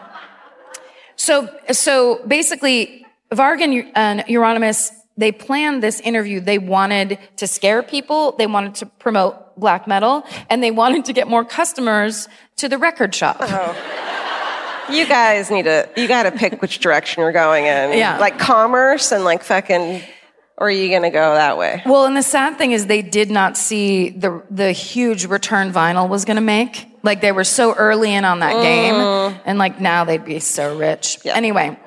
so, 1.16 1.48
so 1.72 2.24
basically, 2.26 3.04
Varg 3.32 3.60
and, 3.60 3.90
and 3.96 4.20
Euronymous, 4.20 4.92
they 5.16 5.32
planned 5.32 5.82
this 5.82 6.00
interview. 6.00 6.40
They 6.40 6.58
wanted 6.58 7.18
to 7.36 7.46
scare 7.46 7.82
people. 7.82 8.32
They 8.32 8.46
wanted 8.46 8.76
to 8.76 8.86
promote 8.86 9.58
black 9.58 9.86
metal 9.86 10.24
and 10.48 10.62
they 10.62 10.70
wanted 10.70 11.04
to 11.06 11.12
get 11.12 11.28
more 11.28 11.44
customers 11.44 12.28
to 12.56 12.68
the 12.68 12.78
record 12.78 13.14
shop. 13.14 13.36
Oh. 13.40 14.88
you 14.90 15.06
guys 15.06 15.50
need 15.50 15.64
to, 15.64 15.88
you 15.96 16.08
got 16.08 16.24
to 16.24 16.32
pick 16.32 16.60
which 16.62 16.78
direction 16.78 17.20
you're 17.20 17.32
going 17.32 17.66
in. 17.66 17.98
Yeah. 17.98 18.18
Like 18.18 18.38
commerce 18.38 19.12
and 19.12 19.24
like 19.24 19.42
fucking, 19.42 20.02
or 20.56 20.68
are 20.68 20.70
you 20.70 20.88
going 20.88 21.02
to 21.02 21.10
go 21.10 21.34
that 21.34 21.58
way? 21.58 21.82
Well, 21.84 22.06
and 22.06 22.16
the 22.16 22.22
sad 22.22 22.56
thing 22.56 22.72
is 22.72 22.86
they 22.86 23.02
did 23.02 23.30
not 23.30 23.56
see 23.56 24.10
the, 24.10 24.42
the 24.50 24.72
huge 24.72 25.26
return 25.26 25.72
vinyl 25.72 26.08
was 26.08 26.24
going 26.24 26.36
to 26.36 26.42
make. 26.42 26.88
Like 27.02 27.20
they 27.20 27.32
were 27.32 27.44
so 27.44 27.74
early 27.74 28.14
in 28.14 28.24
on 28.24 28.40
that 28.40 28.62
game 28.62 28.94
mm. 28.94 29.40
and 29.44 29.58
like 29.58 29.80
now 29.80 30.04
they'd 30.04 30.24
be 30.24 30.38
so 30.38 30.76
rich. 30.76 31.18
Yeah. 31.24 31.34
Anyway, 31.34 31.78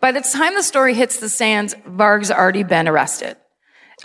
by 0.00 0.12
the 0.12 0.20
time 0.20 0.54
the 0.54 0.62
story 0.62 0.94
hits 0.94 1.18
the 1.18 1.28
sands, 1.28 1.74
Varg's 1.86 2.30
already 2.30 2.62
been 2.62 2.88
arrested. 2.88 3.36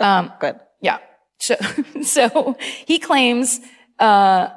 Um, 0.00 0.32
Good. 0.40 0.58
Yeah. 0.80 0.98
So, 1.38 1.56
so 2.02 2.56
he 2.58 2.98
claims, 2.98 3.60
uh, 3.98 4.48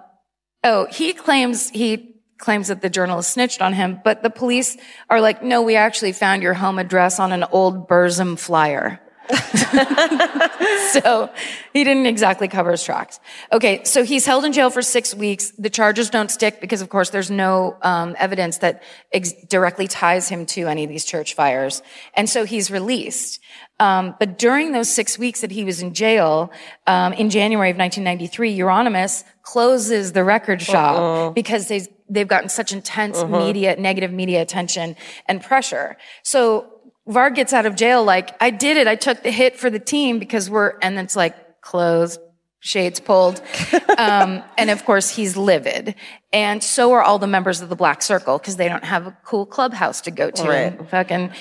oh, 0.63 0.87
he 0.91 1.13
claims, 1.13 1.69
he 1.69 2.15
claims 2.37 2.69
that 2.69 2.81
the 2.81 2.89
journalist 2.89 3.31
snitched 3.31 3.61
on 3.61 3.73
him, 3.73 3.99
but 4.03 4.23
the 4.23 4.29
police 4.29 4.77
are 5.09 5.21
like, 5.21 5.43
no, 5.43 5.61
we 5.61 5.75
actually 5.75 6.13
found 6.13 6.41
your 6.41 6.53
home 6.53 6.79
address 6.79 7.19
on 7.19 7.31
an 7.31 7.43
old 7.51 7.87
Burzum 7.87 8.39
flyer. 8.39 8.99
so 10.91 11.29
he 11.73 11.83
didn't 11.83 12.07
exactly 12.07 12.47
cover 12.47 12.71
his 12.71 12.83
tracks. 12.83 13.19
Okay, 13.51 13.83
so 13.83 14.03
he's 14.03 14.25
held 14.25 14.43
in 14.43 14.53
jail 14.53 14.69
for 14.69 14.81
six 14.81 15.13
weeks. 15.13 15.51
The 15.51 15.69
charges 15.69 16.09
don't 16.09 16.31
stick 16.31 16.59
because, 16.59 16.81
of 16.81 16.89
course, 16.89 17.11
there's 17.11 17.29
no 17.29 17.77
um, 17.83 18.15
evidence 18.17 18.57
that 18.59 18.81
ex- 19.11 19.33
directly 19.47 19.87
ties 19.87 20.29
him 20.29 20.45
to 20.47 20.67
any 20.67 20.83
of 20.83 20.89
these 20.89 21.05
church 21.05 21.35
fires, 21.35 21.83
and 22.15 22.29
so 22.29 22.43
he's 22.45 22.71
released. 22.71 23.39
Um, 23.79 24.15
but 24.19 24.37
during 24.37 24.71
those 24.73 24.89
six 24.89 25.17
weeks 25.17 25.41
that 25.41 25.51
he 25.51 25.63
was 25.63 25.81
in 25.81 25.93
jail, 25.93 26.51
um, 26.85 27.13
in 27.13 27.29
January 27.29 27.69
of 27.69 27.77
1993, 27.77 28.57
Euronymous 28.57 29.23
closes 29.43 30.11
the 30.11 30.23
record 30.23 30.61
shop 30.61 31.33
because 31.33 31.67
they 31.67 31.87
they've 32.09 32.27
gotten 32.27 32.49
such 32.49 32.71
intense 32.71 33.23
media, 33.23 33.75
negative 33.79 34.11
media 34.11 34.41
attention 34.41 34.95
and 35.27 35.41
pressure. 35.41 35.95
So 36.23 36.78
Varg 37.09 37.35
gets 37.35 37.53
out 37.53 37.65
of 37.65 37.75
jail 37.75 38.03
like, 38.03 38.35
I 38.41 38.51
did 38.51 38.77
it. 38.77 38.87
I 38.87 38.95
took 38.95 39.23
the 39.23 39.31
hit 39.31 39.57
for 39.57 39.69
the 39.69 39.79
team 39.79 40.19
because 40.19 40.49
we're, 40.49 40.77
and 40.81 40.99
it's 40.99 41.15
like 41.15 41.61
closed, 41.61 42.19
shades 42.59 42.99
pulled. 42.99 43.41
Um, 43.99 44.43
and 44.57 44.69
of 44.69 44.85
course 44.85 45.09
he's 45.09 45.35
livid. 45.35 45.93
And 46.31 46.63
so 46.63 46.93
are 46.93 47.01
all 47.01 47.19
the 47.19 47.27
members 47.27 47.59
of 47.59 47.67
the 47.67 47.75
Black 47.75 48.01
Circle 48.01 48.37
because 48.37 48.55
they 48.55 48.69
don't 48.69 48.85
have 48.85 49.07
a 49.07 49.17
cool 49.25 49.45
clubhouse 49.45 49.99
to 50.01 50.11
go 50.11 50.31
to 50.31 50.49
and 50.49 50.89
fucking 50.89 51.31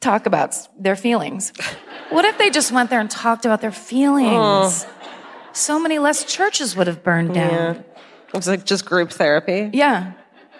talk 0.00 0.26
about 0.26 0.56
their 0.78 0.94
feelings. 0.94 1.52
What 2.10 2.24
if 2.24 2.38
they 2.38 2.50
just 2.50 2.70
went 2.70 2.90
there 2.90 3.00
and 3.00 3.10
talked 3.10 3.44
about 3.44 3.60
their 3.60 3.72
feelings? 3.72 4.86
So 5.52 5.80
many 5.80 5.98
less 5.98 6.24
churches 6.24 6.76
would 6.76 6.86
have 6.86 7.02
burned 7.02 7.34
down. 7.34 7.84
It 8.28 8.34
was 8.34 8.46
like 8.46 8.64
just 8.64 8.86
group 8.86 9.10
therapy. 9.10 9.70
Yeah. 9.72 10.12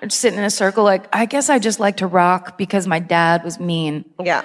Sitting 0.09 0.39
in 0.39 0.45
a 0.45 0.51
circle 0.51 0.85
like, 0.85 1.05
I 1.15 1.27
guess 1.27 1.49
I 1.49 1.59
just 1.59 1.81
like 1.81 1.97
to 1.99 2.07
rock 2.07 2.59
because 2.59 2.87
my 2.87 2.99
dad 2.99 3.43
was 3.45 3.59
mean. 3.59 4.05
Yeah. 4.23 4.45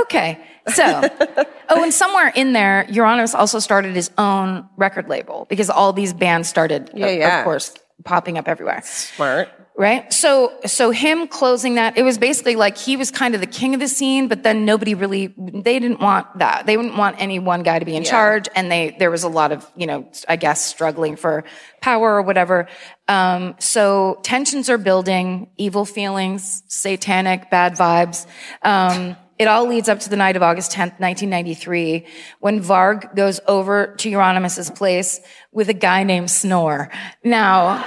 Okay. 0.00 0.40
So, 0.68 0.82
oh, 1.68 1.82
and 1.82 1.92
somewhere 1.92 2.32
in 2.34 2.54
there, 2.54 2.86
Euronymous 2.88 3.34
also 3.34 3.58
started 3.58 3.94
his 3.94 4.10
own 4.16 4.66
record 4.76 5.08
label 5.08 5.46
because 5.50 5.68
all 5.68 5.92
these 5.92 6.14
bands 6.14 6.48
started, 6.48 6.90
Yeah, 6.94 7.06
of, 7.06 7.18
yeah. 7.18 7.38
of 7.40 7.44
course, 7.44 7.74
popping 8.04 8.38
up 8.38 8.48
everywhere. 8.48 8.82
Smart. 8.84 9.48
Right? 9.76 10.12
So, 10.12 10.52
so 10.66 10.90
him 10.90 11.26
closing 11.26 11.74
that, 11.76 11.98
it 11.98 12.04
was 12.04 12.16
basically 12.16 12.54
like 12.54 12.78
he 12.78 12.96
was 12.96 13.10
kind 13.10 13.34
of 13.34 13.40
the 13.40 13.46
king 13.46 13.74
of 13.74 13.80
the 13.80 13.88
scene, 13.88 14.28
but 14.28 14.44
then 14.44 14.64
nobody 14.64 14.94
really, 14.94 15.34
they 15.36 15.80
didn't 15.80 15.98
want 15.98 16.38
that. 16.38 16.66
They 16.66 16.76
wouldn't 16.76 16.96
want 16.96 17.16
any 17.18 17.40
one 17.40 17.64
guy 17.64 17.80
to 17.80 17.84
be 17.84 17.96
in 17.96 18.04
charge. 18.04 18.48
And 18.54 18.70
they, 18.70 18.94
there 18.98 19.10
was 19.10 19.24
a 19.24 19.28
lot 19.28 19.50
of, 19.50 19.68
you 19.74 19.88
know, 19.88 20.08
I 20.28 20.36
guess 20.36 20.64
struggling 20.64 21.16
for 21.16 21.44
power 21.80 22.14
or 22.14 22.22
whatever. 22.22 22.68
Um, 23.08 23.56
so 23.58 24.20
tensions 24.22 24.70
are 24.70 24.78
building, 24.78 25.50
evil 25.56 25.84
feelings, 25.84 26.62
satanic, 26.68 27.50
bad 27.50 27.74
vibes. 27.74 28.26
Um, 28.62 29.16
it 29.38 29.48
all 29.48 29.66
leads 29.66 29.88
up 29.88 30.00
to 30.00 30.10
the 30.10 30.16
night 30.16 30.36
of 30.36 30.42
August 30.42 30.72
10th, 30.72 31.00
1993, 31.00 32.06
when 32.40 32.60
Varg 32.60 33.14
goes 33.16 33.40
over 33.46 33.94
to 33.98 34.10
Euronymous' 34.10 34.74
place 34.74 35.20
with 35.52 35.68
a 35.68 35.74
guy 35.74 36.04
named 36.04 36.30
Snore. 36.30 36.90
Now, 37.22 37.82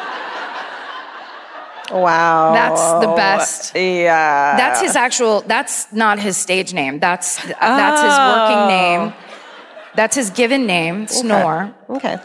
Wow. 1.92 2.54
That's 2.54 3.06
the 3.06 3.14
best. 3.16 3.76
Yeah. 3.76 4.58
That's 4.58 4.82
his 4.82 4.96
actual. 4.96 5.42
That's 5.42 5.92
not 5.94 6.20
his 6.20 6.36
stage 6.36 6.74
name. 6.74 7.00
That's 7.00 7.38
that's 7.46 8.02
his 8.02 8.18
working 8.18 8.58
oh. 8.58 8.68
name. 8.68 9.14
That's 9.96 10.16
his 10.16 10.30
given 10.30 10.66
name, 10.66 11.08
Snore. 11.08 11.74
Okay. 11.90 12.18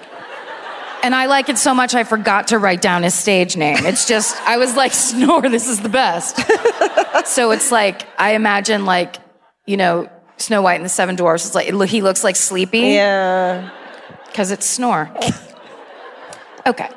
And 1.03 1.15
I 1.15 1.27
like 1.27 1.49
it 1.49 1.59
so 1.59 1.75
much 1.75 1.95
I 1.95 2.05
forgot 2.05 2.49
to 2.49 2.59
write 2.59 2.81
down 2.81 3.03
his 3.03 3.15
stage 3.15 3.57
name. 3.57 3.79
It's 3.85 4.07
just 4.07 4.37
I 4.43 4.57
was 4.57 4.77
like, 4.77 4.93
Snore, 5.09 5.43
this 5.43 5.69
is 5.69 5.81
the 5.81 5.89
best. 5.89 6.37
so 7.27 7.51
it's 7.51 7.73
like 7.73 8.07
I 8.19 8.35
imagine 8.35 8.85
like 8.85 9.17
you 9.67 9.77
know 9.77 10.09
Snow 10.37 10.63
White 10.63 10.77
and 10.77 10.85
the 10.85 10.89
Seven 10.89 11.17
Dwarfs. 11.17 11.47
It's 11.47 11.55
like 11.55 11.69
it, 11.69 11.89
he 11.89 12.03
looks 12.03 12.23
like 12.25 12.37
Sleepy 12.37 12.81
Yeah. 12.81 13.71
because 14.27 14.51
it's 14.51 14.67
Snore. 14.67 15.11
Okay. 16.67 16.89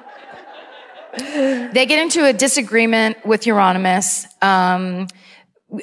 They 1.18 1.86
get 1.88 1.99
into 1.99 2.26
a 2.26 2.34
disagreement 2.34 3.26
with 3.26 3.44
Euronymous. 3.44 4.26
Um, 4.44 5.07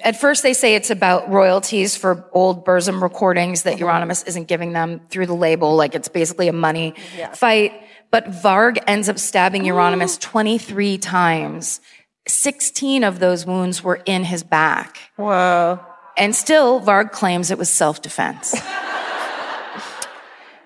at 0.04 0.20
first, 0.20 0.42
they 0.42 0.52
say 0.52 0.74
it's 0.74 0.90
about 0.90 1.30
royalties 1.30 1.96
for 1.96 2.28
old 2.32 2.64
Burzum 2.64 3.02
recordings 3.02 3.62
that 3.64 3.78
Euronymous 3.78 4.26
isn't 4.26 4.46
giving 4.46 4.72
them 4.72 5.00
through 5.08 5.26
the 5.26 5.34
label. 5.34 5.74
Like 5.74 5.94
it's 5.94 6.08
basically 6.08 6.48
a 6.48 6.52
money 6.52 6.94
fight. 7.34 7.81
But 8.12 8.26
Varg 8.26 8.78
ends 8.86 9.08
up 9.08 9.18
stabbing 9.18 9.62
Euronymous 9.62 10.20
23 10.20 10.98
times. 10.98 11.80
16 12.28 13.02
of 13.02 13.18
those 13.18 13.44
wounds 13.44 13.82
were 13.82 14.00
in 14.06 14.22
his 14.22 14.44
back. 14.44 14.98
Whoa. 15.16 15.80
And 16.16 16.36
still, 16.36 16.80
Varg 16.80 17.10
claims 17.10 17.50
it 17.50 17.58
was 17.58 17.68
self 17.68 18.00
defense. 18.00 18.54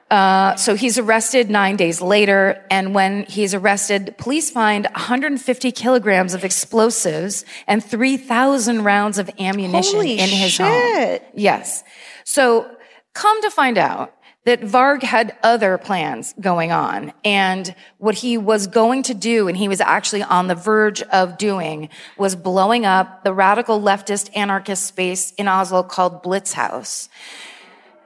Uh, 0.09 0.55
so 0.55 0.77
he's 0.77 0.98
arrested 0.98 1.51
nine 1.51 1.74
days 1.74 2.01
later, 2.01 2.64
and 2.70 2.94
when 2.94 3.24
he's 3.24 3.55
arrested, 3.55 4.14
police 4.18 4.51
find 4.51 4.85
150 4.85 5.73
kilograms 5.73 6.32
of 6.32 6.44
explosives 6.44 7.44
and 7.66 7.82
3,000 7.85 8.85
rounds 8.85 9.18
of 9.18 9.28
ammunition 9.40 9.97
Holy 9.97 10.12
in 10.12 10.28
his 10.28 10.56
home. 10.59 11.18
Yes. 11.35 11.82
So 12.24 12.70
come 13.14 13.43
to 13.43 13.51
find 13.51 13.78
out 13.78 14.14
that 14.47 14.60
Varg 14.60 15.02
had 15.02 15.36
other 15.43 15.77
plans 15.77 16.32
going 16.40 16.70
on 16.70 17.12
and 17.24 17.74
what 17.98 18.14
he 18.14 18.39
was 18.39 18.68
going 18.68 19.02
to 19.02 19.12
do 19.12 19.48
and 19.48 19.56
he 19.56 19.66
was 19.66 19.81
actually 19.81 20.23
on 20.23 20.47
the 20.47 20.55
verge 20.55 21.02
of 21.02 21.36
doing 21.36 21.89
was 22.16 22.36
blowing 22.36 22.86
up 22.86 23.24
the 23.24 23.35
radical 23.35 23.81
leftist 23.81 24.35
anarchist 24.36 24.86
space 24.86 25.32
in 25.32 25.48
Oslo 25.48 25.82
called 25.82 26.23
Blitz 26.23 26.52
House. 26.52 27.09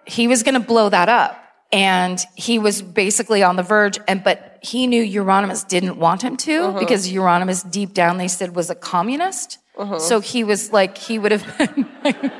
He 0.06 0.26
was 0.26 0.42
going 0.42 0.54
to 0.54 0.66
blow 0.66 0.88
that 0.88 1.10
up 1.10 1.36
and 1.72 2.18
he 2.34 2.58
was 2.58 2.80
basically 2.80 3.42
on 3.42 3.56
the 3.56 3.62
verge 3.62 3.98
and 4.08 4.24
but 4.24 4.58
he 4.62 4.86
knew 4.86 5.04
Euronymous 5.04 5.68
didn't 5.68 5.98
want 5.98 6.22
him 6.22 6.38
to 6.38 6.56
uh-huh. 6.56 6.78
because 6.78 7.12
Euronymous 7.12 7.70
deep 7.70 7.92
down 7.92 8.16
they 8.16 8.28
said 8.28 8.56
was 8.56 8.70
a 8.70 8.74
communist. 8.74 9.58
Uh-huh. 9.76 9.98
So 9.98 10.20
he 10.20 10.42
was 10.42 10.72
like 10.72 10.96
he 10.96 11.18
would 11.18 11.32
have 11.32 11.58
been 11.58 11.86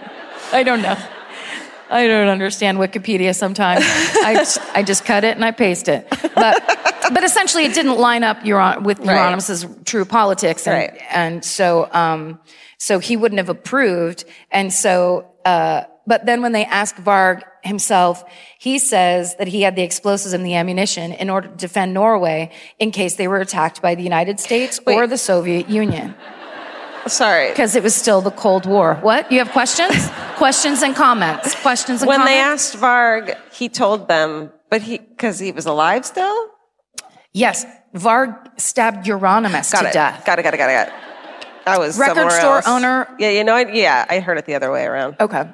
I 0.53 0.63
don't 0.63 0.81
know. 0.81 0.97
I 1.91 2.07
don't 2.07 2.29
understand 2.29 2.79
Wikipedia 2.79 3.35
sometimes. 3.35 3.85
I 3.85 4.35
just, 4.35 4.59
I 4.75 4.83
just 4.83 5.05
cut 5.05 5.25
it 5.25 5.35
and 5.37 5.45
I 5.45 5.51
paste 5.51 5.89
it. 5.89 6.07
But 6.35 6.63
but 7.13 7.25
essentially 7.25 7.65
it 7.65 7.75
didn't 7.75 7.99
line 7.99 8.23
up 8.23 8.39
Euron- 8.41 8.83
with 8.85 9.01
Right. 9.01 9.09
Euronymous' 9.35 9.85
true 9.85 10.05
politics 10.05 10.67
and 10.67 10.75
Right. 10.75 11.01
and 11.11 11.45
so 11.45 11.89
um 11.93 12.39
so 12.79 12.99
he 13.01 13.17
wouldn't 13.17 13.39
have 13.39 13.49
approved 13.49 14.25
and 14.51 14.73
so 14.73 15.27
uh 15.45 15.83
but 16.07 16.27
then 16.27 16.43
when 16.43 16.53
they 16.53 16.65
ask 16.65 16.97
Varg 16.97 17.43
himself, 17.63 18.25
he 18.59 18.79
says 18.79 19.37
that 19.37 19.47
he 19.49 19.63
had 19.63 19.77
the 19.77 19.83
explosives 19.83 20.33
and 20.33 20.45
the 20.47 20.55
ammunition 20.55 21.13
in 21.13 21.29
order 21.31 21.47
to 21.49 21.55
defend 21.57 21.93
Norway 21.95 22.51
in 22.79 22.91
case 22.91 23.17
they 23.17 23.29
were 23.29 23.37
attacked 23.41 23.83
by 23.83 23.95
the 23.95 24.03
United 24.03 24.41
States 24.41 24.81
or 24.87 25.07
the 25.07 25.19
Soviet 25.19 25.69
Union 25.69 26.15
Sorry. 27.07 27.49
because 27.51 27.75
it 27.77 27.83
was 27.83 27.95
still 27.95 28.21
the 28.21 28.31
Cold 28.31 28.67
War. 28.67 28.95
What? 28.97 29.31
You 29.33 29.39
have 29.39 29.51
questions? 29.51 30.09
questions 30.37 30.83
and 30.83 30.95
comments. 30.95 31.55
Questions 31.61 32.03
and 32.03 32.11
comments. 32.11 32.27
When 32.27 32.27
comments. 32.37 32.71
they 32.73 32.79
asked 32.79 33.37
Varg, 33.37 33.37
he 33.53 33.69
told 33.69 34.09
them, 34.09 34.51
but 34.71 34.83
he, 34.83 34.99
because 34.99 35.39
he 35.39 35.53
was 35.53 35.67
alive 35.67 36.05
still? 36.05 36.49
Yes, 37.33 37.65
Varg 37.95 38.59
stabbed 38.61 39.07
Euronymous 39.07 39.73
Got 39.73 39.83
to 39.83 39.89
it. 39.89 39.93
death. 39.93 40.25
Got 40.25 40.39
it, 40.39 40.43
got 40.43 40.55
it, 40.55 40.59
got 40.59 40.69
it, 40.71 40.73
got 40.73 40.89
it. 40.89 40.95
I 41.67 41.79
was 41.79 41.99
Record 41.99 42.33
store 42.33 42.57
else. 42.57 42.67
owner- 42.69 43.09
Yeah, 43.19 43.31
you 43.31 43.45
know 43.45 43.55
what? 43.55 43.75
Yeah, 43.75 44.05
I 44.09 44.21
heard 44.21 44.39
it 44.39 44.47
the 44.47 44.55
other 44.55 44.71
way 44.73 44.85
around. 44.85 45.17
Okay. 45.21 45.45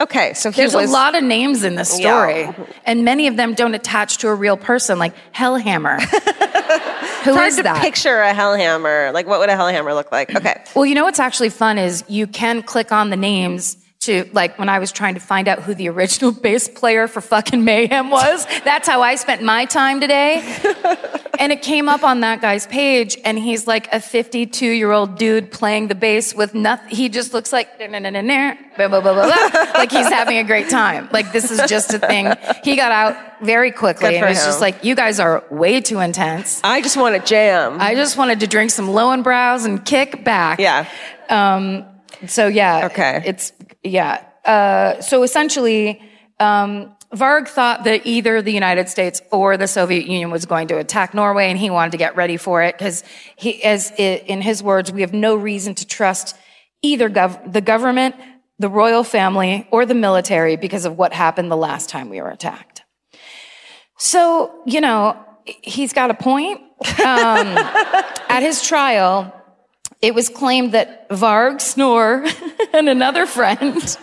Okay, 0.00 0.32
so 0.34 0.50
he 0.52 0.56
There's 0.60 0.74
was. 0.76 0.88
a 0.88 0.92
lot 0.92 1.16
of 1.16 1.24
names 1.24 1.64
in 1.64 1.74
this 1.74 1.90
story, 1.90 2.42
Yeah. 2.42 2.52
and 2.86 3.04
many 3.04 3.26
of 3.26 3.36
them 3.36 3.54
don't 3.54 3.74
attach 3.74 4.18
to 4.18 4.28
a 4.28 4.34
real 4.34 4.56
person, 4.56 4.98
like 4.98 5.12
Hellhammer. 5.34 6.00
Who 7.24 7.34
Hard 7.34 7.48
is 7.48 7.56
to 7.56 7.62
that? 7.64 7.80
picture 7.82 8.22
a 8.22 8.32
hellhammer. 8.32 9.12
Like, 9.12 9.26
what 9.26 9.40
would 9.40 9.48
a 9.48 9.54
hellhammer 9.56 9.94
look 9.94 10.12
like? 10.12 10.34
Okay. 10.34 10.62
Well, 10.76 10.86
you 10.86 10.94
know 10.94 11.04
what's 11.04 11.18
actually 11.18 11.48
fun 11.50 11.76
is 11.78 12.04
you 12.08 12.26
can 12.28 12.62
click 12.62 12.92
on 12.92 13.10
the 13.10 13.16
names 13.16 13.76
to 14.08 14.28
like 14.32 14.58
when 14.58 14.68
I 14.68 14.78
was 14.78 14.90
trying 14.90 15.14
to 15.14 15.20
find 15.20 15.48
out 15.48 15.62
who 15.62 15.74
the 15.74 15.88
original 15.88 16.32
bass 16.46 16.68
player 16.68 17.06
for 17.06 17.20
fucking 17.20 17.64
Mayhem 17.64 18.10
was. 18.10 18.46
That's 18.64 18.88
how 18.88 19.02
I 19.02 19.14
spent 19.16 19.42
my 19.42 19.66
time 19.66 20.00
today. 20.00 20.40
and 21.38 21.52
it 21.52 21.62
came 21.62 21.88
up 21.88 22.02
on 22.02 22.20
that 22.20 22.40
guy's 22.40 22.66
page, 22.66 23.16
and 23.24 23.38
he's 23.38 23.66
like 23.66 23.92
a 23.92 24.00
52 24.00 24.66
year 24.66 24.90
old 24.90 25.18
dude 25.18 25.50
playing 25.52 25.88
the 25.88 25.94
bass 25.94 26.34
with 26.34 26.54
nothing. 26.54 26.88
He 26.88 27.08
just 27.08 27.32
looks 27.32 27.52
like 27.52 27.68
like 29.74 29.92
he's 29.92 30.08
having 30.08 30.38
a 30.38 30.44
great 30.44 30.68
time. 30.70 31.08
Like 31.12 31.32
this 31.32 31.50
is 31.50 31.60
just 31.68 31.92
a 31.94 31.98
thing. 31.98 32.32
He 32.64 32.76
got 32.76 32.92
out 32.92 33.42
very 33.42 33.70
quickly, 33.70 34.16
and 34.16 34.18
for 34.20 34.26
it 34.26 34.30
was 34.30 34.44
just 34.44 34.60
like, 34.60 34.84
you 34.84 34.94
guys 34.94 35.20
are 35.20 35.44
way 35.50 35.80
too 35.80 36.00
intense. 36.00 36.60
I 36.64 36.80
just 36.80 36.96
want 36.96 37.14
to 37.14 37.22
jam. 37.28 37.78
I 37.80 37.94
just 37.94 38.16
wanted 38.16 38.40
to 38.40 38.46
drink 38.46 38.70
some 38.70 38.88
Löwenbräus 38.88 39.14
and 39.14 39.24
brows 39.24 39.64
and 39.64 39.84
kick 39.84 40.24
back. 40.24 40.58
yeah. 40.58 40.88
Um, 41.28 41.84
so 42.26 42.46
yeah. 42.46 42.86
Okay. 42.90 43.22
It's 43.26 43.52
yeah. 43.82 44.24
Uh, 44.44 45.00
so 45.00 45.22
essentially, 45.22 46.00
um, 46.40 46.94
Varg 47.14 47.48
thought 47.48 47.84
that 47.84 48.06
either 48.06 48.42
the 48.42 48.52
United 48.52 48.88
States 48.88 49.22
or 49.30 49.56
the 49.56 49.66
Soviet 49.66 50.06
Union 50.06 50.30
was 50.30 50.44
going 50.44 50.68
to 50.68 50.78
attack 50.78 51.14
Norway, 51.14 51.48
and 51.48 51.58
he 51.58 51.70
wanted 51.70 51.92
to 51.92 51.98
get 51.98 52.16
ready 52.16 52.36
for 52.36 52.62
it 52.62 52.76
because 52.76 53.02
he, 53.36 53.62
as 53.64 53.90
in 53.96 54.42
his 54.42 54.62
words, 54.62 54.92
we 54.92 55.00
have 55.00 55.14
no 55.14 55.34
reason 55.34 55.74
to 55.76 55.86
trust 55.86 56.36
either 56.82 57.08
gov- 57.08 57.52
the 57.52 57.60
government, 57.60 58.14
the 58.58 58.68
royal 58.68 59.04
family, 59.04 59.66
or 59.70 59.86
the 59.86 59.94
military 59.94 60.56
because 60.56 60.84
of 60.84 60.98
what 60.98 61.12
happened 61.14 61.50
the 61.50 61.56
last 61.56 61.88
time 61.88 62.10
we 62.10 62.20
were 62.20 62.30
attacked. 62.30 62.82
So 63.98 64.62
you 64.66 64.80
know, 64.80 65.16
he's 65.44 65.92
got 65.92 66.10
a 66.10 66.14
point. 66.14 66.60
Um, 67.00 67.56
at 68.28 68.40
his 68.40 68.62
trial, 68.62 69.34
it 70.00 70.14
was 70.14 70.28
claimed 70.28 70.72
that 70.72 71.08
Varg, 71.08 71.60
Snore, 71.60 72.24
and 72.72 72.88
another 72.88 73.26
friend, 73.26 73.98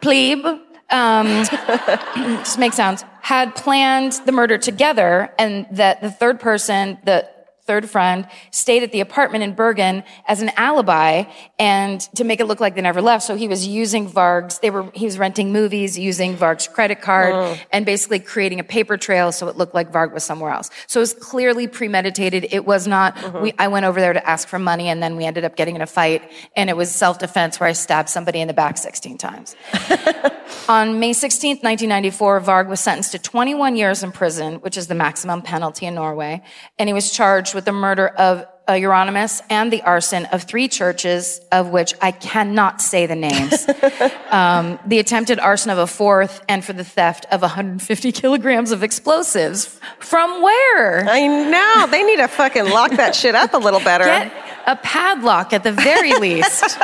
Plebe, 0.00 0.46
um, 0.90 1.44
just 2.44 2.58
make 2.58 2.72
sounds, 2.72 3.04
had 3.20 3.54
planned 3.54 4.12
the 4.24 4.32
murder 4.32 4.58
together, 4.58 5.32
and 5.38 5.66
that 5.70 6.00
the 6.00 6.10
third 6.10 6.40
person, 6.40 6.98
the 7.04 7.28
third 7.70 7.88
friend, 7.88 8.26
stayed 8.50 8.82
at 8.82 8.90
the 8.90 8.98
apartment 8.98 9.44
in 9.44 9.54
Bergen 9.54 10.02
as 10.26 10.42
an 10.42 10.50
alibi 10.56 11.22
and 11.56 12.00
to 12.16 12.24
make 12.24 12.40
it 12.40 12.46
look 12.46 12.58
like 12.58 12.74
they 12.74 12.80
never 12.80 13.00
left. 13.00 13.22
So 13.22 13.36
he 13.36 13.46
was 13.46 13.64
using 13.64 14.10
Varg's, 14.10 14.58
they 14.58 14.70
were, 14.70 14.90
he 14.92 15.04
was 15.04 15.18
renting 15.18 15.52
movies, 15.52 15.96
using 15.96 16.36
Varg's 16.36 16.66
credit 16.66 17.00
card 17.00 17.32
oh. 17.32 17.56
and 17.70 17.86
basically 17.86 18.18
creating 18.18 18.58
a 18.58 18.64
paper 18.64 18.96
trail 18.96 19.30
so 19.30 19.46
it 19.46 19.56
looked 19.56 19.72
like 19.72 19.92
Varg 19.92 20.12
was 20.12 20.24
somewhere 20.24 20.50
else. 20.50 20.68
So 20.88 20.98
it 20.98 21.02
was 21.02 21.14
clearly 21.14 21.68
premeditated. 21.68 22.48
It 22.50 22.64
was 22.66 22.88
not, 22.88 23.16
uh-huh. 23.16 23.38
we, 23.40 23.54
I 23.56 23.68
went 23.68 23.86
over 23.86 24.00
there 24.00 24.14
to 24.14 24.28
ask 24.28 24.48
for 24.48 24.58
money 24.58 24.88
and 24.88 25.00
then 25.00 25.14
we 25.14 25.24
ended 25.24 25.44
up 25.44 25.54
getting 25.54 25.76
in 25.76 25.80
a 25.80 25.86
fight 25.86 26.28
and 26.56 26.68
it 26.68 26.76
was 26.76 26.90
self-defense 26.90 27.60
where 27.60 27.68
I 27.68 27.72
stabbed 27.72 28.08
somebody 28.08 28.40
in 28.40 28.48
the 28.48 28.54
back 28.54 28.78
16 28.78 29.16
times. 29.16 29.54
On 30.68 31.00
May 31.00 31.12
16th, 31.12 31.62
1994, 31.62 32.40
Varg 32.40 32.68
was 32.68 32.80
sentenced 32.80 33.12
to 33.12 33.18
21 33.18 33.76
years 33.76 34.02
in 34.02 34.12
prison, 34.12 34.56
which 34.56 34.76
is 34.76 34.88
the 34.88 34.94
maximum 34.94 35.42
penalty 35.42 35.86
in 35.86 35.94
Norway, 35.94 36.42
and 36.78 36.88
he 36.88 36.92
was 36.92 37.10
charged 37.10 37.54
with 37.54 37.59
the 37.64 37.72
murder 37.72 38.08
of 38.08 38.46
uh, 38.68 38.72
Euronymous 38.74 39.40
and 39.50 39.72
the 39.72 39.82
arson 39.82 40.26
of 40.26 40.44
three 40.44 40.68
churches, 40.68 41.40
of 41.50 41.70
which 41.70 41.92
I 42.00 42.12
cannot 42.12 42.80
say 42.80 43.06
the 43.06 43.16
names. 43.16 43.66
um, 44.30 44.78
the 44.86 44.98
attempted 45.00 45.40
arson 45.40 45.70
of 45.70 45.78
a 45.78 45.86
fourth, 45.88 46.40
and 46.48 46.64
for 46.64 46.72
the 46.72 46.84
theft 46.84 47.26
of 47.32 47.42
150 47.42 48.12
kilograms 48.12 48.70
of 48.70 48.82
explosives. 48.84 49.78
From 49.98 50.40
where? 50.42 51.04
I 51.08 51.26
know. 51.26 51.86
They 51.90 52.04
need 52.04 52.18
to 52.18 52.28
fucking 52.28 52.70
lock 52.70 52.92
that 52.92 53.16
shit 53.16 53.34
up 53.34 53.54
a 53.54 53.58
little 53.58 53.80
better. 53.80 54.04
Get 54.04 54.32
a 54.66 54.76
padlock 54.76 55.52
at 55.52 55.64
the 55.64 55.72
very 55.72 56.12
least. 56.20 56.78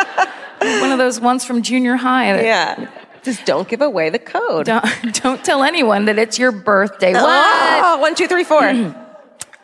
One 0.60 0.90
of 0.90 0.98
those 0.98 1.20
ones 1.20 1.44
from 1.44 1.62
junior 1.62 1.94
high. 1.96 2.32
that- 2.32 2.44
yeah. 2.44 2.90
Just 3.22 3.44
don't 3.44 3.66
give 3.68 3.80
away 3.82 4.08
the 4.10 4.20
code. 4.20 4.66
Don't, 4.66 5.20
don't 5.22 5.44
tell 5.44 5.64
anyone 5.64 6.04
that 6.04 6.16
it's 6.16 6.38
your 6.38 6.52
birthday. 6.52 7.12
What? 7.12 7.22
Oh, 7.24 7.98
one, 7.98 8.14
two, 8.14 8.26
three, 8.28 8.44
four. 8.44 8.94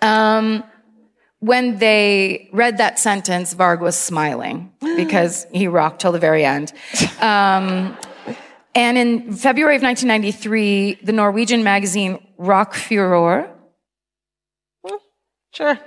Um, 0.02 0.64
when 1.42 1.78
they 1.78 2.48
read 2.52 2.78
that 2.78 3.00
sentence, 3.00 3.52
Varg 3.52 3.80
was 3.80 3.96
smiling 3.96 4.72
because 4.80 5.44
he 5.52 5.66
rocked 5.66 6.00
till 6.00 6.12
the 6.12 6.20
very 6.20 6.44
end. 6.44 6.72
Um, 7.20 7.98
and 8.76 8.96
in 8.96 9.32
February 9.34 9.74
of 9.76 9.82
1993, 9.82 11.00
the 11.02 11.12
Norwegian 11.12 11.64
magazine 11.64 12.24
Rock 12.38 12.74
Furore, 12.74 13.50
Sure. 15.52 15.72
is 15.72 15.78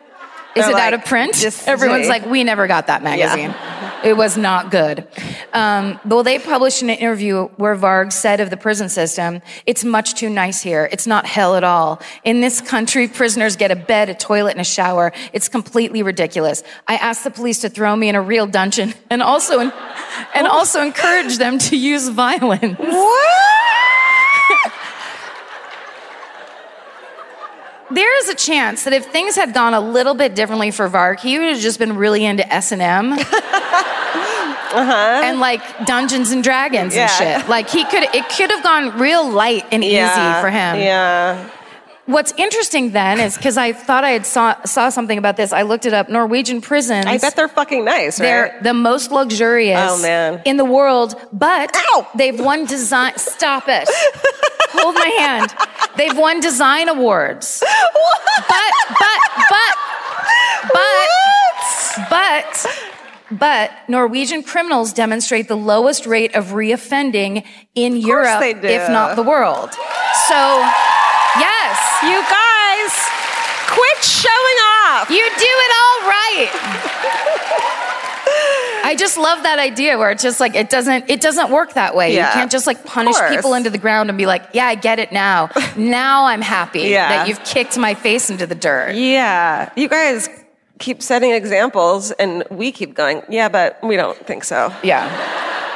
They're 0.56 0.69
it 0.69 0.73
like, 0.73 0.84
out 0.84 0.94
of 0.94 1.06
print? 1.06 1.44
Everyone's 1.68 2.07
like, 2.07 2.26
we 2.26 2.44
never 2.44 2.68
got 2.68 2.88
that 2.88 3.02
magazine. 3.02 3.56
It 4.06 4.15
was 4.15 4.38
not 4.38 4.69
good. 4.69 5.07
Um, 5.52 5.99
well, 6.06 6.22
they 6.22 6.38
published 6.38 6.84
an 6.84 6.91
interview 6.91 7.48
where 7.57 7.76
Varg 7.76 8.14
said 8.14 8.40
of 8.40 8.52
the 8.52 8.57
prison 8.57 8.88
system, 8.88 9.41
it's 9.65 9.84
much 9.84 10.14
too 10.14 10.30
nice 10.30 10.61
here. 10.61 10.88
It's 10.91 11.07
not 11.07 11.26
hell 11.26 11.56
at 11.56 11.64
all. 11.64 11.99
In 12.23 12.40
this 12.40 12.61
country, 12.61 13.07
prisoners 13.22 13.56
get 13.56 13.72
a 13.72 13.76
bed, 13.76 14.10
a 14.10 14.14
toilet, 14.14 14.52
and 14.52 14.61
a 14.61 14.65
shower. 14.65 15.11
It's 15.34 15.49
completely 15.49 16.03
ridiculous. 16.03 16.61
I 16.88 16.98
asked 16.98 17.23
the 17.23 17.32
police 17.32 17.61
to 17.61 17.69
throw 17.69 17.95
me 17.95 18.07
in 18.07 18.14
a 18.14 18.22
real 18.22 18.45
dungeon 18.45 18.94
and 19.10 19.23
also, 19.23 19.60
and 19.60 20.48
also 20.48 20.84
encourage 20.84 21.40
them 21.40 21.57
to 21.57 21.76
use 21.76 22.07
violence. 22.10 22.77
There 27.91 28.17
is 28.19 28.29
a 28.29 28.35
chance 28.35 28.83
that 28.85 28.93
if 28.93 29.05
things 29.05 29.35
had 29.35 29.53
gone 29.53 29.73
a 29.73 29.79
little 29.79 30.15
bit 30.15 30.33
differently 30.35 30.71
for 30.71 30.89
Varg, 30.89 31.19
he 31.19 31.37
would 31.37 31.49
have 31.49 31.59
just 31.59 31.77
been 31.77 31.95
really 31.97 32.25
into 32.25 32.51
S 32.51 32.71
and 32.71 32.81
M, 32.81 33.13
and 34.73 35.39
like 35.39 35.61
Dungeons 35.85 36.31
and 36.31 36.43
Dragons 36.43 36.95
Uh-huh. 36.95 37.07
Yeah. 37.23 37.33
and 37.33 37.41
shit. 37.43 37.49
Like 37.49 37.69
he 37.69 37.83
could, 37.85 38.03
it 38.15 38.27
could 38.29 38.49
have 38.51 38.63
gone 38.63 38.97
real 38.99 39.29
light 39.29 39.65
and 39.71 39.83
easy 39.83 39.97
for 40.41 40.49
him. 40.49 40.77
Yeah. 40.79 41.49
What's 42.07 42.33
interesting 42.37 42.91
then 42.91 43.19
is 43.19 43.35
because 43.35 43.57
I 43.57 43.73
thought 43.73 44.03
I 44.03 44.11
had 44.11 44.27
saw 44.27 44.61
saw 44.63 44.89
something 44.89 45.17
about 45.17 45.37
this. 45.37 45.51
I 45.51 45.63
looked 45.63 45.87
it 45.87 45.93
up. 45.93 46.07
Norwegian 46.07 46.61
prisons. 46.61 47.07
I 47.07 47.17
bet 47.17 47.35
they're 47.35 47.47
fucking 47.47 47.83
nice, 47.83 48.19
right? 48.19 48.25
They're 48.27 48.59
the 48.61 48.75
most 48.75 49.11
luxurious 49.11 49.79
Oh, 49.91 50.01
man. 50.03 50.39
in 50.45 50.57
the 50.57 50.65
world, 50.65 51.15
but 51.33 51.71
Ow! 51.75 52.07
they've 52.13 52.39
won 52.39 52.65
design. 52.65 53.17
Stop 53.17 53.63
it. 53.67 53.89
Hold 54.77 54.95
my 54.95 55.11
hand. 55.19 55.53
They've 55.97 56.18
won 56.18 56.39
design 56.39 56.89
awards. 56.89 57.61
But, 57.61 58.72
but, 58.99 59.19
but, 59.49 59.76
but, 60.73 62.10
but, 62.10 62.68
but 63.31 63.72
Norwegian 63.88 64.43
criminals 64.43 64.93
demonstrate 64.93 65.47
the 65.47 65.56
lowest 65.57 66.06
rate 66.06 66.35
of 66.35 66.47
reoffending 66.47 67.45
in 67.76 67.95
Europe, 67.97 68.39
they 68.39 68.53
do. 68.53 68.68
if 68.68 68.89
not 68.89 69.15
the 69.15 69.23
world. 69.23 69.72
So, 70.27 70.39
yes, 71.39 71.76
You 72.03 72.19
guys, 72.22 72.93
quit 73.72 74.03
showing 74.03 74.60
off. 74.88 75.10
you 75.10 75.23
do 75.23 75.53
it 75.65 75.72
all 75.81 76.10
right. 76.10 76.52
I 78.85 78.95
just 78.95 79.17
love 79.17 79.43
that 79.43 79.59
idea 79.59 79.97
where 79.97 80.11
it's 80.11 80.23
just 80.23 80.39
like 80.39 80.55
it 80.55 80.69
doesn't 80.69 81.09
it 81.09 81.19
doesn't 81.21 81.49
work 81.51 81.73
that 81.73 81.95
way. 81.95 82.13
Yeah. 82.13 82.27
You 82.27 82.33
can't 82.33 82.51
just 82.51 82.67
like 82.67 82.85
punish 82.85 83.15
people 83.29 83.53
into 83.53 83.69
the 83.69 83.77
ground 83.77 84.09
and 84.09 84.17
be 84.17 84.25
like, 84.25 84.43
"Yeah, 84.53 84.67
I 84.67 84.75
get 84.75 84.99
it 84.99 85.11
now. 85.11 85.49
now 85.77 86.25
I'm 86.25 86.41
happy 86.41 86.81
Yeah. 86.81 87.09
that 87.09 87.27
you've 87.27 87.43
kicked 87.43 87.77
my 87.77 87.93
face 87.95 88.29
into 88.29 88.45
the 88.47 88.55
dirt." 88.55 88.95
Yeah. 88.95 89.69
You 89.75 89.87
guys 89.89 90.29
keep 90.79 91.01
setting 91.01 91.31
examples 91.31 92.11
and 92.11 92.43
we 92.51 92.71
keep 92.71 92.93
going, 92.93 93.23
yeah, 93.29 93.47
but 93.49 93.79
we 93.81 93.95
don't 93.95 94.17
think 94.27 94.43
so. 94.43 94.73
Yeah. 94.83 95.09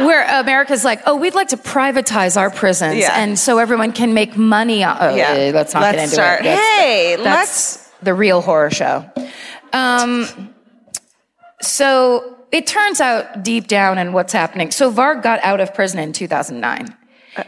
Where 0.06 0.24
America's 0.42 0.84
like, 0.86 1.02
"Oh, 1.06 1.16
we'd 1.16 1.36
like 1.36 1.50
to 1.50 1.58
privatize 1.58 2.38
our 2.40 2.50
prisons 2.50 2.98
Yeah. 3.00 3.14
and 3.22 3.38
so 3.40 3.58
everyone 3.60 3.92
can 3.92 4.14
make 4.14 4.38
money 4.38 4.84
on 4.84 4.98
oh, 5.00 5.16
Yeah. 5.16 5.52
let's 5.54 5.74
not 5.74 5.82
Let's 5.82 5.96
get 5.96 6.04
into 6.04 6.16
start- 6.16 6.40
it. 6.42 6.44
That's, 6.44 6.62
Hey, 6.78 7.16
that's 7.18 7.26
let's- 7.26 7.90
the 8.04 8.14
real 8.14 8.42
horror 8.42 8.70
show. 8.72 9.04
Um 9.74 10.54
so 11.62 12.36
it 12.52 12.68
turns 12.68 13.00
out 13.02 13.44
deep 13.44 13.68
down 13.68 13.98
in 13.98 14.14
what's 14.14 14.34
happening. 14.34 14.72
So 14.72 14.92
Varg 14.92 15.22
got 15.24 15.40
out 15.44 15.60
of 15.62 15.74
prison 15.74 16.00
in 16.00 16.14
2009. 16.14 16.96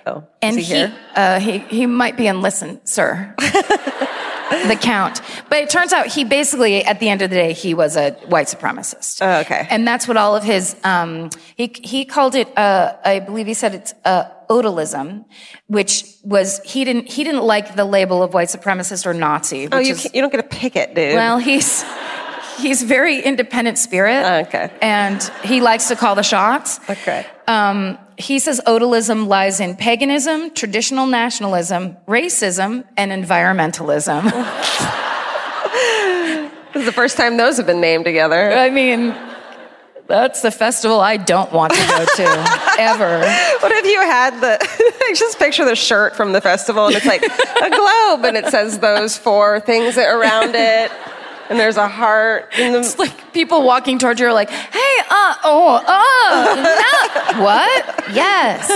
Oh. 0.05 0.23
And 0.41 0.57
Is 0.57 0.67
he, 0.67 0.73
here? 0.75 0.93
uh, 1.15 1.39
he, 1.39 1.57
he 1.59 1.85
might 1.85 2.15
be 2.15 2.27
in 2.27 2.41
listen, 2.41 2.79
sir. 2.85 3.33
the 3.37 4.77
count. 4.79 5.21
But 5.49 5.59
it 5.63 5.69
turns 5.69 5.91
out 5.91 6.07
he 6.07 6.23
basically, 6.23 6.83
at 6.85 6.99
the 6.99 7.09
end 7.09 7.21
of 7.21 7.29
the 7.29 7.35
day, 7.35 7.53
he 7.53 7.73
was 7.73 7.95
a 7.97 8.11
white 8.27 8.47
supremacist. 8.47 9.19
Oh, 9.21 9.39
okay. 9.41 9.67
And 9.69 9.87
that's 9.87 10.07
what 10.07 10.17
all 10.17 10.35
of 10.35 10.43
his, 10.43 10.75
um, 10.83 11.29
he, 11.55 11.73
he 11.83 12.05
called 12.05 12.35
it, 12.35 12.55
uh, 12.57 12.95
I 13.03 13.19
believe 13.19 13.47
he 13.47 13.53
said 13.53 13.75
it's, 13.75 13.93
uh, 14.05 14.25
odalism, 14.49 15.25
which 15.67 16.03
was, 16.23 16.59
he 16.63 16.83
didn't, 16.85 17.09
he 17.09 17.23
didn't 17.23 17.43
like 17.43 17.75
the 17.75 17.85
label 17.85 18.21
of 18.21 18.33
white 18.33 18.49
supremacist 18.49 19.05
or 19.05 19.13
Nazi. 19.13 19.63
Which 19.63 19.73
Oh, 19.73 19.79
you, 19.79 19.93
is, 19.93 20.13
you 20.13 20.21
don't 20.21 20.31
get 20.31 20.37
to 20.49 20.57
pick 20.57 20.75
it, 20.75 20.93
dude. 20.93 21.15
well, 21.15 21.37
he's, 21.39 21.83
he's 22.57 22.83
very 22.83 23.21
independent 23.21 23.77
spirit. 23.77 24.23
Oh, 24.23 24.47
okay. 24.47 24.71
And 24.81 25.21
he 25.43 25.61
likes 25.61 25.87
to 25.89 25.95
call 25.95 26.15
the 26.15 26.23
shots. 26.23 26.79
Okay. 26.89 27.25
Um, 27.47 27.97
he 28.17 28.39
says 28.39 28.61
odalism 28.67 29.27
lies 29.27 29.59
in 29.59 29.75
paganism, 29.75 30.51
traditional 30.51 31.07
nationalism, 31.07 31.97
racism, 32.07 32.85
and 32.97 33.11
environmentalism. 33.11 34.23
this 36.73 36.81
is 36.81 36.85
the 36.85 36.91
first 36.91 37.17
time 37.17 37.37
those 37.37 37.57
have 37.57 37.65
been 37.65 37.81
named 37.81 38.05
together. 38.05 38.51
I 38.51 38.69
mean, 38.69 39.15
that's 40.07 40.41
the 40.41 40.51
festival 40.51 40.99
I 40.99 41.17
don't 41.17 41.51
want 41.51 41.73
to 41.73 41.87
go 41.87 42.05
to 42.05 42.23
ever. 42.79 43.19
What 43.61 43.71
if 43.71 43.85
you 43.85 44.01
had 44.01 44.39
the, 44.41 44.57
I 44.61 45.13
just 45.15 45.39
picture 45.39 45.65
the 45.65 45.75
shirt 45.75 46.15
from 46.15 46.33
the 46.33 46.41
festival 46.41 46.87
and 46.87 46.95
it's 46.95 47.05
like 47.05 47.23
a 47.23 47.69
globe 47.69 48.25
and 48.25 48.37
it 48.37 48.47
says 48.47 48.79
those 48.79 49.17
four 49.17 49.61
things 49.61 49.97
around 49.97 50.53
it 50.53 50.91
and 51.51 51.59
there's 51.59 51.75
a 51.75 51.87
heart 51.87 52.53
in 52.57 52.71
the, 52.71 52.79
It's 52.79 52.97
like 52.97 53.33
people 53.33 53.63
walking 53.63 53.99
towards 53.99 54.19
you 54.21 54.27
are 54.27 54.33
like, 54.33 54.49
hey, 54.49 54.95
uh, 55.09 55.35
oh, 55.43 55.83
oh, 55.85 57.33
no. 57.35 57.43
what? 57.43 58.15
Yes. 58.15 58.71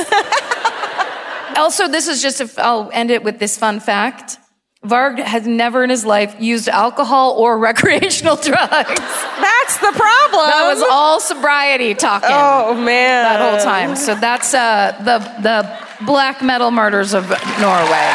also, 1.58 1.88
this 1.88 2.10
is 2.10 2.22
just, 2.22 2.42
a, 2.42 2.50
I'll 2.62 2.90
end 2.92 3.12
it 3.12 3.24
with 3.24 3.40
this 3.40 3.58
fun 3.58 3.80
fact. 3.80 4.38
Varg 4.84 5.20
has 5.20 5.48
never 5.48 5.84
in 5.86 5.90
his 5.90 6.06
life 6.06 6.36
used 6.40 6.68
alcohol 6.68 7.32
or 7.40 7.58
recreational 7.72 8.36
drugs. 8.36 9.00
that's 9.00 9.78
the 9.78 9.92
problem. 9.96 10.46
That 10.52 10.72
was 10.76 10.84
all 10.92 11.20
sobriety 11.22 11.96
talking 11.96 12.30
Oh 12.32 12.76
man. 12.76 13.24
that 13.24 13.50
whole 13.50 13.60
time. 13.64 13.96
So 13.96 14.14
that's 14.16 14.54
uh, 14.54 14.92
the 15.00 15.18
the 15.42 16.06
black 16.06 16.44
metal 16.44 16.70
murders 16.72 17.14
of 17.16 17.24
Norway. 17.60 18.12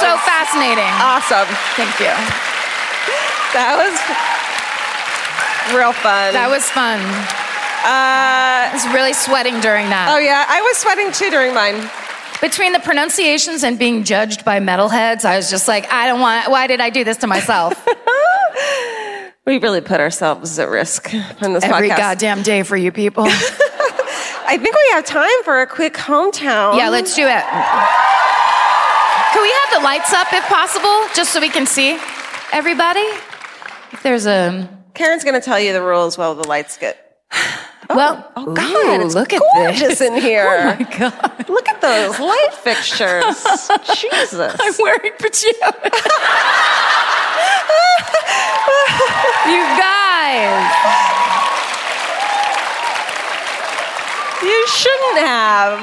So 0.00 0.18
fascinating. 0.18 0.90
Awesome. 1.00 1.46
Thank 1.76 1.98
you. 2.00 2.53
That 3.54 3.78
was 3.78 3.94
real 5.74 5.92
fun. 5.92 6.34
That 6.34 6.50
was 6.50 6.68
fun. 6.70 6.98
uh, 7.00 7.06
I 7.86 8.70
was 8.72 8.86
really 8.92 9.12
sweating 9.12 9.60
during 9.60 9.88
that. 9.90 10.10
oh 10.10 10.18
yeah, 10.18 10.44
I 10.48 10.60
was 10.60 10.76
sweating 10.78 11.12
too 11.12 11.30
during 11.30 11.54
mine. 11.54 11.88
Between 12.40 12.72
the 12.72 12.80
pronunciations 12.80 13.62
and 13.62 13.78
being 13.78 14.02
judged 14.02 14.44
by 14.44 14.58
metalheads, 14.58 15.24
I 15.24 15.36
was 15.36 15.48
just 15.50 15.68
like, 15.68 15.90
I 15.92 16.06
don't 16.06 16.20
want. 16.20 16.50
Why 16.50 16.66
did 16.66 16.80
I 16.80 16.90
do 16.90 17.04
this 17.04 17.18
to 17.18 17.26
myself? 17.26 17.74
We 19.46 19.58
really 19.58 19.82
put 19.82 20.00
ourselves 20.00 20.58
at 20.58 20.70
risk 20.70 21.12
in 21.12 21.52
this 21.52 21.64
Every 21.64 21.90
podcast. 21.90 21.96
goddamn 21.98 22.42
day 22.42 22.62
for 22.62 22.78
you 22.78 22.90
people. 22.90 23.24
I 23.28 24.56
think 24.58 24.74
we 24.74 24.88
have 24.92 25.04
time 25.04 25.42
for 25.44 25.60
a 25.60 25.66
quick 25.66 25.92
hometown. 25.92 26.78
yeah, 26.78 26.88
let's 26.88 27.14
do 27.14 27.26
it. 27.26 27.44
Can 29.34 29.42
we 29.42 29.52
have 29.52 29.70
the 29.74 29.80
lights 29.84 30.14
up 30.14 30.32
if 30.32 30.44
possible, 30.44 30.96
just 31.14 31.34
so 31.34 31.40
we 31.42 31.50
can 31.50 31.66
see? 31.66 31.98
everybody? 32.54 33.04
If 33.94 34.02
there's 34.02 34.26
a 34.26 34.68
Karen's 34.94 35.22
going 35.22 35.40
to 35.40 35.40
tell 35.40 35.60
you 35.60 35.72
the 35.72 35.80
rules 35.80 36.18
while 36.18 36.34
the 36.34 36.48
lights 36.48 36.76
get. 36.78 37.16
well, 37.90 38.28
oh, 38.34 38.44
oh 38.48 38.52
God, 38.52 39.00
ooh, 39.00 39.06
it's 39.06 39.14
look 39.14 39.32
at 39.32 39.40
gorgeous 39.54 40.00
this. 40.00 40.00
in 40.00 40.20
here. 40.20 40.44
Oh 40.50 40.84
my 40.84 40.98
god! 40.98 41.48
Look 41.48 41.68
at 41.68 41.80
those 41.80 42.18
light 42.18 42.54
fixtures. 42.54 43.24
Jesus. 44.00 44.56
I'm 44.58 44.74
wearing 44.80 45.12
pajamas. 45.16 45.44
you 49.46 49.62
guys. 49.78 50.74
You 54.42 54.66
shouldn't 54.66 55.18
have. 55.18 55.80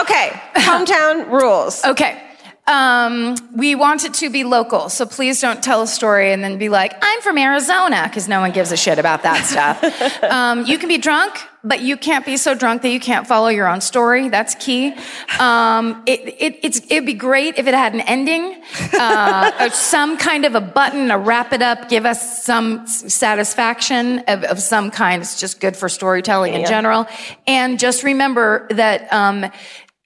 Okay, 0.00 0.30
hometown 0.54 1.30
rules. 1.30 1.84
Okay. 1.84 2.31
Um, 2.66 3.34
we 3.56 3.74
want 3.74 4.04
it 4.04 4.14
to 4.14 4.30
be 4.30 4.44
local, 4.44 4.88
so 4.88 5.04
please 5.04 5.40
don't 5.40 5.62
tell 5.62 5.82
a 5.82 5.86
story 5.86 6.32
and 6.32 6.44
then 6.44 6.58
be 6.58 6.68
like, 6.68 6.94
"I'm 7.02 7.20
from 7.20 7.36
Arizona," 7.36 8.04
because 8.04 8.28
no 8.28 8.40
one 8.40 8.52
gives 8.52 8.70
a 8.70 8.76
shit 8.76 9.00
about 9.00 9.24
that 9.24 9.44
stuff. 9.44 10.22
um, 10.30 10.64
you 10.64 10.78
can 10.78 10.88
be 10.88 10.98
drunk, 10.98 11.40
but 11.64 11.80
you 11.80 11.96
can't 11.96 12.24
be 12.24 12.36
so 12.36 12.54
drunk 12.54 12.82
that 12.82 12.90
you 12.90 13.00
can't 13.00 13.26
follow 13.26 13.48
your 13.48 13.68
own 13.68 13.80
story. 13.80 14.28
That's 14.28 14.54
key. 14.56 14.94
Um, 15.40 16.04
it, 16.06 16.20
it, 16.38 16.60
it's, 16.62 16.80
it'd 16.88 17.06
be 17.06 17.14
great 17.14 17.58
if 17.58 17.66
it 17.66 17.74
had 17.74 17.94
an 17.94 18.00
ending, 18.02 18.62
uh, 18.92 19.50
or 19.60 19.70
some 19.70 20.16
kind 20.16 20.44
of 20.44 20.54
a 20.54 20.60
button 20.60 21.10
a 21.10 21.18
wrap 21.18 21.52
it 21.52 21.62
up, 21.62 21.88
give 21.88 22.06
us 22.06 22.44
some 22.44 22.86
satisfaction 22.86 24.20
of, 24.28 24.44
of 24.44 24.60
some 24.60 24.92
kind. 24.92 25.22
It's 25.22 25.38
just 25.38 25.60
good 25.60 25.76
for 25.76 25.88
storytelling 25.88 26.54
in 26.54 26.64
general. 26.64 27.06
And 27.46 27.78
just 27.78 28.04
remember 28.04 28.68
that. 28.70 29.12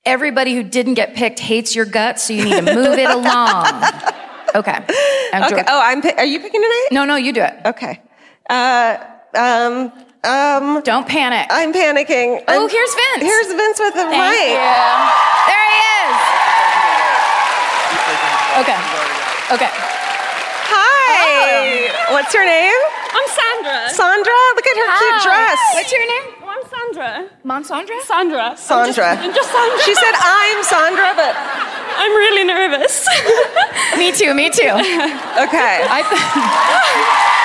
Everybody 0.07 0.55
who 0.55 0.62
didn't 0.62 0.95
get 0.95 1.15
picked 1.15 1.41
hates 1.41 1.74
your 1.74 1.85
guts, 1.85 2.23
so 2.24 2.33
you 2.33 2.45
need 2.45 2.65
to 2.65 2.74
move 2.74 2.99
it 2.99 3.11
along. 3.11 3.66
Okay. 4.55 4.73
I'm 5.35 5.43
Okay. 5.53 5.65
Oh, 5.69 5.81
I'm. 5.85 6.01
Are 6.16 6.24
you 6.24 6.41
picking 6.41 6.62
tonight? 6.62 6.89
No, 6.91 7.05
no, 7.05 7.16
you 7.16 7.35
do 7.35 7.43
it. 7.43 7.53
Okay. 7.66 8.01
Uh, 8.49 8.97
um, 9.37 9.93
um, 10.24 10.81
Don't 10.83 11.07
panic. 11.07 11.47
I'm 11.51 11.74
panicking. 11.74 12.41
oh, 12.49 12.53
I'm- 12.65 12.69
here's 12.70 12.95
Vince. 12.95 13.20
Here's 13.20 13.49
Vince 13.53 13.78
with 13.81 13.93
the 13.93 14.07
Thank 14.09 14.16
mic. 14.16 14.49
you. 14.49 14.65
There 15.45 15.66
he 15.69 15.77
is. 16.09 16.16
Okay. 18.65 18.81
Okay. 19.61 19.70
Hi. 20.73 22.15
What's 22.15 22.33
your 22.33 22.47
name? 22.47 22.81
I'm 23.12 23.28
Sandra. 23.28 23.93
Sandra. 23.93 24.33
Look 24.57 24.66
at 24.73 24.77
her 24.81 24.89
cute 24.97 25.20
dress. 25.23 25.61
What's 25.74 25.93
your 25.93 26.07
name? 26.07 26.45
Oh, 26.88 26.94
I'm 26.94 26.94
Sandra. 26.94 27.28
Monsandra? 27.44 28.00
Sandra. 28.04 28.50
I'm 28.50 28.56
Sandra. 28.56 28.92
just, 28.94 29.24
I'm 29.24 29.34
just 29.34 29.50
Sandra. 29.50 29.78
She 29.84 29.94
said 29.94 30.12
I'm 30.14 30.62
Sandra, 30.62 31.12
but 31.16 31.34
I'm 31.98 32.12
really 32.12 32.44
nervous. 32.44 33.06
Me 33.98 34.12
too, 34.12 34.34
me 34.34 34.50
too. 34.50 34.62
okay. 34.62 35.82
I 35.88 36.02
Sandra! 36.08 37.32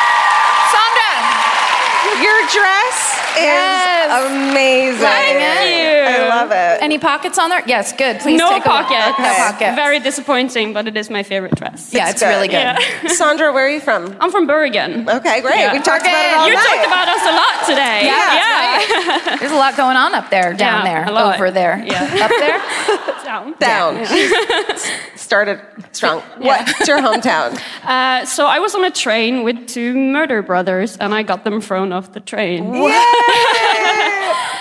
Your 2.22 2.39
dress 2.48 2.98
is 3.38 3.43
Yes. 3.43 4.26
amazing. 4.31 4.99
Thank 4.99 5.39
you. 5.39 6.23
I 6.23 6.27
love 6.30 6.52
it. 6.52 6.81
Any 6.84 6.98
pockets 6.99 7.38
on 7.39 7.49
there? 7.49 7.64
Yes, 7.65 7.93
good. 7.93 8.19
Please 8.19 8.38
no 8.38 8.49
take 8.49 8.65
a 8.65 8.69
look. 8.69 8.85
pocket. 8.88 9.22
No 9.22 9.34
pocket. 9.34 9.76
Very 9.76 9.99
disappointing, 9.99 10.73
but 10.73 10.88
it 10.88 10.95
is 10.98 11.10
my 11.10 11.23
favorite 11.23 11.56
dress. 11.56 11.93
yeah, 11.93 12.10
it's 12.10 12.19
good. 12.22 12.27
really 12.27 12.48
good. 12.48 12.56
Yeah. 12.77 13.07
Sandra, 13.07 13.52
where 13.53 13.65
are 13.65 13.69
you 13.69 13.80
from? 13.80 14.15
I'm 14.19 14.31
from 14.31 14.45
Bergen. 14.48 15.10
Okay, 15.10 15.41
great. 15.41 15.56
Yeah. 15.60 15.73
We 15.73 15.80
talked 15.80 16.02
about 16.03 16.26
it 16.26 16.38
all 16.38 16.48
you 16.48 16.53
night. 16.53 16.64
talked 16.64 16.85
about 16.88 17.07
us 17.07 17.23
a 17.23 17.34
lot 17.41 17.65
today. 17.68 18.06
Yeah, 18.06 18.34
yeah. 18.41 19.38
There's 19.39 19.52
a 19.52 19.56
lot 19.56 19.76
going 19.77 19.98
on 19.98 20.14
up 20.14 20.30
there, 20.30 20.53
down 20.53 20.85
Yeah, 20.85 21.06
there, 21.06 21.14
lot. 21.14 21.35
over 21.35 21.49
there. 21.52 21.84
Yeah. 21.85 22.03
Up 22.26 22.31
there? 22.39 22.61
Down. 23.31 23.53
Down. 23.60 24.06
Started 25.15 25.61
strong. 25.93 26.22
What's 26.39 26.85
your 26.88 26.99
hometown? 26.99 27.57
Uh, 27.85 28.26
so 28.26 28.45
I 28.45 28.60
was 28.60 28.76
on 28.76 28.84
a 28.84 28.91
train 28.91 29.43
with 29.43 29.68
two 29.68 29.95
murder 29.95 30.41
brothers, 30.41 30.98
and 30.98 31.14
I 31.14 31.23
got 31.23 31.43
them 31.45 31.61
thrown 31.61 31.93
off 31.93 32.11
the 32.14 32.20
train. 32.20 32.72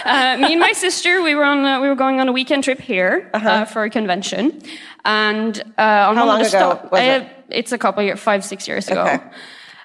Uh, 0.02 0.38
me 0.38 0.52
and 0.52 0.60
my 0.60 0.72
sister, 0.72 1.22
we 1.22 1.34
were 1.34 1.44
on, 1.44 1.64
uh, 1.64 1.78
we 1.78 1.86
were 1.86 1.94
going 1.94 2.20
on 2.20 2.28
a 2.28 2.32
weekend 2.32 2.64
trip 2.64 2.80
here 2.80 3.30
uh 3.34 3.66
for 3.66 3.84
a 3.84 3.90
convention, 3.90 4.58
and 5.04 5.62
uh, 5.78 6.08
on 6.08 6.16
How 6.16 6.26
one 6.26 6.28
long 6.28 6.40
of 6.40 6.50
the 6.50 6.56
ago 6.56 6.70
stop- 6.80 6.92
uh, 6.92 6.96
it? 6.96 7.28
it's 7.50 7.72
a 7.72 7.78
couple 7.78 8.00
of 8.00 8.06
years, 8.06 8.18
five, 8.18 8.42
six 8.42 8.66
years 8.66 8.88
ago. 8.88 9.02
Okay. 9.02 9.20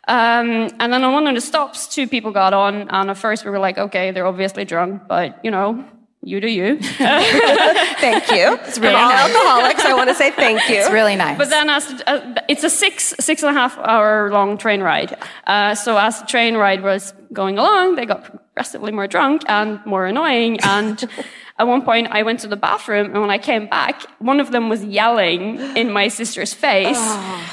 Um, 0.08 0.70
and 0.80 0.94
then 0.94 1.04
on 1.04 1.14
one 1.14 1.28
of 1.28 1.36
the 1.36 1.42
stops, 1.42 1.88
two 1.88 2.08
people 2.08 2.32
got 2.32 2.54
on, 2.54 2.88
and 2.90 3.10
at 3.10 3.18
first 3.18 3.44
we 3.44 3.52
were 3.52 3.60
like, 3.60 3.78
okay, 3.78 4.12
they're 4.12 4.26
obviously 4.26 4.64
drunk, 4.64 5.02
but 5.08 5.38
you 5.44 5.52
know, 5.52 5.84
you 6.26 6.41
do 6.41 6.49
you. 6.49 6.77
Thank 6.81 8.31
you. 8.31 8.57
It's 8.65 8.80
really 8.80 8.95
all 8.95 9.10
nice. 9.10 9.30
alcoholics. 9.30 9.85
I 9.85 9.93
want 9.93 10.10
to 10.10 10.15
say 10.15 10.31
thank 10.31 10.68
you. 10.68 10.77
It's 10.77 10.89
really 10.89 11.15
nice. 11.15 11.38
But 11.38 11.52
then, 11.52 11.69
as 11.69 11.85
uh, 12.07 12.35
it's 12.49 12.64
a 12.64 12.69
six 12.69 13.14
six 13.19 13.43
and 13.43 13.56
a 13.56 13.60
half 13.60 13.77
hour 13.77 14.31
long 14.31 14.57
train 14.57 14.81
ride. 14.81 15.15
Uh, 15.45 15.76
so 15.76 15.97
as 15.97 16.19
the 16.19 16.26
train 16.26 16.56
ride 16.56 16.81
was 16.81 17.14
going 17.31 17.60
along, 17.60 17.95
they 17.95 18.07
got 18.07 18.23
progressively 18.23 18.91
more 18.91 19.06
drunk 19.06 19.43
and 19.47 19.85
more 19.85 20.07
annoying. 20.07 20.60
And 20.61 21.07
at 21.60 21.68
one 21.68 21.84
point, 21.84 22.07
I 22.10 22.23
went 22.23 22.39
to 22.39 22.47
the 22.47 22.57
bathroom, 22.57 23.11
and 23.11 23.22
when 23.22 23.30
I 23.30 23.38
came 23.38 23.68
back, 23.68 24.02
one 24.18 24.39
of 24.39 24.49
them 24.52 24.68
was 24.68 24.84
yelling 24.84 25.60
in 25.77 25.91
my 25.91 26.07
sister's 26.07 26.56
face. 26.56 27.06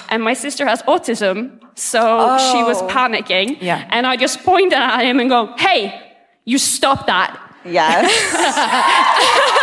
And 0.08 0.22
my 0.22 0.32
sister 0.32 0.66
has 0.66 0.82
autism, 0.84 1.60
so 1.74 2.38
she 2.50 2.62
was 2.62 2.80
panicking. 2.90 3.58
Yeah. 3.60 3.86
And 3.90 4.06
I 4.06 4.16
just 4.16 4.42
pointed 4.44 4.78
at 4.78 5.04
him 5.04 5.20
and 5.20 5.28
go, 5.28 5.54
"Hey, 5.58 5.92
you 6.46 6.56
stop 6.56 7.06
that!" 7.06 7.51
Yes. 7.64 9.58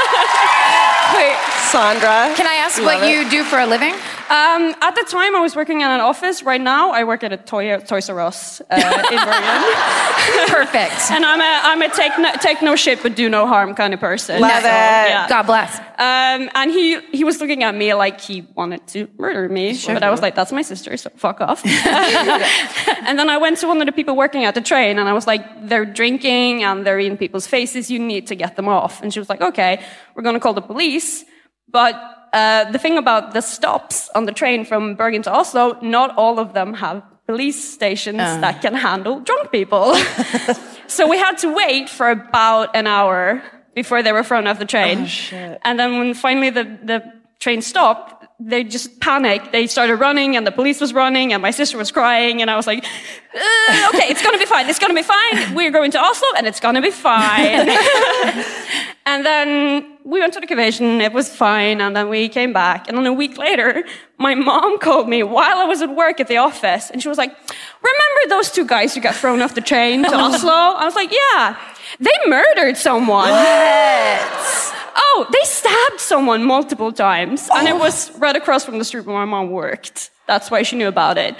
Wait, 1.70 1.82
Sandra. 1.82 2.34
can 2.36 2.48
I 2.48 2.56
ask 2.56 2.78
Love 2.78 2.86
what 2.86 3.04
it. 3.04 3.12
you 3.12 3.30
do 3.30 3.44
for 3.44 3.60
a 3.60 3.68
living? 3.68 3.94
Um, 3.94 4.76
at 4.82 4.96
the 4.96 5.06
time, 5.08 5.36
I 5.36 5.40
was 5.40 5.56
working 5.56 5.82
in 5.82 5.88
an 5.88 6.00
office. 6.00 6.42
Right 6.44 6.62
now, 6.62 6.92
I 6.92 7.04
work 7.04 7.24
at 7.24 7.32
a 7.32 7.38
toy, 7.38 7.78
Toys 7.80 8.10
R 8.10 8.20
Us 8.20 8.62
uh, 8.62 8.76
in 9.12 9.18
Bergen. 9.18 10.48
Perfect. 10.48 11.12
And 11.12 11.26
I'm 11.26 11.42
a, 11.42 11.60
I'm 11.64 11.82
a 11.82 11.90
take, 11.90 12.18
no, 12.18 12.32
take 12.42 12.62
no 12.62 12.76
shit 12.76 13.04
but 13.04 13.16
do 13.16 13.30
no 13.30 13.46
harm 13.46 13.76
kind 13.76 13.94
of 13.94 14.00
person. 14.00 14.42
Love 14.42 14.64
it. 14.64 14.66
Yeah. 14.66 15.28
God 15.30 15.44
bless. 15.44 15.78
Um, 15.80 16.50
and 16.56 16.72
he, 16.72 17.00
he 17.12 17.24
was 17.24 17.40
looking 17.40 17.64
at 17.64 17.76
me 17.76 17.94
like 17.94 18.22
he 18.22 18.48
wanted 18.56 18.86
to 18.90 19.08
murder 19.18 19.48
me. 19.50 19.80
But 19.86 20.04
I 20.04 20.10
was 20.10 20.22
like, 20.22 20.36
that's 20.36 20.52
my 20.52 20.64
sister, 20.64 20.96
so 20.98 21.10
fuck 21.16 21.42
off. 21.42 21.64
and 21.66 23.20
then 23.20 23.30
I 23.30 23.38
went 23.38 23.58
to 23.60 23.68
one 23.68 23.80
of 23.80 23.86
the 23.86 23.92
people 23.92 24.16
working 24.16 24.46
at 24.46 24.56
the 24.56 24.62
train 24.62 24.98
and 24.98 25.08
I 25.10 25.14
was 25.14 25.28
like, 25.28 25.44
they're 25.68 25.86
drinking 25.86 26.64
and 26.64 26.86
they're 26.86 27.00
in 27.00 27.18
people's 27.18 27.48
faces. 27.48 27.92
You 27.92 28.00
need 28.00 28.28
to 28.28 28.36
get 28.36 28.56
them 28.56 28.68
off. 28.68 29.02
And 29.02 29.14
she 29.14 29.20
was 29.20 29.30
like, 29.30 29.42
okay, 29.42 29.84
we're 30.16 30.24
going 30.24 30.36
to 30.36 30.40
call 30.40 30.54
the 30.54 30.62
police. 30.62 31.26
But 31.72 31.96
uh, 32.34 32.72
the 32.72 32.78
thing 32.80 32.98
about 32.98 33.34
the 33.34 33.42
stops 33.42 34.10
on 34.16 34.26
the 34.26 34.32
train 34.32 34.66
from 34.66 34.96
Bergen 34.96 35.22
to 35.24 35.32
Oslo, 35.34 35.78
not 35.82 36.16
all 36.18 36.40
of 36.40 36.54
them 36.54 36.74
have 36.76 37.04
police 37.26 37.64
stations 37.74 38.18
that 38.18 38.62
can 38.62 38.74
handle 38.74 39.20
drunk 39.20 39.52
people. 39.52 39.96
so 40.88 41.08
we 41.08 41.18
had 41.18 41.38
to 41.38 41.54
wait 41.54 41.90
for 41.90 42.10
about 42.10 42.76
an 42.76 42.88
hour 42.88 43.42
before 43.76 44.02
they 44.02 44.12
were 44.12 44.24
thrown 44.24 44.48
off 44.48 44.58
the 44.58 44.66
train. 44.66 45.08
Oh, 45.34 45.58
And 45.64 45.80
then 45.80 46.00
when 46.00 46.14
finally 46.14 46.50
the, 46.50 46.64
the 46.84 47.04
train 47.40 47.62
stopped, 47.62 48.26
they 48.40 48.64
just 48.64 49.00
panicked. 49.00 49.52
They 49.52 49.68
started 49.68 49.98
running 49.98 50.36
and 50.38 50.48
the 50.48 50.52
police 50.52 50.80
was 50.82 50.94
running 50.94 51.34
and 51.34 51.42
my 51.42 51.52
sister 51.52 51.78
was 51.78 51.92
crying 51.92 52.42
and 52.42 52.50
I 52.50 52.56
was 52.56 52.66
like, 52.66 52.84
"Uh, 52.84 53.90
okay, 53.94 54.08
it's 54.10 54.24
gonna 54.24 54.38
be 54.38 54.46
fine. 54.46 54.70
It's 54.70 54.80
gonna 54.80 54.94
be 54.94 55.04
fine. 55.04 55.54
We're 55.54 55.72
going 55.72 55.92
to 55.92 56.00
Oslo 56.00 56.28
and 56.38 56.48
it's 56.48 56.60
gonna 56.60 56.82
be 56.82 56.92
fine. 56.92 57.70
and 59.06 59.26
then 59.26 59.89
we 60.06 60.20
went 60.20 60.34
to 60.34 60.40
the 60.40 60.48
convention. 60.48 61.02
It 61.02 61.14
was 61.14 61.30
fine. 61.30 61.82
And 61.82 61.96
then 61.96 62.10
we 62.10 62.30
came 62.30 62.54
back. 62.54 62.88
And 62.88 62.98
then 62.98 63.06
a 63.06 63.14
week 63.14 63.38
later, 63.38 63.84
my 64.18 64.36
mom 64.36 64.80
called 64.80 65.08
me 65.08 65.24
while 65.24 65.58
I 65.58 65.66
was 65.66 65.82
at 65.82 65.96
work 65.96 66.20
at 66.20 66.28
the 66.28 66.38
office 66.38 66.90
and 66.90 67.02
she 67.02 67.10
was 67.10 67.18
like, 67.18 67.30
remember 67.30 68.30
those 68.30 68.52
two 68.52 68.66
guys 68.66 68.96
who 68.96 69.02
got 69.02 69.16
thrown 69.16 69.42
off 69.42 69.56
the 69.56 69.62
train 69.62 70.04
to 70.04 70.16
Oslo? 70.16 70.52
I 70.52 70.86
was 70.86 70.96
like, 70.96 71.12
yeah, 71.12 71.58
they 72.00 72.12
murdered 72.28 72.78
someone. 72.78 73.30
What? 73.30 74.76
Oh, 75.02 75.28
they 75.32 75.44
stabbed 75.44 76.00
someone 76.00 76.44
multiple 76.44 76.92
times, 76.92 77.50
and 77.54 77.68
it 77.68 77.74
oh. 77.74 77.78
was 77.78 78.12
right 78.18 78.36
across 78.36 78.66
from 78.66 78.80
the 78.80 78.86
street 78.86 79.06
where 79.06 79.16
my 79.16 79.26
mom 79.26 79.50
worked. 79.50 80.12
That's 80.28 80.52
why 80.52 80.64
she 80.64 80.76
knew 80.76 80.88
about 80.88 81.18
it. 81.18 81.36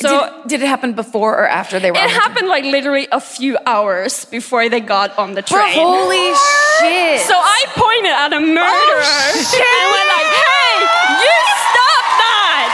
So 0.00 0.08
did, 0.46 0.48
did 0.48 0.62
it 0.62 0.68
happen 0.68 0.92
before 0.94 1.34
or 1.42 1.48
after 1.48 1.80
they 1.80 1.90
were? 1.90 1.98
on 1.98 2.04
it 2.04 2.08
the 2.08 2.14
train? 2.14 2.22
happened 2.22 2.48
like 2.48 2.64
literally 2.64 3.08
a 3.10 3.20
few 3.20 3.58
hours 3.66 4.24
before 4.26 4.68
they 4.68 4.78
got 4.80 5.18
on 5.18 5.34
the 5.34 5.42
train. 5.42 5.74
Holy 5.74 6.30
shit! 6.78 7.26
So 7.26 7.34
I 7.34 7.60
pointed 7.74 8.14
at 8.14 8.30
a 8.32 8.38
murderer 8.40 9.02
oh, 9.02 9.58
and 9.58 9.86
went 9.90 10.08
like, 10.14 10.30
"Hey, 10.46 10.72
you 11.18 11.34
stop 11.66 12.04
that!" 12.22 12.70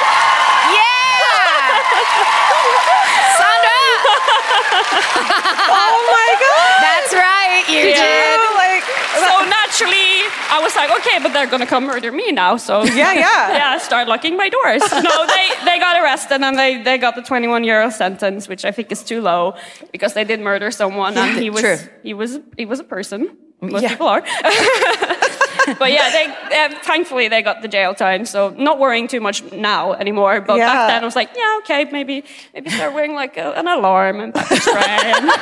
yeah, 0.76 1.64
Sandra. 3.40 3.80
oh 5.80 5.96
my 6.12 6.30
God. 6.44 6.76
That's 6.84 7.12
right. 7.16 7.64
You 7.72 7.88
Yeah. 7.88 8.04
did. 8.04 8.36
Oh, 8.36 8.52
like, 8.60 8.84
So 9.16 9.32
naturally, 9.48 10.28
I 10.56 10.60
was 10.62 10.74
like, 10.76 10.90
"Okay, 11.00 11.18
but 11.22 11.32
they're 11.34 11.50
gonna 11.50 11.66
come 11.66 11.84
murder 11.86 12.10
me 12.12 12.30
now." 12.32 12.56
So 12.58 12.82
yeah, 13.02 13.12
yeah. 13.12 13.56
yeah, 13.60 13.78
start 13.78 14.06
locking 14.08 14.36
my 14.36 14.48
doors. 14.48 14.82
No, 14.92 15.16
they, 15.26 15.46
they 15.64 15.78
got 15.86 15.94
arrested 16.02 16.40
and 16.42 16.56
they, 16.58 16.82
they 16.82 16.96
got 16.98 17.14
the 17.16 17.22
21 17.22 17.64
euro 17.64 17.90
sentence, 17.90 18.48
which 18.48 18.64
I 18.64 18.70
think 18.70 18.92
is 18.92 19.02
too 19.02 19.20
low 19.20 19.54
because 19.92 20.14
they 20.14 20.24
did 20.24 20.40
murder 20.40 20.70
someone 20.70 21.16
and 21.18 21.38
he 21.38 21.50
was 21.50 21.60
true. 21.62 21.78
he 22.02 22.14
was 22.14 22.38
he 22.56 22.64
was 22.66 22.78
a 22.80 22.84
person. 22.96 23.20
Most 23.60 23.82
Yeah. 23.82 23.88
people 23.90 24.08
are. 24.08 24.22
but 25.78 25.90
yeah, 25.92 26.10
they 26.10 26.26
uh, 26.26 26.78
thankfully 26.82 27.28
they 27.28 27.42
got 27.42 27.62
the 27.62 27.68
jail 27.68 27.94
time, 27.94 28.24
so 28.26 28.50
not 28.50 28.78
worrying 28.78 29.08
too 29.08 29.20
much 29.20 29.42
now 29.52 29.92
anymore. 29.94 30.40
But 30.40 30.56
Yeah. 30.58 30.66
back 30.72 30.88
then, 30.90 31.02
I 31.02 31.04
was 31.04 31.16
like, 31.16 31.30
yeah, 31.36 31.58
okay, 31.60 31.84
maybe 31.90 32.24
maybe 32.52 32.70
start 32.70 32.92
wearing 32.94 33.14
like 33.14 33.36
a, 33.36 33.52
an 33.52 33.66
alarm 33.68 34.20
and 34.20 34.34
pepper 34.34 34.56
spray. 34.56 34.82
and- 34.86 35.30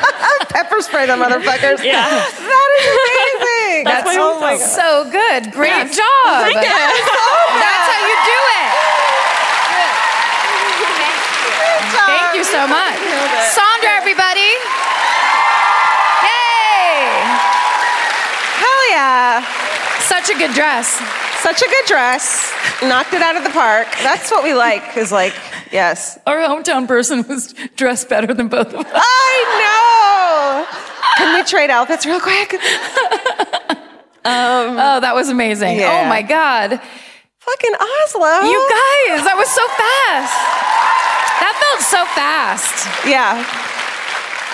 Pepper 0.52 0.80
spray 0.82 1.06
the 1.06 1.14
motherfuckers. 1.14 1.82
Yeah. 1.92 2.06
That 2.08 2.68
is 2.78 2.86
amazing. 2.92 3.84
That's 3.84 4.04
my 4.06 4.16
oh 4.20 4.38
my 4.40 4.56
So 4.56 5.04
good. 5.10 5.50
Great 5.52 5.70
Yes. 5.90 5.96
job. 5.96 6.44
Thank 6.44 6.56
you. 6.62 6.70
That's 7.58 7.86
how 7.88 8.00
you 8.06 8.16
do 8.28 8.38
it. 8.62 8.70
Thank 12.06 12.34
you 12.36 12.44
so 12.44 12.66
much. 12.66 12.96
Sandra, 13.52 13.90
everybody. 13.96 14.52
Yay! 16.24 17.24
Hell 18.62 18.82
yeah. 18.90 19.44
Such 20.22 20.36
a 20.36 20.38
good 20.38 20.54
dress. 20.54 20.86
Such 21.40 21.62
a 21.62 21.66
good 21.66 21.86
dress. 21.86 22.52
Knocked 22.80 23.12
it 23.12 23.22
out 23.22 23.34
of 23.34 23.42
the 23.42 23.50
park. 23.50 23.88
That's 24.04 24.30
what 24.30 24.44
we 24.44 24.54
like, 24.54 24.96
is 24.96 25.10
like, 25.10 25.34
yes. 25.72 26.16
Our 26.28 26.36
hometown 26.36 26.86
person 26.86 27.26
was 27.26 27.52
dressed 27.74 28.08
better 28.08 28.32
than 28.32 28.46
both 28.46 28.68
of 28.68 28.86
us. 28.86 28.86
I 28.94 29.44
know. 29.58 30.64
Can 31.16 31.34
we 31.34 31.42
trade 31.42 31.70
outfits 31.70 32.06
real 32.06 32.20
quick? 32.20 32.54
Um, 34.24 34.78
oh, 34.78 35.00
that 35.02 35.12
was 35.16 35.28
amazing. 35.28 35.74
Oh 35.78 35.80
yeah. 35.80 36.02
Oh 36.04 36.08
my 36.08 36.22
God. 36.22 36.70
Fucking 36.70 37.74
Oslo. 37.74 38.46
You 38.46 38.62
guys, 38.70 39.26
that 39.26 39.34
was 39.34 39.50
so 39.50 39.66
fast. 39.74 40.38
That 41.42 41.58
felt 41.58 41.82
so 41.82 42.06
fast. 42.14 42.86
Yeah. 43.04 43.42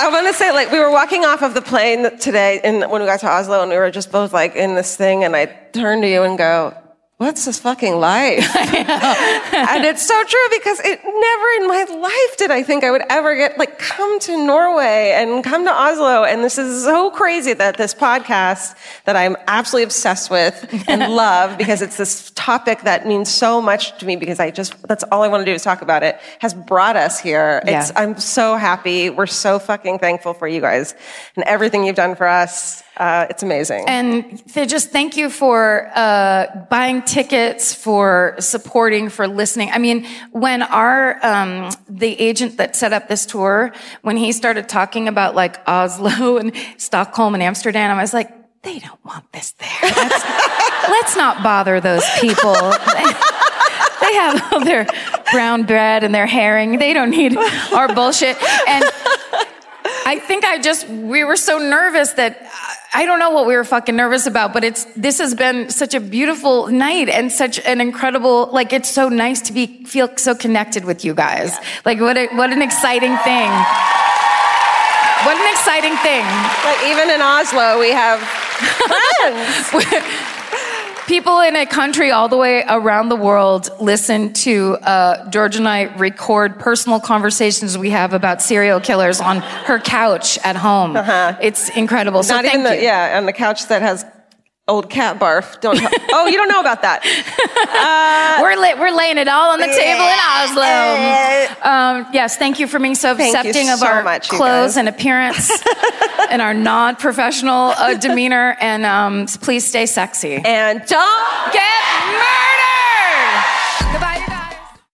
I 0.01 0.11
want 0.11 0.29
to 0.29 0.33
say, 0.33 0.53
like, 0.53 0.71
we 0.71 0.79
were 0.79 0.93
walking 0.93 1.25
off 1.25 1.43
of 1.43 1.55
the 1.55 1.61
plane 1.61 2.17
today, 2.19 2.61
and 2.63 2.89
when 2.89 3.01
we 3.03 3.07
got 3.07 3.19
to 3.21 3.29
Oslo, 3.29 3.63
and 3.63 3.71
we 3.71 3.77
were 3.77 3.91
just 3.91 4.13
both 4.13 4.33
like 4.33 4.55
in 4.55 4.77
this 4.77 4.97
thing, 4.97 5.25
and 5.25 5.35
I 5.35 5.47
turned 5.47 6.03
to 6.03 6.09
you 6.09 6.23
and 6.23 6.39
go, 6.39 6.73
"What's 7.19 7.45
this 7.45 7.59
fucking 7.59 7.99
life?" 8.01 8.57
and 8.57 9.85
it's 9.85 10.07
so 10.07 10.25
true 10.25 10.59
because 10.59 10.81
it 10.81 11.01
never 11.05 11.47
in 11.61 11.69
my 11.69 11.87
life 12.01 12.37
did 12.37 12.51
I 12.51 12.63
think 12.63 12.85
I 12.85 12.91
would 12.91 13.03
ever 13.11 13.37
get 13.37 13.59
like 13.59 13.79
come 13.79 14.19
to 14.21 14.47
Norway 14.47 15.13
and 15.15 15.45
come 15.45 15.65
to 15.65 15.73
Oslo, 15.73 16.25
and 16.25 16.43
this 16.43 16.59
is 16.59 16.85
so 16.85 17.11
crazy 17.11 17.53
that 17.53 17.77
this 17.77 17.93
podcast 17.93 18.75
that 19.05 19.17
I'm 19.17 19.37
absolutely 19.47 19.85
obsessed 19.85 20.31
with 20.31 20.85
and 20.89 21.13
love 21.15 21.59
because 21.59 21.83
it's 21.83 21.97
this 21.97 22.31
topic 22.37 22.83
that 22.83 23.07
means 23.07 23.29
so 23.29 23.61
much 23.61 23.99
to 23.99 24.07
me 24.07 24.17
because 24.17 24.41
I 24.41 24.51
just 24.51 24.81
that's 24.87 25.05
all 25.05 25.23
I 25.23 25.29
want 25.29 25.43
to 25.43 25.45
do 25.45 25.53
is 25.53 25.63
talk 25.63 25.83
about 25.83 26.03
it 26.03 26.19
has 26.39 26.55
brought 26.55 26.97
us 26.97 27.19
here. 27.19 27.61
It's 27.67 27.93
I'm 27.97 28.19
so 28.19 28.57
happy. 28.57 29.11
We're 29.11 29.27
so 29.27 29.59
fucking 29.59 29.99
thankful 29.99 30.35
for 30.35 30.49
you 30.49 30.61
guys 30.61 30.95
and 31.37 31.45
everything 31.45 31.85
you've 31.85 31.97
done 31.97 32.15
for 32.15 32.27
us. 32.27 32.83
Uh, 32.99 33.27
it's 33.31 33.45
amazing. 33.45 33.85
And 33.87 34.39
they 34.55 34.67
just 34.67 34.91
thank 34.91 35.17
you 35.17 35.31
for 35.31 35.89
uh, 35.95 36.67
buying 36.69 37.03
tickets, 37.03 37.73
for 37.73 38.35
supporting, 38.41 39.09
for 39.09 39.29
listening. 39.29 39.71
I 39.71 39.79
mean, 39.79 40.05
when 40.33 40.63
our 40.63 41.25
um, 41.25 41.71
the 41.89 42.19
agent 42.21 42.57
that 42.57 42.75
set 42.75 42.93
up 42.93 43.09
this 43.09 43.25
tour, 43.25 43.73
when 44.03 44.17
he 44.17 44.33
started 44.33 44.69
talking 44.69 45.07
about 45.07 45.37
like 45.37 45.57
Oslo 45.69 46.37
and 46.39 46.53
Stockholm 46.77 47.35
and 47.35 47.43
Amsterdam, 47.43 47.97
I 47.97 48.03
was 48.03 48.13
like, 48.13 48.35
they 48.63 48.81
don't 48.81 49.05
want 49.05 49.33
this 49.33 49.53
there. 49.53 49.69
Let's, 49.83 50.25
let's 50.89 51.17
not 51.17 51.45
bother 51.45 51.81
those 51.81 52.05
people. 52.21 52.55
They 54.01 54.15
have 54.15 54.53
all 54.53 54.65
their 54.65 54.87
brown 55.33 55.65
bread 55.65 56.05
and 56.05 56.15
their 56.15 56.27
herring. 56.27 56.79
They 56.79 56.95
don't 56.95 57.11
need 57.11 57.37
our 57.37 57.93
bullshit. 57.93 58.37
And 58.67 58.85
I 60.07 60.23
think 60.25 60.45
I 60.45 60.59
just, 60.61 60.89
we 60.89 61.25
were 61.25 61.37
so 61.37 61.59
nervous 61.59 62.13
that 62.13 62.51
I 62.95 63.05
don't 63.05 63.19
know 63.19 63.31
what 63.31 63.47
we 63.47 63.55
were 63.55 63.65
fucking 63.65 63.97
nervous 63.97 64.27
about, 64.27 64.53
but 64.53 64.65
it's, 64.65 64.85
this 64.97 65.19
has 65.19 65.35
been 65.35 65.69
such 65.69 65.95
a 65.95 66.01
beautiful 66.01 66.69
night 66.69 67.09
and 67.09 67.31
such 67.31 67.61
an 67.61 67.81
incredible, 67.81 68.47
like, 68.51 68.73
it's 68.73 68.91
so 68.91 69.09
nice 69.09 69.43
to 69.43 69.53
be, 69.53 69.85
feel 69.85 70.09
so 70.17 70.35
connected 70.35 70.85
with 70.85 71.05
you 71.05 71.15
guys. 71.15 71.55
Like, 71.85 72.01
what 72.01 72.17
a, 72.17 72.29
what 72.29 72.51
an 72.51 72.63
exciting 72.63 73.17
thing. 73.19 73.51
What 75.25 75.37
an 75.37 75.51
exciting 75.53 75.97
thing. 75.97 76.25
Like 76.65 76.87
even 76.87 77.11
in 77.11 77.21
Oslo, 77.21 77.81
we 77.81 77.91
have 77.91 78.21
friends. 79.71 80.38
People 81.09 81.41
in 81.41 81.57
a 81.57 81.65
country 81.65 82.11
all 82.11 82.29
the 82.29 82.37
way 82.37 82.63
around 82.69 83.09
the 83.09 83.17
world 83.17 83.71
listen 83.81 84.35
to 84.35 84.75
uh, 84.83 85.29
George 85.31 85.57
and 85.57 85.67
I 85.67 85.85
record 85.97 86.59
personal 86.59 87.01
conversations 87.01 87.79
we 87.79 87.89
have 87.91 88.13
about 88.13 88.43
serial 88.43 88.79
killers 88.79 89.19
on 89.19 89.39
her 89.39 89.79
couch 89.79 90.39
at 90.45 90.55
home. 90.55 90.95
It's 91.41 91.71
incredible. 91.71 92.23
So 92.23 92.35
Not 92.35 92.45
thank 92.45 92.57
even 92.57 92.65
the 92.65 92.77
you. 92.77 92.83
yeah 92.83 93.17
on 93.17 93.25
the 93.25 93.33
couch 93.33 93.69
that 93.69 93.81
has 93.81 94.05
old 94.69 94.91
cat 94.91 95.19
barf. 95.19 95.61
Don't. 95.61 95.81
oh, 96.13 96.27
you 96.27 96.37
don't 96.37 96.49
know 96.49 96.61
about 96.61 96.83
that. 96.83 97.03
We're 98.43 98.57
la- 98.57 98.79
we're 98.81 98.97
laying 98.97 99.19
it 99.19 99.29
all 99.29 99.51
on 99.53 99.59
the 99.59 99.67
table 99.67 100.05
in 100.05 100.19
Oslo. 100.21 101.69
Um, 101.69 102.07
yes, 102.13 102.37
thank 102.37 102.59
you 102.61 102.67
for 102.67 102.79
being 102.79 102.95
so 102.95 103.15
Thank 103.17 103.35
accepting 103.35 103.71
of 103.71 103.79
so 103.81 103.87
our 103.87 104.03
much, 104.03 104.29
clothes 104.29 104.77
and 104.77 104.89
appearance 104.89 105.51
and 106.31 106.41
our 106.41 106.55
non-professional 106.55 107.71
uh, 107.71 107.95
demeanor. 107.95 108.57
And 108.61 108.85
um, 108.85 109.27
please 109.27 109.67
stay 109.67 109.87
sexy. 109.87 110.37
And 110.37 110.85
don't 110.87 111.53
Get 111.53 111.63
murdered. 112.13 114.18